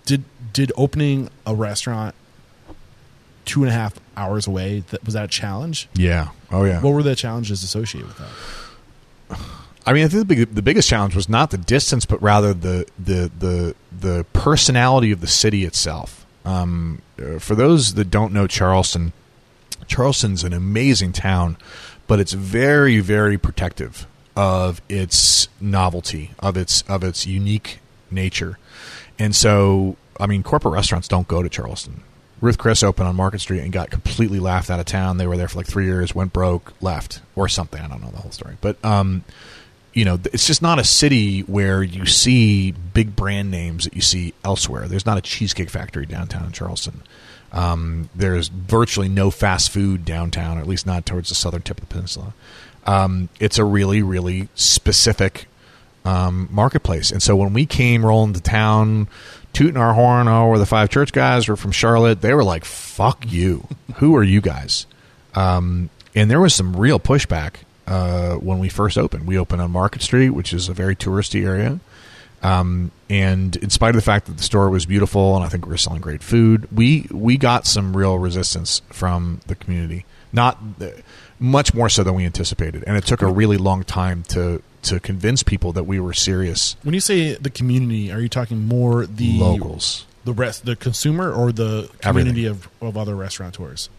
did 0.05 0.23
did 0.53 0.71
opening 0.77 1.29
a 1.45 1.55
restaurant 1.55 2.13
two 3.45 3.61
and 3.61 3.69
a 3.69 3.73
half 3.73 3.95
hours 4.17 4.47
away 4.47 4.83
that 4.91 5.03
was 5.03 5.13
that 5.13 5.25
a 5.25 5.27
challenge? 5.27 5.87
yeah. 5.93 6.29
Oh, 6.51 6.65
yeah. 6.65 6.81
What 6.81 6.93
were 6.93 7.03
the 7.03 7.15
challenges 7.15 7.63
associated 7.63 8.07
with 8.07 8.17
that? 8.17 9.39
I 9.85 9.93
mean, 9.93 10.03
I 10.03 10.07
think 10.09 10.27
the, 10.27 10.35
big, 10.35 10.53
the 10.53 10.61
biggest 10.61 10.87
challenge 10.89 11.15
was 11.15 11.27
not 11.27 11.49
the 11.49 11.57
distance, 11.57 12.05
but 12.05 12.21
rather 12.21 12.53
the 12.53 12.85
the 12.99 13.31
the 13.39 13.75
the 13.91 14.25
personality 14.33 15.11
of 15.11 15.21
the 15.21 15.27
city 15.27 15.65
itself. 15.65 16.25
Um, 16.45 17.01
uh, 17.19 17.39
for 17.39 17.55
those 17.55 17.95
that 17.95 18.11
don't 18.11 18.31
know 18.33 18.45
Charleston, 18.47 19.13
Charleston's 19.87 20.43
an 20.43 20.53
amazing 20.53 21.13
town, 21.13 21.57
but 22.05 22.19
it's 22.19 22.33
very 22.33 22.99
very 22.99 23.37
protective 23.39 24.05
of 24.35 24.81
its 24.87 25.47
novelty, 25.59 26.31
of 26.39 26.57
its 26.57 26.83
of 26.83 27.03
its 27.03 27.25
unique 27.25 27.79
nature, 28.11 28.59
and 29.17 29.35
so 29.35 29.97
I 30.19 30.27
mean, 30.27 30.43
corporate 30.43 30.75
restaurants 30.75 31.07
don't 31.07 31.27
go 31.27 31.41
to 31.41 31.49
Charleston. 31.49 32.03
Ruth 32.41 32.57
Chris 32.57 32.81
opened 32.81 33.07
on 33.07 33.15
Market 33.15 33.39
Street 33.39 33.61
and 33.61 33.71
got 33.71 33.91
completely 33.91 34.39
laughed 34.39 34.69
out 34.69 34.79
of 34.79 34.85
town. 34.85 35.17
They 35.17 35.27
were 35.27 35.37
there 35.37 35.47
for 35.47 35.59
like 35.59 35.67
three 35.67 35.85
years, 35.85 36.15
went 36.15 36.33
broke, 36.33 36.73
left, 36.81 37.21
or 37.35 37.47
something. 37.47 37.79
I 37.79 37.87
don't 37.87 38.01
know 38.01 38.09
the 38.09 38.17
whole 38.17 38.31
story, 38.31 38.57
but 38.61 38.83
um, 38.83 39.23
you 39.93 40.05
know, 40.05 40.19
it's 40.33 40.47
just 40.47 40.61
not 40.61 40.79
a 40.79 40.83
city 40.83 41.41
where 41.41 41.83
you 41.83 42.05
see 42.05 42.71
big 42.71 43.15
brand 43.15 43.51
names 43.51 43.83
that 43.83 43.93
you 43.93 44.01
see 44.01 44.33
elsewhere. 44.43 44.87
There's 44.87 45.05
not 45.05 45.17
a 45.17 45.21
cheesecake 45.21 45.69
factory 45.69 46.05
downtown 46.05 46.45
in 46.45 46.51
Charleston. 46.51 47.03
Um, 47.51 48.09
there's 48.15 48.47
virtually 48.47 49.09
no 49.09 49.29
fast 49.29 49.71
food 49.71 50.05
downtown, 50.05 50.57
or 50.57 50.61
at 50.61 50.67
least 50.67 50.85
not 50.85 51.05
towards 51.05 51.29
the 51.29 51.35
southern 51.35 51.61
tip 51.61 51.77
of 51.77 51.87
the 51.87 51.93
peninsula. 51.93 52.33
Um, 52.85 53.29
it's 53.39 53.57
a 53.57 53.65
really, 53.65 54.01
really 54.01 54.47
specific 54.55 55.47
um, 56.05 56.47
marketplace. 56.51 57.11
And 57.11 57.21
so 57.21 57.35
when 57.35 57.53
we 57.53 57.65
came 57.65 58.05
rolling 58.05 58.33
to 58.33 58.41
town, 58.41 59.07
tooting 59.53 59.77
our 59.77 59.93
horn, 59.93 60.27
oh, 60.27 60.47
we're 60.47 60.57
the 60.57 60.65
five 60.65 60.89
church 60.89 61.11
guys, 61.11 61.47
we're 61.47 61.55
from 61.55 61.71
Charlotte, 61.71 62.21
they 62.21 62.33
were 62.33 62.43
like, 62.43 62.65
fuck 62.65 63.31
you. 63.31 63.67
Who 63.95 64.15
are 64.15 64.23
you 64.23 64.41
guys? 64.41 64.85
Um, 65.35 65.89
and 66.15 66.29
there 66.29 66.39
was 66.39 66.53
some 66.53 66.75
real 66.75 66.99
pushback 66.99 67.55
uh, 67.87 68.35
when 68.35 68.59
we 68.59 68.69
first 68.69 68.97
opened. 68.97 69.27
We 69.27 69.37
opened 69.37 69.61
on 69.61 69.71
Market 69.71 70.01
Street, 70.01 70.29
which 70.29 70.53
is 70.53 70.69
a 70.69 70.73
very 70.73 70.95
touristy 70.95 71.45
area. 71.45 71.79
Um, 72.43 72.91
and 73.09 73.55
in 73.57 73.69
spite 73.69 73.89
of 73.89 73.95
the 73.95 74.01
fact 74.01 74.25
that 74.25 74.37
the 74.37 74.43
store 74.43 74.69
was 74.69 74.85
beautiful 74.85 75.35
and 75.35 75.45
I 75.45 75.49
think 75.49 75.65
we 75.65 75.71
were 75.71 75.77
selling 75.77 76.01
great 76.01 76.23
food, 76.23 76.67
we 76.75 77.07
we 77.11 77.37
got 77.37 77.67
some 77.67 77.95
real 77.95 78.17
resistance 78.17 78.81
from 78.89 79.41
the 79.47 79.55
community. 79.55 80.05
Not 80.33 80.57
uh, 80.79 80.87
much 81.39 81.73
more 81.73 81.89
so 81.89 82.03
than 82.03 82.15
we 82.15 82.25
anticipated, 82.25 82.83
and 82.87 82.97
it 82.97 83.05
took 83.05 83.21
a 83.21 83.27
really 83.27 83.57
long 83.57 83.83
time 83.83 84.23
to 84.29 84.63
to 84.83 84.99
convince 84.99 85.43
people 85.43 85.71
that 85.73 85.83
we 85.83 85.99
were 85.99 86.13
serious 86.13 86.75
When 86.83 86.93
you 86.93 86.99
say 86.99 87.35
the 87.35 87.49
community, 87.49 88.11
are 88.11 88.19
you 88.19 88.29
talking 88.29 88.67
more 88.67 89.05
the 89.05 89.39
locals. 89.39 90.05
the 90.25 90.33
rest, 90.33 90.65
the 90.65 90.75
consumer, 90.75 91.31
or 91.31 91.51
the 91.51 91.89
community 91.99 92.45
of, 92.45 92.67
of 92.81 92.97
other 92.97 93.15
restaurateurs? 93.15 93.89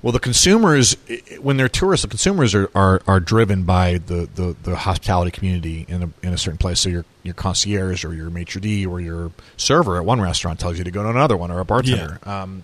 Well, 0.00 0.12
the 0.12 0.20
consumers, 0.20 0.96
when 1.40 1.56
they're 1.56 1.68
tourists, 1.68 2.02
the 2.02 2.08
consumers 2.08 2.54
are, 2.54 2.70
are, 2.72 3.02
are 3.08 3.18
driven 3.18 3.64
by 3.64 3.98
the, 3.98 4.28
the, 4.32 4.54
the 4.62 4.76
hospitality 4.76 5.32
community 5.32 5.86
in 5.88 6.04
a, 6.04 6.10
in 6.22 6.32
a 6.32 6.38
certain 6.38 6.56
place. 6.58 6.78
So 6.78 6.88
your 6.88 7.04
your 7.24 7.34
concierge 7.34 8.04
or 8.04 8.14
your 8.14 8.30
maitre 8.30 8.60
d' 8.60 8.86
or 8.86 9.00
your 9.00 9.32
server 9.56 9.96
at 9.96 10.04
one 10.04 10.20
restaurant 10.20 10.60
tells 10.60 10.78
you 10.78 10.84
to 10.84 10.90
go 10.92 11.02
to 11.02 11.10
another 11.10 11.36
one 11.36 11.50
or 11.50 11.58
a 11.58 11.64
bartender. 11.64 12.20
Um, 12.22 12.62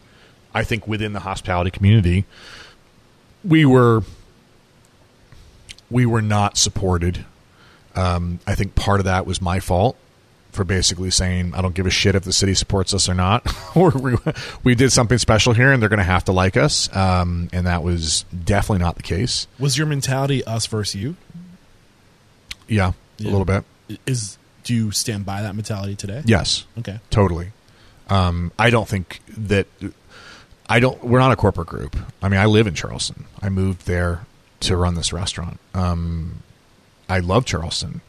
I 0.55 0.63
think 0.63 0.87
within 0.87 1.13
the 1.13 1.21
hospitality 1.21 1.73
community, 1.73 2.25
we 3.43 3.65
were 3.65 4.05
we 5.95 6.05
were 6.05 6.21
not 6.23 6.57
supported. 6.59 7.25
Um, 7.95 8.41
I 8.49 8.57
think 8.57 8.75
part 8.75 8.99
of 8.99 9.05
that 9.05 9.25
was 9.27 9.41
my 9.41 9.61
fault 9.61 9.97
for 10.51 10.65
basically 10.65 11.11
saying 11.11 11.53
I 11.55 11.63
don't 11.63 11.75
give 11.75 11.87
a 11.87 11.91
shit 11.91 12.17
if 12.17 12.25
the 12.25 12.33
city 12.33 12.55
supports 12.55 12.93
us 12.93 13.09
or 13.09 13.15
not. 13.15 13.47
or 13.77 13.91
we, 13.91 14.17
we 14.65 14.75
did 14.75 14.91
something 14.91 15.19
special 15.19 15.53
here, 15.53 15.71
and 15.73 15.81
they're 15.81 15.89
going 15.89 15.99
to 15.99 16.05
have 16.05 16.25
to 16.25 16.33
like 16.33 16.57
us. 16.57 16.95
Um, 16.95 17.49
and 17.53 17.67
that 17.69 17.85
was 17.85 18.25
definitely 18.45 18.85
not 18.85 18.97
the 18.97 19.03
case. 19.05 19.47
Was 19.61 19.79
your 19.79 19.87
mentality 19.87 20.43
us 20.45 20.67
versus 20.67 20.97
you? 21.01 21.15
Yeah, 22.67 22.93
Yeah. 23.19 23.31
a 23.31 23.33
little 23.37 23.45
bit. 23.45 23.65
Is 24.07 24.37
do 24.65 24.75
you 24.75 24.91
stand 24.91 25.25
by 25.27 25.43
that 25.43 25.55
mentality 25.55 25.95
today? 25.95 26.23
Yes, 26.25 26.65
Okay. 26.79 26.99
totally. 27.11 27.53
Um, 28.09 28.51
I 28.59 28.71
don't 28.71 28.89
think 28.89 29.21
that 29.29 29.67
I 30.69 30.81
don't. 30.81 31.03
We're 31.05 31.19
not 31.21 31.31
a 31.33 31.37
corporate 31.37 31.69
group. 31.69 31.97
I 32.23 32.29
mean, 32.29 32.41
I 32.41 32.47
live 32.47 32.67
in 32.67 32.75
Charleston. 32.75 33.27
I 33.43 33.49
moved 33.49 33.87
there 33.87 34.27
to 34.67 34.77
run 34.77 34.95
this 34.95 35.13
restaurant. 35.13 35.61
Um, 35.75 36.43
I 37.09 37.21
love 37.21 37.45
Charleston. 37.45 38.01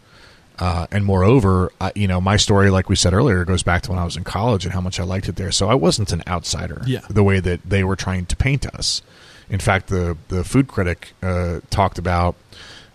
Uh, 0.57 0.87
and 0.89 1.03
moreover, 1.03 1.71
I, 1.81 1.91
you 1.95 2.07
know, 2.07 2.21
my 2.21 2.37
story, 2.37 2.69
like 2.69 2.87
we 2.87 2.95
said 2.95 3.13
earlier, 3.13 3.43
goes 3.43 3.61
back 3.61 3.81
to 3.83 3.91
when 3.91 3.99
I 3.99 4.05
was 4.05 4.15
in 4.15 4.23
college 4.23 4.63
and 4.63 4.73
how 4.73 4.79
much 4.79 4.99
I 4.99 5.03
liked 5.03 5.27
it 5.27 5.35
there. 5.35 5.51
So 5.51 5.69
I 5.69 5.75
wasn't 5.75 6.13
an 6.13 6.23
outsider. 6.27 6.81
Yeah. 6.85 7.01
The 7.09 7.23
way 7.23 7.41
that 7.41 7.61
they 7.63 7.83
were 7.83 7.97
trying 7.97 8.25
to 8.27 8.35
paint 8.37 8.65
us. 8.65 9.01
In 9.49 9.59
fact, 9.59 9.87
the 9.87 10.17
the 10.29 10.43
food 10.43 10.67
critic 10.67 11.13
uh, 11.21 11.59
talked 11.69 11.99
about 11.99 12.35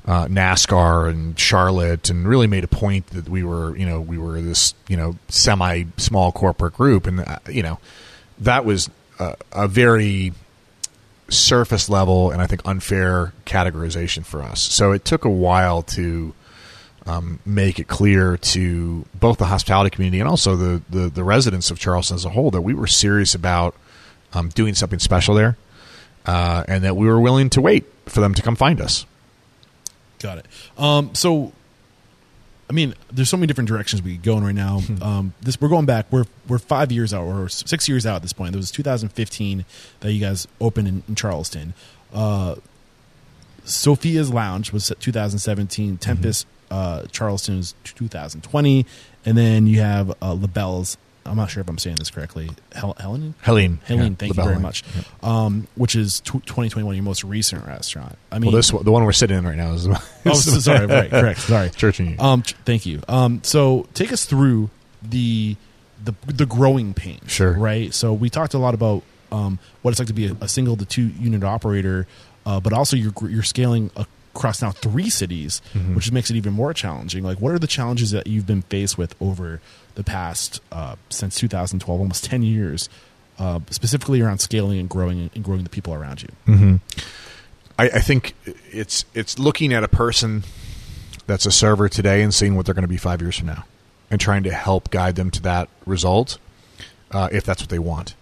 uh, 0.06 0.26
NASCAR 0.26 1.08
and 1.08 1.38
Charlotte, 1.38 2.10
and 2.10 2.26
really 2.26 2.46
made 2.46 2.64
a 2.64 2.68
point 2.68 3.06
that 3.08 3.28
we 3.28 3.44
were, 3.44 3.76
you 3.76 3.86
know, 3.86 4.00
we 4.00 4.18
were 4.18 4.40
this, 4.40 4.74
you 4.88 4.96
know, 4.96 5.16
semi 5.28 5.84
small 5.96 6.32
corporate 6.32 6.74
group, 6.74 7.06
and 7.06 7.20
uh, 7.20 7.38
you 7.48 7.62
know, 7.62 7.78
that 8.38 8.64
was 8.64 8.90
a, 9.18 9.36
a 9.52 9.68
very 9.68 10.32
surface 11.30 11.88
level 11.88 12.30
and 12.30 12.42
I 12.42 12.46
think 12.46 12.62
unfair 12.64 13.32
categorization 13.46 14.24
for 14.24 14.42
us. 14.42 14.62
So 14.62 14.92
it 14.92 15.04
took 15.04 15.24
a 15.24 15.30
while 15.30 15.82
to 15.82 16.34
um, 17.06 17.40
make 17.46 17.78
it 17.78 17.88
clear 17.88 18.36
to 18.36 19.06
both 19.14 19.38
the 19.38 19.46
hospitality 19.46 19.90
community 19.90 20.20
and 20.20 20.28
also 20.28 20.56
the, 20.56 20.82
the, 20.90 21.08
the 21.08 21.24
residents 21.24 21.70
of 21.70 21.78
Charleston 21.78 22.16
as 22.16 22.24
a 22.24 22.30
whole 22.30 22.50
that 22.50 22.60
we 22.60 22.74
were 22.74 22.86
serious 22.86 23.34
about 23.34 23.74
um, 24.32 24.48
doing 24.50 24.74
something 24.74 24.98
special 24.98 25.34
there 25.34 25.56
uh, 26.26 26.64
and 26.68 26.84
that 26.84 26.96
we 26.96 27.06
were 27.06 27.20
willing 27.20 27.50
to 27.50 27.60
wait 27.60 27.84
for 28.06 28.20
them 28.20 28.34
to 28.34 28.42
come 28.42 28.56
find 28.56 28.80
us. 28.80 29.06
Got 30.18 30.38
it. 30.38 30.46
Um, 30.76 31.14
so, 31.14 31.52
I 32.70 32.72
mean, 32.72 32.94
there's 33.12 33.28
so 33.28 33.36
many 33.36 33.48
different 33.48 33.66
directions 33.66 34.00
we 34.00 34.12
could 34.14 34.22
go 34.22 34.38
in 34.38 34.44
right 34.44 34.54
now. 34.54 34.80
Um, 35.02 35.34
this 35.42 35.60
we're 35.60 35.68
going 35.68 35.86
back. 35.86 36.06
We're 36.12 36.26
we're 36.46 36.58
five 36.58 36.92
years 36.92 37.12
out, 37.12 37.24
or 37.24 37.48
six 37.48 37.88
years 37.88 38.06
out 38.06 38.16
at 38.16 38.22
this 38.22 38.32
point. 38.32 38.54
It 38.54 38.58
was 38.58 38.70
2015 38.70 39.64
that 40.00 40.12
you 40.12 40.20
guys 40.20 40.46
opened 40.60 40.86
in, 40.86 41.02
in 41.08 41.14
Charleston. 41.16 41.74
Uh, 42.14 42.56
Sophia's 43.64 44.32
Lounge 44.32 44.72
was 44.72 44.92
2017. 45.00 45.96
Tempest 45.96 46.46
uh, 46.70 47.06
Charleston 47.10 47.56
was 47.56 47.74
2020, 47.84 48.86
and 49.24 49.36
then 49.36 49.66
you 49.66 49.80
have 49.80 50.10
uh, 50.22 50.32
LaBelle's. 50.32 50.96
I'm 51.26 51.36
not 51.36 51.50
sure 51.50 51.60
if 51.60 51.68
I'm 51.68 51.78
saying 51.78 51.96
this 51.96 52.10
correctly. 52.10 52.50
Hel- 52.74 52.96
Helen. 52.98 53.34
Helene. 53.42 53.78
Helene, 53.84 54.12
Yeah, 54.12 54.16
thank 54.18 54.36
you 54.36 54.42
very 54.42 54.58
much. 54.58 54.82
Um, 55.22 55.68
which 55.76 55.94
is 55.94 56.20
tw 56.20 56.32
2021, 56.44 56.94
your 56.96 57.04
most 57.04 57.22
recent 57.24 57.66
restaurant. 57.66 58.16
I 58.32 58.38
mean, 58.38 58.46
Well, 58.50 58.56
this 58.56 58.72
one- 58.72 58.84
the 58.84 58.90
one 58.90 59.04
we're 59.04 59.12
sitting 59.12 59.36
in 59.38 59.44
right 59.44 59.56
now 59.56 59.72
is 59.74 59.86
Oh, 59.86 59.94
so- 60.34 60.58
sorry, 60.60 60.86
right, 60.86 61.10
correct. 61.10 61.40
Sorry. 61.50 61.70
Church 61.70 62.00
and 62.00 62.08
Union. 62.10 62.24
Um, 62.24 62.42
ch- 62.42 62.54
thank 62.64 62.86
you. 62.86 63.00
Um, 63.08 63.40
so 63.44 63.86
take 63.94 64.12
us 64.12 64.24
through 64.24 64.70
the 65.02 65.56
the 66.02 66.14
the 66.26 66.46
growing 66.46 66.94
pains. 66.94 67.30
Sure. 67.30 67.52
Right. 67.52 67.92
So 67.94 68.12
we 68.14 68.30
talked 68.30 68.54
a 68.54 68.58
lot 68.58 68.74
about 68.74 69.02
um, 69.30 69.58
what 69.82 69.90
it's 69.92 70.00
like 70.00 70.08
to 70.08 70.14
be 70.14 70.26
a, 70.28 70.36
a 70.40 70.48
single 70.48 70.76
to 70.78 70.84
two 70.84 71.08
unit 71.20 71.44
operator, 71.44 72.06
uh, 72.46 72.58
but 72.60 72.72
also 72.72 72.96
you're 72.96 73.12
you're 73.28 73.42
scaling 73.42 73.90
across 74.34 74.62
now 74.62 74.70
three 74.70 75.10
cities, 75.10 75.60
Mm-hmm. 75.74 75.94
which 75.94 76.10
makes 76.10 76.30
it 76.30 76.36
even 76.36 76.52
more 76.54 76.72
challenging. 76.72 77.22
Like, 77.22 77.40
what 77.40 77.52
are 77.52 77.58
the 77.58 77.66
challenges 77.66 78.10
that 78.12 78.26
you've 78.26 78.46
been 78.46 78.62
faced 78.62 78.96
with 78.96 79.14
over 79.20 79.60
the 79.94 80.04
past 80.04 80.60
uh, 80.72 80.96
since 81.08 81.36
2012, 81.36 82.00
almost 82.00 82.24
10 82.24 82.42
years, 82.42 82.88
uh, 83.38 83.60
specifically 83.70 84.20
around 84.20 84.38
scaling 84.38 84.78
and 84.78 84.88
growing 84.88 85.30
and 85.34 85.44
growing 85.44 85.64
the 85.64 85.70
people 85.70 85.94
around 85.94 86.22
you? 86.22 86.28
I, 87.78 87.84
I 87.84 88.00
think 88.00 88.34
it's 88.70 89.06
it's 89.14 89.38
looking 89.38 89.72
at 89.72 89.82
a 89.82 89.88
person 89.88 90.44
that's 91.26 91.46
a 91.46 91.50
server 91.50 91.88
today 91.88 92.22
and 92.22 92.34
seeing 92.34 92.54
what 92.54 92.66
they're 92.66 92.74
going 92.74 92.82
to 92.82 92.88
be 92.88 92.98
five 92.98 93.22
years 93.22 93.38
from 93.38 93.46
now, 93.46 93.64
and 94.10 94.20
trying 94.20 94.42
to 94.42 94.52
help 94.52 94.90
guide 94.90 95.16
them 95.16 95.30
to 95.30 95.42
that 95.42 95.68
result, 95.86 96.38
uh, 97.10 97.28
if 97.32 97.44
that's 97.44 97.62
what 97.62 97.70
they 97.70 97.78
want. 97.78 98.14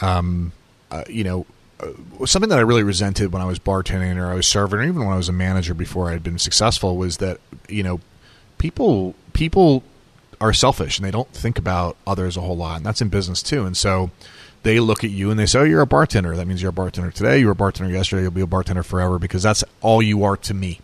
Um, 0.00 0.52
uh, 0.90 1.04
you 1.08 1.22
know, 1.22 1.46
uh, 1.80 2.26
something 2.26 2.48
that 2.48 2.58
I 2.58 2.62
really 2.62 2.82
resented 2.82 3.32
when 3.32 3.42
I 3.42 3.44
was 3.44 3.58
bartending 3.58 4.16
or 4.16 4.26
I 4.26 4.34
was 4.34 4.46
serving, 4.46 4.80
or 4.80 4.82
even 4.82 5.04
when 5.04 5.12
I 5.12 5.16
was 5.16 5.28
a 5.28 5.32
manager 5.32 5.74
before 5.74 6.08
I 6.08 6.12
had 6.12 6.22
been 6.22 6.38
successful, 6.38 6.96
was 6.96 7.18
that 7.18 7.38
you 7.68 7.84
know, 7.84 8.00
people 8.58 9.14
people 9.34 9.84
are 10.40 10.52
selfish 10.52 10.98
and 10.98 11.06
they 11.06 11.10
don't 11.10 11.30
think 11.32 11.58
about 11.58 11.96
others 12.06 12.36
a 12.36 12.40
whole 12.40 12.56
lot, 12.56 12.76
and 12.78 12.86
that's 12.86 13.00
in 13.00 13.08
business 13.08 13.42
too. 13.42 13.64
And 13.64 13.76
so 13.76 14.10
they 14.62 14.80
look 14.80 15.04
at 15.04 15.10
you 15.10 15.30
and 15.30 15.38
they 15.38 15.46
say, 15.46 15.60
"Oh, 15.60 15.64
you're 15.64 15.80
a 15.80 15.86
bartender. 15.86 16.36
That 16.36 16.46
means 16.46 16.62
you're 16.62 16.70
a 16.70 16.72
bartender 16.72 17.10
today. 17.10 17.38
You 17.38 17.46
were 17.46 17.52
a 17.52 17.56
bartender 17.56 17.92
yesterday. 17.92 18.22
You'll 18.22 18.30
be 18.30 18.40
a 18.40 18.46
bartender 18.46 18.82
forever 18.82 19.18
because 19.18 19.42
that's 19.42 19.64
all 19.80 20.02
you 20.02 20.24
are 20.24 20.36
to 20.38 20.54
me." 20.54 20.80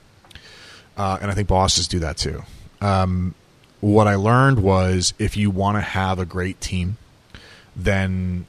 Uh, 0.96 1.18
and 1.22 1.30
I 1.30 1.34
think 1.34 1.48
bosses 1.48 1.88
do 1.88 1.98
that 2.00 2.16
too. 2.16 2.42
Um, 2.80 3.34
what 3.80 4.06
I 4.06 4.16
learned 4.16 4.62
was 4.62 5.14
if 5.18 5.36
you 5.36 5.50
want 5.50 5.76
to 5.76 5.80
have 5.80 6.18
a 6.18 6.26
great 6.26 6.60
team, 6.60 6.98
then 7.74 8.46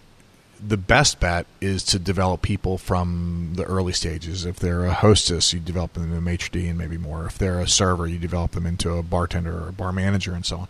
the 0.65 0.77
best 0.77 1.19
bet 1.19 1.47
is 1.59 1.83
to 1.83 1.99
develop 1.99 2.41
people 2.41 2.77
from 2.77 3.53
the 3.55 3.63
early 3.63 3.93
stages. 3.93 4.45
If 4.45 4.57
they're 4.57 4.85
a 4.85 4.93
hostess, 4.93 5.53
you 5.53 5.59
develop 5.59 5.93
them 5.93 6.03
into 6.03 6.17
a 6.17 6.21
maitre 6.21 6.49
d' 6.51 6.67
and 6.67 6.77
maybe 6.77 6.97
more. 6.97 7.25
If 7.25 7.37
they're 7.37 7.59
a 7.59 7.67
server, 7.67 8.07
you 8.07 8.19
develop 8.19 8.51
them 8.51 8.65
into 8.65 8.93
a 8.93 9.03
bartender 9.03 9.63
or 9.63 9.69
a 9.69 9.73
bar 9.73 9.91
manager 9.91 10.33
and 10.33 10.45
so 10.45 10.57
on. 10.57 10.67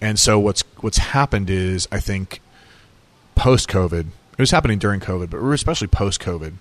And 0.00 0.18
so 0.18 0.38
what's 0.38 0.62
what's 0.80 0.98
happened 0.98 1.48
is 1.48 1.88
I 1.90 2.00
think 2.00 2.40
post 3.34 3.68
COVID, 3.68 4.06
it 4.32 4.38
was 4.38 4.50
happening 4.50 4.78
during 4.78 5.00
COVID, 5.00 5.30
but 5.30 5.38
especially 5.38 5.86
post 5.86 6.20
COVID, 6.20 6.54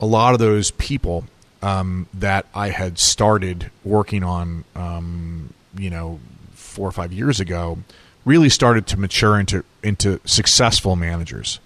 a 0.00 0.06
lot 0.06 0.34
of 0.34 0.38
those 0.38 0.70
people 0.72 1.24
um, 1.62 2.06
that 2.14 2.46
I 2.54 2.68
had 2.68 2.98
started 2.98 3.70
working 3.84 4.22
on, 4.22 4.64
um, 4.76 5.52
you 5.76 5.90
know, 5.90 6.20
four 6.54 6.88
or 6.88 6.92
five 6.92 7.12
years 7.12 7.40
ago, 7.40 7.78
really 8.24 8.48
started 8.48 8.86
to 8.88 8.98
mature 8.98 9.40
into 9.40 9.64
into 9.82 10.20
successful 10.24 10.94
managers 10.94 11.58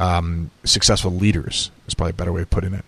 um, 0.00 0.50
successful 0.64 1.12
leaders 1.12 1.70
is 1.86 1.94
probably 1.94 2.10
a 2.10 2.14
better 2.14 2.32
way 2.32 2.42
of 2.42 2.50
putting 2.50 2.74
it. 2.74 2.84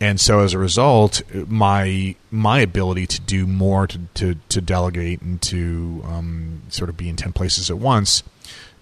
And 0.00 0.20
so 0.20 0.40
as 0.40 0.54
a 0.54 0.58
result, 0.58 1.22
my 1.48 2.14
my 2.30 2.60
ability 2.60 3.06
to 3.08 3.20
do 3.20 3.46
more, 3.46 3.86
to 3.86 3.98
to, 4.14 4.34
to 4.48 4.60
delegate, 4.60 5.20
and 5.22 5.42
to 5.42 6.02
um, 6.06 6.62
sort 6.68 6.88
of 6.88 6.96
be 6.96 7.08
in 7.08 7.16
ten 7.16 7.32
places 7.32 7.70
at 7.70 7.78
once 7.78 8.22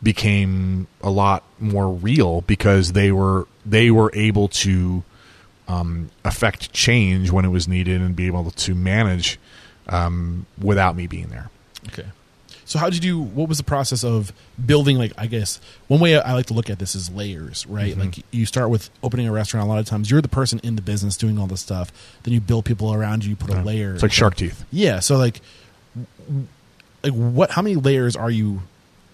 became 0.03 0.87
a 1.03 1.11
lot 1.11 1.43
more 1.59 1.89
real 1.91 2.43
because 2.43 2.93
they 2.93 3.11
were 3.11 3.49
they 3.65 3.91
were 3.91 4.11
able 4.15 4.47
to 4.49 5.03
um, 5.69 6.11
affect 6.23 6.73
change 6.73 7.31
when 7.31 7.45
it 7.45 7.49
was 7.49 7.67
needed 7.67 8.01
and 8.01 8.15
be 8.15 8.27
able 8.27 8.51
to 8.51 8.75
manage 8.75 9.39
um, 9.89 10.47
without 10.61 10.95
me 10.97 11.07
being 11.07 11.29
there. 11.29 11.51
Okay. 11.89 12.07
So 12.67 12.81
how 12.81 12.91
did 12.91 13.05
you? 13.05 13.21
What 13.21 13.49
was 13.49 13.59
the 13.59 13.65
process 13.65 14.05
of 14.05 14.33
building? 14.65 14.99
Like, 14.99 15.13
I 15.17 15.27
guess 15.27 15.61
one 15.87 16.01
way 16.01 16.21
I 16.21 16.35
like 16.35 16.47
to 16.47 16.55
look 16.55 16.69
at 16.69 16.81
this 16.81 16.95
is 16.95 17.09
layers, 17.09 17.65
right? 17.67 17.93
Mm-hmm. 17.93 18.01
Like 18.01 18.25
you 18.33 18.45
start 18.45 18.71
with 18.71 18.91
opening 19.03 19.29
a 19.29 19.33
restaurant. 19.33 19.65
A 19.67 19.69
lot 19.69 19.79
of 19.79 19.87
times, 19.87 20.11
you're 20.11 20.21
the 20.21 20.29
person 20.29 20.61
in 20.63 20.77
the 20.77 20.83
business 20.83 21.17
doing 21.17 21.39
all 21.39 21.47
the 21.47 21.57
stuff. 21.57 21.93
Then 22.25 22.35
you 22.35 22.41
build 22.41 22.65
people 22.65 22.93
around 22.93 23.25
you. 23.25 23.31
You 23.31 23.37
put 23.37 23.51
a 23.51 23.63
layer. 23.63 23.95
It's 23.95 24.03
like 24.03 24.13
shark 24.13 24.35
teeth. 24.35 24.65
Yeah. 24.73 24.99
So 24.99 25.17
like, 25.17 25.41
like 27.05 27.13
what? 27.13 27.53
How 27.53 27.63
many 27.63 27.77
layers 27.77 28.17
are 28.17 28.31
you 28.31 28.63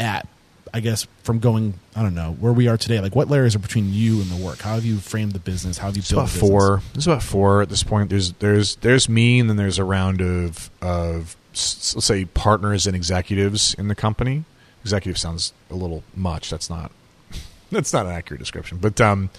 at? 0.00 0.26
I 0.74 0.80
guess 0.80 1.06
from 1.22 1.38
going, 1.38 1.74
I 1.94 2.02
don't 2.02 2.14
know 2.14 2.32
where 2.40 2.54
we 2.54 2.66
are 2.66 2.78
today. 2.78 3.00
Like, 3.00 3.14
what 3.14 3.28
layers 3.28 3.54
are 3.54 3.58
between 3.58 3.92
you 3.92 4.22
and 4.22 4.30
the 4.30 4.42
work? 4.42 4.60
How 4.60 4.76
have 4.76 4.86
you 4.86 4.96
framed 4.96 5.32
the 5.32 5.38
business? 5.38 5.76
How 5.76 5.88
have 5.88 5.96
you 5.96 6.00
it's 6.00 6.10
built? 6.10 6.22
About 6.22 6.30
four. 6.30 6.82
It's 6.94 7.04
about 7.04 7.22
four 7.22 7.60
at 7.60 7.68
this 7.68 7.82
point. 7.82 8.08
There's 8.08 8.32
there's 8.34 8.76
there's 8.76 9.06
me, 9.06 9.38
and 9.40 9.50
then 9.50 9.58
there's 9.58 9.78
a 9.78 9.84
round 9.84 10.22
of 10.22 10.70
of 10.80 11.36
let's 11.52 12.06
say 12.06 12.24
partners 12.24 12.86
and 12.86 12.96
executives 12.96 13.74
in 13.74 13.88
the 13.88 13.94
company. 13.94 14.44
Executive 14.82 15.18
sounds 15.18 15.52
a 15.70 15.74
little 15.74 16.02
much. 16.14 16.50
That's 16.50 16.68
not 16.68 16.90
that's 17.70 17.92
not 17.92 18.06
an 18.06 18.12
accurate 18.12 18.40
description. 18.40 18.78
But 18.78 19.00
um, 19.00 19.30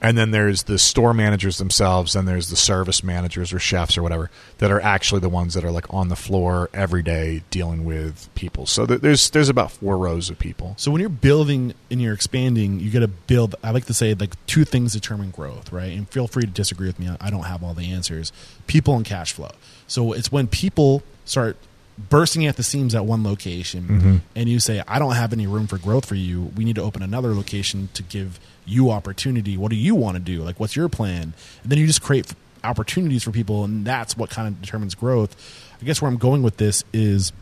and 0.00 0.16
then 0.16 0.30
there's 0.30 0.64
the 0.64 0.78
store 0.78 1.12
managers 1.12 1.58
themselves, 1.58 2.14
and 2.14 2.28
there's 2.28 2.50
the 2.50 2.56
service 2.56 3.02
managers 3.02 3.52
or 3.52 3.58
chefs 3.58 3.98
or 3.98 4.02
whatever 4.02 4.30
that 4.58 4.70
are 4.70 4.80
actually 4.80 5.20
the 5.20 5.28
ones 5.28 5.54
that 5.54 5.64
are 5.64 5.70
like 5.70 5.92
on 5.92 6.08
the 6.08 6.16
floor 6.16 6.70
every 6.72 7.02
day 7.02 7.42
dealing 7.50 7.84
with 7.84 8.28
people. 8.34 8.66
So 8.66 8.86
there's 8.86 9.30
there's 9.30 9.48
about 9.48 9.72
four 9.72 9.98
rows 9.98 10.30
of 10.30 10.38
people. 10.38 10.74
So 10.76 10.90
when 10.90 11.00
you're 11.00 11.10
building 11.10 11.74
and 11.90 12.00
you're 12.00 12.14
expanding, 12.14 12.78
you 12.80 12.90
got 12.90 13.00
to 13.00 13.08
build. 13.08 13.56
I 13.62 13.72
like 13.72 13.86
to 13.86 13.94
say 13.94 14.14
like 14.14 14.34
two 14.46 14.64
things 14.64 14.92
determine 14.92 15.30
growth, 15.30 15.72
right? 15.72 15.92
And 15.92 16.08
feel 16.08 16.28
free 16.28 16.42
to 16.42 16.48
disagree 16.48 16.86
with 16.86 16.98
me. 16.98 17.10
I 17.20 17.30
don't 17.30 17.44
have 17.44 17.64
all 17.64 17.74
the 17.74 17.90
answers. 17.90 18.32
People 18.66 18.94
and 18.94 19.04
cash 19.04 19.32
flow. 19.32 19.50
So 19.88 20.12
it's 20.12 20.30
when 20.30 20.46
people 20.46 21.02
start 21.24 21.56
bursting 22.08 22.46
at 22.46 22.56
the 22.56 22.62
seams 22.62 22.94
at 22.94 23.04
one 23.04 23.24
location 23.24 23.82
mm-hmm. 23.82 24.16
and 24.36 24.48
you 24.48 24.60
say 24.60 24.80
i 24.86 25.00
don't 25.00 25.14
have 25.14 25.32
any 25.32 25.48
room 25.48 25.66
for 25.66 25.78
growth 25.78 26.06
for 26.06 26.14
you 26.14 26.44
we 26.56 26.64
need 26.64 26.76
to 26.76 26.80
open 26.80 27.02
another 27.02 27.34
location 27.34 27.88
to 27.92 28.04
give 28.04 28.38
you 28.68 28.90
opportunity 28.90 29.56
what 29.56 29.70
do 29.70 29.76
you 29.76 29.94
want 29.94 30.16
to 30.16 30.20
do 30.20 30.42
like 30.42 30.58
what's 30.60 30.76
your 30.76 30.88
plan 30.88 31.32
and 31.62 31.72
then 31.72 31.78
you 31.78 31.86
just 31.86 32.02
create 32.02 32.34
opportunities 32.64 33.22
for 33.22 33.30
people 33.30 33.64
and 33.64 33.84
that's 33.84 34.16
what 34.16 34.30
kind 34.30 34.48
of 34.48 34.60
determines 34.60 34.94
growth 34.94 35.36
i 35.80 35.84
guess 35.84 36.02
where 36.02 36.10
i'm 36.10 36.18
going 36.18 36.42
with 36.42 36.56
this 36.56 36.84
is 36.92 37.32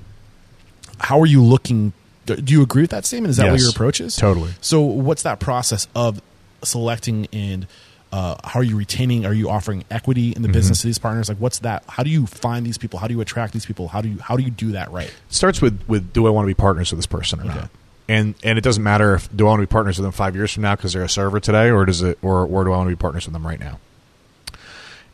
how 0.98 1.20
are 1.20 1.26
you 1.26 1.42
looking 1.42 1.92
do 2.26 2.52
you 2.52 2.62
agree 2.62 2.82
with 2.82 2.90
that 2.90 3.04
statement 3.04 3.30
is 3.30 3.36
that 3.36 3.44
yes, 3.44 3.52
what 3.52 3.60
your 3.60 3.70
approach 3.70 4.00
is 4.00 4.16
totally 4.16 4.52
so 4.60 4.80
what's 4.80 5.22
that 5.22 5.40
process 5.40 5.88
of 5.94 6.20
selecting 6.62 7.26
and 7.32 7.66
uh, 8.12 8.36
how 8.44 8.60
are 8.60 8.62
you 8.62 8.76
retaining? 8.76 9.26
Are 9.26 9.34
you 9.34 9.50
offering 9.50 9.84
equity 9.90 10.30
in 10.30 10.42
the 10.42 10.48
mm-hmm. 10.48 10.54
business 10.54 10.80
to 10.80 10.86
these 10.86 10.98
partners? 10.98 11.28
Like, 11.28 11.38
what's 11.38 11.58
that? 11.60 11.84
How 11.88 12.02
do 12.02 12.10
you 12.10 12.26
find 12.26 12.64
these 12.64 12.78
people? 12.78 12.98
How 12.98 13.08
do 13.08 13.14
you 13.14 13.20
attract 13.20 13.52
these 13.52 13.66
people? 13.66 13.88
How 13.88 14.00
do 14.00 14.08
you 14.08 14.18
how 14.18 14.36
do 14.36 14.42
you 14.42 14.50
do 14.50 14.72
that 14.72 14.90
right? 14.92 15.08
It 15.08 15.14
starts 15.28 15.60
with 15.60 15.82
with 15.88 16.12
do 16.12 16.26
I 16.26 16.30
want 16.30 16.44
to 16.44 16.46
be 16.46 16.54
partners 16.54 16.90
with 16.92 16.98
this 16.98 17.06
person 17.06 17.40
or 17.40 17.44
okay. 17.44 17.54
not? 17.54 17.70
And 18.08 18.34
and 18.44 18.56
it 18.56 18.62
doesn't 18.62 18.82
matter 18.82 19.14
if 19.14 19.34
do 19.34 19.46
I 19.46 19.50
want 19.50 19.60
to 19.60 19.66
be 19.66 19.70
partners 19.70 19.98
with 19.98 20.04
them 20.04 20.12
five 20.12 20.36
years 20.36 20.52
from 20.52 20.62
now 20.62 20.76
because 20.76 20.92
they're 20.92 21.02
a 21.02 21.08
server 21.08 21.40
today, 21.40 21.70
or 21.70 21.84
does 21.84 22.02
it, 22.02 22.18
or 22.22 22.46
or 22.46 22.64
do 22.64 22.72
I 22.72 22.76
want 22.76 22.88
to 22.88 22.96
be 22.96 23.00
partners 23.00 23.26
with 23.26 23.32
them 23.32 23.46
right 23.46 23.58
now? 23.58 23.80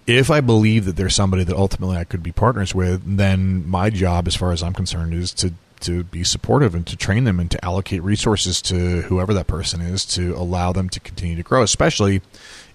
If 0.07 0.31
I 0.31 0.41
believe 0.41 0.85
that 0.85 0.97
there's 0.97 1.15
somebody 1.15 1.45
that 1.45 1.57
ultimately 1.57 1.97
I 1.97 2.05
could 2.05 2.23
be 2.23 2.33
partners 2.33 2.75
with, 2.75 3.17
then 3.17 3.69
my 3.69 3.89
job, 3.89 4.27
as 4.27 4.35
far 4.35 4.53
as 4.53 4.63
I'm 4.63 4.75
concerned, 4.75 5.15
is 5.15 5.33
to 5.35 5.55
to 5.83 6.05
be 6.05 6.25
supportive 6.25 6.75
and 6.75 6.87
to 6.87 6.97
train 6.97 7.25
them 7.25 7.41
and 7.41 7.51
to 7.51 7.65
allocate 7.65 8.03
resources 8.03 8.63
to 8.63 9.03
whoever 9.03 9.35
that 9.35 9.47
person 9.47 9.81
is 9.81 10.05
to 10.07 10.35
allow 10.37 10.73
them 10.73 10.89
to 10.89 11.01
continue 11.01 11.37
to 11.37 11.43
grow, 11.43 11.63
especially 11.63 12.23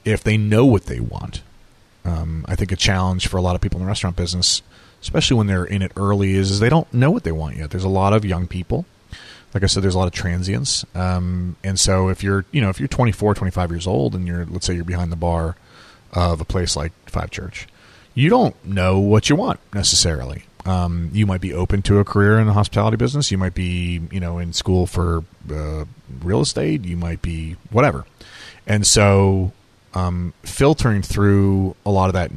if 0.06 0.23
they 0.23 0.38
know 0.38 0.65
what 0.65 0.85
they 0.85 0.99
want. 0.99 1.41
Um, 2.06 2.45
I 2.48 2.56
think 2.56 2.72
a 2.72 2.76
challenge 2.76 3.27
for 3.27 3.38
a 3.38 3.41
lot 3.41 3.56
of 3.56 3.61
people 3.61 3.80
in 3.80 3.85
the 3.85 3.88
restaurant 3.88 4.15
business, 4.15 4.61
especially 5.02 5.38
when 5.38 5.48
they're 5.48 5.65
in 5.65 5.81
it 5.81 5.91
early, 5.98 6.34
is, 6.34 6.52
is 6.52 6.60
they 6.60 6.69
don't 6.69 6.91
know 6.94 7.11
what 7.11 7.23
they 7.23 7.31
want 7.31 7.57
yet. 7.57 7.69
There's 7.69 7.84
a 7.84 7.89
lot 7.89 8.14
of 8.14 8.23
young 8.23 8.48
people. 8.48 8.85
Like 9.53 9.64
I 9.64 9.68
said, 9.68 9.84
there's 9.84 9.95
a 9.95 9.98
lot 9.98 10.07
of 10.07 10.14
transients. 10.14 10.86
Um, 10.94 11.56
and 11.64 11.80
so 11.80 12.10
if 12.10 12.24
you're, 12.24 12.45
you 12.52 12.61
know, 12.61 12.69
if 12.69 12.80
you're 12.80 12.88
24, 12.88 13.34
25 13.36 13.72
years 13.72 13.88
old 13.88 14.14
and 14.14 14.28
you're, 14.28 14.45
let's 14.45 14.65
say 14.65 14.76
you're 14.76 14.84
behind 14.84 15.11
the 15.11 15.18
bar 15.18 15.56
of 16.14 16.41
a 16.41 16.45
place 16.45 16.76
like 16.76 16.91
Five 17.10 17.32
Church, 17.32 17.68
you 18.14 18.30
don't 18.30 18.56
know 18.65 18.99
what 18.99 19.30
you 19.30 19.36
want 19.36 19.60
necessarily. 19.74 20.44
Um, 20.65 21.11
you 21.14 21.26
might 21.26 21.40
be 21.40 21.53
open 21.53 21.82
to 21.84 21.99
a 21.99 22.03
career 22.03 22.40
in 22.40 22.45
the 22.45 22.53
hospitality 22.53 22.98
business. 22.98 23.32
You 23.32 23.38
might 23.38 23.53
be, 23.53 24.02
you 24.11 24.19
know, 24.19 24.38
in 24.38 24.52
school 24.52 24.86
for 24.86 25.24
uh, 25.49 25.86
real 26.22 26.41
estate. 26.41 26.84
You 26.84 26.98
might 26.98 27.22
be 27.22 27.56
whatever. 27.72 28.06
And 28.65 28.86
so 28.86 29.53
um, 29.94 30.34
filtering 30.44 31.02
through 31.02 31.76
a 31.86 31.90
lot 31.90 32.07
of 32.07 32.14
that 32.14 32.32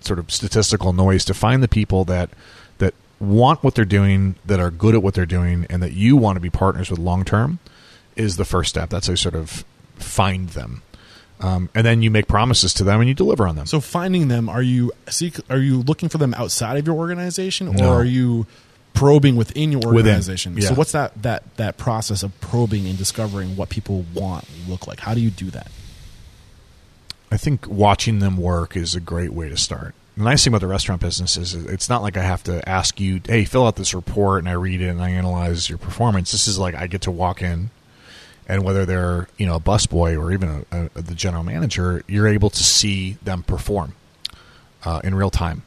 sort 0.00 0.18
of 0.18 0.30
statistical 0.30 0.92
noise 0.92 1.24
to 1.26 1.34
find 1.34 1.62
the 1.62 1.68
people 1.68 2.04
that 2.04 2.28
that 2.28 2.30
want 3.20 3.62
what 3.62 3.74
they're 3.74 3.84
doing, 3.84 4.36
that 4.46 4.58
are 4.58 4.70
good 4.70 4.94
at 4.94 5.02
what 5.02 5.14
they're 5.14 5.26
doing, 5.26 5.66
and 5.70 5.82
that 5.82 5.92
you 5.92 6.16
want 6.16 6.36
to 6.36 6.40
be 6.40 6.50
partners 6.50 6.90
with 6.90 6.98
long 6.98 7.24
term 7.24 7.58
is 8.16 8.36
the 8.36 8.44
first 8.44 8.70
step. 8.70 8.90
That's 8.90 9.08
a 9.08 9.16
sort 9.16 9.34
of 9.34 9.64
find 9.96 10.48
them. 10.50 10.82
Um, 11.40 11.70
and 11.74 11.86
then 11.86 12.02
you 12.02 12.10
make 12.10 12.28
promises 12.28 12.74
to 12.74 12.84
them 12.84 13.00
and 13.00 13.08
you 13.08 13.14
deliver 13.14 13.46
on 13.46 13.56
them. 13.56 13.66
So 13.66 13.80
finding 13.80 14.28
them, 14.28 14.48
are 14.48 14.62
you 14.62 14.92
seek? 15.08 15.36
Are 15.48 15.58
you 15.58 15.82
looking 15.82 16.08
for 16.08 16.18
them 16.18 16.34
outside 16.34 16.76
of 16.76 16.86
your 16.86 16.96
organization, 16.96 17.68
or 17.68 17.74
no. 17.74 17.92
are 17.94 18.04
you 18.04 18.46
probing 18.92 19.36
within 19.36 19.72
your 19.72 19.82
organization? 19.82 20.54
Within, 20.54 20.62
yeah. 20.62 20.68
So 20.68 20.74
what's 20.74 20.92
that 20.92 21.22
that 21.22 21.56
that 21.56 21.78
process 21.78 22.22
of 22.22 22.38
probing 22.40 22.86
and 22.86 22.98
discovering 22.98 23.56
what 23.56 23.70
people 23.70 24.04
want 24.12 24.44
look 24.68 24.86
like? 24.86 25.00
How 25.00 25.14
do 25.14 25.20
you 25.20 25.30
do 25.30 25.50
that? 25.50 25.70
I 27.30 27.36
think 27.38 27.66
watching 27.66 28.18
them 28.18 28.36
work 28.36 28.76
is 28.76 28.94
a 28.94 29.00
great 29.00 29.32
way 29.32 29.48
to 29.48 29.56
start. 29.56 29.94
The 30.20 30.26
nice 30.26 30.44
thing 30.44 30.50
about 30.50 30.60
the 30.60 30.66
restaurant 30.66 31.00
business 31.00 31.38
is 31.38 31.54
it's 31.54 31.88
not 31.88 32.02
like 32.02 32.18
I 32.18 32.22
have 32.22 32.42
to 32.42 32.68
ask 32.68 33.00
you, 33.00 33.22
hey, 33.26 33.46
fill 33.46 33.66
out 33.66 33.76
this 33.76 33.94
report 33.94 34.40
and 34.40 34.50
I 34.50 34.52
read 34.52 34.82
it 34.82 34.88
and 34.88 35.00
I 35.00 35.08
analyze 35.08 35.70
your 35.70 35.78
performance. 35.78 36.30
This 36.32 36.46
is 36.46 36.58
like 36.58 36.74
I 36.74 36.88
get 36.88 37.00
to 37.02 37.10
walk 37.10 37.40
in 37.40 37.70
and 38.46 38.62
whether 38.62 38.84
they're 38.84 39.28
you 39.38 39.46
know 39.46 39.54
a 39.54 39.60
busboy 39.60 40.20
or 40.20 40.30
even 40.30 40.66
a, 40.70 40.90
a, 40.94 41.00
the 41.00 41.14
general 41.14 41.42
manager, 41.42 42.04
you're 42.06 42.28
able 42.28 42.50
to 42.50 42.62
see 42.62 43.16
them 43.22 43.42
perform 43.42 43.94
uh, 44.84 45.00
in 45.02 45.14
real 45.14 45.30
time, 45.30 45.62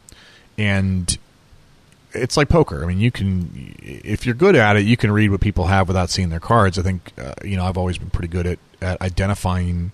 and 0.55 1.17
it's 2.11 2.37
like 2.37 2.47
poker. 2.47 2.83
I 2.83 2.85
mean, 2.85 2.99
you 2.99 3.09
can 3.09 3.73
if 3.81 4.23
you're 4.23 4.35
good 4.35 4.55
at 4.55 4.75
it, 4.75 4.85
you 4.85 4.97
can 4.97 5.11
read 5.11 5.31
what 5.31 5.41
people 5.41 5.65
have 5.65 5.87
without 5.87 6.11
seeing 6.11 6.29
their 6.29 6.39
cards. 6.39 6.77
I 6.77 6.83
think 6.83 7.11
uh, 7.17 7.33
you 7.43 7.57
know 7.57 7.65
I've 7.65 7.77
always 7.77 7.97
been 7.97 8.11
pretty 8.11 8.27
good 8.27 8.45
at, 8.45 8.59
at 8.83 9.01
identifying 9.01 9.93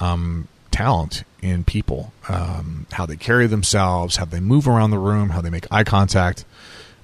um, 0.00 0.48
talent 0.76 1.24
in 1.40 1.64
people, 1.64 2.12
um, 2.28 2.86
how 2.92 3.06
they 3.06 3.16
carry 3.16 3.46
themselves, 3.46 4.16
how 4.16 4.26
they 4.26 4.40
move 4.40 4.68
around 4.68 4.90
the 4.90 4.98
room, 4.98 5.30
how 5.30 5.40
they 5.40 5.48
make 5.48 5.66
eye 5.70 5.84
contact, 5.84 6.44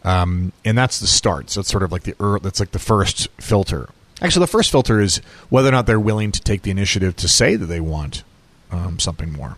um, 0.05 0.53
and 0.63 0.77
that's 0.77 1.01
the 1.01 1.07
start. 1.07 1.49
So 1.49 1.61
it's 1.61 1.71
sort 1.71 1.83
of 1.83 1.91
like 1.91 2.03
the 2.03 2.15
er, 2.21 2.39
that's 2.39 2.61
like 2.61 2.73
the 2.73 2.79
first 2.79 3.29
filter. 3.41 3.89
Actually, 4.21 4.45
the 4.45 4.53
first 4.53 4.71
filter 4.71 5.01
is 5.01 5.23
whether 5.49 5.71
or 5.71 5.73
not 5.73 5.87
they're 5.87 5.99
willing 5.99 6.33
to 6.33 6.41
take 6.43 6.63
the 6.63 6.71
initiative 6.71 7.17
to 7.17 7.29
say 7.29 7.57
that 7.57 7.65
they 7.65 7.81
want 7.81 8.25
um, 8.71 8.99
something 8.99 9.33
more, 9.33 9.57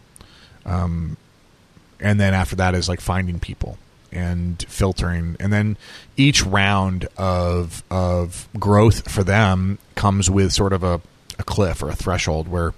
um, 0.64 1.16
and 1.98 2.20
then 2.20 2.32
after 2.32 2.54
that 2.54 2.76
is 2.76 2.88
like 2.88 3.00
finding 3.00 3.40
people 3.40 3.78
and 4.12 4.64
filtering, 4.68 5.36
and 5.40 5.52
then 5.52 5.76
each 6.16 6.44
round 6.46 7.08
of 7.16 7.82
of 7.90 8.48
growth 8.60 9.10
for 9.10 9.24
them 9.24 9.78
comes 9.96 10.30
with 10.30 10.52
sort 10.52 10.72
of 10.72 10.84
a, 10.84 11.00
a 11.36 11.42
cliff 11.42 11.82
or 11.82 11.88
a 11.88 11.96
threshold 11.96 12.46
where 12.46 12.74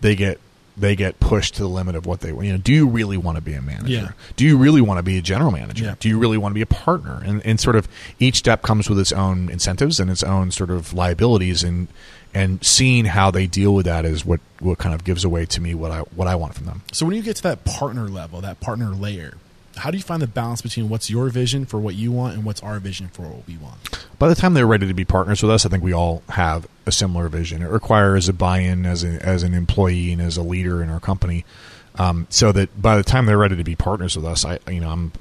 they 0.00 0.16
get 0.16 0.40
they 0.80 0.96
get 0.96 1.20
pushed 1.20 1.54
to 1.54 1.62
the 1.62 1.68
limit 1.68 1.94
of 1.94 2.06
what 2.06 2.20
they 2.20 2.32
want. 2.32 2.46
you 2.46 2.52
know 2.52 2.58
do 2.58 2.72
you 2.72 2.86
really 2.88 3.16
want 3.16 3.36
to 3.36 3.42
be 3.42 3.54
a 3.54 3.62
manager 3.62 3.88
Yeah. 3.92 4.08
do 4.36 4.44
you 4.44 4.56
really 4.56 4.80
want 4.80 4.98
to 4.98 5.02
be 5.02 5.18
a 5.18 5.22
general 5.22 5.50
manager 5.50 5.84
Yeah. 5.84 5.94
do 6.00 6.08
you 6.08 6.18
really 6.18 6.38
want 6.38 6.52
to 6.52 6.54
be 6.54 6.62
a 6.62 6.66
partner 6.66 7.22
and, 7.24 7.44
and 7.44 7.60
sort 7.60 7.76
of 7.76 7.86
each 8.18 8.36
step 8.36 8.62
comes 8.62 8.88
with 8.88 8.98
its 8.98 9.12
own 9.12 9.48
incentives 9.50 10.00
and 10.00 10.10
its 10.10 10.22
own 10.22 10.50
sort 10.50 10.70
of 10.70 10.92
liabilities 10.94 11.62
and 11.62 11.88
and 12.32 12.64
seeing 12.64 13.06
how 13.06 13.30
they 13.30 13.46
deal 13.46 13.74
with 13.74 13.86
that 13.86 14.04
is 14.04 14.24
what 14.24 14.40
what 14.60 14.78
kind 14.78 14.94
of 14.94 15.02
gives 15.04 15.24
away 15.24 15.44
to 15.46 15.60
me 15.60 15.74
what 15.74 15.90
I 15.90 16.00
what 16.14 16.28
I 16.28 16.34
want 16.36 16.54
from 16.54 16.66
them 16.66 16.82
So 16.92 17.04
when 17.06 17.14
you 17.16 17.22
get 17.22 17.36
to 17.36 17.42
that 17.44 17.64
partner 17.64 18.08
level, 18.08 18.40
that 18.40 18.60
partner 18.60 18.90
layer, 18.90 19.34
how 19.80 19.90
do 19.90 19.96
you 19.96 20.02
find 20.02 20.22
the 20.22 20.26
balance 20.26 20.62
between 20.62 20.88
what's 20.88 21.10
your 21.10 21.28
vision 21.28 21.66
for 21.66 21.78
what 21.78 21.94
you 21.94 22.12
want 22.12 22.34
and 22.34 22.44
what's 22.44 22.62
our 22.62 22.78
vision 22.78 23.08
for 23.08 23.22
what 23.22 23.46
we 23.46 23.56
want? 23.56 23.76
by 24.20 24.28
the 24.28 24.34
time 24.34 24.52
they're 24.52 24.66
ready 24.66 24.86
to 24.86 24.92
be 24.92 25.04
partners 25.04 25.42
with 25.42 25.50
us, 25.50 25.64
I 25.64 25.70
think 25.70 25.82
we 25.82 25.94
all 25.94 26.22
have 26.28 26.68
a 26.84 26.92
similar 26.92 27.28
vision. 27.28 27.62
It 27.62 27.70
requires 27.70 28.28
a 28.28 28.34
buy-in 28.34 28.84
as 28.84 29.02
a, 29.02 29.18
as 29.26 29.42
an 29.42 29.54
employee 29.54 30.12
and 30.12 30.20
as 30.20 30.36
a 30.36 30.42
leader 30.42 30.82
in 30.82 30.90
our 30.90 31.00
company, 31.00 31.46
um, 31.94 32.26
so 32.28 32.52
that 32.52 32.80
by 32.80 32.96
the 32.96 33.02
time 33.02 33.24
they're 33.24 33.38
ready 33.38 33.56
to 33.56 33.64
be 33.64 33.74
partners 33.74 34.16
with 34.16 34.26
us, 34.26 34.44
I 34.44 34.58
you 34.70 34.80
know 34.80 34.90
I'm 34.90 35.12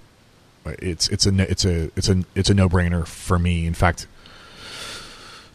it's 0.66 1.08
it's 1.08 1.26
a 1.26 1.50
it's 1.50 1.66
a 1.66 1.90
it's 1.96 2.10
a 2.10 2.24
it's 2.36 2.50
a 2.50 2.54
no-brainer 2.54 3.08
for 3.08 3.40
me. 3.40 3.66
In 3.66 3.74
fact, 3.74 4.06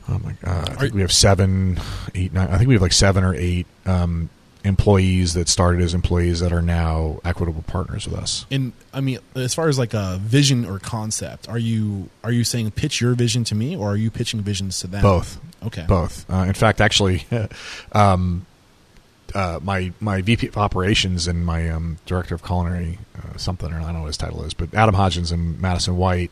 oh 0.09 0.19
my 0.19 0.33
god, 0.43 0.71
I 0.71 0.75
think 0.77 0.93
Are- 0.93 0.97
we 0.97 1.03
have 1.03 1.13
seven, 1.13 1.79
eight, 2.15 2.33
nine. 2.33 2.49
I 2.49 2.57
think 2.57 2.69
we 2.69 2.75
have 2.75 2.83
like 2.83 2.93
seven 2.93 3.25
or 3.25 3.35
eight 3.35 3.67
um, 3.85 4.31
employees 4.65 5.35
that 5.35 5.49
started 5.49 5.82
as 5.82 5.93
employees 5.93 6.41
that 6.41 6.53
are 6.53 6.62
now 6.62 7.20
equitable 7.24 7.62
partners 7.62 8.09
with 8.09 8.19
us. 8.19 8.47
And 8.51 8.73
I 8.93 9.01
mean, 9.01 9.19
as 9.35 9.55
far 9.55 9.69
as 9.69 9.78
like 9.78 9.95
a 9.95 10.19
vision 10.20 10.65
or 10.65 10.78
concept, 10.78 11.49
are 11.49 11.59
you 11.59 12.09
are 12.24 12.32
you 12.32 12.45
saying 12.45 12.70
pitch 12.73 13.01
your 13.01 13.15
vision 13.15 13.45
to 13.45 13.55
me, 13.55 13.77
or 13.77 13.93
are 13.93 13.97
you 13.97 14.11
pitching 14.11 14.41
visions 14.41 14.81
to 14.81 14.86
them? 14.86 15.03
Both. 15.03 15.39
Okay. 15.62 15.85
both. 15.86 16.28
Uh, 16.31 16.45
in 16.47 16.55
fact, 16.55 16.81
actually, 16.81 17.27
um, 17.93 18.47
uh, 19.35 19.61
my 19.62 19.93
my 20.01 20.23
VP 20.23 20.49
of 20.49 20.57
operations 20.57 21.28
and 21.28 21.45
my 21.45 21.69
um, 21.69 21.99
director 22.07 22.35
of 22.35 22.45
culinary 22.45 22.99
uh, 23.19 23.36
something 23.36 23.73
or 23.73 23.77
I 23.77 23.82
don't 23.82 23.95
know 23.95 24.01
what 24.01 24.09
his 24.09 24.16
title 24.16 24.45
is, 24.45 24.55
but 24.55 24.73
Adam 24.74 24.95
Hodgins 24.95 25.32
and 25.32 25.61
Madison 25.61 25.97
White 25.97 26.31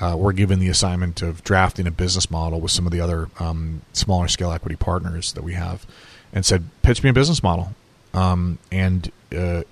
uh, 0.00 0.16
were 0.18 0.32
given 0.32 0.58
the 0.58 0.68
assignment 0.68 1.22
of 1.22 1.42
drafting 1.44 1.86
a 1.86 1.90
business 1.90 2.30
model 2.30 2.60
with 2.60 2.70
some 2.70 2.86
of 2.86 2.92
the 2.92 3.00
other 3.00 3.28
um, 3.38 3.82
smaller 3.92 4.28
scale 4.28 4.52
equity 4.52 4.76
partners 4.76 5.32
that 5.32 5.42
we 5.42 5.54
have, 5.54 5.86
and 6.32 6.44
said, 6.44 6.64
"Pitch 6.82 7.02
me 7.02 7.10
a 7.10 7.12
business 7.12 7.42
model, 7.42 7.74
um, 8.14 8.58
and 8.70 9.10
uh, 9.36 9.62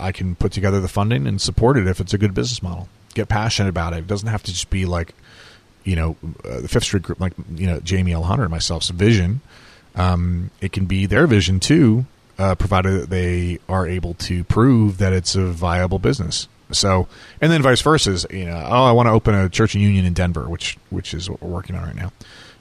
I 0.00 0.12
can 0.12 0.34
put 0.34 0.52
together 0.52 0.80
the 0.80 0.88
funding 0.88 1.26
and 1.26 1.40
support 1.40 1.76
it 1.76 1.86
if 1.86 2.00
it's 2.00 2.14
a 2.14 2.18
good 2.18 2.34
business 2.34 2.62
model. 2.62 2.88
Get 3.14 3.28
passionate 3.28 3.68
about 3.68 3.92
it. 3.92 3.98
It 3.98 4.06
doesn't 4.06 4.28
have 4.28 4.42
to 4.42 4.52
just 4.52 4.70
be 4.70 4.86
like." 4.86 5.14
you 5.84 5.96
know, 5.96 6.16
uh, 6.44 6.60
the 6.60 6.68
Fifth 6.68 6.84
Street 6.84 7.02
Group, 7.02 7.20
like 7.20 7.34
you 7.54 7.66
know, 7.66 7.78
Jamie 7.80 8.12
L. 8.12 8.22
Hunter 8.22 8.44
and 8.44 8.50
myself's 8.50 8.88
vision. 8.88 9.40
Um, 9.94 10.50
it 10.60 10.72
can 10.72 10.86
be 10.86 11.06
their 11.06 11.26
vision 11.26 11.60
too, 11.60 12.06
uh, 12.38 12.54
provided 12.56 13.02
that 13.02 13.10
they 13.10 13.58
are 13.68 13.86
able 13.86 14.14
to 14.14 14.42
prove 14.44 14.98
that 14.98 15.12
it's 15.12 15.36
a 15.36 15.44
viable 15.44 15.98
business. 15.98 16.48
So, 16.72 17.06
and 17.40 17.52
then 17.52 17.62
vice 17.62 17.82
versa. 17.82 18.10
Is, 18.10 18.26
you 18.30 18.46
know, 18.46 18.66
oh, 18.66 18.84
I 18.84 18.92
want 18.92 19.06
to 19.06 19.12
open 19.12 19.34
a 19.34 19.48
church 19.48 19.74
and 19.74 19.82
union 19.82 20.06
in 20.06 20.14
Denver, 20.14 20.48
which 20.48 20.78
which 20.90 21.14
is 21.14 21.30
what 21.30 21.42
we're 21.42 21.50
working 21.50 21.76
on 21.76 21.84
right 21.84 21.94
now. 21.94 22.12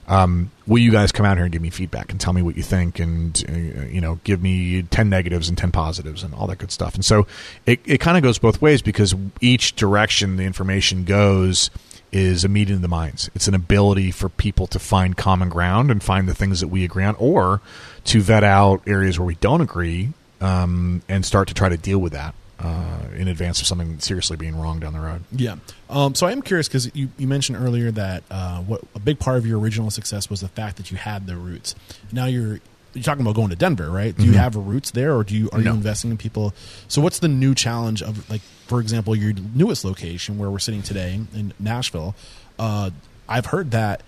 Um, 0.08 0.52
will 0.68 0.80
you 0.80 0.92
guys 0.92 1.12
come 1.12 1.26
out 1.26 1.38
here 1.38 1.46
and 1.46 1.52
give 1.52 1.62
me 1.62 1.70
feedback 1.70 2.12
and 2.12 2.20
tell 2.20 2.34
me 2.34 2.42
what 2.42 2.58
you 2.58 2.64
think 2.64 3.00
and 3.00 3.44
uh, 3.48 3.86
you 3.86 4.02
know 4.02 4.20
give 4.24 4.42
me 4.42 4.84
10 4.84 5.10
negatives 5.10 5.48
and 5.48 5.58
10 5.58 5.72
positives 5.72 6.24
and 6.24 6.34
all 6.34 6.48
that 6.48 6.58
good 6.58 6.72
stuff? 6.72 6.96
And 6.96 7.06
so 7.06 7.26
it, 7.66 7.80
it 7.86 8.00
kind 8.00 8.18
of 8.18 8.24
goes 8.24 8.38
both 8.38 8.62
ways 8.62 8.82
because 8.82 9.16
each 9.40 9.76
direction 9.76 10.36
the 10.36 10.44
information 10.44 11.06
goes 11.06 11.70
is 12.12 12.44
a 12.44 12.48
meeting 12.48 12.76
of 12.76 12.82
the 12.82 12.88
minds. 12.88 13.30
It's 13.34 13.48
an 13.48 13.56
ability 13.56 14.12
for 14.12 14.30
people 14.30 14.68
to 14.68 14.80
find 14.80 15.18
common 15.18 15.50
ground 15.50 15.90
and 15.90 16.04
find 16.04 16.28
the 16.30 16.36
things 16.36 16.60
that 16.60 16.68
we 16.68 16.84
agree 16.84 17.04
on 17.04 17.16
or 17.16 17.62
to 18.06 18.22
vet 18.22 18.44
out 18.44 18.82
areas 18.86 19.18
where 19.18 19.26
we 19.26 19.36
don't 19.36 19.62
agree 19.62 20.14
um, 20.40 21.02
and 21.10 21.26
start 21.26 21.48
to 21.48 21.54
try 21.54 21.70
to 21.70 21.78
deal 21.78 21.98
with 21.98 22.14
that 22.14 22.36
uh, 22.64 23.00
in 23.16 23.28
advance 23.28 23.60
of 23.62 23.68
something 23.68 24.00
seriously 24.00 24.38
being 24.38 24.56
wrong 24.60 24.80
down 24.80 24.94
the 24.94 25.00
road 25.00 25.22
Yeah. 25.32 25.56
Um, 25.90 26.16
so 26.16 26.26
I 26.28 26.32
am 26.32 26.42
curious 26.42 26.68
because 26.68 26.94
you, 26.96 27.10
you 27.18 27.28
mentioned 27.28 27.58
earlier 27.58 27.92
that 27.92 28.24
uh, 28.32 28.62
what 28.62 28.82
a 28.96 29.00
big 29.00 29.20
part 29.20 29.38
of 29.38 29.46
your 29.46 29.60
original 29.60 29.92
success 29.92 30.30
was 30.30 30.42
the 30.42 30.48
fact 30.48 30.78
that 30.78 30.90
you 30.92 30.98
had 30.98 31.28
the 31.28 31.36
roots. 31.36 31.76
Now 32.12 32.26
you're 32.26 32.60
you're 32.96 33.04
talking 33.04 33.22
about 33.22 33.34
going 33.36 33.50
to 33.50 33.56
Denver, 33.56 33.90
right? 33.90 34.16
Do 34.16 34.24
you 34.24 34.34
have 34.34 34.56
roots 34.56 34.92
there, 34.92 35.16
or 35.16 35.24
do 35.24 35.36
you 35.36 35.50
are 35.52 35.58
No. 35.60 35.72
you 35.72 35.78
investing 35.78 36.12
in 36.12 36.18
people? 36.18 36.54
So 36.88 37.02
what's 37.02 37.18
the 37.18 37.28
new 37.28 37.56
challenge 37.56 38.04
of 38.04 38.30
like, 38.30 38.42
for 38.68 38.80
example, 38.80 39.16
your 39.16 39.34
newest 39.56 39.84
location 39.84 40.38
where 40.38 40.52
we're 40.52 40.60
sitting 40.60 40.84
today 40.84 41.20
in 41.34 41.54
Nashville? 41.60 42.14
Uh, 42.60 42.92
I've 43.28 43.48
heard 43.48 43.72
that 43.72 44.04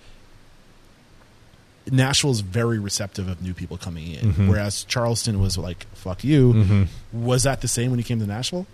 Nashville 1.90 2.30
is 2.32 2.40
very 2.40 2.78
receptive 2.78 3.28
of 3.28 3.40
new 3.42 3.54
people 3.54 3.76
coming 3.76 4.08
in, 4.12 4.32
Mm-hmm. 4.32 4.48
whereas 4.48 4.84
Charleston 4.84 5.40
was 5.40 5.56
like, 5.56 5.86
"Fuck 5.94 6.24
you." 6.24 6.86
Was 7.12 7.44
that 7.44 7.60
the 7.60 7.68
same 7.68 7.90
when 7.90 7.98
you 7.98 8.04
came 8.04 8.18
to 8.20 8.26
Nashville? 8.26 8.66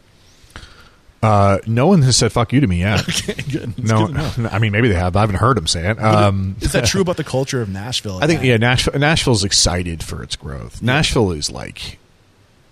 uh, 1.22 1.58
no 1.68 1.86
one 1.86 2.02
has 2.02 2.16
said 2.16 2.32
fuck 2.32 2.52
you 2.52 2.60
to 2.60 2.66
me 2.66 2.80
yet 2.80 3.00
Okay. 3.28 3.72
No 3.78 4.08
i 4.50 4.58
mean 4.58 4.72
maybe 4.72 4.88
they 4.88 4.96
have 4.96 5.14
i 5.14 5.20
haven't 5.20 5.36
heard 5.36 5.56
them 5.56 5.68
say 5.68 5.88
it 5.88 6.02
um, 6.02 6.56
Is 6.60 6.72
that 6.72 6.84
true 6.86 7.00
about 7.00 7.16
the 7.16 7.22
culture 7.22 7.62
of 7.62 7.68
Nashville? 7.68 8.18
I 8.20 8.26
think 8.26 8.40
That- 8.40 8.46
yeah, 8.46 8.56
Nashville. 8.56 8.98
Nashville's 8.98 9.44
excited 9.44 10.02
for 10.02 10.22
its 10.24 10.34
growth. 10.34 10.82
Nashville 10.82 11.30
is 11.30 11.48
like, 11.50 11.98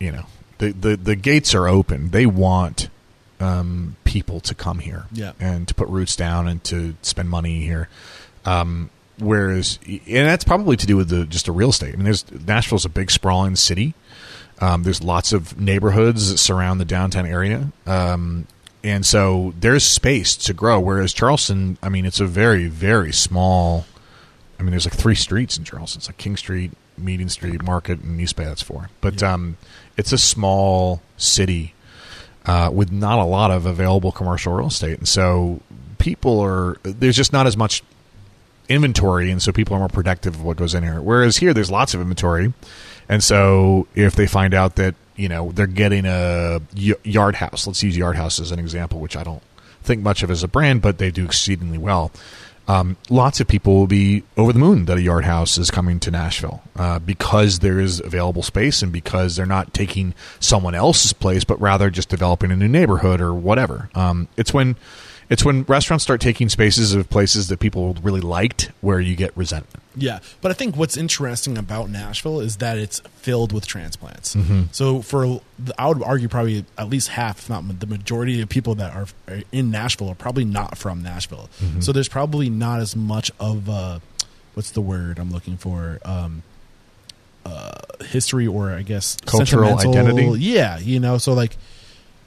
you 0.01 0.11
know, 0.11 0.25
the 0.59 0.73
the, 0.73 0.97
the 0.97 1.15
gates 1.17 1.55
are 1.55 1.69
open. 1.69 2.11
They 2.11 2.27
want 2.27 2.89
um, 3.39 3.95
people 4.05 4.41
to 4.41 4.55
come 4.55 4.81
here, 4.81 5.05
Yeah. 5.13 5.33
and 5.39 5.69
to 5.69 5.75
put 5.75 5.89
roots 5.89 6.17
down 6.17 6.49
and 6.49 6.63
to 6.65 6.97
spend 7.03 7.31
money 7.31 7.61
here. 7.65 7.89
Um, 8.45 8.91
whereas, 9.21 9.79
and 9.87 10.01
that's 10.29 10.45
probably 10.45 10.77
to 10.77 10.87
do 10.87 10.97
with 10.97 11.09
the 11.09 11.27
just 11.27 11.47
the 11.47 11.53
real 11.53 11.71
estate. 11.71 11.93
I 11.95 11.97
mean, 11.97 12.05
there's 12.05 12.25
Nashville's 12.31 12.85
a 12.85 12.89
big 12.89 13.11
sprawling 13.11 13.57
city. 13.57 13.95
Um, 14.61 14.83
there's 14.83 15.03
lots 15.03 15.33
of 15.33 15.59
neighborhoods 15.59 16.31
that 16.31 16.39
surround 16.39 16.81
the 16.81 16.85
downtown 16.85 17.27
area. 17.27 17.73
Um, 17.87 18.47
and 18.85 19.07
so 19.07 19.55
there's 19.59 19.85
space 19.85 20.37
to 20.37 20.53
grow. 20.53 20.79
Whereas 20.81 21.13
Charleston, 21.15 21.79
I 21.83 21.89
mean, 21.89 22.05
it's 22.05 22.21
a 22.21 22.27
very, 22.27 22.67
very 22.67 23.13
small. 23.13 23.87
I 24.59 24.63
mean, 24.63 24.71
there's 24.73 24.85
like 24.87 24.95
three 24.95 25.15
streets 25.15 25.57
in 25.57 25.65
Charleston. 25.65 26.01
It's 26.01 26.09
like 26.09 26.19
King 26.19 26.37
Street, 26.37 26.73
Meeting 26.99 27.31
Street, 27.31 27.63
Market, 27.63 28.01
and 28.01 28.21
East 28.21 28.37
Bay. 28.37 28.45
That's 28.45 28.61
four. 28.63 28.91
But 29.01 29.23
Yeah. 29.23 29.33
um, 29.33 29.57
it's 29.97 30.13
a 30.13 30.19
small 30.19 31.01
city 31.17 31.73
uh, 32.47 32.71
with 32.73 32.91
not 32.93 33.19
a 33.19 33.25
lot 33.25 33.51
of 33.51 33.65
available 33.67 34.13
commercial 34.13 34.53
real 34.55 34.69
estate, 34.69 34.99
and 34.99 35.09
so 35.09 35.61
people 35.99 36.41
are 36.41 36.79
there's 36.83 37.17
just 37.17 37.33
not 37.35 37.47
as 37.47 37.57
much 37.57 37.83
inventory, 38.71 39.31
and 39.31 39.43
so 39.43 39.53
people 39.53 39.75
are 39.77 39.81
more 39.81 39.89
protective 39.89 40.35
of 40.35 40.43
what 40.43 40.57
goes 40.57 40.75
in 40.75 40.83
here. 40.83 41.03
Whereas 41.03 41.37
here, 41.37 41.53
there's 41.53 41.71
lots 41.71 41.93
of 41.93 42.01
inventory, 42.01 42.55
and 43.09 43.23
so 43.23 43.87
if 43.95 44.15
they 44.15 44.27
find 44.27 44.55
out 44.55 44.77
that 44.77 44.95
you 45.17 45.29
know 45.29 45.53
they're 45.53 45.67
getting 45.67 46.07
a 46.07 46.61
yard 46.75 47.35
house, 47.35 47.67
let's 47.67 47.83
use 47.83 47.97
yard 47.97 48.17
house 48.17 48.41
as 48.41 48.53
an 48.53 48.59
example, 48.59 49.01
which 49.01 49.17
I 49.17 49.25
don't 49.25 49.43
think 49.83 50.03
much 50.03 50.23
of 50.23 50.31
as 50.31 50.43
a 50.43 50.49
brand, 50.49 50.81
but 50.81 50.99
they 50.99 51.11
do 51.11 51.25
exceedingly 51.25 51.79
well. 51.79 52.13
Um, 52.69 52.97
lots 53.09 53.41
of 53.41 53.49
people 53.49 53.75
will 53.75 53.89
be 53.89 54.23
over 54.37 54.53
the 54.53 54.61
moon 54.61 54.85
that 54.85 54.97
a 54.97 55.03
yard 55.03 55.25
house 55.25 55.59
is 55.59 55.73
coming 55.73 55.99
to 56.01 56.11
Nashville 56.13 56.63
uh, 56.77 57.01
because 57.01 57.59
there 57.59 57.81
is 57.81 57.99
available 57.99 58.45
space 58.45 58.81
and 58.81 58.93
because 58.93 59.35
they're 59.35 59.45
not 59.45 59.75
taking 59.75 60.15
someone 60.39 60.77
else's 60.77 61.13
place, 61.13 61.43
but 61.43 61.61
rather 61.61 61.91
just 61.91 62.09
developing 62.09 62.53
a 62.53 62.57
new 62.57 62.69
neighborhood 62.69 63.21
or 63.21 63.35
whatever. 63.35 63.91
Um, 63.97 64.29
it's 64.37 64.55
when 64.55 64.77
it's 65.31 65.45
when 65.45 65.63
restaurants 65.63 66.03
start 66.03 66.21
taking 66.21 66.49
spaces 66.49 66.93
of 66.93 67.09
places 67.09 67.47
that 67.49 67.61
people 67.61 67.97
really 68.03 68.21
liked 68.21 68.73
where 68.81 68.99
you 68.99 69.15
get 69.15 69.35
resentment. 69.37 69.83
Yeah, 69.97 70.19
but 70.41 70.51
I 70.51 70.55
think 70.55 70.77
what's 70.77 70.97
interesting 70.97 71.57
about 71.57 71.89
Nashville 71.89 72.41
is 72.41 72.57
that 72.57 72.79
it's 72.79 72.99
filled 73.17 73.53
with 73.53 73.65
transplants. 73.67 74.35
Mm-hmm. 74.35 74.63
So 74.73 75.03
for 75.03 75.41
I 75.79 75.87
would 75.87 76.03
argue 76.03 76.29
probably 76.29 76.65
at 76.77 76.89
least 76.89 77.09
half, 77.09 77.39
if 77.39 77.49
not 77.49 77.81
the 77.81 77.87
majority 77.87 78.41
of 78.43 78.49
people 78.49 78.75
that 78.77 78.95
are 78.95 79.07
in 79.53 79.71
Nashville 79.71 80.09
are 80.09 80.17
probably 80.17 80.45
not 80.45 80.77
from 80.77 81.03
Nashville. 81.03 81.49
Mm-hmm. 81.61 81.81
So 81.81 81.93
there's 81.93 82.09
probably 82.09 82.51
not 82.51 82.81
as 82.81 82.97
much 82.97 83.31
of 83.39 83.69
a 83.69 84.03
what's 84.55 84.73
the 84.73 84.81
word 84.81 85.21
I'm 85.21 85.31
looking 85.31 85.57
for 85.57 86.01
um, 86.05 86.43
uh, 87.47 87.79
history 88.05 88.49
or 88.49 88.73
I 88.73 88.83
guess 88.83 89.17
Cultural 89.27 89.79
identity? 89.79 90.41
Yeah, 90.41 90.79
you 90.79 90.99
know, 90.99 91.19
so 91.19 91.35
like. 91.35 91.57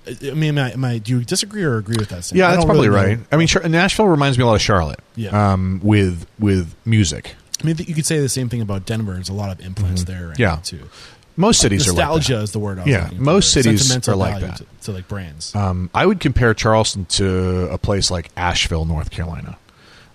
I 0.08 0.32
mean, 0.34 0.58
am 0.58 0.66
I, 0.66 0.72
am 0.72 0.84
I, 0.86 0.98
do 0.98 1.12
you 1.18 1.24
disagree 1.24 1.64
or 1.64 1.78
agree 1.78 1.96
with 1.98 2.10
that? 2.10 2.24
Sam? 2.26 2.38
Yeah, 2.38 2.52
that's 2.52 2.66
probably 2.66 2.90
really 2.90 3.16
know. 3.16 3.22
right. 3.22 3.28
I 3.32 3.38
mean, 3.38 3.72
Nashville 3.72 4.08
reminds 4.08 4.38
me 4.38 4.44
a 4.44 4.48
lot 4.48 4.56
of 4.56 4.62
Charlotte. 4.62 5.00
Yeah. 5.16 5.54
Um, 5.54 5.80
with 5.84 6.26
with 6.40 6.76
music. 6.86 7.36
I 7.62 7.66
mean, 7.68 7.78
you 7.80 7.96
could 7.96 8.06
say 8.06 8.20
the 8.20 8.28
same 8.30 8.50
thing 8.50 8.62
about 8.62 8.86
Denver. 8.86 9.14
There's 9.14 9.30
a 9.30 9.34
lot 9.34 9.50
of 9.52 9.66
influence 9.66 10.04
there 10.04 10.28
right 10.28 10.34
Mm-hmm. 10.38 10.42
Yeah. 10.42 10.56
too. 10.64 10.90
Most 11.36 11.62
cities 11.62 11.88
nostalgia 11.88 12.34
are 12.34 12.38
like 12.38 12.44
is 12.44 12.52
the 12.52 12.60
word. 12.60 12.86
Yeah, 12.86 13.10
most 13.16 13.54
cities 13.54 14.08
are 14.08 14.16
like 14.16 14.42
that. 14.42 14.58
to, 14.58 14.66
to 14.84 14.92
like 14.92 15.08
brands. 15.08 15.56
Um, 15.56 15.90
I 15.94 16.06
would 16.06 16.20
compare 16.20 16.54
Charleston 16.54 17.06
to 17.06 17.70
a 17.72 17.78
place 17.80 18.12
like 18.12 18.30
Asheville, 18.38 18.86
North 18.86 19.10
Carolina, 19.10 19.58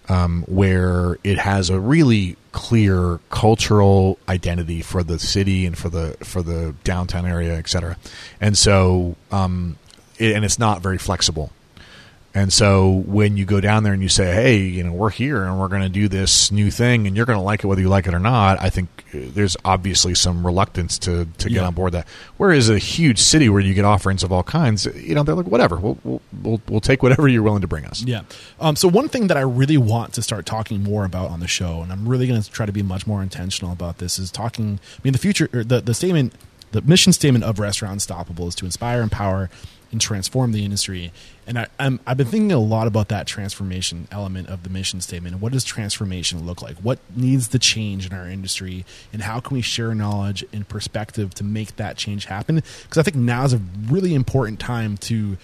um, 0.09 0.44
where 0.47 1.16
it 1.24 1.39
has 1.39 1.70
a 1.70 1.81
really 1.81 2.36
clear 2.53 3.20
cultural 3.31 4.19
identity 4.29 4.83
for 4.83 5.03
the 5.03 5.19
city 5.19 5.66
and 5.66 5.77
for 5.77 5.89
the 5.89 6.16
for 6.23 6.43
the 6.43 6.75
downtown 6.85 7.27
area, 7.27 7.57
et 7.57 7.69
cetera. 7.69 7.97
And 8.41 8.57
so, 8.57 9.16
um, 9.31 9.77
it, 10.19 10.35
and 10.35 10.45
it's 10.45 10.59
not 10.59 10.81
very 10.81 10.99
flexible. 10.99 11.53
And 12.34 12.52
so 12.52 13.02
when 13.06 13.36
you 13.38 13.44
go 13.46 13.59
down 13.60 13.82
there 13.84 13.92
and 13.94 14.02
you 14.02 14.09
say, 14.10 14.32
"Hey, 14.34 14.59
you 14.59 14.84
know, 14.84 14.92
we're 14.92 15.10
here 15.10 15.44
and 15.44 15.59
we're 15.59 15.68
going 15.68 15.82
to 15.82 15.88
do 15.88 16.09
this 16.09 16.52
new 16.52 16.70
thing, 16.70 17.06
and 17.06 17.16
you're 17.16 17.24
going 17.26 17.38
to 17.38 17.42
like 17.42 17.64
it 17.64 17.66
whether 17.66 17.80
you 17.80 17.88
like 17.88 18.06
it 18.06 18.14
or 18.14 18.18
not," 18.20 18.60
I 18.60 18.68
think 18.70 18.88
uh, 19.14 19.18
there's 19.34 19.56
obviously 19.64 20.14
some 20.14 20.46
reluctance 20.46 20.98
to 21.00 21.24
to 21.38 21.48
get 21.48 21.56
Yeah. 21.56 21.66
on 21.66 21.74
board 21.74 21.92
that. 21.94 22.06
Whereas 22.36 22.68
a 22.68 22.78
huge 22.78 23.18
city 23.18 23.48
where 23.48 23.60
you 23.62 23.72
get 23.74 23.84
offerings 23.86 24.22
of 24.22 24.30
all 24.30 24.42
kinds, 24.42 24.84
you 24.94 25.14
know, 25.14 25.22
they're 25.22 25.34
like, 25.34 25.46
"Whatever, 25.46 25.76
we'll 25.76 25.98
we'll 26.05 26.20
we'll, 26.42 26.60
we'll 26.68 26.80
take 26.80 27.02
whatever 27.02 27.26
you're 27.28 27.42
willing 27.42 27.62
to 27.62 27.66
bring 27.66 27.86
us." 27.86 28.02
Yeah. 28.02 28.20
Um, 28.60 28.76
so 28.76 28.88
one 28.88 29.09
thing 29.09 29.28
that 29.28 29.38
I 29.38 29.40
really 29.42 29.78
want 29.78 30.12
to 30.12 30.22
start 30.22 30.44
talking 30.44 30.82
more 30.82 31.06
about 31.06 31.30
on 31.30 31.40
the 31.40 31.48
show, 31.48 31.80
and 31.82 31.90
I'm 31.90 32.06
really 32.06 32.26
going 32.28 32.40
to 32.42 32.50
try 32.50 32.66
to 32.66 32.72
be 32.72 32.82
much 32.82 33.06
more 33.06 33.22
intentional 33.22 33.72
about 33.72 33.98
this, 33.98 34.18
is 34.18 34.30
talking. 34.30 34.78
I 34.96 35.00
mean, 35.02 35.14
the 35.14 35.18
future, 35.18 35.48
or 35.52 35.64
the 35.64 35.80
the 35.80 35.94
statement, 35.94 36.34
the 36.72 36.82
mission 36.82 37.14
statement 37.14 37.44
of 37.44 37.59
Restaurant 37.59 37.94
Unstoppable 37.94 38.46
is 38.48 38.55
to 38.56 38.66
inspire, 38.66 39.00
and 39.00 39.10
empower, 39.10 39.48
and 39.90 40.01
transform 40.01 40.52
the 40.52 40.65
industry. 40.65 41.12
And 41.47 41.59
I, 41.59 41.66
I'm, 41.78 41.98
I've 42.06 42.16
been 42.16 42.27
thinking 42.27 42.52
a 42.52 42.59
lot 42.59 42.86
about 42.86 43.09
that 43.09 43.27
transformation 43.27 44.06
element 44.10 44.48
of 44.48 44.62
the 44.62 44.69
mission 44.69 45.01
statement. 45.01 45.35
And 45.35 45.43
what 45.43 45.52
does 45.52 45.65
transformation 45.65 46.44
look 46.44 46.60
like? 46.60 46.77
What 46.77 46.98
needs 47.16 47.48
to 47.48 47.59
change 47.59 48.06
in 48.06 48.12
our 48.12 48.28
industry? 48.28 48.85
And 49.12 49.23
how 49.23 49.40
can 49.40 49.55
we 49.55 49.62
share 49.62 49.94
knowledge 49.94 50.44
and 50.52 50.69
perspective 50.69 51.32
to 51.35 51.44
make 51.44 51.77
that 51.77 51.97
change 51.97 52.27
happen? 52.27 52.56
Because 52.56 52.98
I 52.98 53.02
think 53.02 53.16
now 53.16 53.44
is 53.44 53.55
a 53.55 53.60
really 53.89 54.15
important 54.15 54.60
time 54.60 54.97
to 54.98 55.39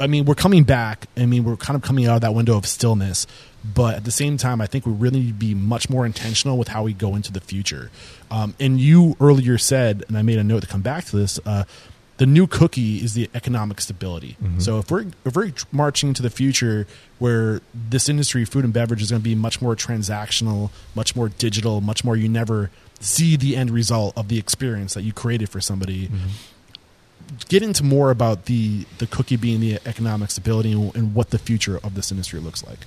I 0.00 0.06
mean, 0.06 0.24
we're 0.24 0.34
coming 0.34 0.64
back. 0.64 1.06
I 1.16 1.26
mean, 1.26 1.44
we're 1.44 1.56
kind 1.56 1.76
of 1.76 1.82
coming 1.82 2.06
out 2.06 2.16
of 2.16 2.20
that 2.22 2.34
window 2.34 2.56
of 2.56 2.66
stillness, 2.66 3.26
but 3.64 3.96
at 3.96 4.04
the 4.04 4.10
same 4.10 4.36
time, 4.36 4.60
I 4.60 4.66
think 4.66 4.86
we 4.86 4.92
really 4.92 5.20
need 5.20 5.28
to 5.28 5.34
be 5.34 5.54
much 5.54 5.90
more 5.90 6.06
intentional 6.06 6.56
with 6.56 6.68
how 6.68 6.84
we 6.84 6.92
go 6.92 7.14
into 7.14 7.32
the 7.32 7.40
future. 7.40 7.90
Um, 8.30 8.54
and 8.60 8.80
you 8.80 9.16
earlier 9.20 9.58
said, 9.58 10.04
and 10.08 10.16
I 10.16 10.22
made 10.22 10.38
a 10.38 10.44
note 10.44 10.60
to 10.60 10.68
come 10.68 10.82
back 10.82 11.04
to 11.06 11.16
this. 11.16 11.40
Uh, 11.44 11.64
the 12.18 12.26
new 12.26 12.46
cookie 12.46 12.96
is 12.96 13.14
the 13.14 13.30
economic 13.32 13.80
stability. 13.80 14.36
Mm-hmm. 14.42 14.58
So 14.58 14.78
if 14.78 14.90
we're 14.90 15.06
if 15.24 15.34
we're 15.34 15.52
marching 15.72 16.10
into 16.10 16.22
the 16.22 16.30
future 16.30 16.86
where 17.18 17.60
this 17.72 18.08
industry, 18.08 18.44
food 18.44 18.64
and 18.64 18.72
beverage, 18.72 19.00
is 19.00 19.10
going 19.10 19.22
to 19.22 19.24
be 19.24 19.36
much 19.36 19.62
more 19.62 19.74
transactional, 19.74 20.70
much 20.94 21.16
more 21.16 21.28
digital, 21.28 21.80
much 21.80 22.04
more 22.04 22.16
you 22.16 22.28
never 22.28 22.70
see 23.00 23.36
the 23.36 23.56
end 23.56 23.70
result 23.70 24.18
of 24.18 24.28
the 24.28 24.38
experience 24.38 24.94
that 24.94 25.02
you 25.02 25.12
created 25.12 25.48
for 25.48 25.60
somebody 25.60 26.08
mm-hmm. 26.08 26.26
get 27.48 27.62
into 27.62 27.84
more 27.84 28.10
about 28.10 28.46
the 28.46 28.84
the 28.98 29.06
cookie 29.06 29.36
being 29.36 29.60
the 29.60 29.78
economic 29.86 30.30
stability 30.32 30.72
and, 30.72 30.94
and 30.96 31.14
what 31.14 31.30
the 31.30 31.38
future 31.38 31.78
of 31.84 31.94
this 31.94 32.10
industry 32.10 32.40
looks 32.40 32.66
like. 32.66 32.80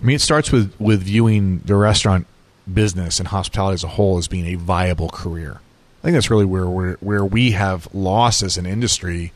I 0.00 0.04
mean, 0.04 0.16
it 0.16 0.22
starts 0.22 0.50
with 0.50 0.74
with 0.80 1.02
viewing 1.02 1.58
the 1.58 1.74
restaurant 1.74 2.26
business 2.72 3.18
and 3.18 3.28
hospitality 3.28 3.74
as 3.74 3.84
a 3.84 3.88
whole 3.88 4.16
as 4.16 4.28
being 4.28 4.46
a 4.46 4.54
viable 4.54 5.10
career. 5.10 5.60
I 6.06 6.08
think 6.08 6.18
that's 6.18 6.30
really 6.30 6.44
where 6.44 6.92
where 7.00 7.24
we 7.24 7.50
have 7.50 7.92
lost 7.92 8.40
as 8.44 8.56
an 8.56 8.64
industry 8.64 9.32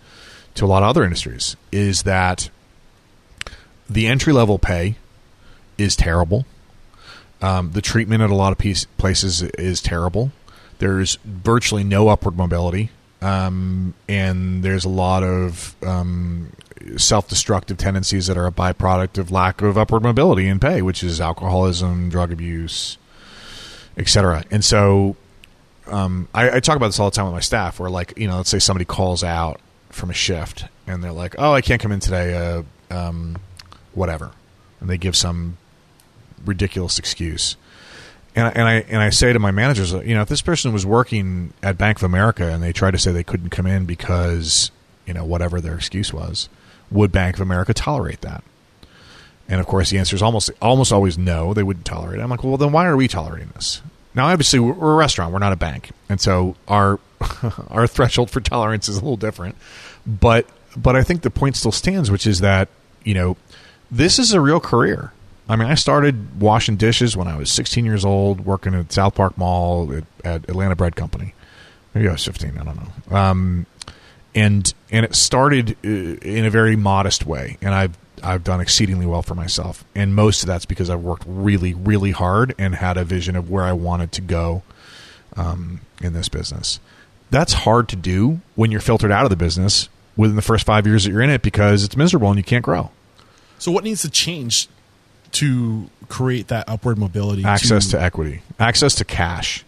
to 0.54 0.64
a 0.64 0.68
lot 0.68 0.84
of 0.84 0.88
other 0.88 1.02
industries 1.02 1.56
is 1.72 2.04
that 2.04 2.48
the 3.88 4.06
entry 4.06 4.32
level 4.32 4.56
pay 4.56 4.94
is 5.78 5.96
terrible. 5.96 6.46
Um, 7.42 7.72
the 7.72 7.82
treatment 7.82 8.22
at 8.22 8.30
a 8.30 8.36
lot 8.36 8.52
of 8.52 8.58
piece, 8.58 8.84
places 8.98 9.42
is 9.42 9.82
terrible. 9.82 10.30
There's 10.78 11.16
virtually 11.24 11.82
no 11.82 12.06
upward 12.06 12.36
mobility, 12.36 12.90
um, 13.20 13.94
and 14.08 14.62
there's 14.62 14.84
a 14.84 14.88
lot 14.88 15.24
of 15.24 15.74
um, 15.84 16.52
self-destructive 16.96 17.78
tendencies 17.78 18.28
that 18.28 18.38
are 18.38 18.46
a 18.46 18.52
byproduct 18.52 19.18
of 19.18 19.32
lack 19.32 19.60
of 19.60 19.76
upward 19.76 20.04
mobility 20.04 20.46
in 20.46 20.60
pay, 20.60 20.82
which 20.82 21.02
is 21.02 21.20
alcoholism, 21.20 22.10
drug 22.10 22.30
abuse, 22.30 22.96
etc. 23.96 24.44
And 24.52 24.64
so, 24.64 25.16
um, 25.90 26.28
I, 26.34 26.56
I 26.56 26.60
talk 26.60 26.76
about 26.76 26.88
this 26.88 27.00
all 27.00 27.10
the 27.10 27.14
time 27.14 27.26
with 27.26 27.34
my 27.34 27.40
staff. 27.40 27.80
Where, 27.80 27.90
like, 27.90 28.14
you 28.16 28.28
know, 28.28 28.38
let's 28.38 28.50
say 28.50 28.58
somebody 28.58 28.84
calls 28.84 29.22
out 29.24 29.60
from 29.90 30.10
a 30.10 30.14
shift, 30.14 30.64
and 30.86 31.02
they're 31.02 31.12
like, 31.12 31.34
"Oh, 31.38 31.52
I 31.52 31.60
can't 31.60 31.80
come 31.80 31.92
in 31.92 32.00
today," 32.00 32.34
uh, 32.90 32.94
um, 32.94 33.36
whatever, 33.94 34.32
and 34.80 34.88
they 34.88 34.98
give 34.98 35.16
some 35.16 35.56
ridiculous 36.44 36.98
excuse. 36.98 37.56
And 38.34 38.46
I, 38.46 38.50
and 38.50 38.68
I 38.68 38.74
and 38.88 38.98
I 38.98 39.10
say 39.10 39.32
to 39.32 39.38
my 39.38 39.50
managers, 39.50 39.92
you 39.92 40.14
know, 40.14 40.22
if 40.22 40.28
this 40.28 40.42
person 40.42 40.72
was 40.72 40.86
working 40.86 41.52
at 41.62 41.76
Bank 41.76 41.98
of 41.98 42.04
America 42.04 42.46
and 42.46 42.62
they 42.62 42.72
tried 42.72 42.92
to 42.92 42.98
say 42.98 43.10
they 43.10 43.24
couldn't 43.24 43.50
come 43.50 43.66
in 43.66 43.86
because 43.86 44.70
you 45.06 45.14
know 45.14 45.24
whatever 45.24 45.60
their 45.60 45.74
excuse 45.74 46.12
was, 46.12 46.48
would 46.90 47.10
Bank 47.10 47.36
of 47.36 47.40
America 47.40 47.74
tolerate 47.74 48.20
that? 48.20 48.44
And 49.48 49.60
of 49.60 49.66
course, 49.66 49.90
the 49.90 49.98
answer 49.98 50.14
is 50.14 50.22
almost 50.22 50.50
almost 50.62 50.92
always 50.92 51.18
no. 51.18 51.52
They 51.54 51.64
wouldn't 51.64 51.86
tolerate 51.86 52.20
it. 52.20 52.22
I'm 52.22 52.30
like, 52.30 52.44
well, 52.44 52.56
then 52.56 52.70
why 52.70 52.86
are 52.86 52.96
we 52.96 53.08
tolerating 53.08 53.50
this? 53.54 53.82
Now, 54.14 54.26
obviously, 54.26 54.58
we're 54.58 54.92
a 54.92 54.96
restaurant. 54.96 55.32
We're 55.32 55.38
not 55.38 55.52
a 55.52 55.56
bank, 55.56 55.90
and 56.08 56.20
so 56.20 56.56
our 56.66 56.98
our 57.68 57.86
threshold 57.86 58.30
for 58.30 58.40
tolerance 58.40 58.88
is 58.88 58.96
a 58.96 59.00
little 59.00 59.16
different. 59.16 59.56
But 60.06 60.46
but 60.76 60.96
I 60.96 61.02
think 61.02 61.22
the 61.22 61.30
point 61.30 61.56
still 61.56 61.72
stands, 61.72 62.10
which 62.10 62.26
is 62.26 62.40
that 62.40 62.68
you 63.04 63.14
know 63.14 63.36
this 63.90 64.18
is 64.18 64.32
a 64.32 64.40
real 64.40 64.60
career. 64.60 65.12
I 65.48 65.56
mean, 65.56 65.68
I 65.68 65.74
started 65.74 66.40
washing 66.40 66.76
dishes 66.76 67.16
when 67.16 67.26
I 67.26 67.36
was 67.36 67.50
16 67.50 67.84
years 67.84 68.04
old, 68.04 68.44
working 68.46 68.72
at 68.74 68.92
South 68.92 69.16
Park 69.16 69.36
Mall 69.36 69.92
at, 69.92 70.04
at 70.24 70.48
Atlanta 70.48 70.76
Bread 70.76 70.94
Company. 70.94 71.34
Maybe 71.92 72.08
I 72.08 72.12
was 72.12 72.24
15. 72.24 72.56
I 72.56 72.62
don't 72.62 72.76
know. 72.76 73.16
Um, 73.16 73.66
and 74.32 74.72
and 74.90 75.04
it 75.04 75.14
started 75.14 75.76
uh, 75.84 75.88
in 75.88 76.44
a 76.44 76.50
very 76.50 76.76
modest 76.76 77.26
way, 77.26 77.58
and 77.60 77.74
I've 77.74 77.98
I've 78.22 78.44
done 78.44 78.60
exceedingly 78.60 79.06
well 79.06 79.22
for 79.22 79.34
myself. 79.34 79.84
And 79.94 80.14
most 80.14 80.42
of 80.42 80.46
that's 80.46 80.64
because 80.64 80.90
I've 80.90 81.00
worked 81.00 81.24
really, 81.26 81.74
really 81.74 82.10
hard 82.10 82.54
and 82.58 82.74
had 82.74 82.96
a 82.96 83.04
vision 83.04 83.36
of 83.36 83.50
where 83.50 83.64
I 83.64 83.72
wanted 83.72 84.12
to 84.12 84.20
go 84.20 84.62
um, 85.36 85.80
in 86.00 86.12
this 86.12 86.28
business. 86.28 86.80
That's 87.30 87.52
hard 87.52 87.88
to 87.90 87.96
do 87.96 88.40
when 88.56 88.70
you're 88.70 88.80
filtered 88.80 89.12
out 89.12 89.24
of 89.24 89.30
the 89.30 89.36
business 89.36 89.88
within 90.16 90.36
the 90.36 90.42
first 90.42 90.66
five 90.66 90.86
years 90.86 91.04
that 91.04 91.10
you're 91.10 91.22
in 91.22 91.30
it 91.30 91.42
because 91.42 91.84
it's 91.84 91.96
miserable 91.96 92.28
and 92.28 92.36
you 92.36 92.44
can't 92.44 92.64
grow. 92.64 92.90
So, 93.58 93.70
what 93.70 93.84
needs 93.84 94.02
to 94.02 94.10
change 94.10 94.68
to 95.32 95.88
create 96.08 96.48
that 96.48 96.68
upward 96.68 96.98
mobility? 96.98 97.44
Access 97.44 97.90
to 97.90 98.00
equity, 98.00 98.42
access 98.58 98.94
to 98.96 99.04
cash. 99.04 99.64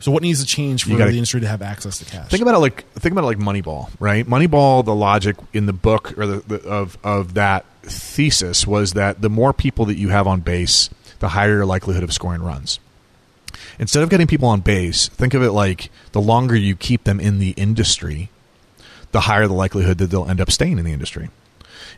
So, 0.00 0.10
what 0.10 0.22
needs 0.22 0.40
to 0.40 0.46
change 0.46 0.84
for 0.84 0.96
gotta- 0.96 1.10
the 1.10 1.18
industry 1.18 1.42
to 1.42 1.46
have 1.46 1.60
access 1.60 1.98
to 1.98 2.06
cash? 2.06 2.30
Think 2.30 2.42
about 2.42 2.54
it 2.54 2.58
like 2.58 2.90
think 2.94 3.12
about 3.12 3.24
it 3.24 3.26
like 3.26 3.38
Moneyball, 3.38 3.90
right? 4.00 4.26
Moneyball, 4.26 4.84
the 4.84 4.94
logic 4.94 5.36
in 5.52 5.66
the 5.66 5.74
book 5.74 6.16
or 6.18 6.26
the, 6.26 6.38
the 6.46 6.68
of 6.68 6.98
of 7.04 7.34
that 7.34 7.66
thesis 7.82 8.66
was 8.66 8.94
that 8.94 9.20
the 9.20 9.28
more 9.28 9.52
people 9.52 9.84
that 9.86 9.96
you 9.96 10.08
have 10.08 10.26
on 10.26 10.40
base, 10.40 10.88
the 11.18 11.28
higher 11.28 11.56
your 11.56 11.66
likelihood 11.66 12.02
of 12.02 12.12
scoring 12.12 12.42
runs. 12.42 12.80
Instead 13.78 14.02
of 14.02 14.10
getting 14.10 14.26
people 14.26 14.48
on 14.48 14.60
base, 14.60 15.08
think 15.08 15.34
of 15.34 15.42
it 15.42 15.52
like 15.52 15.90
the 16.12 16.20
longer 16.20 16.56
you 16.56 16.74
keep 16.76 17.04
them 17.04 17.20
in 17.20 17.38
the 17.38 17.50
industry, 17.50 18.30
the 19.12 19.20
higher 19.20 19.46
the 19.46 19.54
likelihood 19.54 19.98
that 19.98 20.06
they'll 20.06 20.28
end 20.28 20.40
up 20.40 20.50
staying 20.50 20.78
in 20.78 20.84
the 20.84 20.92
industry. 20.92 21.28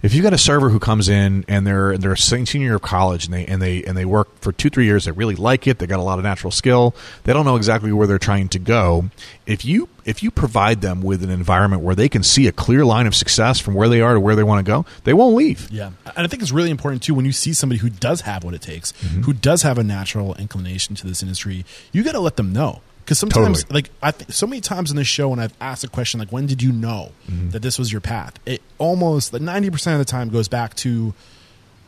If 0.03 0.15
you've 0.15 0.25
got 0.25 0.33
a 0.33 0.39
server 0.39 0.69
who 0.69 0.81
comes 0.81 1.09
in 1.09 1.45
and 1.47 1.65
they're 1.65 1.97
they're 1.97 2.13
a 2.13 2.19
senior 2.19 2.61
year 2.61 2.75
of 2.75 2.83
college 2.83 3.25
and 3.27 3.33
they 3.33 3.47
and 3.47 3.63
they 3.63 3.85
and 3.85 3.97
they 3.97 4.05
work 4.05 4.37
for 4.41 4.51
two 4.51 4.69
three 4.69 4.85
years, 4.85 5.05
they 5.05 5.13
really 5.13 5.37
like 5.37 5.69
it. 5.69 5.79
They 5.79 5.87
got 5.87 6.01
a 6.01 6.03
lot 6.03 6.19
of 6.19 6.25
natural 6.25 6.51
skill. 6.51 6.95
They 7.23 7.33
don't 7.33 7.45
know 7.45 7.55
exactly 7.55 7.93
where 7.93 8.09
they're 8.09 8.19
trying 8.19 8.49
to 8.49 8.59
go. 8.59 9.11
If 9.47 9.65
you 9.65 9.89
if 10.05 10.21
you 10.21 10.33
provide 10.33 10.81
them 10.81 11.03
with 11.03 11.23
an 11.23 11.31
environment 11.31 11.83
where 11.83 11.95
they 11.95 12.09
can 12.09 12.25
see 12.25 12.49
a 12.49 12.53
clear 12.53 12.85
line 12.85 13.07
of 13.07 13.15
success 13.15 13.61
from 13.61 13.75
where 13.75 13.89
they 13.89 14.01
are 14.01 14.15
to 14.15 14.21
where 14.21 14.35
they 14.35 14.43
want 14.43 14.67
to 14.67 14.69
go, 14.69 14.85
they 15.05 15.15
won't 15.15 15.37
leave. 15.37 15.71
Yeah, 15.71 15.93
and 16.05 16.25
I 16.25 16.27
think 16.27 16.43
it's 16.43 16.51
really 16.51 16.71
important 16.71 17.05
too 17.05 17.15
when 17.15 17.25
you 17.25 17.31
see 17.33 17.53
somebody 17.53 17.79
who 17.79 17.89
does 17.89 18.23
have 18.23 18.43
what 18.43 18.55
it 18.55 18.63
takes, 18.63 18.91
Mm-hmm. 18.93 19.23
who 19.23 19.33
does 19.33 19.63
have 19.63 19.79
a 19.79 19.85
natural 19.85 20.35
inclination 20.35 20.97
to 20.97 21.07
this 21.07 21.23
industry. 21.23 21.65
You 21.93 22.03
got 22.03 22.13
to 22.13 22.21
let 22.21 22.35
them 22.37 22.53
know 22.53 22.81
because 23.05 23.19
sometimes, 23.19 23.63
Totally. 23.65 23.83
like 23.83 23.91
I 24.03 24.11
think 24.13 24.33
so 24.33 24.47
many 24.47 24.61
times 24.61 24.91
in 24.91 24.97
this 24.97 25.07
show, 25.09 25.29
when 25.31 25.39
I've 25.39 25.55
asked 25.61 25.85
a 25.85 25.89
question 25.89 26.21
like, 26.21 26.31
"When 26.33 26.47
did 26.47 26.63
you 26.63 26.73
know 26.73 27.13
Mm-hmm. 27.31 27.51
that 27.51 27.61
this 27.63 27.79
was 27.79 27.91
your 27.93 28.01
path?" 28.01 28.35
It 28.47 28.63
almost 28.79 29.33
like 29.33 29.43
ninety 29.43 29.71
percent 29.71 29.95
of 30.01 30.07
the 30.07 30.11
time 30.11 30.29
goes 30.31 30.49
back 30.49 30.75
to 30.77 31.13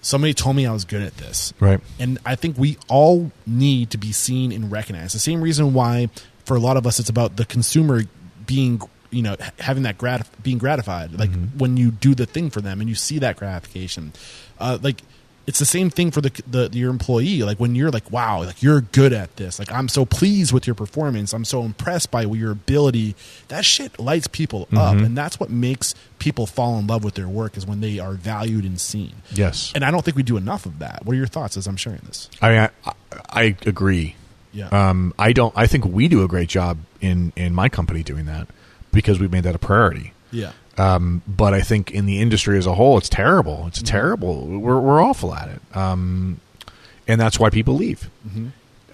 somebody 0.00 0.34
told 0.34 0.54
me 0.56 0.66
I 0.66 0.72
was 0.72 0.84
good 0.84 1.02
at 1.02 1.16
this, 1.16 1.54
Right. 1.60 1.80
and 1.98 2.18
I 2.26 2.34
think 2.34 2.58
we 2.58 2.76
all 2.88 3.32
need 3.46 3.90
to 3.90 3.98
be 3.98 4.12
seen 4.12 4.52
and 4.52 4.70
recognized. 4.70 5.14
The 5.14 5.18
same 5.18 5.40
reason 5.40 5.72
why, 5.72 6.10
for 6.44 6.56
a 6.56 6.60
lot 6.60 6.76
of 6.76 6.86
us, 6.86 7.00
it's 7.00 7.08
about 7.08 7.36
the 7.36 7.46
consumer 7.46 8.02
being, 8.46 8.82
you 9.10 9.22
know, 9.22 9.36
having 9.58 9.84
that 9.84 9.96
grat 9.96 10.26
being 10.42 10.58
gratified. 10.58 11.18
Like 11.18 11.30
when 11.56 11.76
you 11.78 11.90
do 11.90 12.14
the 12.14 12.26
thing 12.26 12.50
for 12.50 12.60
them 12.60 12.80
and 12.80 12.88
you 12.90 12.94
see 12.94 13.18
that 13.20 13.36
gratification, 13.36 14.12
uh, 14.58 14.76
like 14.82 15.00
it's 15.46 15.58
the 15.58 15.66
same 15.66 15.90
thing 15.90 16.10
for 16.10 16.20
the, 16.20 16.42
the 16.46 16.70
your 16.72 16.90
employee. 16.90 17.42
Like 17.42 17.58
when 17.60 17.74
you're 17.74 17.90
like, 17.90 18.10
wow, 18.10 18.44
like 18.44 18.62
you're 18.62 18.80
good 18.80 19.12
at 19.12 19.36
this. 19.36 19.58
Like 19.58 19.70
I'm 19.70 19.88
so 19.88 20.04
pleased 20.04 20.52
with 20.52 20.66
your 20.66 20.74
performance. 20.74 21.32
I'm 21.32 21.44
so 21.44 21.62
impressed 21.62 22.10
by 22.10 22.22
your 22.22 22.52
ability. 22.52 23.14
That 23.48 23.64
shit 23.64 23.98
lights 23.98 24.26
people 24.26 24.68
up, 24.72 24.96
and 24.96 25.16
that's 25.16 25.38
what 25.38 25.50
makes 25.50 25.94
people 26.18 26.46
fall 26.46 26.78
in 26.78 26.86
love 26.86 27.04
with 27.04 27.14
their 27.14 27.28
work 27.28 27.56
is 27.56 27.66
when 27.66 27.80
they 27.80 27.98
are 27.98 28.14
valued 28.14 28.64
and 28.64 28.80
seen. 28.80 29.12
Yes. 29.32 29.72
And 29.74 29.84
I 29.84 29.90
don't 29.90 30.04
think 30.04 30.16
we 30.16 30.22
do 30.22 30.36
enough 30.36 30.64
of 30.64 30.78
that. 30.78 31.04
What 31.04 31.12
are 31.12 31.16
your 31.16 31.26
thoughts 31.26 31.56
as 31.56 31.66
I'm 31.66 31.76
sharing 31.76 32.00
this? 32.06 32.30
I 32.40 32.48
mean, 32.48 32.68
I, 32.86 32.92
I 33.28 33.56
agree. 33.66 34.16
Yeah. 34.52 34.68
Um, 34.68 35.12
I 35.18 35.32
don't. 35.32 35.52
I 35.56 35.66
think 35.66 35.84
we 35.84 36.08
do 36.08 36.22
a 36.22 36.28
great 36.28 36.48
job 36.48 36.78
in 37.00 37.32
in 37.36 37.54
my 37.54 37.68
company 37.68 38.02
doing 38.02 38.26
that 38.26 38.48
because 38.92 39.18
we've 39.20 39.32
made 39.32 39.44
that 39.44 39.54
a 39.54 39.58
priority. 39.58 40.12
Yeah. 40.30 40.52
Um, 40.76 41.22
but 41.26 41.54
I 41.54 41.60
think 41.60 41.92
in 41.92 42.06
the 42.06 42.20
industry 42.20 42.58
as 42.58 42.66
a 42.66 42.74
whole, 42.74 42.98
it's 42.98 43.08
terrible. 43.08 43.64
It's 43.68 43.82
terrible. 43.82 44.46
We're 44.46 44.80
we're 44.80 45.00
awful 45.00 45.34
at 45.34 45.48
it. 45.48 45.76
Um, 45.76 46.40
and 47.06 47.20
that's 47.20 47.38
why 47.38 47.50
people 47.50 47.74
leave. 47.74 48.10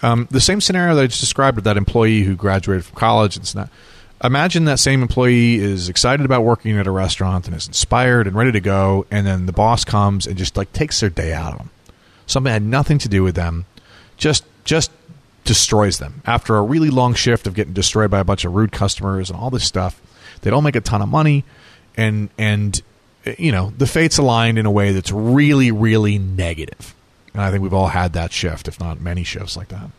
Um, 0.03 0.29
the 0.31 0.41
same 0.41 0.61
scenario 0.61 0.95
that 0.95 1.03
I 1.03 1.07
just 1.07 1.21
described 1.21 1.57
with 1.57 1.65
that 1.65 1.77
employee 1.77 2.23
who 2.23 2.35
graduated 2.37 2.85
from 2.85 2.97
college. 2.97 3.37
It's 3.37 3.55
not. 3.55 3.71
Imagine 4.23 4.67
that 4.67 4.79
same 4.79 5.01
employee 5.01 5.55
is 5.55 5.89
excited 5.89 6.27
about 6.27 6.43
working 6.45 6.77
at 6.77 6.87
a 6.87 6.91
restaurant 6.91 7.47
and 7.47 7.57
is 7.57 7.67
inspired 7.67 8.27
and 8.27 8.37
ready 8.37 8.53
to 8.53 8.61
go, 8.61 9.07
and 9.11 9.27
then 9.27 9.47
the 9.47 9.53
boss 9.53 9.85
comes 9.85 10.27
and 10.27 10.37
just 10.37 10.59
like 10.59 10.71
takes 10.75 11.01
their 11.01 11.09
day 11.09 11.33
out 11.33 11.53
of 11.53 11.59
them. 11.59 11.71
Something 12.27 12.53
had 12.53 12.63
nothing 12.63 12.99
to 12.99 13.09
do 13.09 13.23
with 13.23 13.35
them, 13.35 13.65
just 14.19 14.45
just 14.65 14.91
destroys 15.45 15.99
them 15.99 16.23
after 16.27 16.57
a 16.57 16.63
really 16.63 16.91
long 16.91 17.15
shift 17.15 17.47
of 17.47 17.55
getting 17.55 17.73
destroyed 17.73 18.11
by 18.11 18.19
a 18.19 18.25
bunch 18.25 18.45
of 18.45 18.55
rude 18.55 18.73
customers 18.73 19.31
and 19.31 19.39
all 19.39 19.49
this 19.49 19.65
stuff. 19.65 20.01
They 20.43 20.51
don't 20.51 20.65
make 20.65 20.77
a 20.77 20.81
ton 20.83 21.01
of 21.01 21.09
money, 21.09 21.45
and 21.97 22.31
and 22.39 22.81
you 23.39 23.53
know 23.53 23.73
the 23.77 23.87
fates 23.87 24.19
aligned 24.19 24.59
in 24.59 24.67
a 24.67 24.71
way 24.71 24.93
that's 24.93 25.13
really 25.13 25.71
really 25.71 26.19
negative. 26.19 26.95
And 27.33 27.43
I 27.43 27.51
think 27.51 27.63
we've 27.63 27.75
all 27.75 27.89
had 27.89 28.13
that 28.15 28.33
shift, 28.33 28.67
if 28.67 28.81
not 28.81 29.01
many 29.01 29.23
shifts 29.23 29.57
like 29.57 29.69
that. 29.69 29.91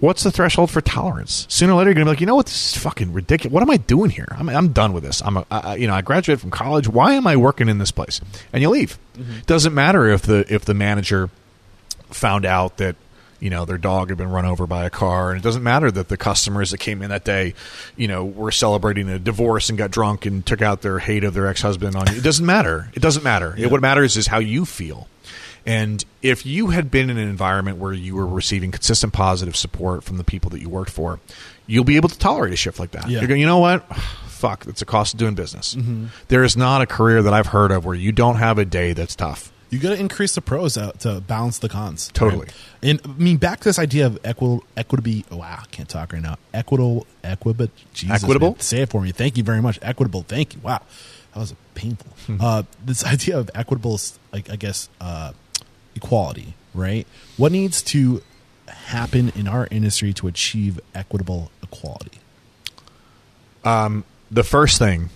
What's 0.00 0.22
the 0.22 0.30
threshold 0.30 0.70
for 0.70 0.80
tolerance? 0.80 1.44
Sooner 1.48 1.72
or 1.72 1.76
later, 1.76 1.90
you're 1.90 1.94
gonna 1.94 2.04
be 2.04 2.10
like, 2.10 2.20
you 2.20 2.26
know 2.26 2.36
what, 2.36 2.46
this 2.46 2.76
is 2.76 2.82
fucking 2.82 3.12
ridiculous. 3.12 3.52
What 3.52 3.62
am 3.62 3.70
I 3.70 3.78
doing 3.78 4.10
here? 4.10 4.28
I'm, 4.30 4.48
I'm 4.48 4.72
done 4.72 4.92
with 4.92 5.02
this. 5.02 5.20
I'm, 5.24 5.38
a, 5.38 5.46
I, 5.50 5.74
you 5.74 5.88
know, 5.88 5.94
I 5.94 6.02
graduated 6.02 6.40
from 6.40 6.50
college. 6.50 6.86
Why 6.86 7.14
am 7.14 7.26
I 7.26 7.36
working 7.36 7.68
in 7.68 7.78
this 7.78 7.90
place? 7.90 8.20
And 8.52 8.62
you 8.62 8.70
leave. 8.70 8.96
Mm-hmm. 9.16 9.40
Doesn't 9.46 9.74
matter 9.74 10.06
if 10.06 10.22
the 10.22 10.44
if 10.52 10.64
the 10.64 10.74
manager 10.74 11.30
found 12.10 12.44
out 12.44 12.76
that 12.76 12.94
you 13.40 13.50
know 13.50 13.64
their 13.64 13.78
dog 13.78 14.08
had 14.08 14.18
been 14.18 14.30
run 14.30 14.44
over 14.44 14.66
by 14.66 14.84
a 14.84 14.90
car. 14.90 15.30
And 15.30 15.38
it 15.40 15.42
doesn't 15.42 15.62
matter 15.62 15.90
that 15.90 16.08
the 16.08 16.16
customers 16.16 16.70
that 16.70 16.78
came 16.78 17.02
in 17.02 17.10
that 17.10 17.24
day 17.24 17.54
you 17.96 18.08
know 18.08 18.24
were 18.24 18.50
celebrating 18.50 19.08
a 19.08 19.18
divorce 19.18 19.68
and 19.68 19.78
got 19.78 19.90
drunk 19.90 20.26
and 20.26 20.44
took 20.44 20.62
out 20.62 20.82
their 20.82 20.98
hate 20.98 21.24
of 21.24 21.34
their 21.34 21.46
ex-husband 21.46 21.94
on 21.96 22.06
you. 22.10 22.18
It 22.18 22.22
doesn't 22.24 22.44
matter. 22.46 22.90
It 22.94 23.00
doesn't 23.00 23.22
matter. 23.22 23.54
It- 23.56 23.70
what 23.70 23.80
matters 23.80 24.16
is 24.16 24.26
how 24.26 24.38
you 24.38 24.64
feel. 24.64 25.08
And 25.66 26.02
if 26.22 26.46
you 26.46 26.68
had 26.68 26.90
been 26.90 27.10
in 27.10 27.18
an 27.18 27.28
environment 27.28 27.76
where 27.78 27.92
you 27.92 28.14
were 28.16 28.26
receiving 28.26 28.70
consistent 28.70 29.12
positive 29.12 29.54
support 29.54 30.02
from 30.02 30.16
the 30.16 30.24
people 30.24 30.48
that 30.50 30.60
you 30.60 30.68
worked 30.68 30.90
for 30.90 31.20
you'll 31.66 31.84
be 31.84 31.96
able 31.96 32.08
to 32.08 32.18
tolerate 32.18 32.52
a 32.52 32.56
shift 32.56 32.78
like 32.80 32.92
that. 32.92 33.08
Yeah. 33.10 33.18
you're 33.18 33.28
going 33.28 33.40
you 33.40 33.46
know 33.46 33.58
what? 33.58 33.84
Fuck. 34.28 34.66
It's 34.66 34.80
a 34.82 34.86
cost 34.86 35.14
of 35.14 35.18
doing 35.18 35.34
business. 35.34 35.74
Mm-hmm. 35.74 36.06
There 36.28 36.42
is 36.44 36.56
not 36.56 36.80
a 36.80 36.86
career 36.86 37.22
that 37.22 37.34
i've 37.34 37.48
heard 37.48 37.70
of 37.70 37.84
where 37.84 37.94
you 37.94 38.12
don't 38.12 38.36
have 38.36 38.56
a 38.58 38.64
day 38.64 38.92
that's 38.94 39.14
tough 39.16 39.52
You 39.70 39.78
got 39.78 39.90
to 39.90 40.00
increase 40.00 40.34
the 40.34 40.40
pros 40.40 40.78
out 40.78 41.00
to 41.00 41.20
balance 41.20 41.58
the 41.58 41.68
cons. 41.68 42.10
Totally. 42.14 42.44
right? 42.46 42.54
And 42.82 43.00
I 43.04 43.08
mean, 43.08 43.36
back 43.36 43.60
to 43.60 43.64
this 43.64 43.78
idea 43.78 44.06
of 44.06 44.18
equitable. 44.24 44.64
Oh, 45.30 45.36
wow, 45.36 45.58
I 45.60 45.66
can't 45.70 45.88
talk 45.88 46.12
right 46.14 46.22
now. 46.22 46.36
Equitable, 46.54 47.06
equitable. 47.22 47.70
Jesus, 47.92 48.22
Equitable? 48.22 48.52
man. 48.52 48.60
Say 48.60 48.80
it 48.82 48.88
for 48.88 49.02
me. 49.02 49.12
Thank 49.12 49.36
you 49.36 49.42
very 49.44 49.60
much. 49.60 49.78
Equitable. 49.82 50.22
Thank 50.22 50.54
you. 50.54 50.60
Wow, 50.62 50.80
that 51.34 51.40
was 51.40 51.54
painful. 51.74 52.12
uh, 52.40 52.62
this 52.84 53.04
idea 53.14 53.38
of 53.38 53.50
equitable, 53.54 54.00
like 54.32 54.48
I 54.50 54.56
guess, 54.56 54.88
uh, 55.00 55.32
equality. 55.94 56.54
Right. 56.74 57.06
What 57.36 57.52
needs 57.52 57.82
to 57.82 58.22
happen 58.68 59.32
in 59.34 59.48
our 59.48 59.66
industry 59.70 60.12
to 60.14 60.28
achieve 60.28 60.78
equitable 60.94 61.50
equality? 61.62 62.18
the 63.64 64.44
first 64.44 64.78
thing, 64.78 65.10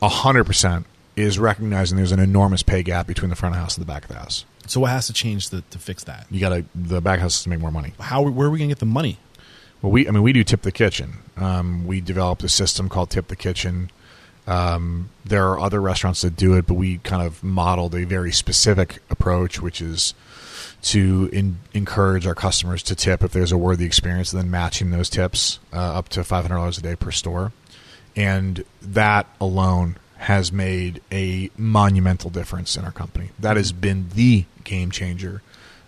hundred 0.00 0.44
percent, 0.44 0.86
is 1.16 1.38
recognizing 1.38 1.96
there's 1.96 2.12
an 2.12 2.20
enormous 2.20 2.62
pay 2.62 2.82
gap 2.82 3.06
between 3.06 3.30
the 3.30 3.36
front 3.36 3.54
of 3.54 3.56
the 3.56 3.62
house 3.62 3.76
and 3.76 3.82
the 3.86 3.90
back 3.90 4.02
of 4.02 4.08
the 4.08 4.16
house. 4.16 4.44
So 4.66 4.80
what 4.80 4.90
has 4.90 5.06
to 5.06 5.12
change 5.12 5.50
to, 5.50 5.62
to 5.70 5.78
fix 5.78 6.04
that? 6.04 6.26
You 6.30 6.40
got 6.40 6.50
to 6.50 6.64
the 6.74 7.00
back 7.00 7.20
house 7.20 7.36
has 7.36 7.42
to 7.44 7.48
make 7.48 7.60
more 7.60 7.70
money. 7.70 7.94
How 7.98 8.22
where 8.22 8.48
are 8.48 8.50
we 8.50 8.58
going 8.58 8.68
to 8.68 8.74
get 8.74 8.80
the 8.80 8.86
money? 8.86 9.18
Well, 9.80 9.92
we 9.92 10.06
I 10.06 10.10
mean 10.10 10.22
we 10.22 10.32
do 10.32 10.44
tip 10.44 10.62
the 10.62 10.72
kitchen. 10.72 11.18
Um, 11.36 11.86
we 11.86 12.00
developed 12.00 12.42
a 12.44 12.48
system 12.48 12.88
called 12.88 13.10
Tip 13.10 13.28
the 13.28 13.36
Kitchen. 13.36 13.90
Um, 14.46 15.10
there 15.24 15.48
are 15.48 15.58
other 15.58 15.80
restaurants 15.80 16.22
that 16.22 16.36
do 16.36 16.54
it, 16.54 16.66
but 16.66 16.74
we 16.74 16.98
kind 16.98 17.26
of 17.26 17.42
modeled 17.42 17.94
a 17.94 18.04
very 18.04 18.30
specific 18.30 19.00
approach, 19.10 19.60
which 19.60 19.80
is 19.80 20.14
to 20.82 21.28
in, 21.32 21.58
encourage 21.74 22.26
our 22.26 22.34
customers 22.34 22.82
to 22.84 22.94
tip 22.94 23.24
if 23.24 23.32
there's 23.32 23.50
a 23.50 23.58
worthy 23.58 23.84
experience, 23.84 24.32
and 24.32 24.40
then 24.40 24.50
matching 24.50 24.90
those 24.90 25.10
tips 25.10 25.58
uh, 25.72 25.78
up 25.78 26.08
to 26.10 26.22
five 26.22 26.44
hundred 26.44 26.56
dollars 26.56 26.78
a 26.78 26.82
day 26.82 26.96
per 26.96 27.10
store, 27.10 27.52
and 28.14 28.64
that 28.80 29.26
alone 29.40 29.96
has 30.18 30.50
made 30.50 31.00
a 31.12 31.50
monumental 31.56 32.30
difference 32.30 32.76
in 32.76 32.84
our 32.84 32.92
company. 32.92 33.30
That 33.38 33.56
has 33.56 33.72
been 33.72 34.08
the 34.14 34.44
game 34.64 34.90
changer 34.90 35.42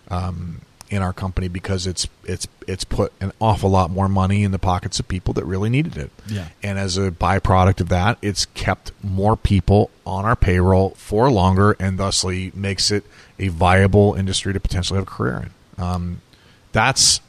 um, 0.09 0.61
in 0.91 1.03
our 1.03 1.13
company 1.13 1.49
because 1.49 1.87
it's 1.87 2.09
it's 2.25 2.47
it's 2.67 2.85
put 2.85 3.13
an 3.21 3.33
awful 3.41 3.71
lot 3.71 3.91
more 3.91 4.09
money 4.09 4.45
in 4.45 4.53
the 4.53 4.59
pockets 4.59 4.99
of 5.01 5.09
people 5.09 5.35
that 5.35 5.45
really 5.45 5.69
needed 5.69 5.97
it. 5.97 6.11
Yeah. 6.27 6.49
And 6.63 6.79
as 6.79 6.97
a 6.97 7.11
byproduct 7.11 7.81
of 7.81 7.89
that, 7.89 8.19
it's 8.23 8.47
kept 8.47 8.93
more 9.03 9.37
people 9.37 9.91
on 10.07 10.25
our 10.25 10.37
payroll 10.37 10.91
for 10.91 11.31
longer, 11.31 11.77
and 11.79 11.99
thusly 11.99 12.53
makes 12.55 12.91
it 12.91 13.05
a 13.39 13.49
viable 13.49 14.15
industry 14.15 14.53
to 14.53 14.61
potentially 14.61 14.99
have 14.99 15.07
a 15.07 15.11
career 15.11 15.51
in. 15.77 15.83
Um, 15.83 16.21
that's 16.73 17.21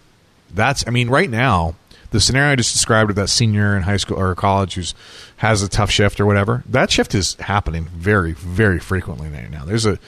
that's. 0.54 0.86
I 0.88 0.92
mean, 0.92 1.10
right 1.10 1.30
now, 1.30 1.76
the 2.12 2.20
scenario 2.20 2.52
I 2.52 2.56
just 2.56 2.74
described 2.74 3.10
of 3.12 3.16
that 3.18 3.30
senior 3.30 3.76
in 3.78 3.84
high 3.84 3.98
school 3.98 4.20
or 4.20 4.34
college 4.36 4.74
who's 4.76 4.96
has 5.38 5.62
a 5.62 5.70
tough 5.70 5.92
shift 5.92 6.20
or 6.20 6.26
whatever. 6.26 6.64
That 6.68 6.90
shift 6.92 7.14
is 7.16 7.36
happening 7.36 7.86
very, 7.86 8.34
very 8.34 8.80
frequently 8.80 9.30
right 9.30 9.50
now. 9.50 9.66
There's 9.66 9.86
a 9.86 10.00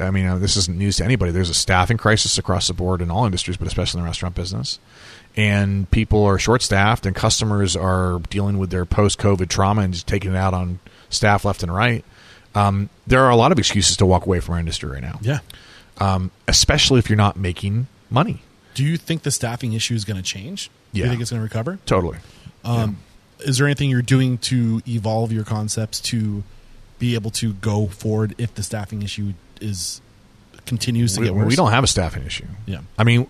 I 0.00 0.12
mean, 0.12 0.26
uh, 0.26 0.38
this 0.38 0.56
isn't 0.56 0.78
news 0.78 0.98
to 0.98 1.04
anybody. 1.04 1.32
There's 1.32 1.50
a 1.50 1.54
staffing 1.54 1.96
crisis 1.96 2.38
across 2.38 2.68
the 2.68 2.72
board 2.74 3.02
in 3.02 3.10
all 3.10 3.24
industries, 3.24 3.56
but 3.56 3.66
especially 3.66 3.98
in 3.98 4.04
the 4.04 4.08
restaurant 4.08 4.36
business. 4.36 4.78
And 5.36 5.90
people 5.90 6.24
are 6.24 6.38
short 6.38 6.62
staffed, 6.62 7.04
and 7.04 7.16
customers 7.16 7.74
are 7.74 8.20
dealing 8.30 8.58
with 8.58 8.70
their 8.70 8.84
post 8.84 9.18
COVID 9.18 9.48
trauma 9.48 9.82
and 9.82 9.92
just 9.92 10.06
taking 10.06 10.30
it 10.32 10.36
out 10.36 10.54
on 10.54 10.78
staff 11.10 11.44
left 11.44 11.64
and 11.64 11.74
right. 11.74 12.04
Um, 12.54 12.90
there 13.08 13.24
are 13.24 13.30
a 13.30 13.36
lot 13.36 13.50
of 13.50 13.58
excuses 13.58 13.96
to 13.96 14.06
walk 14.06 14.24
away 14.24 14.38
from 14.38 14.54
our 14.54 14.60
industry 14.60 14.88
right 14.88 15.02
now, 15.02 15.18
Yeah. 15.20 15.40
um, 15.98 16.30
especially 16.46 17.00
if 17.00 17.08
you're 17.10 17.16
not 17.16 17.36
making 17.36 17.88
money. 18.08 18.42
Do 18.74 18.84
you 18.84 18.96
think 18.96 19.22
the 19.24 19.32
staffing 19.32 19.72
issue 19.72 19.94
is 19.94 20.04
going 20.04 20.16
to 20.16 20.22
change? 20.22 20.70
Do 20.92 20.98
Yeah. 21.00 21.04
you 21.06 21.10
think 21.10 21.22
it's 21.22 21.30
going 21.30 21.40
to 21.40 21.44
recover? 21.44 21.78
Totally. 21.86 22.18
Um, 22.64 22.98
Is 23.40 23.58
there 23.58 23.66
anything 23.66 23.90
you're 23.90 24.02
doing 24.02 24.38
to 24.38 24.82
evolve 24.88 25.30
your 25.32 25.44
concepts 25.44 26.00
to 26.00 26.42
be 26.98 27.14
able 27.14 27.30
to 27.30 27.52
go 27.54 27.86
forward 27.86 28.34
if 28.38 28.54
the 28.54 28.62
staffing 28.62 29.02
issue 29.02 29.32
is 29.60 30.00
continues 30.66 31.14
to 31.14 31.20
we, 31.20 31.26
get 31.26 31.34
worse? 31.36 31.46
we 31.48 31.56
don't 31.56 31.70
have 31.70 31.84
a 31.84 31.88
staffing 31.88 32.24
issue. 32.24 32.46
Yeah. 32.66 32.80
I 32.98 33.04
mean, 33.04 33.26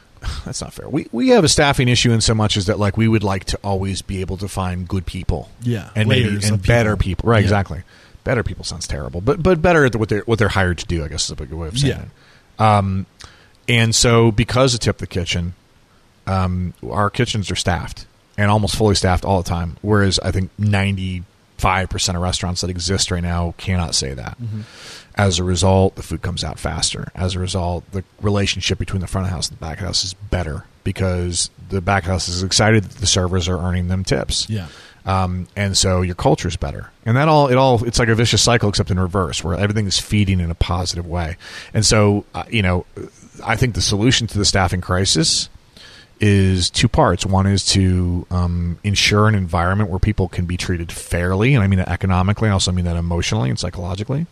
that's 0.44 0.60
not 0.60 0.72
fair. 0.72 0.88
We 0.88 1.06
we 1.12 1.28
have 1.28 1.44
a 1.44 1.48
staffing 1.48 1.88
issue 1.88 2.10
in 2.12 2.20
so 2.20 2.34
much 2.34 2.56
as 2.56 2.66
that 2.66 2.78
like 2.78 2.96
we 2.96 3.06
would 3.08 3.22
like 3.22 3.44
to 3.46 3.58
always 3.62 4.02
be 4.02 4.20
able 4.20 4.36
to 4.38 4.48
find 4.48 4.86
good 4.88 5.06
people. 5.06 5.48
Yeah, 5.62 5.90
and 5.94 6.08
maybe 6.08 6.28
and 6.28 6.44
of 6.52 6.62
better 6.66 6.96
people. 6.96 7.22
people. 7.22 7.30
Right, 7.30 7.38
Yeah. 7.38 7.44
exactly. 7.44 7.82
Better 8.24 8.42
people 8.42 8.64
sounds 8.64 8.86
terrible, 8.86 9.20
but 9.20 9.42
but 9.42 9.60
better 9.62 9.84
at 9.84 9.94
what 9.96 10.08
they're 10.08 10.22
what 10.26 10.38
they're 10.38 10.48
hired 10.48 10.78
to 10.78 10.86
do. 10.86 11.04
I 11.04 11.08
guess 11.08 11.24
is 11.24 11.30
a 11.30 11.36
good 11.36 11.52
way 11.54 11.68
of 11.68 11.78
saying 11.78 11.92
Yeah. 11.96 12.02
it. 12.02 12.60
Um, 12.78 13.06
and 13.68 13.94
so 13.94 14.30
because 14.32 14.74
of 14.74 14.80
Tip 14.80 14.98
the 14.98 15.06
Kitchen, 15.06 15.54
um, 16.26 16.74
our 16.90 17.10
kitchens 17.10 17.50
are 17.50 17.56
staffed 17.56 18.06
and 18.38 18.50
almost 18.50 18.76
fully 18.76 18.94
staffed 18.94 19.24
all 19.24 19.42
the 19.42 19.48
time. 19.48 19.76
Whereas 19.82 20.18
I 20.20 20.30
think 20.30 20.50
ninety 20.58 21.22
five 21.58 21.88
percent 21.90 22.16
of 22.16 22.22
restaurants 22.22 22.60
that 22.62 22.70
exist 22.70 23.10
right 23.10 23.22
now 23.22 23.54
cannot 23.58 23.94
say 23.94 24.14
that. 24.14 24.36
As 25.14 25.38
a 25.38 25.44
result, 25.44 25.94
the 25.96 26.02
food 26.02 26.22
comes 26.22 26.42
out 26.42 26.58
faster. 26.58 27.12
As 27.14 27.34
a 27.34 27.38
result, 27.38 27.84
the 27.92 28.02
relationship 28.22 28.78
between 28.78 29.00
the 29.00 29.06
front 29.06 29.26
of 29.26 29.30
the 29.30 29.34
house 29.34 29.48
and 29.48 29.58
the 29.58 29.60
back 29.60 29.74
of 29.74 29.80
the 29.80 29.86
house 29.86 30.04
is 30.04 30.14
better 30.14 30.64
because 30.84 31.50
the 31.68 31.80
back 31.82 32.04
of 32.04 32.06
the 32.06 32.12
house 32.12 32.28
is 32.28 32.42
excited 32.42 32.84
that 32.84 32.98
the 32.98 33.06
servers 33.06 33.46
are 33.48 33.58
earning 33.58 33.88
them 33.88 34.02
tips 34.04 34.48
Yeah. 34.50 34.66
um, 35.04 35.46
and 35.54 35.76
so 35.76 36.00
your 36.00 36.14
culture 36.14 36.48
is 36.48 36.56
better. 36.56 36.90
And 37.04 37.16
that 37.18 37.28
all 37.28 37.48
it 37.48 37.56
all 37.56 37.84
it's 37.84 37.98
like 37.98 38.08
a 38.08 38.14
vicious 38.14 38.42
cycle, 38.42 38.70
except 38.70 38.90
in 38.90 38.98
reverse, 38.98 39.44
where 39.44 39.54
everything 39.54 39.86
is 39.86 39.98
feeding 40.00 40.40
in 40.40 40.50
a 40.50 40.54
positive 40.54 41.06
way. 41.06 41.36
And 41.74 41.84
so, 41.84 42.24
uh, 42.34 42.44
you 42.50 42.62
know, 42.62 42.86
I 43.44 43.54
think 43.56 43.74
the 43.74 43.82
solution 43.82 44.26
to 44.28 44.38
the 44.38 44.44
staffing 44.46 44.80
crisis 44.80 45.48
is 46.22 46.70
two 46.70 46.88
parts. 46.88 47.26
One 47.26 47.46
is 47.46 47.66
to 47.66 48.26
um, 48.30 48.78
ensure 48.84 49.26
an 49.26 49.34
environment 49.34 49.90
where 49.90 49.98
people 49.98 50.28
can 50.28 50.46
be 50.46 50.56
treated 50.56 50.92
fairly, 50.92 51.54
and 51.54 51.62
I 51.62 51.66
mean 51.66 51.80
that 51.80 51.88
economically. 51.88 52.48
I 52.48 52.52
also 52.52 52.70
mean 52.70 52.84
that 52.84 52.96
emotionally 52.96 53.50
and 53.50 53.58
psychologically, 53.58 54.26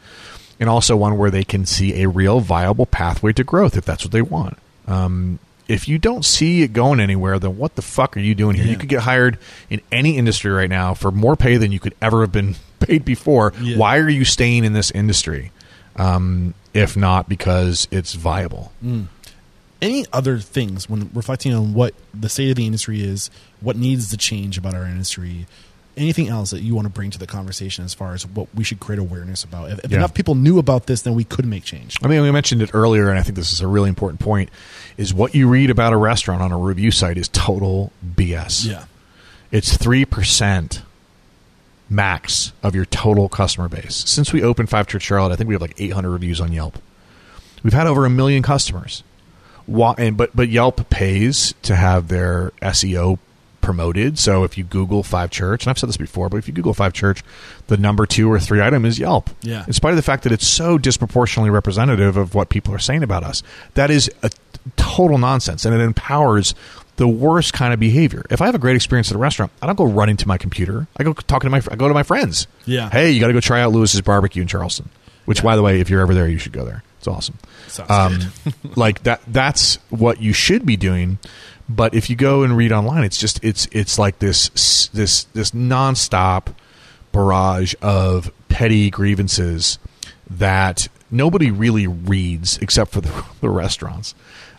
and 0.61 0.71
also 0.71 0.97
one 0.97 1.19
where 1.19 1.31
they 1.31 1.43
can 1.43 1.67
see 1.67 2.03
a 2.03 2.09
real 2.09 2.41
viable 2.41 2.87
pathway 2.87 3.33
to 3.35 3.45
growth 3.45 3.77
if 3.77 3.85
that's 3.85 4.05
what 4.05 4.13
they 4.13 4.23
want. 4.23 4.57
Um, 4.87 5.41
if 5.67 5.89
you 5.89 5.99
don't 5.99 6.25
see 6.25 6.63
it 6.63 6.73
going 6.73 7.01
anywhere, 7.01 7.39
then 7.39 7.57
what 7.57 7.75
the 7.75 7.83
fuck 7.83 8.17
are 8.17 8.21
you 8.21 8.35
doing 8.35 8.57
here? 8.57 8.65
Yeah. 8.65 8.73
You 8.73 8.79
could 8.79 8.89
get 8.89 9.03
hired 9.03 9.39
in 9.69 9.81
any 9.91 10.17
industry 10.17 10.51
right 10.51 10.71
now 10.71 10.95
for 10.95 11.11
more 11.11 11.37
pay 11.37 11.57
than 11.57 11.73
you 11.73 11.81
could 11.81 11.95
ever 12.01 12.21
have 12.23 12.33
been 12.33 12.55
paid 12.81 13.05
before. 13.05 13.53
Yeah. 13.61 13.77
Why 13.77 13.99
are 13.99 14.09
you 14.09 14.25
staying 14.25 14.65
in 14.65 14.73
this 14.73 14.91
industry? 14.93 15.51
Um, 15.97 16.55
if 16.73 16.97
not 16.97 17.29
because 17.29 17.89
it's 17.91 18.15
viable. 18.15 18.73
Any 19.83 20.05
other 20.13 20.39
things 20.39 20.89
when 20.89 21.11
reflecting 21.15 21.55
on 21.55 21.73
what 21.75 21.95
the 22.13 22.29
state 22.29 22.51
of 22.51 22.57
the 22.57 22.67
industry 22.67 23.03
is, 23.03 23.31
what 23.61 23.77
needs 23.77 24.11
to 24.11 24.17
change 24.17 24.59
about 24.59 24.75
our 24.75 24.85
industry? 24.85 25.47
anything 25.97 26.29
else 26.29 26.53
that 26.53 26.63
you 26.63 26.75
want 26.75 26.87
to 26.87 26.89
bring 26.91 27.11
to 27.11 27.19
the 27.19 27.27
conversation 27.27 27.85
as 27.85 27.93
far 27.93 28.15
as 28.15 28.27
what 28.27 28.47
we 28.55 28.65
should 28.65 28.81
create 28.81 28.99
awareness 28.99 29.45
about? 29.45 29.71
If, 29.71 29.81
if 29.81 29.91
Yeah. 29.91 29.99
enough 29.99 30.15
people 30.15 30.35
knew 30.35 30.59
about 30.59 30.87
this, 30.87 31.03
then 31.03 31.15
we 31.15 31.25
could 31.25 31.45
make 31.45 31.65
change. 31.65 31.99
I 32.03 32.07
mean, 32.07 32.23
we 32.23 32.31
mentioned 32.31 32.63
it 32.63 32.71
earlier, 32.73 33.11
and 33.11 33.19
I 33.19 33.23
think 33.23 33.35
this 33.37 33.53
is 33.53 33.61
a 33.61 33.67
really 33.67 33.89
important 33.91 34.19
point: 34.21 34.49
is 34.97 35.13
what 35.13 35.35
you 35.35 35.47
read 35.49 35.69
about 35.69 35.93
a 35.93 35.99
restaurant 35.99 36.41
on 36.43 36.53
a 36.53 36.57
review 36.59 36.91
site 36.91 37.19
is 37.19 37.29
total 37.29 37.93
BS. 38.17 38.65
Yeah. 38.67 38.85
it's 39.51 39.77
three 39.77 40.05
percent 40.07 40.81
max 41.91 42.53
of 42.63 42.75
your 42.75 42.85
total 42.87 43.29
customer 43.29 43.69
base. 43.69 43.97
Since 44.07 44.33
we 44.33 44.43
opened 44.43 44.71
Five 44.71 44.87
Church 44.87 45.03
Charlotte, 45.03 45.33
I 45.33 45.37
think 45.37 45.49
we 45.49 45.55
have 45.55 45.61
like 45.63 45.75
800 45.77 46.09
reviews 46.11 46.41
on 46.41 46.53
Yelp. 46.53 46.79
We've 47.63 47.73
had 47.75 47.87
over 47.87 48.07
a 48.07 48.11
million 48.11 48.43
customers. 48.43 49.03
Why, 49.67 49.95
and 49.99 50.17
but 50.17 50.35
but 50.35 50.49
Yelp 50.49 50.89
pays 50.91 51.55
to 51.63 51.77
have 51.77 52.09
their 52.09 52.53
SEO 52.63 53.19
promoted. 53.61 54.19
So 54.19 54.43
if 54.45 54.57
you 54.57 54.65
Google 54.65 55.03
Five 55.03 55.31
Church, 55.31 55.65
and 55.65 55.71
I've 55.71 55.79
said 55.79 55.89
this 55.89 55.97
before, 55.99 56.29
but 56.29 56.39
if 56.39 56.49
you 56.49 56.55
Google 56.55 56.73
Five 56.75 56.93
Church, 56.93 57.23
the 57.67 57.77
number 57.77 58.07
two 58.07 58.31
or 58.33 58.41
three 58.41 58.63
item 58.63 58.85
is 58.85 58.99
Yelp. 58.99 59.29
Yeah. 59.43 59.65
In 59.67 59.73
spite 59.75 59.91
of 59.91 59.97
the 59.97 60.03
fact 60.03 60.23
that 60.25 60.33
it's 60.33 60.47
so 60.47 60.79
disproportionately 60.79 61.51
representative 61.51 62.17
of 62.17 62.35
what 62.35 62.49
people 62.49 62.75
are 62.75 62.79
saying 62.79 63.03
about 63.03 63.23
us, 63.23 63.43
that 63.75 63.91
is 63.91 64.11
a 64.23 64.31
total 64.77 65.19
nonsense, 65.19 65.65
and 65.65 65.75
it 65.75 65.81
empowers 65.81 66.55
the 66.97 67.07
worst 67.09 67.53
kind 67.53 67.73
of 67.73 67.81
behavior. 67.81 68.25
If 68.31 68.41
I 68.43 68.47
have 68.47 68.55
a 68.55 68.59
great 68.59 68.77
experience 68.77 69.11
at 69.11 69.15
a 69.15 69.19
restaurant, 69.19 69.53
I 69.63 69.67
don't 69.67 69.77
go 69.77 69.85
running 69.85 70.17
to 70.19 70.29
my 70.29 70.37
computer. 70.39 70.87
I 70.99 71.05
go 71.05 71.13
talking 71.13 71.47
to 71.49 71.51
my 71.51 71.63
I 71.71 71.77
go 71.77 71.87
to 71.89 71.95
my 71.95 72.03
friends. 72.03 72.47
Yeah. 72.67 72.91
Hey, 72.91 73.11
you 73.11 73.21
got 73.21 73.29
to 73.29 73.33
go 73.35 73.41
try 73.41 73.61
out 73.61 73.73
Lewis's 73.73 74.01
barbecue 74.01 74.43
in 74.43 74.49
Charleston. 74.49 74.89
Which, 75.27 75.39
Yeah. 75.39 75.45
by 75.45 75.57
the 75.57 75.63
way, 75.63 75.81
if 75.81 75.91
you're 75.91 76.01
ever 76.01 76.15
there, 76.15 76.29
you 76.29 76.39
should 76.39 76.53
go 76.53 76.65
there. 76.65 76.83
It's 77.01 77.09
awesome. 77.09 77.39
Sounds 77.69 78.27
like 78.77 79.05
that. 79.05 79.23
That's 79.27 79.77
what 79.89 80.21
you 80.21 80.35
should 80.35 80.67
be 80.67 80.77
doing. 80.77 81.19
But 81.67 81.95
if 81.95 82.11
you 82.11 82.17
go 82.17 82.43
and 82.43 82.55
read 82.55 82.73
online, 82.73 83.05
it's 83.05 83.17
just 83.17 83.43
it's 83.43 83.67
it's 83.73 83.99
like 83.99 84.19
this 84.19 84.89
this 84.93 85.25
this 85.25 85.53
nonstop 85.53 86.55
barrage 87.11 87.75
of 87.81 88.31
petty 88.51 88.91
grievances 88.91 89.79
that 90.29 90.89
nobody 91.11 91.51
really 91.51 91.87
reads 91.87 92.59
except 92.59 92.93
for 92.93 93.01
the, 93.01 93.25
the 93.41 93.49
restaurants. 93.49 94.15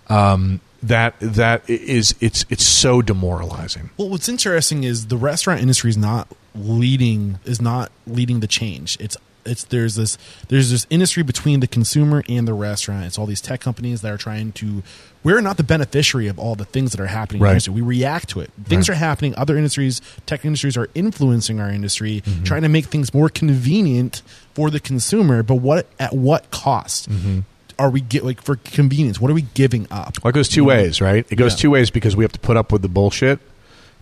Um, 0.08 0.62
that 0.82 1.14
that 1.20 1.70
is 1.70 2.16
it's 2.22 2.44
it's 2.50 2.66
so 2.66 3.04
demoralizing. 3.04 3.92
Well, 3.98 4.10
what's 4.10 4.28
interesting 4.28 4.84
is 4.84 5.08
the 5.08 5.18
restaurant 5.18 5.62
industry 5.62 5.92
is 5.92 5.98
not 5.98 6.28
leading 6.56 7.38
is 7.46 7.62
not 7.62 7.92
leading 8.08 8.40
the 8.40 8.48
change. 8.48 8.98
It's 9.00 9.16
it's 9.46 9.64
there's 9.66 9.96
this 9.96 10.18
there's 10.50 10.72
this 10.72 10.86
industry 10.90 11.24
between 11.24 11.60
the 11.60 11.68
consumer 11.68 12.24
and 12.30 12.48
the 12.48 12.54
restaurant. 12.54 13.06
It's 13.06 13.18
all 13.18 13.26
these 13.26 13.42
tech 13.42 13.60
companies 13.62 14.02
that 14.02 14.12
are 14.12 14.18
trying 14.18 14.52
to. 14.54 14.84
We're 15.24 15.42
not 15.42 15.58
the 15.58 15.64
beneficiary 15.64 16.28
of 16.28 16.40
all 16.40 16.56
the 16.56 16.66
things 16.66 16.92
that 16.92 17.00
are 17.00 17.06
happening. 17.08 17.42
Right. 17.44 17.68
We 17.70 17.82
react 17.82 18.30
to 18.30 18.40
it. 18.42 18.50
Things 18.66 18.90
Right. 18.90 18.96
are 18.96 18.98
happening. 18.98 19.36
Other 19.38 19.56
industries, 19.56 20.02
tech 20.26 20.44
industries, 20.46 20.76
are 20.78 20.90
influencing 20.96 21.60
our 21.60 21.70
industry, 21.70 22.22
Mm-hmm. 22.26 22.44
trying 22.44 22.64
to 22.64 22.70
make 22.70 22.86
things 22.86 23.14
more 23.14 23.30
convenient 23.30 24.22
for 24.56 24.70
the 24.72 24.80
consumer. 24.80 25.44
But 25.44 25.56
what 25.56 25.88
at 26.00 26.14
what 26.16 26.50
cost? 26.52 27.10
Mm-hmm. 27.10 27.40
Are 27.80 27.90
we 27.90 28.02
get 28.02 28.24
like 28.26 28.42
for 28.42 28.56
convenience? 28.58 29.20
What 29.20 29.32
are 29.32 29.34
we 29.34 29.44
giving 29.54 29.88
up? 29.92 30.18
Well, 30.24 30.30
it 30.30 30.34
goes 30.34 30.48
two 30.50 30.64
ways, 30.64 31.02
right? 31.02 31.26
It 31.30 31.36
goes 31.36 31.54
Yeah. 31.54 31.58
two 31.62 31.70
ways 31.72 31.90
because 31.90 32.16
we 32.16 32.24
have 32.24 32.32
to 32.34 32.40
put 32.40 32.58
up 32.58 32.72
with 32.72 32.82
the 32.84 32.90
bullshit, 32.90 33.40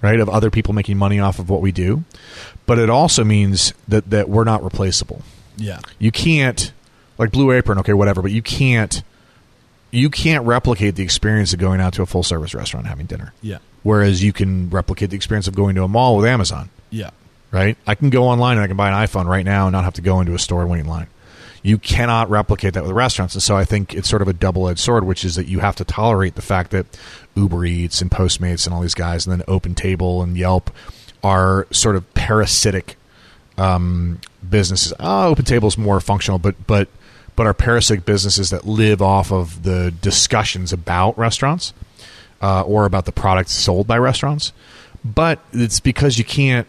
right, 0.02 0.20
of 0.20 0.30
other 0.30 0.50
people 0.50 0.74
making 0.74 0.98
money 0.98 1.20
off 1.20 1.40
of 1.40 1.50
what 1.50 1.62
we 1.62 1.72
do. 1.72 2.04
But 2.66 2.80
it 2.80 2.90
also 2.90 3.24
means 3.24 3.74
that, 3.88 4.10
that 4.10 4.30
we're 4.30 4.44
not 4.44 4.64
replaceable. 4.64 5.22
Yeah, 5.58 5.80
You 5.98 6.12
can't, 6.12 6.72
like 7.18 7.32
Blue 7.32 7.52
Apron, 7.52 7.80
okay, 7.80 7.94
whatever, 7.94 8.22
but 8.22 8.32
you 8.32 8.42
can't, 8.42 9.04
you 9.92 10.10
can't 10.10 10.46
replicate 10.46 10.96
the 10.96 11.04
experience 11.04 11.52
of 11.52 11.60
going 11.60 11.82
out 11.82 11.94
to 11.96 12.02
a 12.02 12.06
full 12.06 12.24
service 12.24 12.54
restaurant 12.54 12.88
having 12.88 13.08
dinner. 13.08 13.34
yeah, 13.42 13.58
Whereas 13.84 14.24
you 14.24 14.32
can 14.32 14.70
replicate 14.70 15.10
the 15.10 15.16
experience 15.18 15.48
of 15.48 15.56
going 15.56 15.76
to 15.76 15.84
a 15.84 15.88
mall 15.88 16.16
with 16.18 16.26
Amazon, 16.26 16.70
yeah. 16.92 17.10
right? 17.52 17.78
I 17.86 17.96
can 17.96 18.10
go 18.10 18.26
online 18.26 18.58
and 18.58 18.64
I 18.64 18.68
can 18.68 18.78
buy 18.78 18.90
an 18.90 19.08
iPhone 19.08 19.26
right 19.26 19.44
now 19.44 19.68
and 19.68 19.74
not 19.74 19.84
have 19.84 19.96
to 19.96 20.02
go 20.02 20.22
into 20.22 20.34
a 20.34 20.40
store 20.40 20.62
and 20.62 20.70
wait 20.70 20.80
in 20.80 20.88
line. 20.88 21.08
You 21.62 21.78
cannot 21.78 22.30
replicate 22.30 22.74
that 22.74 22.84
with 22.84 22.92
restaurants. 22.94 23.36
And 23.36 23.44
so 23.44 23.58
I 23.58 23.66
think 23.66 23.94
it's 23.94 24.10
sort 24.10 24.22
of 24.22 24.28
a 24.28 24.34
double 24.34 24.70
edged 24.70 24.80
sword, 24.80 25.04
which 25.04 25.26
is 25.26 25.36
that 25.36 25.48
you 25.48 25.60
have 25.60 25.76
to 25.78 25.84
tolerate 25.84 26.36
the 26.36 26.42
fact 26.42 26.72
that 26.72 26.86
Uber 27.36 27.66
Eats 27.66 28.02
and 28.02 28.10
Postmates 28.10 28.66
and 28.66 28.74
all 28.74 28.82
these 28.82 28.94
guys, 28.94 29.26
and 29.26 29.34
then 29.34 29.46
Open 29.48 29.76
Table 29.76 30.22
and 30.22 30.38
Yelp 30.38 30.72
are 31.24 31.68
sort 31.72 31.96
of 31.96 32.14
parasitic 32.14 32.96
um, 33.58 34.20
businesses. 34.48 34.94
Oh, 35.00 35.30
Open 35.30 35.46
Table 35.46 35.68
is 35.68 35.78
more 35.78 36.00
functional, 36.00 36.40
but 36.40 36.56
but 36.66 36.88
but 37.36 37.46
are 37.46 37.54
parasitic 37.54 38.06
businesses 38.06 38.50
that 38.50 38.66
live 38.66 39.02
off 39.02 39.32
of 39.32 39.64
the 39.64 39.92
discussions 40.02 40.74
about 40.74 41.18
restaurants 41.18 41.74
uh, 42.42 42.62
or 42.64 42.86
about 42.86 43.06
the 43.06 43.12
products 43.12 43.54
sold 43.54 43.88
by 43.88 43.98
restaurants. 43.98 44.52
But 45.06 45.40
it's 45.54 45.80
because 45.80 46.18
you 46.18 46.26
can't 46.26 46.68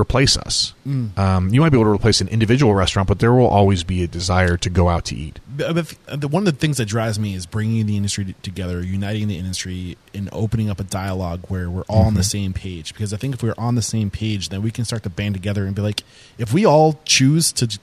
replace 0.00 0.36
us. 0.36 0.74
Mm. 0.86 1.16
Um, 1.18 1.48
you 1.54 1.60
might 1.60 1.70
be 1.70 1.76
able 1.78 1.90
to 1.90 1.94
replace 1.94 2.20
an 2.20 2.28
individual 2.28 2.74
restaurant, 2.74 3.08
but 3.08 3.18
there 3.18 3.32
will 3.32 3.46
always 3.46 3.84
be 3.84 4.02
a 4.02 4.06
desire 4.06 4.56
to 4.56 4.70
go 4.70 4.88
out 4.88 5.04
to 5.06 5.16
eat. 5.16 5.38
But- 5.56 5.66
uh, 5.68 5.72
but 5.74 5.94
uh, 6.08 6.16
the- 6.16 6.28
one 6.28 6.46
of 6.46 6.52
the 6.52 6.58
things 6.58 6.78
that 6.78 6.86
drives 6.86 7.18
me 7.18 7.34
is 7.34 7.46
bringing 7.46 7.86
the 7.86 7.96
industry 7.96 8.34
together, 8.42 8.82
uniting 8.82 9.28
the 9.28 9.36
industry, 9.38 9.98
and 10.14 10.28
opening 10.32 10.70
up 10.70 10.80
a 10.80 10.84
dialogue 10.84 11.40
where 11.48 11.68
we're 11.68 11.82
all 11.82 12.04
on 12.04 12.14
the 12.14 12.20
mm-hmm. 12.20 12.24
same 12.24 12.52
page. 12.52 12.92
Because 12.92 13.12
I 13.12 13.16
think 13.18 13.34
if 13.34 13.42
we're 13.42 13.54
on 13.58 13.74
the 13.74 13.82
same 13.82 14.10
page, 14.10 14.48
then 14.48 14.62
we 14.62 14.70
can 14.70 14.84
start 14.84 15.02
to 15.04 15.10
band 15.10 15.34
together 15.34 15.66
and 15.66 15.76
be 15.76 15.82
like, 15.82 16.02
if 16.38 16.52
we 16.52 16.64
all 16.64 16.98
choose 17.04 17.52
to 17.52 17.78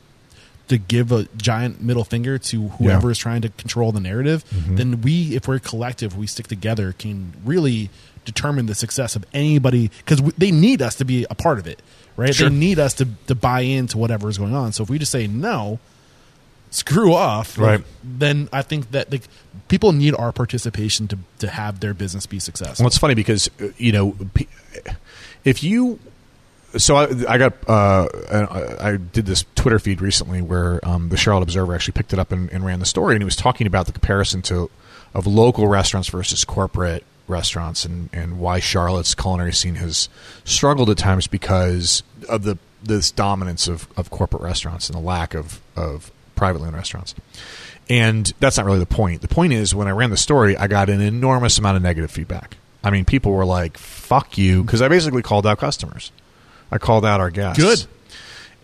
to 0.68 0.78
give 0.78 1.12
a 1.14 1.24
giant 1.38 1.82
middle 1.82 2.04
finger 2.04 2.38
to 2.38 2.68
whoever 2.68 3.08
Yeah. 3.08 3.12
is 3.12 3.18
trying 3.18 3.42
to 3.42 3.50
control 3.50 3.92
the 3.94 4.02
narrative, 4.02 4.44
mm-hmm. 4.50 4.76
then 4.76 5.02
we, 5.02 5.34
if 5.34 5.48
we're 5.48 5.60
collective, 5.60 6.18
we 6.18 6.28
stick 6.28 6.48
together, 6.48 6.94
can 6.94 7.34
really 7.46 7.90
determine 8.26 8.66
the 8.66 8.76
success 8.76 9.16
of 9.16 9.26
anybody 9.34 9.90
because 10.00 10.22
they 10.38 10.52
need 10.52 10.82
us 10.82 10.96
to 10.96 11.06
be 11.06 11.26
a 11.30 11.36
part 11.36 11.60
of 11.60 11.68
it, 11.68 11.82
right? 12.18 12.36
Sure. 12.36 12.50
They 12.50 12.56
need 12.56 12.80
us 12.80 12.96
to 12.96 13.08
to 13.28 13.36
buy 13.36 13.62
into 13.62 13.98
whatever 13.98 14.28
is 14.28 14.38
going 14.38 14.54
on. 14.54 14.74
So 14.74 14.84
if 14.84 14.90
we 14.90 15.00
just 15.00 15.12
say 15.12 15.28
no, 15.28 15.80
screw 16.72 17.14
off, 17.14 17.58
like, 17.58 17.80
Right. 17.80 17.88
Then 18.04 18.50
I 18.52 18.62
think 18.62 18.92
that 18.92 19.12
like 19.12 19.24
people 19.70 19.94
need 19.94 20.14
our 20.16 20.34
participation 20.34 21.08
to 21.10 21.18
to 21.40 21.48
have 21.48 21.80
their 21.80 21.94
business 21.94 22.26
be 22.26 22.40
successful. 22.40 22.84
Well, 22.84 22.88
it's 22.88 22.98
funny 22.98 23.16
because 23.16 23.50
uh, 23.62 23.70
you 23.78 23.94
know 23.94 24.18
if 25.46 25.64
you. 25.64 26.00
So 26.76 26.98
I, 26.98 27.08
I 27.30 27.38
got 27.38 27.54
uh, 27.68 28.08
I 28.30 28.90
I 28.90 28.98
did 28.98 29.26
this 29.26 29.46
Twitter 29.56 29.80
feed 29.80 30.02
recently 30.02 30.42
where 30.42 30.86
um, 30.86 31.10
the 31.10 31.18
Charlotte 31.18 31.44
Observer 31.44 31.74
actually 31.74 31.94
picked 31.94 32.12
it 32.12 32.20
up 32.20 32.32
and, 32.34 32.52
and 32.52 32.66
ran 32.66 32.80
the 32.80 32.86
story, 32.86 33.16
and 33.16 33.22
he 33.22 33.26
was 33.26 33.38
talking 33.38 33.66
about 33.66 33.86
the 33.86 33.94
comparison 33.94 34.42
to 34.44 34.70
of 35.14 35.26
local 35.26 35.68
restaurants 35.68 36.10
versus 36.10 36.44
corporate 36.44 37.04
restaurants, 37.28 37.86
and, 37.86 38.10
and 38.14 38.40
why 38.40 38.60
Charlotte's 38.60 39.16
culinary 39.16 39.54
scene 39.54 39.76
has 39.76 40.10
struggled 40.44 40.90
at 40.90 40.98
times 40.98 41.28
because 41.28 42.04
of 42.30 42.44
the 42.44 42.58
this 42.84 43.12
dominance 43.12 43.68
of, 43.68 43.88
of 43.98 44.10
corporate 44.10 44.42
restaurants 44.42 44.90
and 44.90 44.98
the 44.98 45.02
lack 45.02 45.34
of 45.34 45.62
of 45.76 46.12
privately 46.36 46.68
owned 46.68 46.76
restaurants. 46.76 47.16
And 47.90 48.32
that's 48.40 48.58
not 48.58 48.66
really 48.66 48.80
the 48.80 48.86
point. 48.86 49.22
The 49.22 49.28
point 49.28 49.54
is, 49.54 49.74
when 49.74 49.88
I 49.88 49.92
ran 49.92 50.10
the 50.10 50.18
story, 50.18 50.58
I 50.58 50.68
got 50.68 50.90
an 50.90 51.02
enormous 51.02 51.58
amount 51.58 51.78
of 51.78 51.84
negative 51.84 52.12
feedback. 52.12 52.58
I 52.84 52.90
mean, 52.90 53.06
people 53.06 53.32
were 53.32 53.46
like, 53.46 53.78
"Fuck 53.78 54.38
you," 54.38 54.64
because 54.64 54.82
I 54.82 54.88
basically 54.88 55.22
called 55.22 55.48
out 55.48 55.58
customers. 55.58 56.12
I 56.72 56.78
called 56.78 57.06
out 57.06 57.20
our 57.20 57.30
guests. 57.30 57.62
Good. 57.62 57.86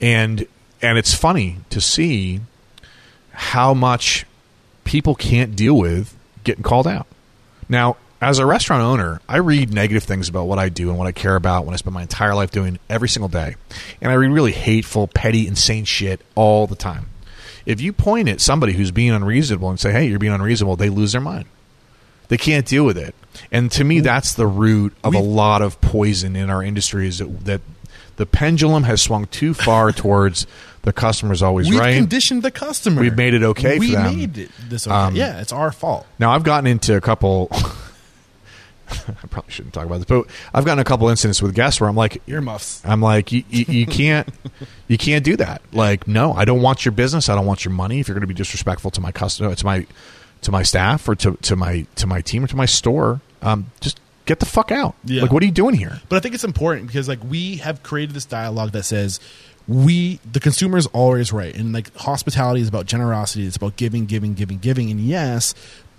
And 0.01 0.45
and 0.81 0.97
it's 0.97 1.13
funny 1.13 1.57
to 1.69 1.79
see 1.79 2.41
how 3.31 3.73
much 3.73 4.25
people 4.83 5.15
can't 5.15 5.55
deal 5.55 5.77
with 5.77 6.15
getting 6.43 6.63
called 6.63 6.87
out. 6.87 7.07
Now, 7.69 7.97
as 8.23 8.39
a 8.39 8.45
restaurant 8.45 8.81
owner, 8.81 9.21
I 9.27 9.37
read 9.37 9.73
negative 9.73 10.03
things 10.03 10.29
about 10.29 10.45
what 10.45 10.59
I 10.59 10.69
do 10.69 10.89
and 10.89 10.97
what 10.97 11.07
I 11.07 11.11
care 11.11 11.35
about 11.35 11.65
when 11.65 11.73
I 11.73 11.77
spend 11.77 11.93
my 11.93 12.01
entire 12.01 12.33
life 12.33 12.51
doing 12.51 12.79
every 12.89 13.09
single 13.09 13.29
day. 13.29 13.55
And 14.01 14.11
I 14.11 14.15
read 14.15 14.31
really 14.31 14.51
hateful, 14.51 15.07
petty, 15.07 15.47
insane 15.47 15.85
shit 15.85 16.21
all 16.35 16.67
the 16.67 16.75
time. 16.75 17.07
If 17.65 17.81
you 17.81 17.93
point 17.93 18.29
at 18.29 18.41
somebody 18.41 18.73
who's 18.73 18.91
being 18.91 19.11
unreasonable 19.11 19.69
and 19.69 19.79
say, 19.79 19.91
hey, 19.91 20.07
you're 20.07 20.19
being 20.19 20.33
unreasonable, 20.33 20.75
they 20.75 20.89
lose 20.89 21.11
their 21.11 21.21
mind. 21.21 21.45
They 22.27 22.37
can't 22.37 22.65
deal 22.65 22.85
with 22.85 22.97
it. 22.97 23.15
And 23.51 23.71
to 23.73 23.83
me, 23.83 23.99
that's 23.99 24.33
the 24.33 24.47
root 24.47 24.93
of 25.03 25.13
a 25.13 25.19
lot 25.19 25.61
of 25.61 25.79
poison 25.81 26.35
in 26.35 26.49
our 26.49 26.63
industry 26.63 27.07
is 27.07 27.19
that, 27.19 27.45
that 27.45 27.61
the 28.15 28.25
pendulum 28.25 28.83
has 28.83 29.01
swung 29.01 29.27
too 29.27 29.53
far 29.53 29.91
towards 29.93 30.47
the 30.83 30.93
customer's 30.93 31.41
always 31.41 31.71
right. 31.71 31.89
We've 31.89 31.97
conditioned 31.97 32.43
the 32.43 32.51
customer. 32.51 33.01
We've 33.01 33.15
made 33.15 33.33
it 33.33 33.43
okay 33.43 33.79
We 33.79 33.91
for 33.91 33.93
them. 33.93 34.11
We 34.11 34.27
made 34.27 34.37
it 34.37 34.51
this 34.69 34.85
okay. 34.85 34.95
Um, 34.95 35.15
yeah, 35.15 35.39
it's 35.41 35.53
our 35.53 35.71
fault. 35.71 36.05
Now 36.19 36.31
I've 36.31 36.43
gotten 36.43 36.67
into 36.67 36.95
a 36.95 37.01
couple. 37.01 37.49
I 38.89 39.27
probably 39.27 39.51
shouldn't 39.51 39.73
talk 39.73 39.85
about 39.85 39.97
this, 39.97 40.05
but 40.05 40.25
I've 40.53 40.65
gotten 40.65 40.79
a 40.79 40.83
couple 40.83 41.09
incidents 41.09 41.41
with 41.41 41.55
guests 41.55 41.79
where 41.79 41.89
I'm 41.89 41.95
like, 41.95 42.21
Earmuffs. 42.27 42.85
I'm 42.85 43.01
like, 43.01 43.31
you, 43.31 43.43
you, 43.49 43.65
you 43.67 43.85
can't, 43.85 44.27
you 44.87 44.97
can't 44.97 45.23
do 45.23 45.35
that. 45.37 45.61
Like, 45.71 46.07
no, 46.07 46.33
I 46.33 46.45
don't 46.45 46.61
want 46.61 46.85
your 46.85 46.91
business. 46.91 47.29
I 47.29 47.35
don't 47.35 47.45
want 47.45 47.65
your 47.65 47.73
money. 47.73 47.99
If 47.99 48.07
you're 48.07 48.15
going 48.15 48.21
to 48.21 48.27
be 48.27 48.33
disrespectful 48.33 48.91
to 48.91 49.01
my 49.01 49.11
customer, 49.11 49.53
to 49.53 49.65
my, 49.65 49.85
to 50.41 50.51
my 50.51 50.63
staff, 50.63 51.07
or 51.07 51.15
to, 51.15 51.35
to 51.37 51.55
my, 51.55 51.85
to 51.95 52.07
my 52.07 52.21
team, 52.21 52.43
or 52.43 52.47
to 52.47 52.55
my 52.55 52.65
store, 52.65 53.21
um, 53.41 53.71
just 53.81 53.99
get 54.25 54.39
the 54.39 54.45
fuck 54.45 54.71
out. 54.71 54.95
Yeah. 55.03 55.21
Like, 55.23 55.31
what 55.31 55.43
are 55.43 55.45
you 55.45 55.51
doing 55.51 55.75
here? 55.75 55.99
But 56.09 56.17
I 56.17 56.19
think 56.19 56.35
it's 56.35 56.43
important 56.43 56.87
because 56.87 57.07
like 57.07 57.23
we 57.23 57.57
have 57.57 57.83
created 57.83 58.15
this 58.15 58.25
dialogue 58.25 58.71
that 58.71 58.83
says 58.83 59.19
we 59.67 60.19
the 60.29 60.39
consumer 60.39 60.77
is 60.77 60.87
always 60.87 61.31
right, 61.31 61.55
and 61.55 61.73
like 61.73 61.95
hospitality 61.95 62.61
is 62.61 62.67
about 62.67 62.85
generosity. 62.85 63.45
It's 63.45 63.55
about 63.55 63.75
giving, 63.75 64.05
giving, 64.05 64.33
giving, 64.33 64.57
giving, 64.59 64.91
and 64.91 64.99
yes. 64.99 65.53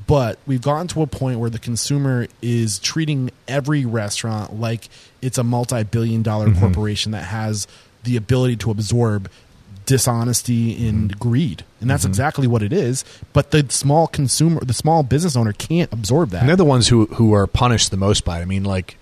But 0.06 0.38
we've 0.46 0.62
gotten 0.62 0.86
to 0.88 1.02
a 1.02 1.06
point 1.06 1.38
where 1.40 1.50
the 1.50 1.58
consumer 1.58 2.26
is 2.42 2.78
treating 2.78 3.30
every 3.48 3.84
restaurant 3.86 4.58
like 4.58 4.88
it's 5.22 5.38
a 5.38 5.44
multi-billion 5.44 6.22
dollar 6.22 6.48
Mm-hmm. 6.48 6.60
corporation 6.60 7.12
that 7.12 7.24
has 7.24 7.66
the 8.02 8.16
ability 8.16 8.56
to 8.56 8.70
absorb 8.70 9.30
dishonesty 9.86 10.88
and 10.88 11.10
Mm-hmm. 11.10 11.18
greed 11.18 11.64
and 11.80 11.90
that's 11.90 12.04
exactly 12.06 12.46
what 12.46 12.62
it 12.62 12.72
is 12.72 13.04
but 13.34 13.50
the 13.50 13.66
small 13.68 14.06
consumer 14.06 14.60
the 14.64 14.72
small 14.72 15.02
business 15.02 15.36
owner 15.36 15.52
can't 15.52 15.92
absorb 15.92 16.30
that 16.30 16.40
And 16.40 16.48
they're 16.48 16.56
the 16.56 16.64
ones 16.64 16.88
who 16.88 17.06
who 17.06 17.34
are 17.34 17.46
punished 17.46 17.90
the 17.90 17.96
most 17.98 18.24
by 18.24 18.38
it. 18.38 18.42
I 18.42 18.44
mean, 18.46 18.64
like, 18.64 18.96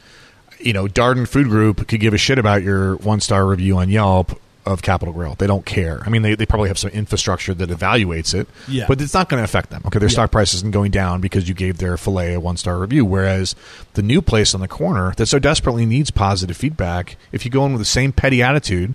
you 0.58 0.72
know, 0.72 0.86
Darden 0.86 1.26
Food 1.28 1.48
Group 1.48 1.86
could 1.88 2.00
give 2.00 2.14
a 2.14 2.18
shit 2.18 2.38
about 2.38 2.62
your 2.62 2.96
one 2.96 3.20
star 3.20 3.46
review 3.46 3.78
on 3.78 3.88
Yelp 3.90 4.38
of 4.64 4.80
Capital 4.82 5.12
Grille. 5.12 5.34
They 5.36 5.46
don't 5.48 5.66
care. 5.66 6.02
I 6.06 6.08
mean, 6.10 6.22
they, 6.22 6.34
they 6.36 6.46
probably 6.46 6.68
have 6.68 6.78
some 6.78 6.90
infrastructure 6.90 7.52
that 7.54 7.68
evaluates 7.70 8.32
it, 8.34 8.46
Yeah. 8.68 8.84
but 8.86 9.00
it's 9.00 9.12
not 9.14 9.28
going 9.28 9.40
to 9.40 9.44
affect 9.44 9.70
them. 9.70 9.82
Okay, 9.86 9.98
their 9.98 10.08
Yeah. 10.08 10.12
stock 10.12 10.30
price 10.30 10.54
isn't 10.54 10.70
going 10.72 10.90
down 10.92 11.20
because 11.20 11.48
you 11.48 11.54
gave 11.54 11.78
their 11.78 11.96
filet 11.96 12.34
a 12.34 12.40
one 12.40 12.56
star 12.56 12.78
review. 12.78 13.04
Whereas 13.04 13.56
the 13.94 14.02
new 14.02 14.22
place 14.22 14.54
on 14.54 14.60
the 14.60 14.68
corner 14.68 15.14
that 15.16 15.26
so 15.26 15.38
desperately 15.40 15.84
needs 15.84 16.10
positive 16.12 16.56
feedback, 16.56 17.16
if 17.32 17.44
you 17.44 17.50
go 17.50 17.66
in 17.66 17.72
with 17.72 17.80
the 17.80 17.84
same 17.86 18.12
petty 18.12 18.40
attitude, 18.42 18.94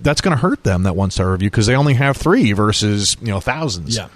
that's 0.00 0.20
going 0.20 0.36
to 0.36 0.40
hurt 0.40 0.62
them 0.62 0.84
that 0.84 0.94
one 0.94 1.10
star 1.10 1.32
review 1.32 1.50
because 1.50 1.66
they 1.66 1.74
only 1.74 1.94
have 1.94 2.16
three 2.16 2.52
versus 2.52 3.16
you 3.20 3.28
know 3.28 3.40
thousands. 3.40 3.96
yeah 3.96 4.06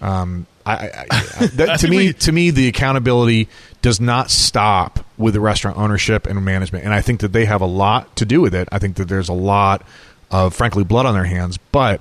Um, 0.00 0.46
I, 0.66 0.72
I, 0.74 1.06
I, 1.10 1.46
that, 1.54 1.78
to 1.80 1.88
me, 1.88 1.96
we- 2.08 2.12
to 2.14 2.32
me, 2.32 2.50
the 2.50 2.66
accountability 2.68 3.48
does 3.82 4.00
not 4.00 4.30
stop 4.30 5.04
with 5.18 5.34
the 5.34 5.40
restaurant 5.40 5.76
ownership 5.76 6.26
and 6.26 6.44
management, 6.44 6.84
and 6.84 6.92
I 6.94 7.00
think 7.00 7.20
that 7.20 7.32
they 7.32 7.44
have 7.44 7.60
a 7.60 7.66
lot 7.66 8.14
to 8.16 8.24
do 8.24 8.40
with 8.40 8.54
it. 8.54 8.68
I 8.72 8.78
think 8.80 8.96
that 8.96 9.06
there's 9.08 9.28
a 9.28 9.32
lot 9.32 9.84
of, 10.32 10.54
frankly, 10.54 10.84
blood 10.84 11.06
on 11.06 11.14
their 11.14 11.24
hands, 11.24 11.58
but. 11.70 12.00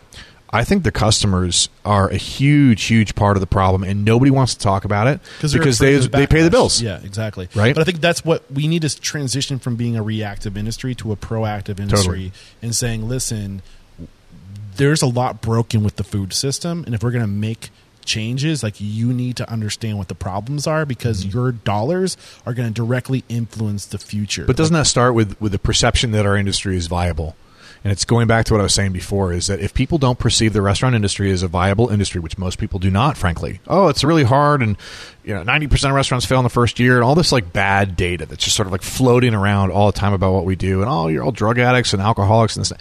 I 0.53 0.65
think 0.65 0.83
the 0.83 0.91
customers 0.91 1.69
are 1.85 2.09
a 2.09 2.17
huge, 2.17 2.83
huge 2.83 3.15
part 3.15 3.37
of 3.37 3.41
the 3.41 3.47
problem, 3.47 3.85
and 3.85 4.03
nobody 4.03 4.31
wants 4.31 4.53
to 4.55 4.59
talk 4.59 4.83
about 4.83 5.07
it 5.07 5.21
because 5.41 5.79
they 5.79 5.95
the 5.95 6.09
they 6.09 6.27
pay 6.27 6.41
the 6.41 6.49
bills. 6.49 6.81
Yeah, 6.81 6.99
exactly. 7.01 7.47
Right? 7.55 7.73
But 7.73 7.79
I 7.79 7.83
think 7.85 8.01
that's 8.01 8.25
what 8.25 8.51
we 8.51 8.67
need 8.67 8.81
to 8.81 8.99
transition 8.99 9.59
from 9.59 9.77
being 9.77 9.95
a 9.95 10.03
reactive 10.03 10.57
industry 10.57 10.93
to 10.95 11.13
a 11.13 11.15
proactive 11.15 11.79
industry 11.79 12.33
and 12.61 12.75
saying, 12.75 13.07
listen, 13.07 13.61
there's 14.75 15.01
a 15.01 15.07
lot 15.07 15.41
broken 15.41 15.85
with 15.85 15.95
the 15.95 16.03
food 16.03 16.33
system, 16.33 16.83
and 16.85 16.93
if 16.93 17.01
we're 17.01 17.11
going 17.11 17.23
to 17.23 17.27
make 17.27 17.69
changes, 18.03 18.61
like 18.61 18.75
you 18.79 19.13
need 19.13 19.37
to 19.37 19.49
understand 19.49 19.97
what 19.97 20.09
the 20.09 20.15
problems 20.15 20.67
are 20.67 20.85
because 20.85 21.25
your 21.25 21.51
dollars 21.51 22.17
are 22.45 22.53
going 22.53 22.67
to 22.67 22.73
directly 22.73 23.23
influence 23.29 23.85
the 23.85 23.97
future. 23.97 24.41
Mm-hmm. 24.41 24.47
But 24.47 24.57
doesn't 24.57 24.73
that 24.73 24.87
start 24.87 25.13
with 25.13 25.39
with 25.39 25.51
the 25.51 25.59
perception 25.59 26.11
that 26.11 26.25
our 26.25 26.35
industry 26.35 26.75
is 26.75 26.87
viable? 26.87 27.35
And 27.83 27.91
it's 27.91 28.05
going 28.05 28.27
back 28.27 28.45
to 28.45 28.53
what 28.53 28.59
I 28.59 28.63
was 28.63 28.75
saying 28.75 28.91
before 28.91 29.33
is 29.33 29.47
that 29.47 29.59
if 29.59 29.73
people 29.73 29.97
don't 29.97 30.19
perceive 30.19 30.53
the 30.53 30.61
restaurant 30.61 30.93
industry 30.93 31.31
as 31.31 31.41
a 31.41 31.47
viable 31.47 31.89
industry, 31.89 32.21
which 32.21 32.37
most 32.37 32.59
people 32.59 32.77
do 32.79 32.91
not, 32.91 33.17
frankly, 33.17 33.59
oh, 33.67 33.87
it's 33.87 34.03
really 34.03 34.23
hard 34.23 34.61
and 34.61 34.77
you 35.23 35.33
know, 35.33 35.43
90% 35.43 35.89
of 35.89 35.95
restaurants 35.95 36.25
fail 36.25 36.39
in 36.39 36.43
the 36.43 36.49
first 36.49 36.79
year 36.79 36.95
and 36.95 37.03
all 37.03 37.15
this 37.15 37.31
like 37.31 37.51
bad 37.51 37.95
data 37.95 38.25
that's 38.27 38.43
just 38.43 38.55
sort 38.55 38.67
of 38.67 38.71
like 38.71 38.83
floating 38.83 39.33
around 39.33 39.71
all 39.71 39.91
the 39.91 39.97
time 39.97 40.13
about 40.13 40.31
what 40.31 40.45
we 40.45 40.55
do 40.55 40.81
and 40.81 40.89
oh, 40.89 41.07
you're 41.07 41.23
all 41.23 41.31
drug 41.31 41.57
addicts 41.57 41.93
and 41.93 42.01
alcoholics 42.01 42.55
and 42.55 42.65
this. 42.65 42.73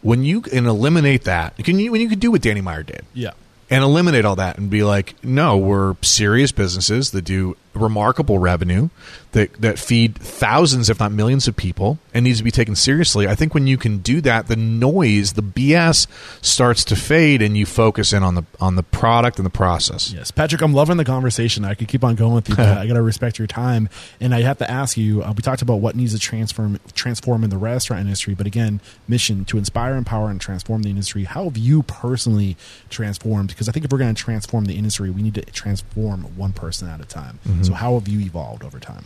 When 0.00 0.24
you 0.24 0.40
can 0.40 0.66
eliminate 0.66 1.24
that, 1.24 1.56
can 1.58 1.78
you 1.78 1.92
when 1.92 2.00
you 2.00 2.08
can 2.08 2.18
do 2.18 2.30
what 2.30 2.40
Danny 2.40 2.60
Meyer 2.62 2.82
did 2.82 3.04
yeah. 3.12 3.32
and 3.68 3.84
eliminate 3.84 4.24
all 4.24 4.36
that 4.36 4.56
and 4.56 4.70
be 4.70 4.84
like, 4.84 5.22
no, 5.22 5.58
we're 5.58 5.96
serious 6.00 6.52
businesses 6.52 7.10
that 7.10 7.22
do 7.22 7.56
remarkable 7.76 8.38
revenue 8.38 8.88
that 9.32 9.52
that 9.60 9.78
feed 9.78 10.16
thousands, 10.16 10.88
if 10.88 10.98
not 11.00 11.12
millions, 11.12 11.46
of 11.46 11.56
people 11.56 11.98
and 12.14 12.24
needs 12.24 12.38
to 12.38 12.44
be 12.44 12.50
taken 12.50 12.74
seriously. 12.74 13.28
I 13.28 13.34
think 13.34 13.52
when 13.52 13.66
you 13.66 13.76
can 13.76 13.98
do 13.98 14.20
that, 14.22 14.48
the 14.48 14.56
noise, 14.56 15.34
the 15.34 15.42
BS 15.42 16.06
starts 16.42 16.84
to 16.86 16.96
fade, 16.96 17.42
and 17.42 17.56
you 17.56 17.66
focus 17.66 18.12
in 18.12 18.22
on 18.22 18.34
the 18.34 18.44
on 18.60 18.76
the 18.76 18.82
product 18.82 19.38
and 19.38 19.46
the 19.46 19.50
process. 19.50 20.12
Yes, 20.12 20.30
Patrick, 20.30 20.62
I'm 20.62 20.72
loving 20.72 20.96
the 20.96 21.04
conversation. 21.04 21.64
I 21.64 21.74
could 21.74 21.88
keep 21.88 22.02
on 22.02 22.14
going 22.14 22.34
with 22.34 22.48
you, 22.48 22.56
but 22.56 22.78
I 22.78 22.86
got 22.86 22.94
to 22.94 23.02
respect 23.02 23.38
your 23.38 23.46
time. 23.46 23.88
And 24.20 24.34
I 24.34 24.40
have 24.42 24.58
to 24.58 24.70
ask 24.70 24.96
you. 24.96 25.22
Uh, 25.22 25.32
we 25.36 25.42
talked 25.42 25.62
about 25.62 25.76
what 25.76 25.94
needs 25.94 26.12
to 26.14 26.18
transform 26.18 26.80
transform 26.94 27.44
in 27.44 27.50
the 27.50 27.58
restaurant 27.58 28.00
industry, 28.00 28.34
but 28.34 28.46
again, 28.46 28.80
mission 29.06 29.44
to 29.46 29.58
inspire, 29.58 29.96
empower, 29.96 30.30
and 30.30 30.40
transform 30.40 30.82
the 30.82 30.90
industry. 30.90 31.24
How 31.24 31.44
have 31.44 31.58
you 31.58 31.82
personally 31.82 32.56
transformed? 32.88 33.48
Because 33.48 33.68
I 33.68 33.72
think 33.72 33.84
if 33.84 33.92
we're 33.92 33.98
going 33.98 34.14
to 34.14 34.22
transform 34.22 34.64
the 34.64 34.76
industry, 34.76 35.10
we 35.10 35.22
need 35.22 35.34
to 35.34 35.42
transform 35.42 36.22
one 36.36 36.52
person 36.52 36.88
at 36.88 37.00
a 37.00 37.04
time. 37.04 37.38
So, 37.66 37.74
how 37.74 37.94
have 37.94 38.06
you 38.06 38.20
evolved 38.20 38.62
over 38.62 38.78
time? 38.78 39.04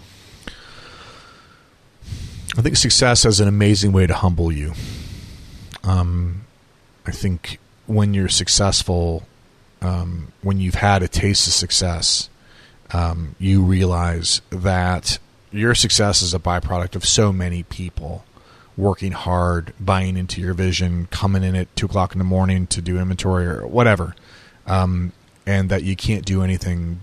I 2.58 2.60
think 2.60 2.76
success 2.76 3.22
has 3.22 3.40
an 3.40 3.48
amazing 3.48 3.92
way 3.92 4.06
to 4.06 4.12
humble 4.12 4.52
you. 4.52 4.74
Um, 5.82 6.42
I 7.06 7.10
think 7.10 7.58
when 7.86 8.12
you're 8.12 8.28
successful, 8.28 9.22
um, 9.80 10.32
when 10.42 10.60
you've 10.60 10.74
had 10.74 11.02
a 11.02 11.08
taste 11.08 11.46
of 11.46 11.54
success, 11.54 12.28
um, 12.92 13.34
you 13.38 13.62
realize 13.62 14.42
that 14.50 15.18
your 15.50 15.74
success 15.74 16.20
is 16.20 16.34
a 16.34 16.38
byproduct 16.38 16.96
of 16.96 17.06
so 17.06 17.32
many 17.32 17.62
people 17.62 18.24
working 18.76 19.12
hard, 19.12 19.72
buying 19.80 20.18
into 20.18 20.38
your 20.42 20.52
vision, 20.52 21.08
coming 21.10 21.44
in 21.44 21.56
at 21.56 21.74
two 21.76 21.86
o'clock 21.86 22.12
in 22.12 22.18
the 22.18 22.24
morning 22.24 22.66
to 22.66 22.82
do 22.82 22.98
inventory 22.98 23.46
or 23.46 23.66
whatever, 23.66 24.14
um, 24.66 25.12
and 25.46 25.70
that 25.70 25.82
you 25.82 25.96
can't 25.96 26.26
do 26.26 26.42
anything 26.42 27.00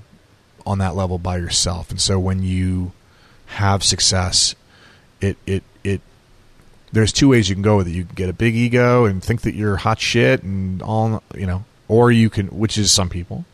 on 0.67 0.79
that 0.79 0.95
level 0.95 1.17
by 1.17 1.37
yourself. 1.37 1.89
And 1.89 1.99
so 1.99 2.19
when 2.19 2.43
you 2.43 2.91
have 3.47 3.83
success, 3.83 4.53
it 5.21 5.37
it 5.47 5.63
it 5.83 6.01
there's 6.91 7.13
two 7.13 7.29
ways 7.29 7.49
you 7.49 7.55
can 7.55 7.63
go 7.63 7.77
with 7.77 7.87
it. 7.87 7.91
You 7.91 8.03
can 8.05 8.15
get 8.15 8.29
a 8.29 8.33
big 8.33 8.53
ego 8.53 9.05
and 9.05 9.23
think 9.23 9.41
that 9.41 9.55
you're 9.55 9.77
hot 9.77 9.99
shit 9.99 10.43
and 10.43 10.81
all 10.81 11.23
you 11.33 11.47
know, 11.47 11.63
or 11.87 12.11
you 12.11 12.29
can, 12.29 12.47
which 12.47 12.77
is 12.77 12.91
some 12.91 13.09
people, 13.09 13.45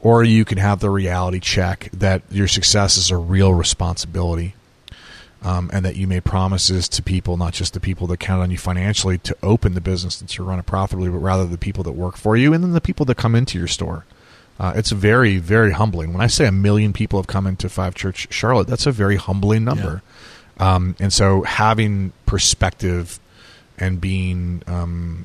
or 0.00 0.24
you 0.24 0.44
can 0.44 0.58
have 0.58 0.80
the 0.80 0.90
reality 0.90 1.38
check 1.40 1.88
that 1.92 2.22
your 2.30 2.48
success 2.48 2.96
is 2.96 3.10
a 3.10 3.16
real 3.16 3.54
responsibility. 3.54 4.54
Um, 5.42 5.70
and 5.72 5.86
that 5.86 5.96
you 5.96 6.06
made 6.06 6.24
promises 6.24 6.86
to 6.90 7.02
people, 7.02 7.38
not 7.38 7.54
just 7.54 7.72
the 7.72 7.80
people 7.80 8.06
that 8.08 8.20
count 8.20 8.42
on 8.42 8.50
you 8.50 8.58
financially 8.58 9.16
to 9.16 9.34
open 9.42 9.72
the 9.72 9.80
business 9.80 10.20
and 10.20 10.28
to 10.28 10.42
run 10.42 10.58
it 10.58 10.66
profitably, 10.66 11.08
but 11.08 11.16
rather 11.16 11.46
the 11.46 11.56
people 11.56 11.82
that 11.84 11.92
work 11.92 12.18
for 12.18 12.36
you 12.36 12.52
and 12.52 12.62
then 12.62 12.72
the 12.72 12.80
people 12.82 13.06
that 13.06 13.16
come 13.16 13.34
into 13.34 13.56
your 13.56 13.66
store. 13.66 14.04
Uh, 14.60 14.74
it's 14.76 14.90
very, 14.90 15.38
very 15.38 15.72
humbling. 15.72 16.12
When 16.12 16.20
I 16.20 16.26
say 16.26 16.46
a 16.46 16.52
million 16.52 16.92
people 16.92 17.18
have 17.18 17.26
come 17.26 17.46
into 17.46 17.70
Five 17.70 17.94
Church 17.94 18.28
Charlotte, 18.30 18.68
that's 18.68 18.84
a 18.84 18.92
very 18.92 19.16
humbling 19.16 19.64
number. 19.64 20.02
Um, 20.58 20.94
and 21.00 21.10
so 21.10 21.42
having 21.44 22.12
perspective 22.26 23.18
and 23.78 24.02
being 24.02 24.62
um, 24.66 25.24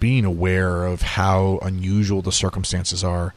being 0.00 0.24
aware 0.24 0.84
of 0.84 1.02
how 1.02 1.60
unusual 1.62 2.20
the 2.20 2.32
circumstances 2.32 3.04
are 3.04 3.32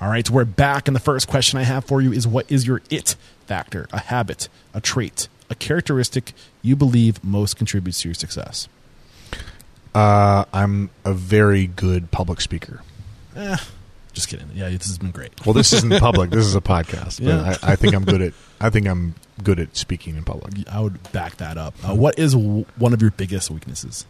All 0.00 0.08
right, 0.08 0.26
so 0.26 0.32
we're 0.32 0.44
back. 0.46 0.88
And 0.88 0.94
the 0.96 1.00
first 1.00 1.28
question 1.28 1.58
I 1.58 1.64
have 1.64 1.84
for 1.84 2.00
you 2.00 2.12
is 2.12 2.26
what 2.26 2.50
is 2.50 2.66
your 2.66 2.80
it 2.90 3.16
factor, 3.46 3.86
a 3.92 3.98
habit, 3.98 4.48
a 4.72 4.80
trait, 4.80 5.28
a 5.50 5.54
characteristic 5.54 6.32
you 6.62 6.74
believe 6.74 7.22
most 7.22 7.56
contributes 7.56 8.00
to 8.02 8.08
your 8.08 8.14
success? 8.14 8.68
Uh, 9.94 10.44
I'm 10.52 10.90
a 11.04 11.12
very 11.12 11.66
good 11.66 12.10
public 12.10 12.40
speaker. 12.40 12.80
Eh, 13.36 13.56
just 14.12 14.28
kidding. 14.28 14.48
Yeah, 14.54 14.70
this 14.70 14.86
has 14.86 14.98
been 14.98 15.10
great. 15.10 15.44
Well, 15.44 15.52
this 15.52 15.72
isn't 15.72 15.98
public. 16.00 16.30
This 16.30 16.46
is 16.46 16.54
a 16.54 16.60
podcast. 16.62 17.18
But 17.18 17.26
Yeah. 17.26 17.56
I, 17.62 17.72
I 17.72 17.76
think 17.76 17.94
I'm 17.94 18.04
good 18.04 18.22
at. 18.22 18.32
I 18.60 18.70
think 18.70 18.86
I'm 18.86 19.14
good 19.42 19.58
at 19.60 19.76
speaking 19.76 20.16
in 20.16 20.24
public. 20.24 20.52
I 20.70 20.80
would 20.80 21.12
back 21.12 21.36
that 21.36 21.58
up. 21.58 21.74
Uh, 21.86 21.94
what 21.94 22.18
is 22.18 22.32
w- 22.32 22.64
one 22.76 22.92
of 22.94 23.02
your 23.02 23.10
biggest 23.10 23.50
weaknesses? 23.50 24.06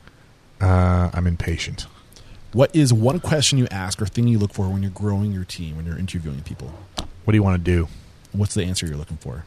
Uh, 0.60 1.10
I'm 1.12 1.26
impatient. 1.26 1.86
What 2.52 2.74
is 2.74 2.92
one 2.92 3.20
question 3.20 3.58
you 3.58 3.68
ask 3.70 4.02
or 4.02 4.06
thing 4.06 4.26
you 4.26 4.38
look 4.38 4.52
for 4.52 4.68
when 4.68 4.82
you're 4.82 4.90
growing 4.90 5.32
your 5.32 5.44
team, 5.44 5.76
when 5.76 5.86
you're 5.86 5.98
interviewing 5.98 6.42
people? 6.42 6.72
What 7.24 7.32
do 7.32 7.36
you 7.36 7.42
want 7.42 7.64
to 7.64 7.70
do? 7.70 7.88
What's 8.32 8.54
the 8.54 8.64
answer 8.64 8.86
you're 8.86 8.96
looking 8.96 9.18
for? 9.18 9.44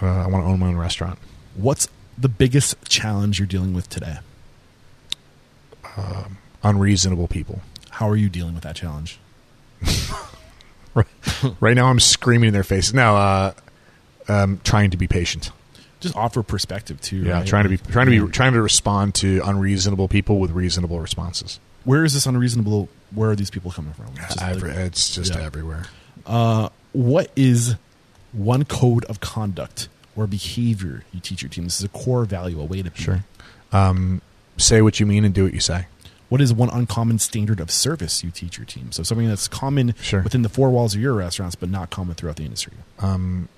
Uh, 0.00 0.06
I 0.06 0.26
want 0.28 0.44
to 0.44 0.48
own 0.48 0.60
my 0.60 0.68
own 0.68 0.76
restaurant. 0.76 1.18
What's 1.54 1.88
the 2.16 2.28
biggest 2.28 2.76
challenge 2.88 3.38
you're 3.38 3.46
dealing 3.46 3.74
with 3.74 3.88
today? 3.88 4.18
Unreasonable 6.62 7.28
people. 7.28 7.60
How 7.90 8.08
are 8.08 8.16
you 8.16 8.28
dealing 8.28 8.54
with 8.54 8.62
that 8.62 8.76
challenge? 8.76 9.18
right 11.60 11.74
now, 11.74 11.86
I'm 11.86 12.00
screaming 12.00 12.48
in 12.48 12.54
their 12.54 12.62
faces. 12.62 12.94
No, 12.94 13.16
uh, 13.16 13.52
um, 14.28 14.60
trying 14.64 14.90
to 14.90 14.96
be 14.96 15.08
patient. 15.08 15.50
Just 16.00 16.16
offer 16.16 16.42
perspective 16.42 17.00
too. 17.00 17.18
Yeah, 17.18 17.38
right? 17.38 17.46
trying 17.46 17.64
to 17.64 17.68
be 17.68 17.76
trying 17.76 18.06
to 18.06 18.26
be 18.26 18.32
trying 18.32 18.52
to 18.54 18.62
respond 18.62 19.14
to 19.16 19.40
unreasonable 19.44 20.08
people 20.08 20.38
with 20.38 20.50
reasonable 20.50 21.00
responses. 21.00 21.60
Where 21.84 22.04
is 22.04 22.14
this 22.14 22.26
unreasonable? 22.26 22.88
Where 23.14 23.30
are 23.30 23.36
these 23.36 23.50
people 23.50 23.70
coming 23.70 23.92
from? 23.92 24.06
It's 24.16 24.34
just 24.34 24.42
Every- 24.42 24.70
like- 24.70 24.78
it's 24.78 25.14
just 25.14 25.34
yeah. 25.34 25.42
everywhere. 25.42 25.86
Uh, 26.26 26.68
what 26.92 27.30
is 27.36 27.74
one 28.32 28.64
code 28.64 29.04
of 29.06 29.20
conduct 29.20 29.88
or 30.16 30.26
behavior 30.26 31.04
you 31.12 31.20
teach 31.20 31.42
your 31.42 31.48
team? 31.48 31.64
This 31.64 31.78
is 31.78 31.84
a 31.84 31.88
core 31.88 32.24
value, 32.24 32.60
a 32.60 32.64
way 32.64 32.82
to 32.82 32.90
be. 32.90 33.00
Sure. 33.02 33.24
Um, 33.72 34.22
say 34.58 34.82
what 34.82 35.00
you 35.00 35.06
mean 35.06 35.24
and 35.24 35.34
do 35.34 35.44
what 35.44 35.54
you 35.54 35.60
say. 35.60 35.86
What 36.28 36.40
is 36.40 36.52
one 36.52 36.70
uncommon 36.70 37.18
standard 37.18 37.60
of 37.60 37.70
service 37.70 38.22
you 38.24 38.30
teach 38.30 38.56
your 38.56 38.64
team? 38.64 38.90
So 38.92 39.02
something 39.02 39.28
that's 39.28 39.48
common 39.48 39.94
Sure. 40.00 40.22
within 40.22 40.42
the 40.42 40.48
four 40.48 40.70
walls 40.70 40.94
of 40.94 41.00
your 41.00 41.12
restaurants, 41.14 41.54
but 41.56 41.68
not 41.68 41.90
common 41.90 42.14
throughout 42.14 42.36
the 42.36 42.44
industry. 42.44 42.72
Um, 43.00 43.48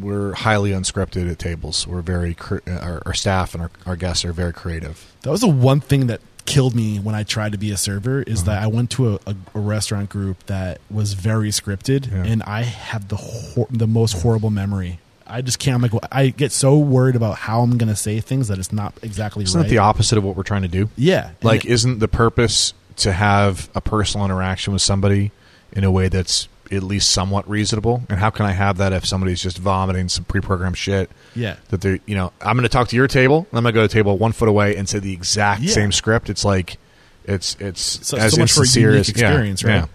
we're 0.00 0.34
highly 0.34 0.70
unscripted 0.70 1.30
at 1.30 1.38
tables. 1.38 1.86
We're 1.86 2.02
very 2.02 2.34
cre- 2.34 2.58
our, 2.68 3.02
our 3.06 3.14
staff 3.14 3.54
and 3.54 3.62
our, 3.62 3.70
our 3.86 3.96
guests 3.96 4.24
are 4.24 4.32
very 4.32 4.52
creative. 4.52 5.12
That 5.22 5.30
was 5.30 5.40
the 5.40 5.48
one 5.48 5.80
thing 5.80 6.06
that 6.08 6.20
killed 6.46 6.74
me 6.74 6.98
when 6.98 7.14
I 7.14 7.22
tried 7.22 7.52
to 7.52 7.58
be 7.58 7.70
a 7.70 7.76
server 7.76 8.22
is 8.22 8.42
Uh-huh. 8.42 8.50
that 8.52 8.62
I 8.62 8.66
went 8.66 8.90
to 8.92 9.14
a, 9.14 9.18
a, 9.26 9.36
a 9.54 9.58
restaurant 9.60 10.10
group 10.10 10.44
that 10.46 10.80
was 10.90 11.14
very 11.14 11.50
scripted, 11.50 12.10
Yeah. 12.10 12.24
and 12.24 12.42
I 12.44 12.62
have 12.62 13.08
the 13.08 13.16
hor- 13.16 13.68
the 13.70 13.86
most 13.86 14.22
horrible 14.22 14.50
memory. 14.50 14.98
I 15.26 15.40
just 15.40 15.58
can't. 15.58 15.76
I'm 15.82 15.90
like, 15.90 16.04
I 16.12 16.28
get 16.28 16.52
so 16.52 16.76
worried 16.76 17.16
about 17.16 17.38
how 17.38 17.62
I'm 17.62 17.78
going 17.78 17.88
to 17.88 17.96
say 17.96 18.20
things 18.20 18.48
that 18.48 18.58
it's 18.58 18.72
not 18.72 18.92
exactly 19.02 19.44
Isn't 19.44 19.58
right. 19.58 19.64
that 19.66 19.70
the 19.70 19.78
opposite 19.78 20.18
of 20.18 20.24
what 20.24 20.36
we're 20.36 20.42
trying 20.42 20.62
to 20.62 20.68
do? 20.68 20.90
yeah, 20.96 21.30
Like, 21.42 21.64
isn't 21.64 22.00
the 22.00 22.08
purpose 22.08 22.74
to 22.96 23.12
have 23.12 23.70
a 23.74 23.80
personal 23.80 24.26
interaction 24.26 24.72
with 24.74 24.82
somebody 24.82 25.30
in 25.72 25.84
a 25.84 25.90
way 25.90 26.08
that's 26.08 26.48
at 26.72 26.82
least 26.82 27.10
somewhat 27.10 27.48
reasonable? 27.48 28.02
And 28.08 28.18
how 28.18 28.30
can 28.30 28.46
I 28.46 28.52
have 28.52 28.78
that 28.78 28.92
if 28.92 29.06
somebody's 29.06 29.42
just 29.42 29.58
vomiting 29.58 30.08
some 30.08 30.24
pre-programmed 30.24 30.76
shit? 30.78 31.10
yeah, 31.36 31.56
That 31.68 31.80
they're, 31.82 31.98
you 32.06 32.14
know, 32.16 32.32
I'm 32.40 32.56
going 32.56 32.62
to 32.64 32.68
talk 32.68 32.88
to 32.88 32.96
your 32.96 33.06
table, 33.08 33.46
and 33.50 33.58
I'm 33.58 33.62
going 33.62 33.74
to 33.74 33.78
go 33.78 33.82
to 33.82 33.88
the 33.88 33.92
table 33.94 34.16
one 34.18 34.32
foot 34.32 34.48
away 34.48 34.76
and 34.76 34.88
say 34.88 34.98
the 34.98 35.12
exact 35.12 35.62
Yeah. 35.62 35.72
same 35.74 35.92
script. 35.92 36.30
It's 36.30 36.44
like, 36.44 36.78
it's 37.24 37.56
it's 37.60 37.80
so, 38.06 38.16
as 38.16 38.32
so 38.34 38.40
much 38.40 38.52
for 38.52 38.62
a 38.62 38.66
unique 38.66 39.00
as 39.00 39.08
experience, 39.10 39.62
yeah, 39.62 39.68
right? 39.70 39.76
yeah. 39.78 39.86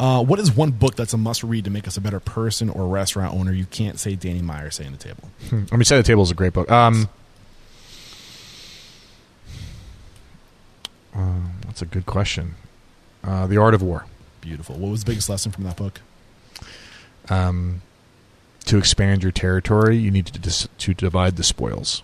Uh, 0.00 0.22
what 0.22 0.38
is 0.40 0.50
one 0.50 0.70
book 0.70 0.96
that's 0.96 1.12
a 1.12 1.16
must 1.18 1.44
read 1.44 1.64
to 1.64 1.70
make 1.70 1.86
us 1.86 1.96
a 1.96 2.00
better 2.00 2.18
person 2.18 2.68
or 2.70 2.88
restaurant 2.88 3.34
owner? 3.34 3.52
You 3.52 3.66
can't 3.66 4.00
say 4.00 4.14
Danny 4.16 4.42
Meyer 4.42 4.70
Setting 4.70 4.92
the 4.92 4.98
Table. 4.98 5.28
Hmm. 5.50 5.64
I 5.70 5.76
mean, 5.76 5.84
Set 5.84 5.96
the 5.98 6.02
Table 6.02 6.22
is 6.22 6.30
a 6.30 6.34
great 6.34 6.52
book. 6.52 6.70
Um, 6.70 7.08
uh, 11.14 11.40
that's 11.66 11.82
a 11.82 11.86
good 11.86 12.06
question. 12.06 12.54
Uh, 13.22 13.46
the 13.46 13.56
Art 13.58 13.74
of 13.74 13.82
War. 13.82 14.06
Beautiful. 14.40 14.76
What 14.76 14.90
was 14.90 15.04
the 15.04 15.10
biggest 15.10 15.28
lesson 15.28 15.52
from 15.52 15.64
that 15.64 15.76
book? 15.76 16.00
Um, 17.32 17.82
to 18.66 18.78
expand 18.78 19.22
your 19.22 19.32
territory, 19.32 19.96
you 19.96 20.10
need 20.10 20.26
to 20.26 20.38
dis- 20.38 20.68
to 20.78 20.94
divide 20.94 21.36
the 21.36 21.42
spoils. 21.42 22.02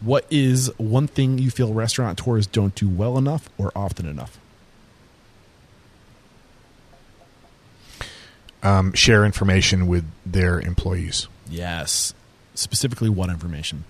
What 0.00 0.24
is 0.30 0.70
one 0.78 1.06
thing 1.08 1.38
you 1.38 1.50
feel 1.50 1.74
restaurateurs 1.74 2.46
don't 2.46 2.74
do 2.74 2.88
well 2.88 3.18
enough 3.18 3.48
or 3.58 3.70
often 3.76 4.06
enough? 4.06 4.38
um, 8.62 8.92
share 8.92 9.24
information 9.24 9.86
with 9.86 10.04
their 10.26 10.60
employees, 10.60 11.28
Yes. 11.48 12.12
Specifically, 12.54 13.08
what 13.08 13.30
information? 13.30 13.84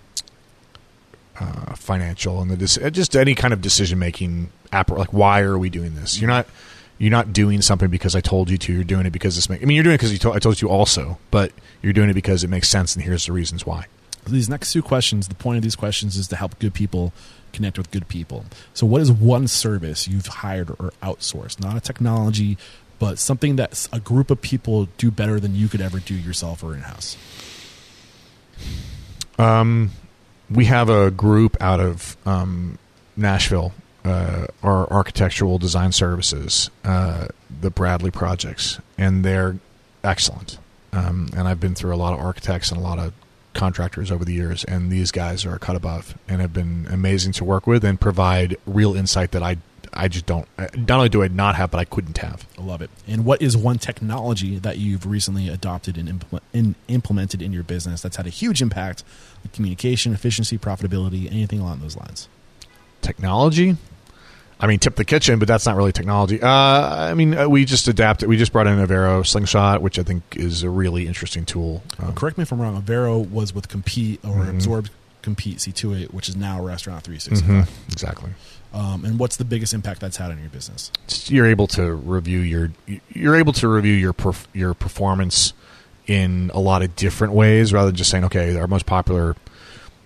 uh, 1.41 1.75
financial 1.75 2.41
and 2.43 2.51
the 2.51 2.57
dec- 2.57 2.85
uh, 2.85 2.91
just 2.91 3.17
any 3.17 3.35
kind 3.35 3.53
of 3.55 3.61
decision 3.63 3.99
making 3.99 4.51
app. 4.73 4.91
Like, 4.91 5.13
why 5.13 5.41
are 5.41 5.59
we 5.59 5.71
doing 5.71 5.95
this? 5.95 6.21
You're 6.21 6.29
not 6.29 6.47
you're 7.01 7.11
not 7.11 7.33
doing 7.33 7.63
something 7.63 7.89
because 7.89 8.15
I 8.15 8.21
told 8.21 8.51
you 8.51 8.59
to. 8.59 8.73
You're 8.75 8.85
doing 8.85 9.07
it 9.07 9.11
because 9.11 9.35
this. 9.35 9.49
Make, 9.49 9.63
I 9.63 9.65
mean, 9.65 9.75
you're 9.75 9.83
doing 9.83 9.95
it 9.95 9.99
because 9.99 10.13
you 10.13 10.19
told, 10.19 10.37
I 10.37 10.39
told 10.39 10.61
you 10.61 10.69
also, 10.69 11.19
but 11.31 11.51
you're 11.81 11.95
doing 11.95 12.11
it 12.11 12.15
because 12.15 12.45
it 12.45 12.51
makes 12.51 12.69
sense, 12.69 12.95
and 12.95 13.03
here's 13.03 13.25
the 13.25 13.33
reasons 13.33 13.65
why. 13.65 13.87
These 14.27 14.51
next 14.51 14.75
two 14.75 14.83
questions, 14.83 15.27
the 15.27 15.35
point 15.35 15.57
of 15.57 15.63
these 15.63 15.75
questions 15.75 16.17
is 16.17 16.29
to 16.29 16.37
help 16.37 16.59
good 16.59 16.75
people 16.75 17.15
connect 17.55 17.79
with 17.79 17.91
good 17.91 18.07
people. 18.09 18.45
So, 18.75 18.87
what 18.87 19.01
is 19.01 19.11
one 19.11 19.49
service 19.49 20.09
you've 20.09 20.27
hired 20.27 20.69
or 20.73 20.93
outsourced? 21.03 21.59
Not 21.59 21.75
a 21.75 21.81
technology, 21.81 22.59
but 22.99 23.19
something 23.19 23.57
that 23.57 23.89
a 23.95 23.99
group 23.99 24.31
of 24.31 24.43
people 24.43 24.89
do 24.99 25.11
better 25.11 25.41
than 25.41 25.55
you 25.55 25.69
could 25.69 25.81
ever 25.81 26.01
do 26.01 26.15
yourself 26.15 26.63
or 26.63 26.75
in 26.75 26.83
house. 26.83 27.17
Um, 29.39 29.93
we 30.51 30.67
have 30.67 30.91
a 30.91 31.11
group 31.11 31.57
out 31.63 31.81
of 31.81 32.19
um, 32.27 32.79
Nashville, 33.17 33.73
uh, 34.05 34.47
our 34.63 34.91
architectural 34.91 35.59
design 35.59 35.93
services, 35.93 36.71
uh, 36.85 37.29
the 37.61 37.71
Bradley 37.71 38.11
projects, 38.11 38.79
and 38.97 39.25
they're 39.25 39.59
excellent. 40.03 40.59
Um, 40.93 41.29
and 41.37 41.47
I've 41.47 41.61
been 41.61 41.75
through 41.75 41.95
a 41.95 41.97
lot 41.97 42.15
of 42.15 42.21
architects 42.21 42.71
and 42.71 42.81
a 42.81 42.83
lot 42.83 42.99
of 42.99 43.13
contractors 43.53 44.11
over 44.11 44.25
the 44.25 44.33
years, 44.33 44.65
and 44.65 44.91
these 44.91 45.11
guys 45.11 45.45
are 45.45 45.59
cut 45.59 45.77
above 45.77 46.17
and 46.29 46.41
have 46.41 46.53
been 46.53 46.87
amazing 46.91 47.33
to 47.33 47.45
work 47.45 47.67
with 47.67 47.85
and 47.85 48.01
provide 48.01 48.57
real 48.67 48.95
insight 48.95 49.33
that 49.33 49.43
I 49.43 49.59
I 49.93 50.07
just 50.07 50.25
don't. 50.25 50.47
Not 50.57 50.99
only 50.99 51.09
do 51.09 51.25
I 51.25 51.29
not 51.29 51.57
have, 51.57 51.73
but 51.73 51.79
I 51.79 51.85
couldn't 51.85 52.19
have. 52.19 52.47
I 52.57 52.63
love 52.63 52.81
it. 52.81 52.91
And 53.09 53.25
what 53.25 53.43
is 53.43 53.57
one 53.57 53.79
technology 53.79 54.57
that 54.61 54.79
you've 54.79 55.05
recently 55.05 55.49
adopted 55.49 55.99
and, 55.99 56.09
implement, 56.09 56.45
and 56.55 56.77
implemented 56.87 57.43
in 57.43 57.53
your 57.53 57.65
business 57.65 58.01
that's 58.01 58.15
had 58.15 58.25
a 58.25 58.31
huge 58.31 58.63
impact 58.63 59.03
on 59.45 59.51
communication, 59.53 60.13
efficiency, 60.13 60.57
profitability, 60.59 61.27
anything 61.27 61.59
along 61.59 61.81
those 61.81 61.97
lines? 61.97 62.29
technology. 63.03 63.77
I 64.63 64.67
mean, 64.67 64.79
tip 64.79 64.95
the 64.97 65.05
kitchen, 65.07 65.39
but 65.39 65.49
that's 65.49 65.65
not 65.65 65.75
really 65.77 65.91
technology. 65.93 66.41
Uh, 66.41 66.49
I 66.49 67.15
mean, 67.15 67.37
uh, 67.37 67.49
we 67.49 67.65
just 67.65 67.89
adapted. 67.89 68.29
We 68.29 68.37
just 68.37 68.53
brought 68.53 68.67
in 68.67 68.77
Avero 68.79 69.27
Slingshot, 69.27 69.81
which 69.81 69.99
I 69.99 70.03
think 70.03 70.23
is 70.37 70.63
a 70.63 70.69
really 70.71 71.07
interesting 71.07 71.47
tool. 71.47 71.83
Um, 71.99 72.15
Correct 72.15 72.37
me 72.37 72.43
if 72.43 72.53
I'm 72.53 72.61
wrong. 72.61 72.81
Avero 72.81 73.29
was 73.29 73.55
with 73.55 73.69
Compeat 73.69 74.21
or 74.23 74.45
Mhm. 74.45 74.51
Absorb 74.51 74.89
Compeat 75.23 75.59
C28, 75.61 76.13
which 76.13 76.29
is 76.29 76.37
now 76.37 76.63
Restaurant 76.63 77.03
365. 77.05 77.67
mhm, 77.69 77.93
exactly. 77.93 78.31
Um, 78.75 79.05
and 79.05 79.19
what's 79.19 79.37
the 79.37 79.45
biggest 79.45 79.73
impact 79.75 80.01
that's 80.01 80.19
had 80.19 80.31
on 80.31 80.39
your 80.39 80.51
business? 80.51 80.93
You're 81.27 81.47
able 81.47 81.67
to 81.69 81.93
review 81.93 82.39
your. 82.41 82.71
You're 83.13 83.37
able 83.37 83.53
to 83.55 83.67
review 83.69 83.95
your 83.95 84.13
perf- 84.13 84.47
your 84.53 84.75
performance 84.75 85.53
in 86.07 86.51
a 86.55 86.61
lot 86.61 86.83
of 86.83 86.95
different 86.97 87.33
ways, 87.33 87.73
rather 87.73 87.89
than 87.89 87.97
just 87.97 88.11
saying, 88.11 88.25
okay, 88.25 88.57
our 88.57 88.67
most 88.69 88.87
popular 88.87 89.37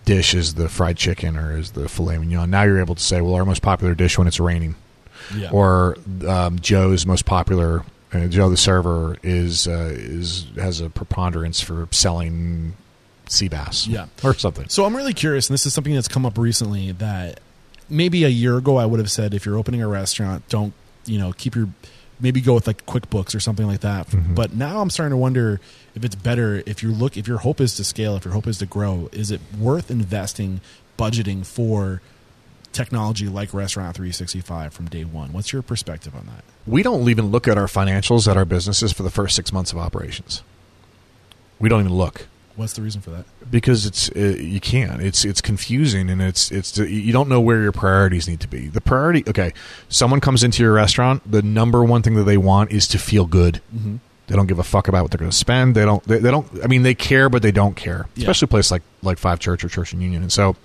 dish 0.04 0.34
is 0.34 0.54
the 0.54 0.68
fried 0.68 0.96
chicken 0.96 1.36
or 1.36 1.56
is 1.56 1.72
the 1.72 1.88
filet 1.88 2.18
mignon. 2.18 2.50
Now 2.50 2.62
you're 2.64 2.80
able 2.80 2.94
to 2.94 3.02
say, 3.02 3.20
well, 3.20 3.34
our 3.34 3.44
most 3.44 3.62
popular 3.62 3.94
dish 3.94 4.18
when 4.18 4.26
it's 4.26 4.38
raining 4.40 4.74
Yeah. 5.34 5.50
or 5.50 5.96
um, 6.26 6.58
Joe's 6.58 7.06
most 7.06 7.24
popular. 7.24 7.82
Uh, 8.12 8.26
Joe 8.28 8.48
the 8.48 8.56
server 8.56 9.16
is 9.22 9.66
uh, 9.66 9.90
is 9.94 10.46
has 10.56 10.80
a 10.80 10.88
preponderance 10.88 11.60
for 11.60 11.88
selling 11.90 12.74
sea 13.26 13.48
bass, 13.48 13.86
Yeah. 13.88 14.06
or 14.22 14.34
something. 14.34 14.68
So 14.68 14.84
I'm 14.84 14.94
really 14.94 15.14
curious, 15.14 15.48
and 15.48 15.54
this 15.54 15.66
is 15.66 15.72
something 15.74 15.94
that's 15.94 16.06
come 16.08 16.24
up 16.26 16.38
recently 16.38 16.92
that 16.92 17.40
maybe 17.88 18.22
a 18.24 18.28
year 18.28 18.56
ago 18.56 18.76
I 18.76 18.86
would 18.86 19.00
have 19.00 19.10
said 19.10 19.34
if 19.34 19.44
you're 19.44 19.56
opening 19.58 19.82
a 19.82 19.88
restaurant, 19.88 20.48
don't 20.48 20.74
you 21.06 21.18
know 21.18 21.32
keep 21.32 21.54
your 21.56 21.68
maybe 22.20 22.40
go 22.40 22.54
with 22.54 22.66
like 22.66 22.86
QuickBooks 22.86 23.34
or 23.34 23.40
something 23.40 23.66
like 23.66 23.80
that. 23.80 24.08
Mhm. 24.08 24.34
But 24.34 24.54
now 24.54 24.80
I'm 24.80 24.90
starting 24.90 25.10
to 25.10 25.16
wonder 25.16 25.60
if 25.94 26.04
it's 26.04 26.14
better 26.14 26.62
if 26.66 26.82
you 26.82 26.92
look 26.92 27.16
if 27.16 27.26
your 27.26 27.38
hope 27.38 27.60
is 27.60 27.74
to 27.76 27.84
scale, 27.84 28.16
if 28.16 28.24
your 28.24 28.34
hope 28.34 28.46
is 28.46 28.58
to 28.58 28.66
grow, 28.66 29.08
is 29.12 29.30
it 29.30 29.40
worth 29.58 29.90
investing 29.90 30.60
budgeting 30.98 31.44
for 31.44 32.00
technology 32.72 33.28
like 33.28 33.54
Restaurant 33.54 33.94
365 33.96 34.72
from 34.72 34.86
day 34.86 35.04
one? 35.04 35.32
What's 35.32 35.52
your 35.52 35.62
perspective 35.62 36.14
on 36.14 36.26
that? 36.26 36.44
We 36.66 36.82
don't 36.82 37.08
even 37.08 37.26
look 37.26 37.46
at 37.46 37.56
our 37.58 37.66
financials 37.66 38.28
at 38.28 38.36
our 38.36 38.44
businesses 38.44 38.92
for 38.92 39.02
the 39.02 39.10
first 39.10 39.36
six 39.36 39.52
months 39.52 39.72
of 39.72 39.78
operations. 39.78 40.42
We 41.60 41.68
don't 41.68 41.80
even 41.80 41.92
look 41.94 42.26
What's 42.56 42.74
the 42.74 42.82
reason 42.82 43.00
for 43.00 43.10
that? 43.10 43.24
because 43.50 43.84
it's 43.86 44.10
uh, 44.10 44.36
you 44.38 44.60
can't. 44.60 45.00
It's 45.02 45.24
it's 45.24 45.40
confusing 45.40 46.08
and 46.10 46.22
it's 46.22 46.50
it's 46.50 46.76
you 46.78 47.12
don't 47.12 47.28
know 47.28 47.40
where 47.40 47.60
your 47.62 47.72
priorities 47.72 48.28
need 48.28 48.40
to 48.40 48.48
be. 48.48 48.68
The 48.68 48.80
priority, 48.80 49.24
okay, 49.28 49.52
someone 49.88 50.20
comes 50.20 50.42
into 50.44 50.62
your 50.62 50.72
restaurant. 50.72 51.30
The 51.30 51.42
number 51.42 51.82
one 51.84 52.02
thing 52.02 52.14
that 52.14 52.24
they 52.24 52.36
want 52.38 52.72
is 52.72 52.86
to 52.88 52.98
feel 52.98 53.26
good. 53.26 53.60
Mm-hmm. 53.74 53.96
They 54.26 54.36
don't 54.36 54.46
give 54.46 54.58
a 54.58 54.64
fuck 54.64 54.88
about 54.88 55.02
what 55.02 55.10
they're 55.10 55.18
going 55.18 55.30
to 55.30 55.36
spend. 55.36 55.74
They 55.74 55.84
don't. 55.84 56.02
They, 56.04 56.18
they 56.18 56.30
don't. 56.30 56.46
I 56.62 56.66
mean, 56.66 56.82
they 56.82 56.94
care, 56.94 57.28
but 57.28 57.42
they 57.42 57.52
don't 57.52 57.74
care. 57.76 58.06
Yeah. 58.14 58.22
Especially 58.22 58.46
a 58.46 58.48
place 58.48 58.70
like 58.70 58.82
like 59.02 59.18
Five 59.18 59.38
Church 59.38 59.64
or 59.64 59.68
Church 59.68 59.92
and 59.92 60.00
Union. 60.02 60.22
And 60.22 60.32
so, 60.32 60.56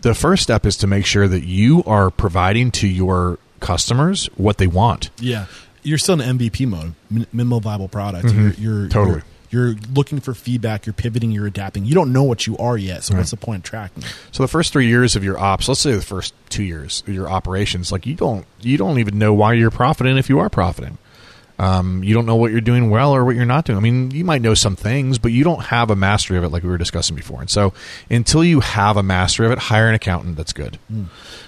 the 0.00 0.14
first 0.14 0.42
step 0.42 0.64
is 0.64 0.76
to 0.78 0.86
make 0.86 1.04
sure 1.04 1.28
that 1.28 1.44
you 1.44 1.82
are 1.84 2.10
providing 2.10 2.70
to 2.72 2.88
your 2.88 3.38
customers 3.60 4.26
what 4.36 4.56
they 4.58 4.66
want. 4.66 5.10
Yeah, 5.20 5.46
you're 5.82 5.98
still 5.98 6.18
in 6.20 6.38
MVP 6.38 6.66
mode, 6.66 6.94
minimal 7.32 7.60
viable 7.60 7.88
product. 7.88 8.28
Mhm. 8.28 8.58
You're, 8.58 8.78
you're 8.80 8.88
Totally. 8.88 9.16
You're, 9.16 9.24
you're 9.50 9.74
looking 9.94 10.20
for 10.20 10.34
feedback. 10.34 10.86
You're 10.86 10.92
pivoting. 10.92 11.30
You're 11.30 11.46
adapting. 11.46 11.84
You 11.84 11.94
don't 11.94 12.12
know 12.12 12.22
what 12.24 12.46
you 12.46 12.56
are 12.58 12.76
yet. 12.76 13.04
So 13.04 13.14
Right. 13.14 13.20
what's 13.20 13.30
the 13.30 13.36
point 13.36 13.58
of 13.58 13.62
tracking? 13.70 14.02
So 14.32 14.42
the 14.42 14.48
first 14.48 14.72
three 14.72 14.86
years 14.86 15.16
of 15.16 15.24
your 15.24 15.38
ops, 15.38 15.68
let's 15.68 15.80
say 15.80 15.94
the 15.94 16.00
first 16.02 16.34
two 16.48 16.62
years 16.64 17.02
of 17.06 17.14
your 17.14 17.28
operations, 17.28 17.90
like 17.92 18.06
you 18.06 18.14
don't 18.14 18.44
you 18.60 18.76
don't 18.76 18.98
even 18.98 19.18
know 19.18 19.32
why 19.34 19.52
you're 19.54 19.70
profiting 19.70 20.16
if 20.18 20.28
you 20.28 20.38
are 20.38 20.50
profiting. 20.50 20.98
Um, 21.58 22.04
you 22.04 22.12
don't 22.12 22.26
know 22.26 22.36
what 22.36 22.50
you're 22.52 22.60
doing 22.60 22.90
well 22.90 23.12
or 23.12 23.24
what 23.24 23.34
you're 23.34 23.46
not 23.46 23.64
doing. 23.64 23.78
I 23.78 23.80
mean, 23.80 24.10
you 24.10 24.26
might 24.26 24.42
know 24.42 24.52
some 24.52 24.76
things, 24.76 25.18
but 25.18 25.32
you 25.32 25.42
don't 25.42 25.62
have 25.64 25.90
a 25.90 25.96
mastery 25.96 26.36
of 26.36 26.44
it 26.44 26.50
like 26.50 26.62
we 26.62 26.68
were 26.68 26.76
discussing 26.76 27.16
before. 27.16 27.40
And 27.40 27.48
so, 27.48 27.72
until 28.10 28.44
you 28.44 28.60
have 28.60 28.98
a 28.98 29.02
mastery 29.02 29.46
of 29.46 29.52
it, 29.52 29.58
hire 29.58 29.88
an 29.88 29.94
accountant 29.94 30.36
that's 30.36 30.52
good. 30.52 30.78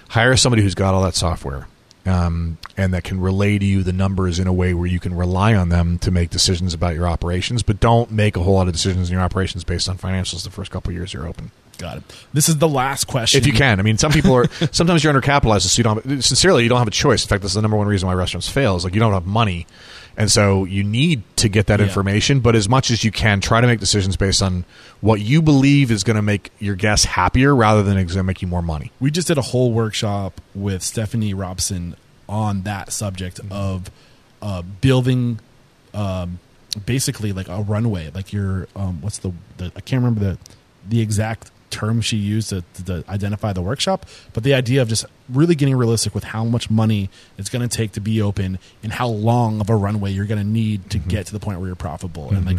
Hire 0.09 0.35
somebody 0.39 0.63
who's 0.63 0.75
got 0.75 0.95
all 0.95 1.03
that 1.03 1.15
software 1.15 1.67
um, 2.07 2.59
and 2.77 2.95
that 2.95 3.05
can 3.05 3.21
relay 3.21 3.59
to 3.59 3.65
you 3.65 3.83
the 3.83 3.93
numbers 3.93 4.39
in 4.39 4.47
a 4.47 4.53
way 4.53 4.75
where 4.75 4.87
you 4.87 5.01
can 5.01 5.15
rely 5.15 5.55
on 5.55 5.69
them 5.69 5.99
to 5.99 6.11
make 6.11 6.31
decisions 6.31 6.75
about 6.75 6.95
your 6.95 7.07
operations. 7.07 7.63
But 7.63 7.81
don't 7.81 8.11
make 8.11 8.37
a 8.37 8.41
whole 8.41 8.55
lot 8.55 8.67
of 8.67 8.73
decisions 8.73 9.09
in 9.09 9.15
your 9.15 9.23
operations 9.23 9.65
based 9.65 9.89
on 9.89 9.99
financials 9.99 10.45
the 10.45 10.51
first 10.51 10.71
couple 10.71 10.91
of 10.91 10.97
years 10.97 11.13
you're 11.13 11.27
open. 11.27 11.51
Got 11.79 11.99
it. 11.99 12.27
This 12.33 12.49
is 12.49 12.59
the 12.59 12.69
last 12.69 13.07
question. 13.07 13.41
If 13.41 13.47
you 13.47 13.53
can, 13.53 13.79
I 13.79 13.83
mean, 13.85 13.99
some 13.99 14.11
people 14.11 14.35
are. 14.35 14.49
sometimes 14.73 15.05
you're 15.05 15.13
undercapitalized, 15.13 15.63
so 15.63 15.79
you 15.79 15.85
don't. 15.85 16.05
Have, 16.05 16.25
sincerely, 16.25 16.65
you 16.65 16.69
don't 16.69 16.79
have 16.79 16.89
a 16.89 16.93
choice. 16.93 17.25
In 17.25 17.29
fact, 17.29 17.43
that's 17.43 17.55
the 17.55 17.63
number 17.63 17.77
one 17.77 17.87
reason 17.87 18.09
why 18.09 18.15
restaurants 18.15 18.49
fail 18.49 18.75
is 18.75 18.85
like 18.85 18.95
you 18.95 19.01
don't 19.01 19.13
have 19.13 19.27
money, 19.27 19.67
and 20.19 20.31
so 20.31 20.65
you 20.67 20.85
need 20.85 21.23
to 21.37 21.49
get 21.49 21.67
that 21.69 21.81
Yeah. 21.81 21.87
information. 21.87 22.41
But 22.41 22.55
as 22.57 22.69
much 22.69 22.91
as 22.91 23.05
you 23.05 23.11
can, 23.11 23.41
try 23.41 23.61
to 23.63 23.67
make 23.67 23.81
decisions 23.81 24.17
based 24.17 24.43
on 24.43 24.65
what 25.01 25.21
you 25.21 25.41
believe 25.41 25.91
is 25.91 26.05
going 26.05 26.17
to 26.17 26.23
make 26.23 26.51
your 26.59 26.75
guests 26.75 27.07
happier, 27.07 27.55
rather 27.55 27.83
than 27.83 27.95
going 27.95 28.09
to 28.09 28.23
make 28.23 28.43
you 28.43 28.49
more 28.49 28.61
money. 28.63 28.91
We 29.01 29.11
just 29.11 29.29
did 29.29 29.39
a 29.39 29.43
whole 29.43 29.73
workshop 29.73 30.41
with 30.55 30.83
Stephanie 30.83 31.33
Robson 31.33 31.95
on 32.29 32.63
that 32.65 32.93
subject 32.93 33.41
of 33.51 33.91
uh, 34.43 34.63
building, 34.81 35.41
um, 35.95 36.41
basically 36.85 37.33
like 37.33 37.49
a 37.49 37.63
runway. 37.63 38.11
Like 38.15 38.33
your 38.33 38.69
um, 38.77 39.01
what's 39.01 39.19
the, 39.19 39.33
the 39.57 39.67
I 39.77 39.81
can't 39.81 40.03
remember 40.03 40.21
the 40.21 40.39
the 40.89 41.01
exact 41.01 41.51
term 41.71 42.01
she 42.01 42.17
used 42.17 42.51
to, 42.51 42.63
to 42.85 43.05
identify 43.09 43.53
the 43.53 43.63
workshop, 43.63 44.07
but 44.33 44.43
the 44.43 44.55
idea 44.55 44.83
of 44.83 44.89
just 44.89 45.05
really 45.29 45.55
getting 45.55 45.77
realistic 45.77 46.15
with 46.15 46.25
how 46.25 46.45
much 46.45 46.71
money 46.71 47.11
it's 47.37 47.49
going 47.49 47.67
to 47.67 47.75
take 47.75 47.93
to 47.93 48.01
be 48.01 48.21
open 48.23 48.59
and 48.83 48.93
how 48.93 49.09
long 49.09 49.61
of 49.61 49.69
a 49.71 49.77
runway 49.77 50.11
you're 50.11 50.27
going 50.27 50.41
to 50.41 50.47
need 50.47 50.91
to 50.91 50.99
get 50.99 51.27
to 51.27 51.33
the 51.33 51.41
point 51.41 51.59
where 51.59 51.69
you're 51.69 51.77
profitable 51.77 52.31
and 52.31 52.47
like 52.47 52.59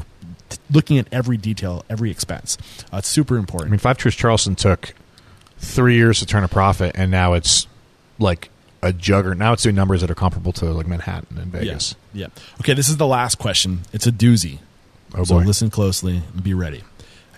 t- 0.50 0.58
looking 0.72 0.98
at 0.98 1.08
every 1.12 1.38
detail, 1.38 1.84
every 1.90 2.12
expense. 2.12 2.58
Uh, 2.94 2.98
it's 2.98 3.08
super 3.08 3.38
important. 3.38 3.70
I 3.70 3.72
mean, 3.72 3.80
Five 3.80 3.98
Church 3.98 4.18
Charleston 4.18 4.56
took 4.56 4.94
three 5.58 5.96
years 5.96 6.20
to 6.20 6.26
turn 6.26 6.44
a 6.44 6.48
profit, 6.48 6.96
and 6.96 7.12
now 7.12 7.34
it's 7.34 7.68
like 8.18 8.50
a 8.82 8.94
juggernaut. 8.94 9.38
Now 9.38 9.54
it's 9.54 9.64
doing 9.64 9.76
numbers 9.76 10.02
that 10.02 10.12
are 10.12 10.16
comparable 10.16 10.54
to 10.54 10.66
like 10.66 10.88
Manhattan 10.88 11.38
and 11.38 11.52
Vegas. 11.52 11.96
Yeah. 12.14 12.28
yeah. 12.28 12.44
Okay, 12.62 12.74
this 12.74 12.90
is 12.90 12.98
the 12.98 13.08
last 13.08 13.38
question. 13.38 13.82
It's 13.94 14.08
a 14.08 14.12
doozy. 14.12 14.60
Oh 15.16 15.24
so 15.24 15.40
boy. 15.40 15.46
listen 15.46 15.70
closely 15.70 16.22
and 16.34 16.44
be 16.44 16.54
ready. 16.54 16.84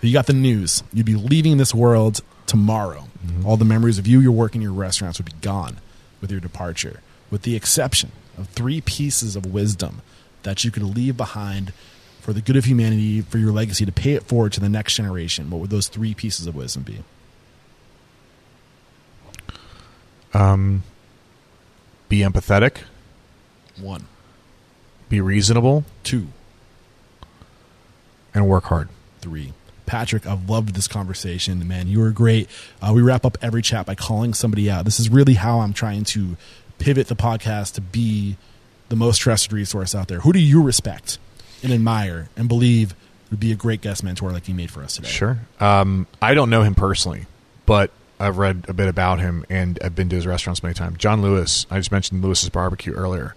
You 0.02 0.12
got 0.12 0.26
the 0.26 0.32
news, 0.32 0.82
you'd 0.92 1.06
be 1.06 1.14
leaving 1.14 1.58
this 1.58 1.72
world 1.74 2.20
tomorrow. 2.46 3.06
Mm-hmm. 3.24 3.46
All 3.46 3.56
the 3.56 3.64
memories 3.64 3.98
of 3.98 4.06
you, 4.06 4.18
your 4.20 4.32
work, 4.32 4.54
and 4.54 4.62
your 4.62 4.72
restaurants 4.72 5.18
would 5.18 5.26
be 5.26 5.38
gone 5.40 5.78
with 6.20 6.30
your 6.30 6.40
departure, 6.40 7.00
with 7.30 7.42
the 7.42 7.54
exception 7.54 8.10
of 8.36 8.48
three 8.48 8.80
pieces 8.80 9.36
of 9.36 9.46
wisdom 9.46 10.02
that 10.42 10.64
you 10.64 10.72
could 10.72 10.82
leave 10.82 11.16
behind 11.16 11.72
for 12.20 12.32
the 12.32 12.40
good 12.40 12.56
of 12.56 12.64
humanity, 12.64 13.20
for 13.20 13.38
your 13.38 13.52
legacy, 13.52 13.84
to 13.86 13.92
pay 13.92 14.12
it 14.14 14.24
forward 14.24 14.52
to 14.54 14.60
the 14.60 14.68
next 14.68 14.96
generation. 14.96 15.50
What 15.50 15.60
would 15.60 15.70
those 15.70 15.86
three 15.88 16.14
pieces 16.14 16.46
of 16.48 16.56
wisdom 16.56 16.82
be? 16.82 16.98
Um, 20.34 20.82
be 22.08 22.18
empathetic, 22.20 22.78
One, 23.78 24.06
be 25.08 25.20
reasonable, 25.20 25.84
two, 26.02 26.28
and 28.34 28.48
work 28.48 28.64
hard. 28.64 28.88
three. 29.20 29.52
Patrick, 29.86 30.26
I've 30.26 30.48
loved 30.48 30.74
this 30.74 30.88
conversation, 30.88 31.66
man. 31.66 31.88
You 31.88 32.00
were 32.00 32.10
great. 32.10 32.48
Uh, 32.80 32.92
we 32.94 33.02
wrap 33.02 33.24
up 33.24 33.36
every 33.42 33.62
chat 33.62 33.86
by 33.86 33.94
calling 33.94 34.34
somebody 34.34 34.70
out. 34.70 34.84
This 34.84 35.00
is 35.00 35.08
really 35.08 35.34
how 35.34 35.60
I'm 35.60 35.72
trying 35.72 36.04
to 36.04 36.36
pivot 36.78 37.08
the 37.08 37.16
podcast 37.16 37.74
to 37.74 37.80
be 37.80 38.36
the 38.88 38.96
most 38.96 39.18
trusted 39.18 39.52
resource 39.52 39.94
out 39.94 40.08
there. 40.08 40.20
Who 40.20 40.32
do 40.32 40.38
you 40.38 40.62
respect 40.62 41.18
and 41.62 41.72
admire 41.72 42.28
and 42.36 42.48
believe 42.48 42.94
would 43.30 43.40
be 43.40 43.52
a 43.52 43.56
great 43.56 43.80
guest 43.80 44.04
mentor 44.04 44.30
like 44.32 44.48
you 44.48 44.54
made 44.54 44.70
for 44.70 44.82
us 44.82 44.96
today? 44.96 45.08
Sure. 45.08 45.38
Um, 45.60 46.06
I 46.20 46.34
don't 46.34 46.50
know 46.50 46.62
him 46.62 46.74
personally, 46.74 47.26
but 47.66 47.90
I've 48.20 48.38
read 48.38 48.66
a 48.68 48.72
bit 48.72 48.88
about 48.88 49.20
him 49.20 49.44
and 49.50 49.78
I've 49.82 49.94
been 49.94 50.08
to 50.10 50.16
his 50.16 50.26
restaurants 50.26 50.62
many 50.62 50.74
times. 50.74 50.98
John 50.98 51.22
Lewis, 51.22 51.66
I 51.70 51.78
just 51.78 51.90
mentioned 51.90 52.22
Lewis's 52.22 52.50
Barbecue 52.50 52.92
earlier. 52.92 53.34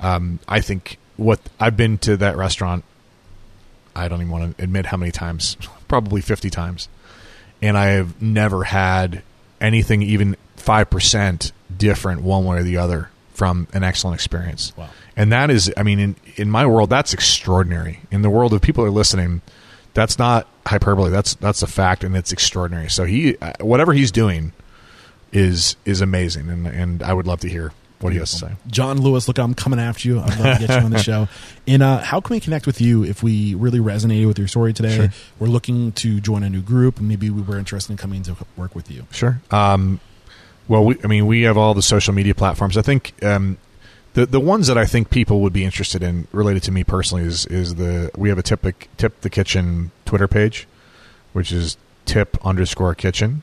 Um, 0.00 0.40
I 0.48 0.60
think 0.60 0.98
what 1.16 1.40
I've 1.60 1.76
been 1.76 1.98
to 1.98 2.16
that 2.16 2.36
restaurant, 2.36 2.84
I 3.94 4.08
don't 4.08 4.20
even 4.20 4.32
want 4.32 4.56
to 4.56 4.64
admit 4.64 4.86
how 4.86 4.96
many 4.96 5.12
times, 5.12 5.56
probably 5.94 6.20
50 6.20 6.50
times. 6.50 6.88
And 7.62 7.78
I 7.78 7.90
have 7.90 8.20
never 8.20 8.64
had 8.64 9.22
anything 9.60 10.02
even 10.02 10.36
5% 10.56 11.52
different 11.76 12.22
one 12.22 12.44
way 12.44 12.58
or 12.58 12.62
the 12.64 12.78
other 12.78 13.10
from 13.32 13.68
an 13.72 13.84
excellent 13.84 14.16
experience. 14.16 14.72
Wow. 14.76 14.88
And 15.16 15.30
that 15.30 15.50
is, 15.50 15.72
I 15.76 15.84
mean, 15.84 16.00
in, 16.00 16.16
in 16.34 16.50
my 16.50 16.66
world, 16.66 16.90
that's 16.90 17.14
extraordinary. 17.14 18.00
In 18.10 18.22
the 18.22 18.30
world 18.30 18.52
of 18.52 18.60
people 18.60 18.82
who 18.82 18.90
are 18.90 18.92
listening, 18.92 19.40
that's 19.92 20.18
not 20.18 20.48
hyperbole. 20.66 21.10
That's 21.10 21.34
that's 21.36 21.62
a 21.62 21.68
fact, 21.68 22.02
and 22.02 22.16
it's 22.16 22.32
extraordinary. 22.32 22.90
So 22.90 23.04
he, 23.04 23.36
uh, 23.36 23.52
whatever 23.60 23.92
he's 23.92 24.10
doing, 24.10 24.52
is 25.32 25.76
is 25.84 26.00
amazing, 26.00 26.48
and 26.48 26.66
and 26.66 27.02
I 27.04 27.12
would 27.12 27.28
love 27.28 27.38
to 27.40 27.48
hear 27.48 27.72
what 28.00 28.12
he 28.12 28.18
has 28.18 28.30
to 28.32 28.36
say. 28.36 28.52
John 28.66 29.00
Lewis, 29.00 29.28
look, 29.28 29.38
I'm 29.38 29.54
coming 29.54 29.80
after 29.80 30.08
you. 30.08 30.20
I'd 30.20 30.38
love 30.38 30.58
to 30.58 30.66
get 30.66 30.78
you 30.78 30.84
on 30.84 30.90
the 30.90 30.98
show. 31.02 31.28
And 31.66 31.82
uh, 31.82 31.98
how 31.98 32.20
can 32.20 32.34
we 32.34 32.40
connect 32.40 32.66
with 32.66 32.80
you 32.80 33.02
if 33.04 33.22
we 33.22 33.54
really 33.54 33.78
resonated 33.78 34.26
with 34.26 34.38
your 34.38 34.48
story 34.48 34.72
today? 34.72 34.96
Sure. 34.96 35.08
We're 35.38 35.48
looking 35.48 35.92
to 35.92 36.20
join 36.20 36.42
a 36.42 36.50
new 36.50 36.60
group, 36.60 37.00
maybe 37.00 37.30
we 37.30 37.42
were 37.42 37.58
interested 37.58 37.92
in 37.92 37.96
coming 37.96 38.22
to 38.24 38.36
work 38.56 38.74
with 38.74 38.90
you. 38.90 39.06
Sure. 39.10 39.40
Um, 39.50 40.00
well, 40.68 40.84
we, 40.84 40.96
I 41.04 41.06
mean, 41.06 41.26
we 41.26 41.42
have 41.42 41.56
all 41.56 41.74
the 41.74 41.82
social 41.82 42.14
media 42.14 42.34
platforms. 42.34 42.76
I 42.76 42.82
think 42.82 43.12
um, 43.22 43.58
the 44.14 44.26
the 44.26 44.40
ones 44.40 44.66
that 44.68 44.78
I 44.78 44.86
think 44.86 45.10
people 45.10 45.40
would 45.40 45.52
be 45.52 45.64
interested 45.64 46.02
in, 46.02 46.26
related 46.32 46.62
to 46.64 46.72
me 46.72 46.84
personally, 46.84 47.24
is 47.24 47.46
is 47.46 47.74
the 47.74 48.10
we 48.16 48.28
have 48.30 48.38
a 48.38 48.42
tip 48.42 48.64
tip 48.96 49.20
the 49.20 49.30
kitchen 49.30 49.90
Twitter 50.06 50.26
page, 50.28 50.66
which 51.32 51.52
is 51.52 51.76
tip 52.06 52.38
underscore 52.44 52.94
kitchen, 52.94 53.42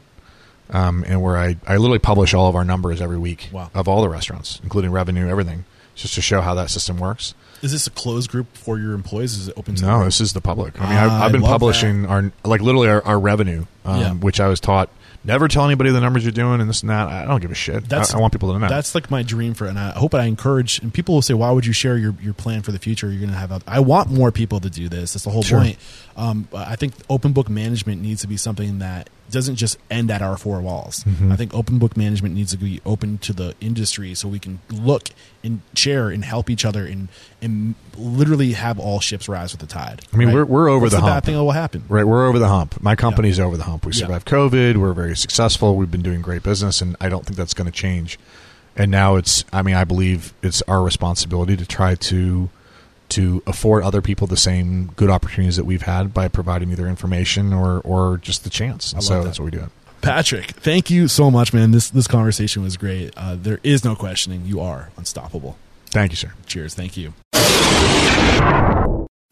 um, 0.72 1.04
and 1.08 1.22
where 1.22 1.38
I 1.38 1.58
I 1.68 1.78
literally 1.78 2.00
publish 2.00 2.34
all 2.34 2.48
of 2.48 2.56
our 2.56 2.64
numbers 2.66 3.02
every 3.02 3.18
week 3.18 3.50
Wow. 3.52 3.70
of 3.74 3.88
all 3.88 4.02
the 4.02 4.10
restaurants, 4.10 4.60
including 4.64 4.92
revenue, 4.92 5.28
everything, 5.30 5.66
just 5.96 6.14
to 6.16 6.22
show 6.22 6.42
how 6.42 6.54
that 6.56 6.70
system 6.70 6.98
works. 6.98 7.34
Is 7.62 7.72
this 7.74 7.86
a 7.86 7.92
closed 7.92 8.32
group 8.32 8.48
for 8.58 8.80
your 8.80 8.94
employees? 8.94 9.38
Is 9.38 9.48
it 9.50 9.54
open 9.56 9.76
to 9.76 9.86
No, 9.86 10.06
this 10.06 10.20
is 10.20 10.34
the 10.34 10.42
public. 10.42 10.80
I 10.82 10.86
mean, 10.90 10.98
Ah, 10.98 11.04
I've, 11.18 11.22
I've 11.24 11.32
been 11.32 11.44
publishing 11.44 12.06
our 12.08 12.32
like 12.44 12.62
literally 12.62 12.88
our, 12.90 13.04
our 13.06 13.20
revenue, 13.20 13.66
um, 13.86 14.00
Yeah. 14.02 14.14
which 14.14 14.40
I 14.40 14.48
was 14.48 14.60
taught 14.60 14.90
never 15.24 15.48
tell 15.48 15.66
anybody 15.66 15.92
the 15.92 16.02
numbers 16.02 16.24
you're 16.24 16.32
doing 16.32 16.62
and 16.62 16.70
this 16.70 16.82
and 16.82 16.90
that. 16.90 17.08
I 17.08 17.26
don't 17.26 17.42
give 17.42 17.52
a 17.52 17.56
shit. 17.56 17.88
That's- 17.88 18.14
I, 18.14 18.18
I 18.18 18.22
want 18.22 18.34
people 18.34 18.52
to 18.54 18.60
know. 18.60 18.68
That's 18.68 18.96
like 18.96 19.10
my 19.12 19.24
dream 19.24 19.54
for, 19.54 19.66
and 19.68 19.78
I 19.80 19.92
hope 19.92 20.14
I 20.14 20.26
encourage. 20.26 20.80
And 20.80 20.94
people 20.94 21.16
will 21.16 21.22
say, 21.22 21.34
"Why 21.34 21.52
would 21.52 21.66
you 21.66 21.74
share 21.74 21.98
your, 21.98 22.16
your 22.22 22.34
plan 22.34 22.62
for 22.62 22.72
the 22.72 22.80
future? 22.80 23.10
You're 23.10 23.20
going 23.20 23.32
to 23.32 23.36
have." 23.38 23.64
I 23.68 23.80
want 23.80 24.10
more 24.10 24.32
people 24.32 24.60
to 24.60 24.70
do 24.70 24.90
this. 24.90 25.14
That's 25.14 25.24
the 25.26 25.32
whole 25.32 25.44
Sure. 25.44 25.60
point. 25.60 25.78
Um, 26.18 26.48
I 26.54 26.76
think 26.76 26.94
open 27.10 27.32
book 27.34 27.50
management 27.50 28.02
needs 28.02 28.22
to 28.22 28.28
be 28.28 28.36
something 28.38 28.80
that 28.80 29.10
doesn't 29.32 29.56
just 29.56 29.78
end 29.90 30.12
at 30.12 30.22
our 30.22 30.36
four 30.36 30.60
walls. 30.60 31.06
Mm-hmm. 31.06 31.32
I 31.32 31.38
think 31.38 31.54
open 31.54 31.80
book 31.80 31.96
management 31.96 32.36
needs 32.36 32.52
to 32.52 32.58
be 32.58 32.82
open 32.86 33.18
to 33.20 33.32
the 33.32 33.56
industry, 33.62 34.14
so 34.14 34.28
we 34.28 34.38
can 34.40 34.60
look 34.70 35.10
and 35.44 35.62
share 35.74 36.10
and 36.10 36.24
help 36.26 36.50
each 36.50 36.66
other 36.66 36.86
and 36.86 37.08
and 37.42 37.76
literally 37.98 38.52
have 38.54 38.78
all 38.80 39.00
ships 39.00 39.28
rise 39.30 39.52
with 39.54 39.62
the 39.62 39.68
tide. 39.68 40.02
I 40.14 40.18
mean, 40.18 40.28
right? 40.28 40.34
we're- 40.36 40.46
we're 40.46 40.70
over 40.70 40.82
What's 40.82 40.94
the 40.96 41.00
the 41.02 41.08
bad 41.08 41.14
hump. 41.14 41.26
thing 41.26 41.36
that 41.36 41.44
will 41.44 41.52
happen. 41.52 41.84
Right, 41.88 42.06
we're 42.06 42.28
over 42.28 42.40
the 42.40 42.48
hump. 42.50 42.82
My 42.82 42.96
company's 42.96 43.40
over 43.40 43.56
the 43.58 43.64
hump. 43.64 43.86
We 43.86 43.94
Yeah. 43.94 44.00
survived 44.00 44.28
COVID. 44.28 44.78
We're 44.78 44.94
very 44.94 45.11
successful. 45.16 45.76
We've 45.76 45.92
been 45.92 46.02
doing 46.02 46.22
great 46.22 46.44
business, 46.44 46.82
and 46.82 46.96
I 47.00 47.10
don't 47.10 47.26
think 47.26 47.38
that's 47.38 47.54
going 47.54 47.66
to 47.66 47.72
change. 47.72 48.20
And 48.76 48.90
now 48.90 49.16
it's, 49.16 49.44
I 49.52 49.62
mean, 49.62 49.76
I 49.76 49.84
believe 49.84 50.34
it's 50.42 50.62
our 50.64 50.82
responsibility 50.82 51.58
to 51.58 51.66
try 51.66 51.96
to 51.96 52.50
to 53.10 53.44
afford 53.46 53.84
other 53.84 54.02
people 54.02 54.26
the 54.26 54.38
same 54.38 54.86
good 54.96 55.10
opportunities 55.10 55.58
that 55.58 55.66
we've 55.66 55.82
had 55.82 56.14
by 56.14 56.30
providing 56.30 56.72
either 56.72 56.88
information 56.88 57.54
or 57.54 57.82
or 57.82 58.18
just 58.18 58.44
the 58.44 58.50
chance. 58.50 58.94
And 58.94 59.02
love 59.02 59.04
so 59.04 59.20
that. 59.20 59.26
that's 59.26 59.40
what 59.40 59.46
we 59.46 59.52
do. 59.52 59.70
Patrick, 60.02 60.52
thank 60.52 60.90
you 60.90 61.08
so 61.08 61.30
much, 61.30 61.54
man. 61.54 61.72
This 61.72 61.90
this 61.90 62.08
conversation 62.08 62.64
was 62.64 62.78
great. 62.78 63.14
Uh, 63.16 63.36
there 63.40 63.60
is 63.64 63.84
no 63.84 63.96
questioning. 63.96 64.46
You 64.46 64.60
are 64.62 64.90
unstoppable. 64.98 65.58
Thank 65.88 66.12
you, 66.12 66.16
sir. 66.16 66.34
Cheers. 66.46 66.74
Thank 66.74 66.96
you. 66.98 67.14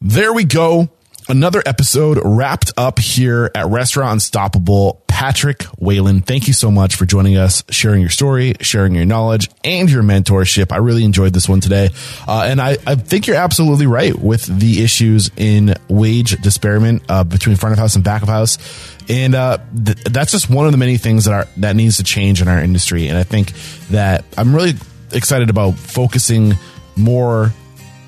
There 0.02 0.32
we 0.32 0.44
go. 0.44 0.90
Another 1.28 1.62
episode 1.64 2.18
wrapped 2.24 2.72
up 2.76 2.98
here 2.98 3.50
at 3.54 3.66
Restaurant 3.66 4.14
Unstoppable. 4.14 5.02
Patrick 5.06 5.64
Whalen, 5.78 6.22
thank 6.22 6.48
you 6.48 6.54
so 6.54 6.70
much 6.70 6.96
for 6.96 7.04
joining 7.04 7.36
us, 7.36 7.62
sharing 7.68 8.00
your 8.00 8.08
story, 8.08 8.54
sharing 8.60 8.94
your 8.94 9.04
knowledge, 9.04 9.50
and 9.62 9.90
your 9.90 10.02
mentorship. 10.02 10.72
I 10.72 10.78
really 10.78 11.04
enjoyed 11.04 11.34
this 11.34 11.46
one 11.46 11.60
today. 11.60 11.90
Uh, 12.26 12.46
and 12.46 12.58
I, 12.58 12.78
I 12.86 12.94
think 12.94 13.26
you're 13.26 13.36
absolutely 13.36 13.86
right 13.86 14.18
with 14.18 14.46
the 14.46 14.82
issues 14.82 15.30
in 15.36 15.74
wage 15.88 16.40
disparity 16.40 17.04
uh, 17.08 17.24
between 17.24 17.56
front 17.56 17.74
of 17.74 17.78
house 17.78 17.96
and 17.96 18.02
back 18.02 18.22
of 18.22 18.28
house. 18.28 18.56
And 19.10 19.34
uh, 19.34 19.58
th- 19.84 20.02
that's 20.04 20.32
just 20.32 20.48
one 20.48 20.64
of 20.64 20.72
the 20.72 20.78
many 20.78 20.96
things 20.96 21.26
that 21.26 21.34
are 21.34 21.46
that 21.58 21.76
needs 21.76 21.98
to 21.98 22.04
change 22.04 22.40
in 22.40 22.48
our 22.48 22.58
industry. 22.58 23.08
And 23.08 23.18
I 23.18 23.24
think 23.24 23.52
that 23.90 24.24
I'm 24.38 24.54
really 24.54 24.74
excited 25.12 25.50
about 25.50 25.72
focusing 25.72 26.54
more 26.96 27.52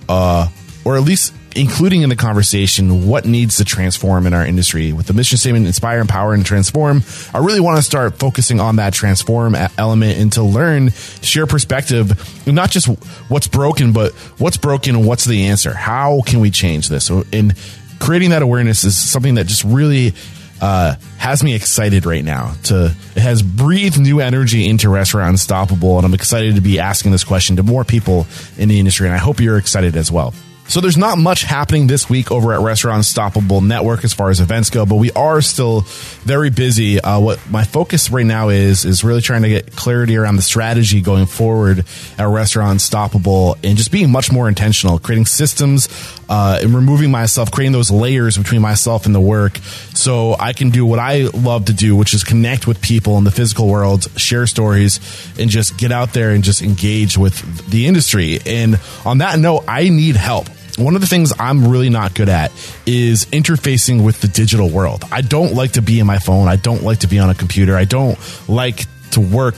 uh, 0.09 0.49
or 0.85 0.97
at 0.97 1.03
least 1.03 1.35
including 1.55 2.03
in 2.03 2.09
the 2.09 2.17
conversation 2.17 3.07
what 3.07 3.25
needs 3.25 3.57
to 3.59 3.65
transform 3.65 4.27
in 4.27 4.35
our 4.35 4.45
industry 4.45 4.93
with 4.93 5.07
the 5.07 5.13
mission 5.13 5.39
statement 5.39 5.67
inspire 5.67 6.01
empower 6.01 6.35
and 6.35 6.45
transform. 6.45 7.03
I 7.35 7.39
really 7.39 7.61
want 7.61 7.77
to 7.77 7.83
start 7.83 8.19
focusing 8.19 8.61
on 8.61 8.77
that 8.77 8.95
transform 8.95 9.55
element 9.79 10.19
and 10.19 10.33
to 10.33 10.43
learn 10.43 10.91
share 11.23 11.47
perspective 11.47 12.47
not 12.47 12.71
just 12.71 12.87
what's 13.29 13.49
broken 13.49 13.93
but 13.93 14.13
what's 14.39 14.57
broken 14.57 14.97
and 14.97 15.07
what's 15.07 15.25
the 15.25 15.47
answer? 15.47 15.73
How 15.73 16.23
can 16.27 16.41
we 16.41 16.51
change 16.51 16.89
this? 16.89 17.11
And 17.11 17.55
creating 18.01 18.31
that 18.31 18.43
awareness 18.43 18.85
is 18.85 18.97
something 18.97 19.37
that 19.37 19.47
just 19.47 19.65
really 19.65 20.15
uh, 20.61 20.95
has 21.19 21.43
me 21.43 21.55
excited 21.55 22.07
right 22.07 22.25
now 22.25 22.55
to 22.63 22.95
it 23.17 23.21
has 23.21 23.43
breathed 23.43 23.99
new 23.99 24.21
energy 24.21 24.69
into 24.69 24.89
restaurant 24.89 25.31
unstoppable 25.31 25.97
and 25.97 26.07
i'm 26.07 26.15
excited 26.15 26.55
to 26.55 26.61
be 26.61 26.79
asking 26.79 27.11
this 27.11 27.25
question 27.25 27.57
to 27.57 27.65
more 27.65 27.83
people 27.83 28.29
in 28.59 28.69
the 28.69 28.79
industry 28.79 29.09
and 29.09 29.15
i 29.15 29.19
hope 29.19 29.41
you're 29.41 29.59
excited 29.59 29.97
as 29.97 30.11
well 30.13 30.33
so 30.69 30.81
there's 30.81 30.97
not 30.97 31.19
much 31.19 31.43
happening 31.43 31.87
this 31.87 32.09
week 32.09 32.31
over 32.31 32.53
at 32.55 32.61
Restaurant 32.61 32.99
Unstoppable 32.99 33.61
Network 33.61 34.05
as 34.05 34.15
far 34.15 34.31
as 34.31 34.41
events 34.41 34.71
go, 34.71 34.87
but 34.87 34.97
we 34.97 35.11
are 35.13 35.43
still 35.43 35.83
very 36.23 36.51
busy. 36.51 37.01
Uh, 37.01 37.21
what 37.21 37.39
my 37.51 37.65
focus 37.65 38.11
right 38.11 38.25
now 38.25 38.49
is 38.49 38.85
is 38.85 39.05
really 39.05 39.21
trying 39.21 39.43
to 39.43 39.49
get 39.49 39.77
clarity 39.77 40.17
around 40.17 40.37
the 40.37 40.43
strategy 40.43 41.01
going 41.01 41.27
forward 41.27 41.85
at 42.19 42.27
Restaurant 42.27 42.73
Unstoppable 42.73 43.57
and 43.63 43.77
just 43.77 43.93
being 43.93 44.11
much 44.11 44.33
more 44.33 44.49
intentional, 44.49 44.99
creating 44.99 45.27
systems 45.27 45.89
uh, 46.33 46.61
and 46.63 46.75
removing 46.75 47.11
myself, 47.11 47.53
creating 47.53 47.73
those 47.73 47.91
layers 47.91 48.39
between 48.39 48.63
myself 48.63 49.05
and 49.05 49.15
the 49.15 49.21
work, 49.21 49.59
so 49.93 50.35
I 50.41 50.55
can 50.55 50.71
do 50.71 50.87
what 50.87 50.99
I 50.99 51.25
love 51.25 51.67
to 51.67 51.75
do, 51.75 51.95
which 51.95 52.15
is 52.15 52.25
connect 52.25 52.67
with 52.67 52.81
people 52.81 53.19
in 53.19 53.25
the 53.25 53.31
physical 53.31 53.69
world, 53.69 54.09
share 54.19 54.47
stories, 54.47 54.99
and 55.39 55.51
just 55.51 55.77
get 55.77 55.93
out 55.93 56.15
there 56.15 56.31
and 56.31 56.43
just 56.43 56.63
engage 56.63 57.19
with 57.19 57.69
the 57.71 57.87
industry. 57.87 58.39
And 58.47 58.81
on 59.05 59.19
that 59.19 59.39
note, 59.39 59.65
I 59.69 59.91
need 59.91 60.17
help. 60.17 60.49
One 60.79 60.95
of 60.95 61.03
the 61.03 61.07
things 61.07 61.35
I'm 61.39 61.69
really 61.69 61.91
not 61.91 62.15
good 62.15 62.31
at 62.31 62.51
is 62.87 63.27
interfacing 63.27 64.03
with 64.03 64.23
the 64.23 64.29
digital 64.29 64.71
world. 64.71 65.05
I 65.13 65.21
don't 65.21 65.53
like 65.53 65.73
to 65.73 65.83
be 65.83 66.01
in 66.01 66.07
my 66.07 66.19
phone. 66.19 66.49
I 66.49 66.57
don't 66.57 66.83
like 66.83 67.01
to 67.01 67.09
be 67.09 67.19
on 67.19 67.29
a 67.29 67.35
computer. 67.35 67.77
I 67.77 67.85
don't 67.85 68.19
like 68.49 68.87
to 69.11 69.21
work 69.21 69.57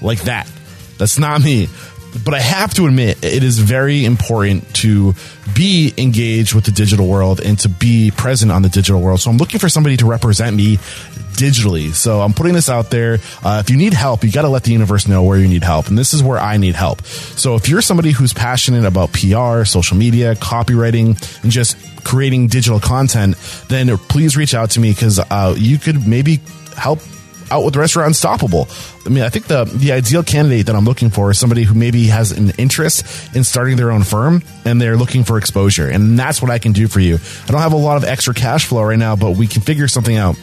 like 0.00 0.22
that. 0.22 0.50
That's 0.96 1.18
not 1.18 1.42
me. 1.42 1.68
But 2.24 2.34
I 2.34 2.40
have 2.40 2.74
to 2.74 2.86
admit, 2.86 3.24
it 3.24 3.42
is 3.42 3.58
very 3.58 4.04
important 4.04 4.74
to 4.76 5.14
be 5.54 5.92
engaged 5.96 6.54
with 6.54 6.64
the 6.64 6.72
digital 6.72 7.06
world 7.06 7.40
and 7.40 7.58
to 7.60 7.68
be 7.68 8.10
present 8.10 8.50
on 8.52 8.62
the 8.62 8.68
digital 8.68 9.00
world. 9.00 9.20
So 9.20 9.30
I'm 9.30 9.36
looking 9.36 9.60
for 9.60 9.68
somebody 9.68 9.96
to 9.98 10.06
represent 10.06 10.56
me 10.56 10.76
digitally. 11.36 11.92
So 11.94 12.20
I'm 12.20 12.32
putting 12.32 12.54
this 12.54 12.68
out 12.68 12.90
there. 12.90 13.18
Uh, 13.44 13.62
if 13.62 13.70
you 13.70 13.76
need 13.76 13.92
help, 13.92 14.24
you 14.24 14.32
got 14.32 14.42
to 14.42 14.48
let 14.48 14.64
the 14.64 14.72
universe 14.72 15.06
know 15.06 15.22
where 15.22 15.38
you 15.38 15.48
need 15.48 15.62
help. 15.62 15.88
And 15.88 15.96
this 15.96 16.14
is 16.14 16.22
where 16.22 16.38
I 16.38 16.56
need 16.56 16.74
help. 16.74 17.02
So 17.02 17.54
if 17.54 17.68
you're 17.68 17.82
somebody 17.82 18.10
who's 18.10 18.32
passionate 18.32 18.84
about 18.84 19.12
PR, 19.12 19.64
social 19.64 19.96
media, 19.96 20.34
copywriting, 20.34 21.42
and 21.42 21.52
just 21.52 21.76
creating 22.04 22.48
digital 22.48 22.80
content, 22.80 23.36
then 23.68 23.96
please 23.98 24.36
reach 24.36 24.54
out 24.54 24.70
to 24.70 24.80
me 24.80 24.92
because 24.92 25.18
uh, 25.18 25.54
you 25.56 25.78
could 25.78 26.06
maybe 26.06 26.40
help 26.76 27.00
out 27.50 27.64
with 27.64 27.76
Restaurant 27.76 28.08
Unstoppable. 28.08 28.68
I 29.04 29.08
mean, 29.08 29.22
I 29.22 29.28
think 29.28 29.46
the 29.46 29.64
the 29.64 29.92
ideal 29.92 30.22
candidate 30.22 30.66
that 30.66 30.76
I'm 30.76 30.84
looking 30.84 31.10
for 31.10 31.30
is 31.30 31.38
somebody 31.38 31.62
who 31.62 31.74
maybe 31.74 32.06
has 32.06 32.32
an 32.32 32.50
interest 32.58 33.34
in 33.34 33.44
starting 33.44 33.76
their 33.76 33.90
own 33.90 34.02
firm 34.02 34.42
and 34.64 34.80
they're 34.80 34.96
looking 34.96 35.24
for 35.24 35.38
exposure. 35.38 35.88
And 35.88 36.18
that's 36.18 36.42
what 36.42 36.50
I 36.50 36.58
can 36.58 36.72
do 36.72 36.88
for 36.88 37.00
you. 37.00 37.18
I 37.48 37.52
don't 37.52 37.60
have 37.60 37.72
a 37.72 37.76
lot 37.76 37.96
of 37.96 38.04
extra 38.04 38.34
cash 38.34 38.66
flow 38.66 38.82
right 38.82 38.98
now, 38.98 39.16
but 39.16 39.32
we 39.32 39.46
can 39.46 39.62
figure 39.62 39.88
something 39.88 40.16
out. 40.16 40.36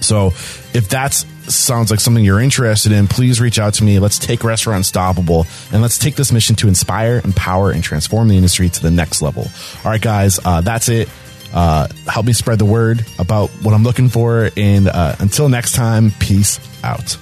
So 0.00 0.28
if 0.72 0.88
that 0.90 1.12
sounds 1.12 1.90
like 1.90 2.00
something 2.00 2.24
you're 2.24 2.40
interested 2.40 2.92
in, 2.92 3.06
please 3.06 3.40
reach 3.40 3.58
out 3.58 3.74
to 3.74 3.84
me. 3.84 3.98
Let's 3.98 4.18
take 4.18 4.44
Restaurant 4.44 4.78
Unstoppable 4.78 5.46
and 5.72 5.82
let's 5.82 5.98
take 5.98 6.16
this 6.16 6.32
mission 6.32 6.56
to 6.56 6.68
inspire, 6.68 7.20
empower, 7.22 7.70
and 7.70 7.82
transform 7.82 8.28
the 8.28 8.36
industry 8.36 8.68
to 8.68 8.82
the 8.82 8.90
next 8.90 9.20
level. 9.20 9.46
All 9.84 9.90
right, 9.90 10.00
guys, 10.00 10.40
uh, 10.44 10.60
that's 10.62 10.88
it. 10.88 11.08
Uh, 11.52 11.88
help 12.06 12.26
me 12.26 12.32
spread 12.32 12.58
the 12.58 12.64
word 12.64 13.04
about 13.18 13.50
what 13.62 13.74
I'm 13.74 13.82
looking 13.82 14.08
for. 14.08 14.50
And 14.56 14.88
uh, 14.88 15.16
until 15.18 15.48
next 15.48 15.74
time, 15.74 16.12
peace 16.20 16.60
out. 16.84 17.16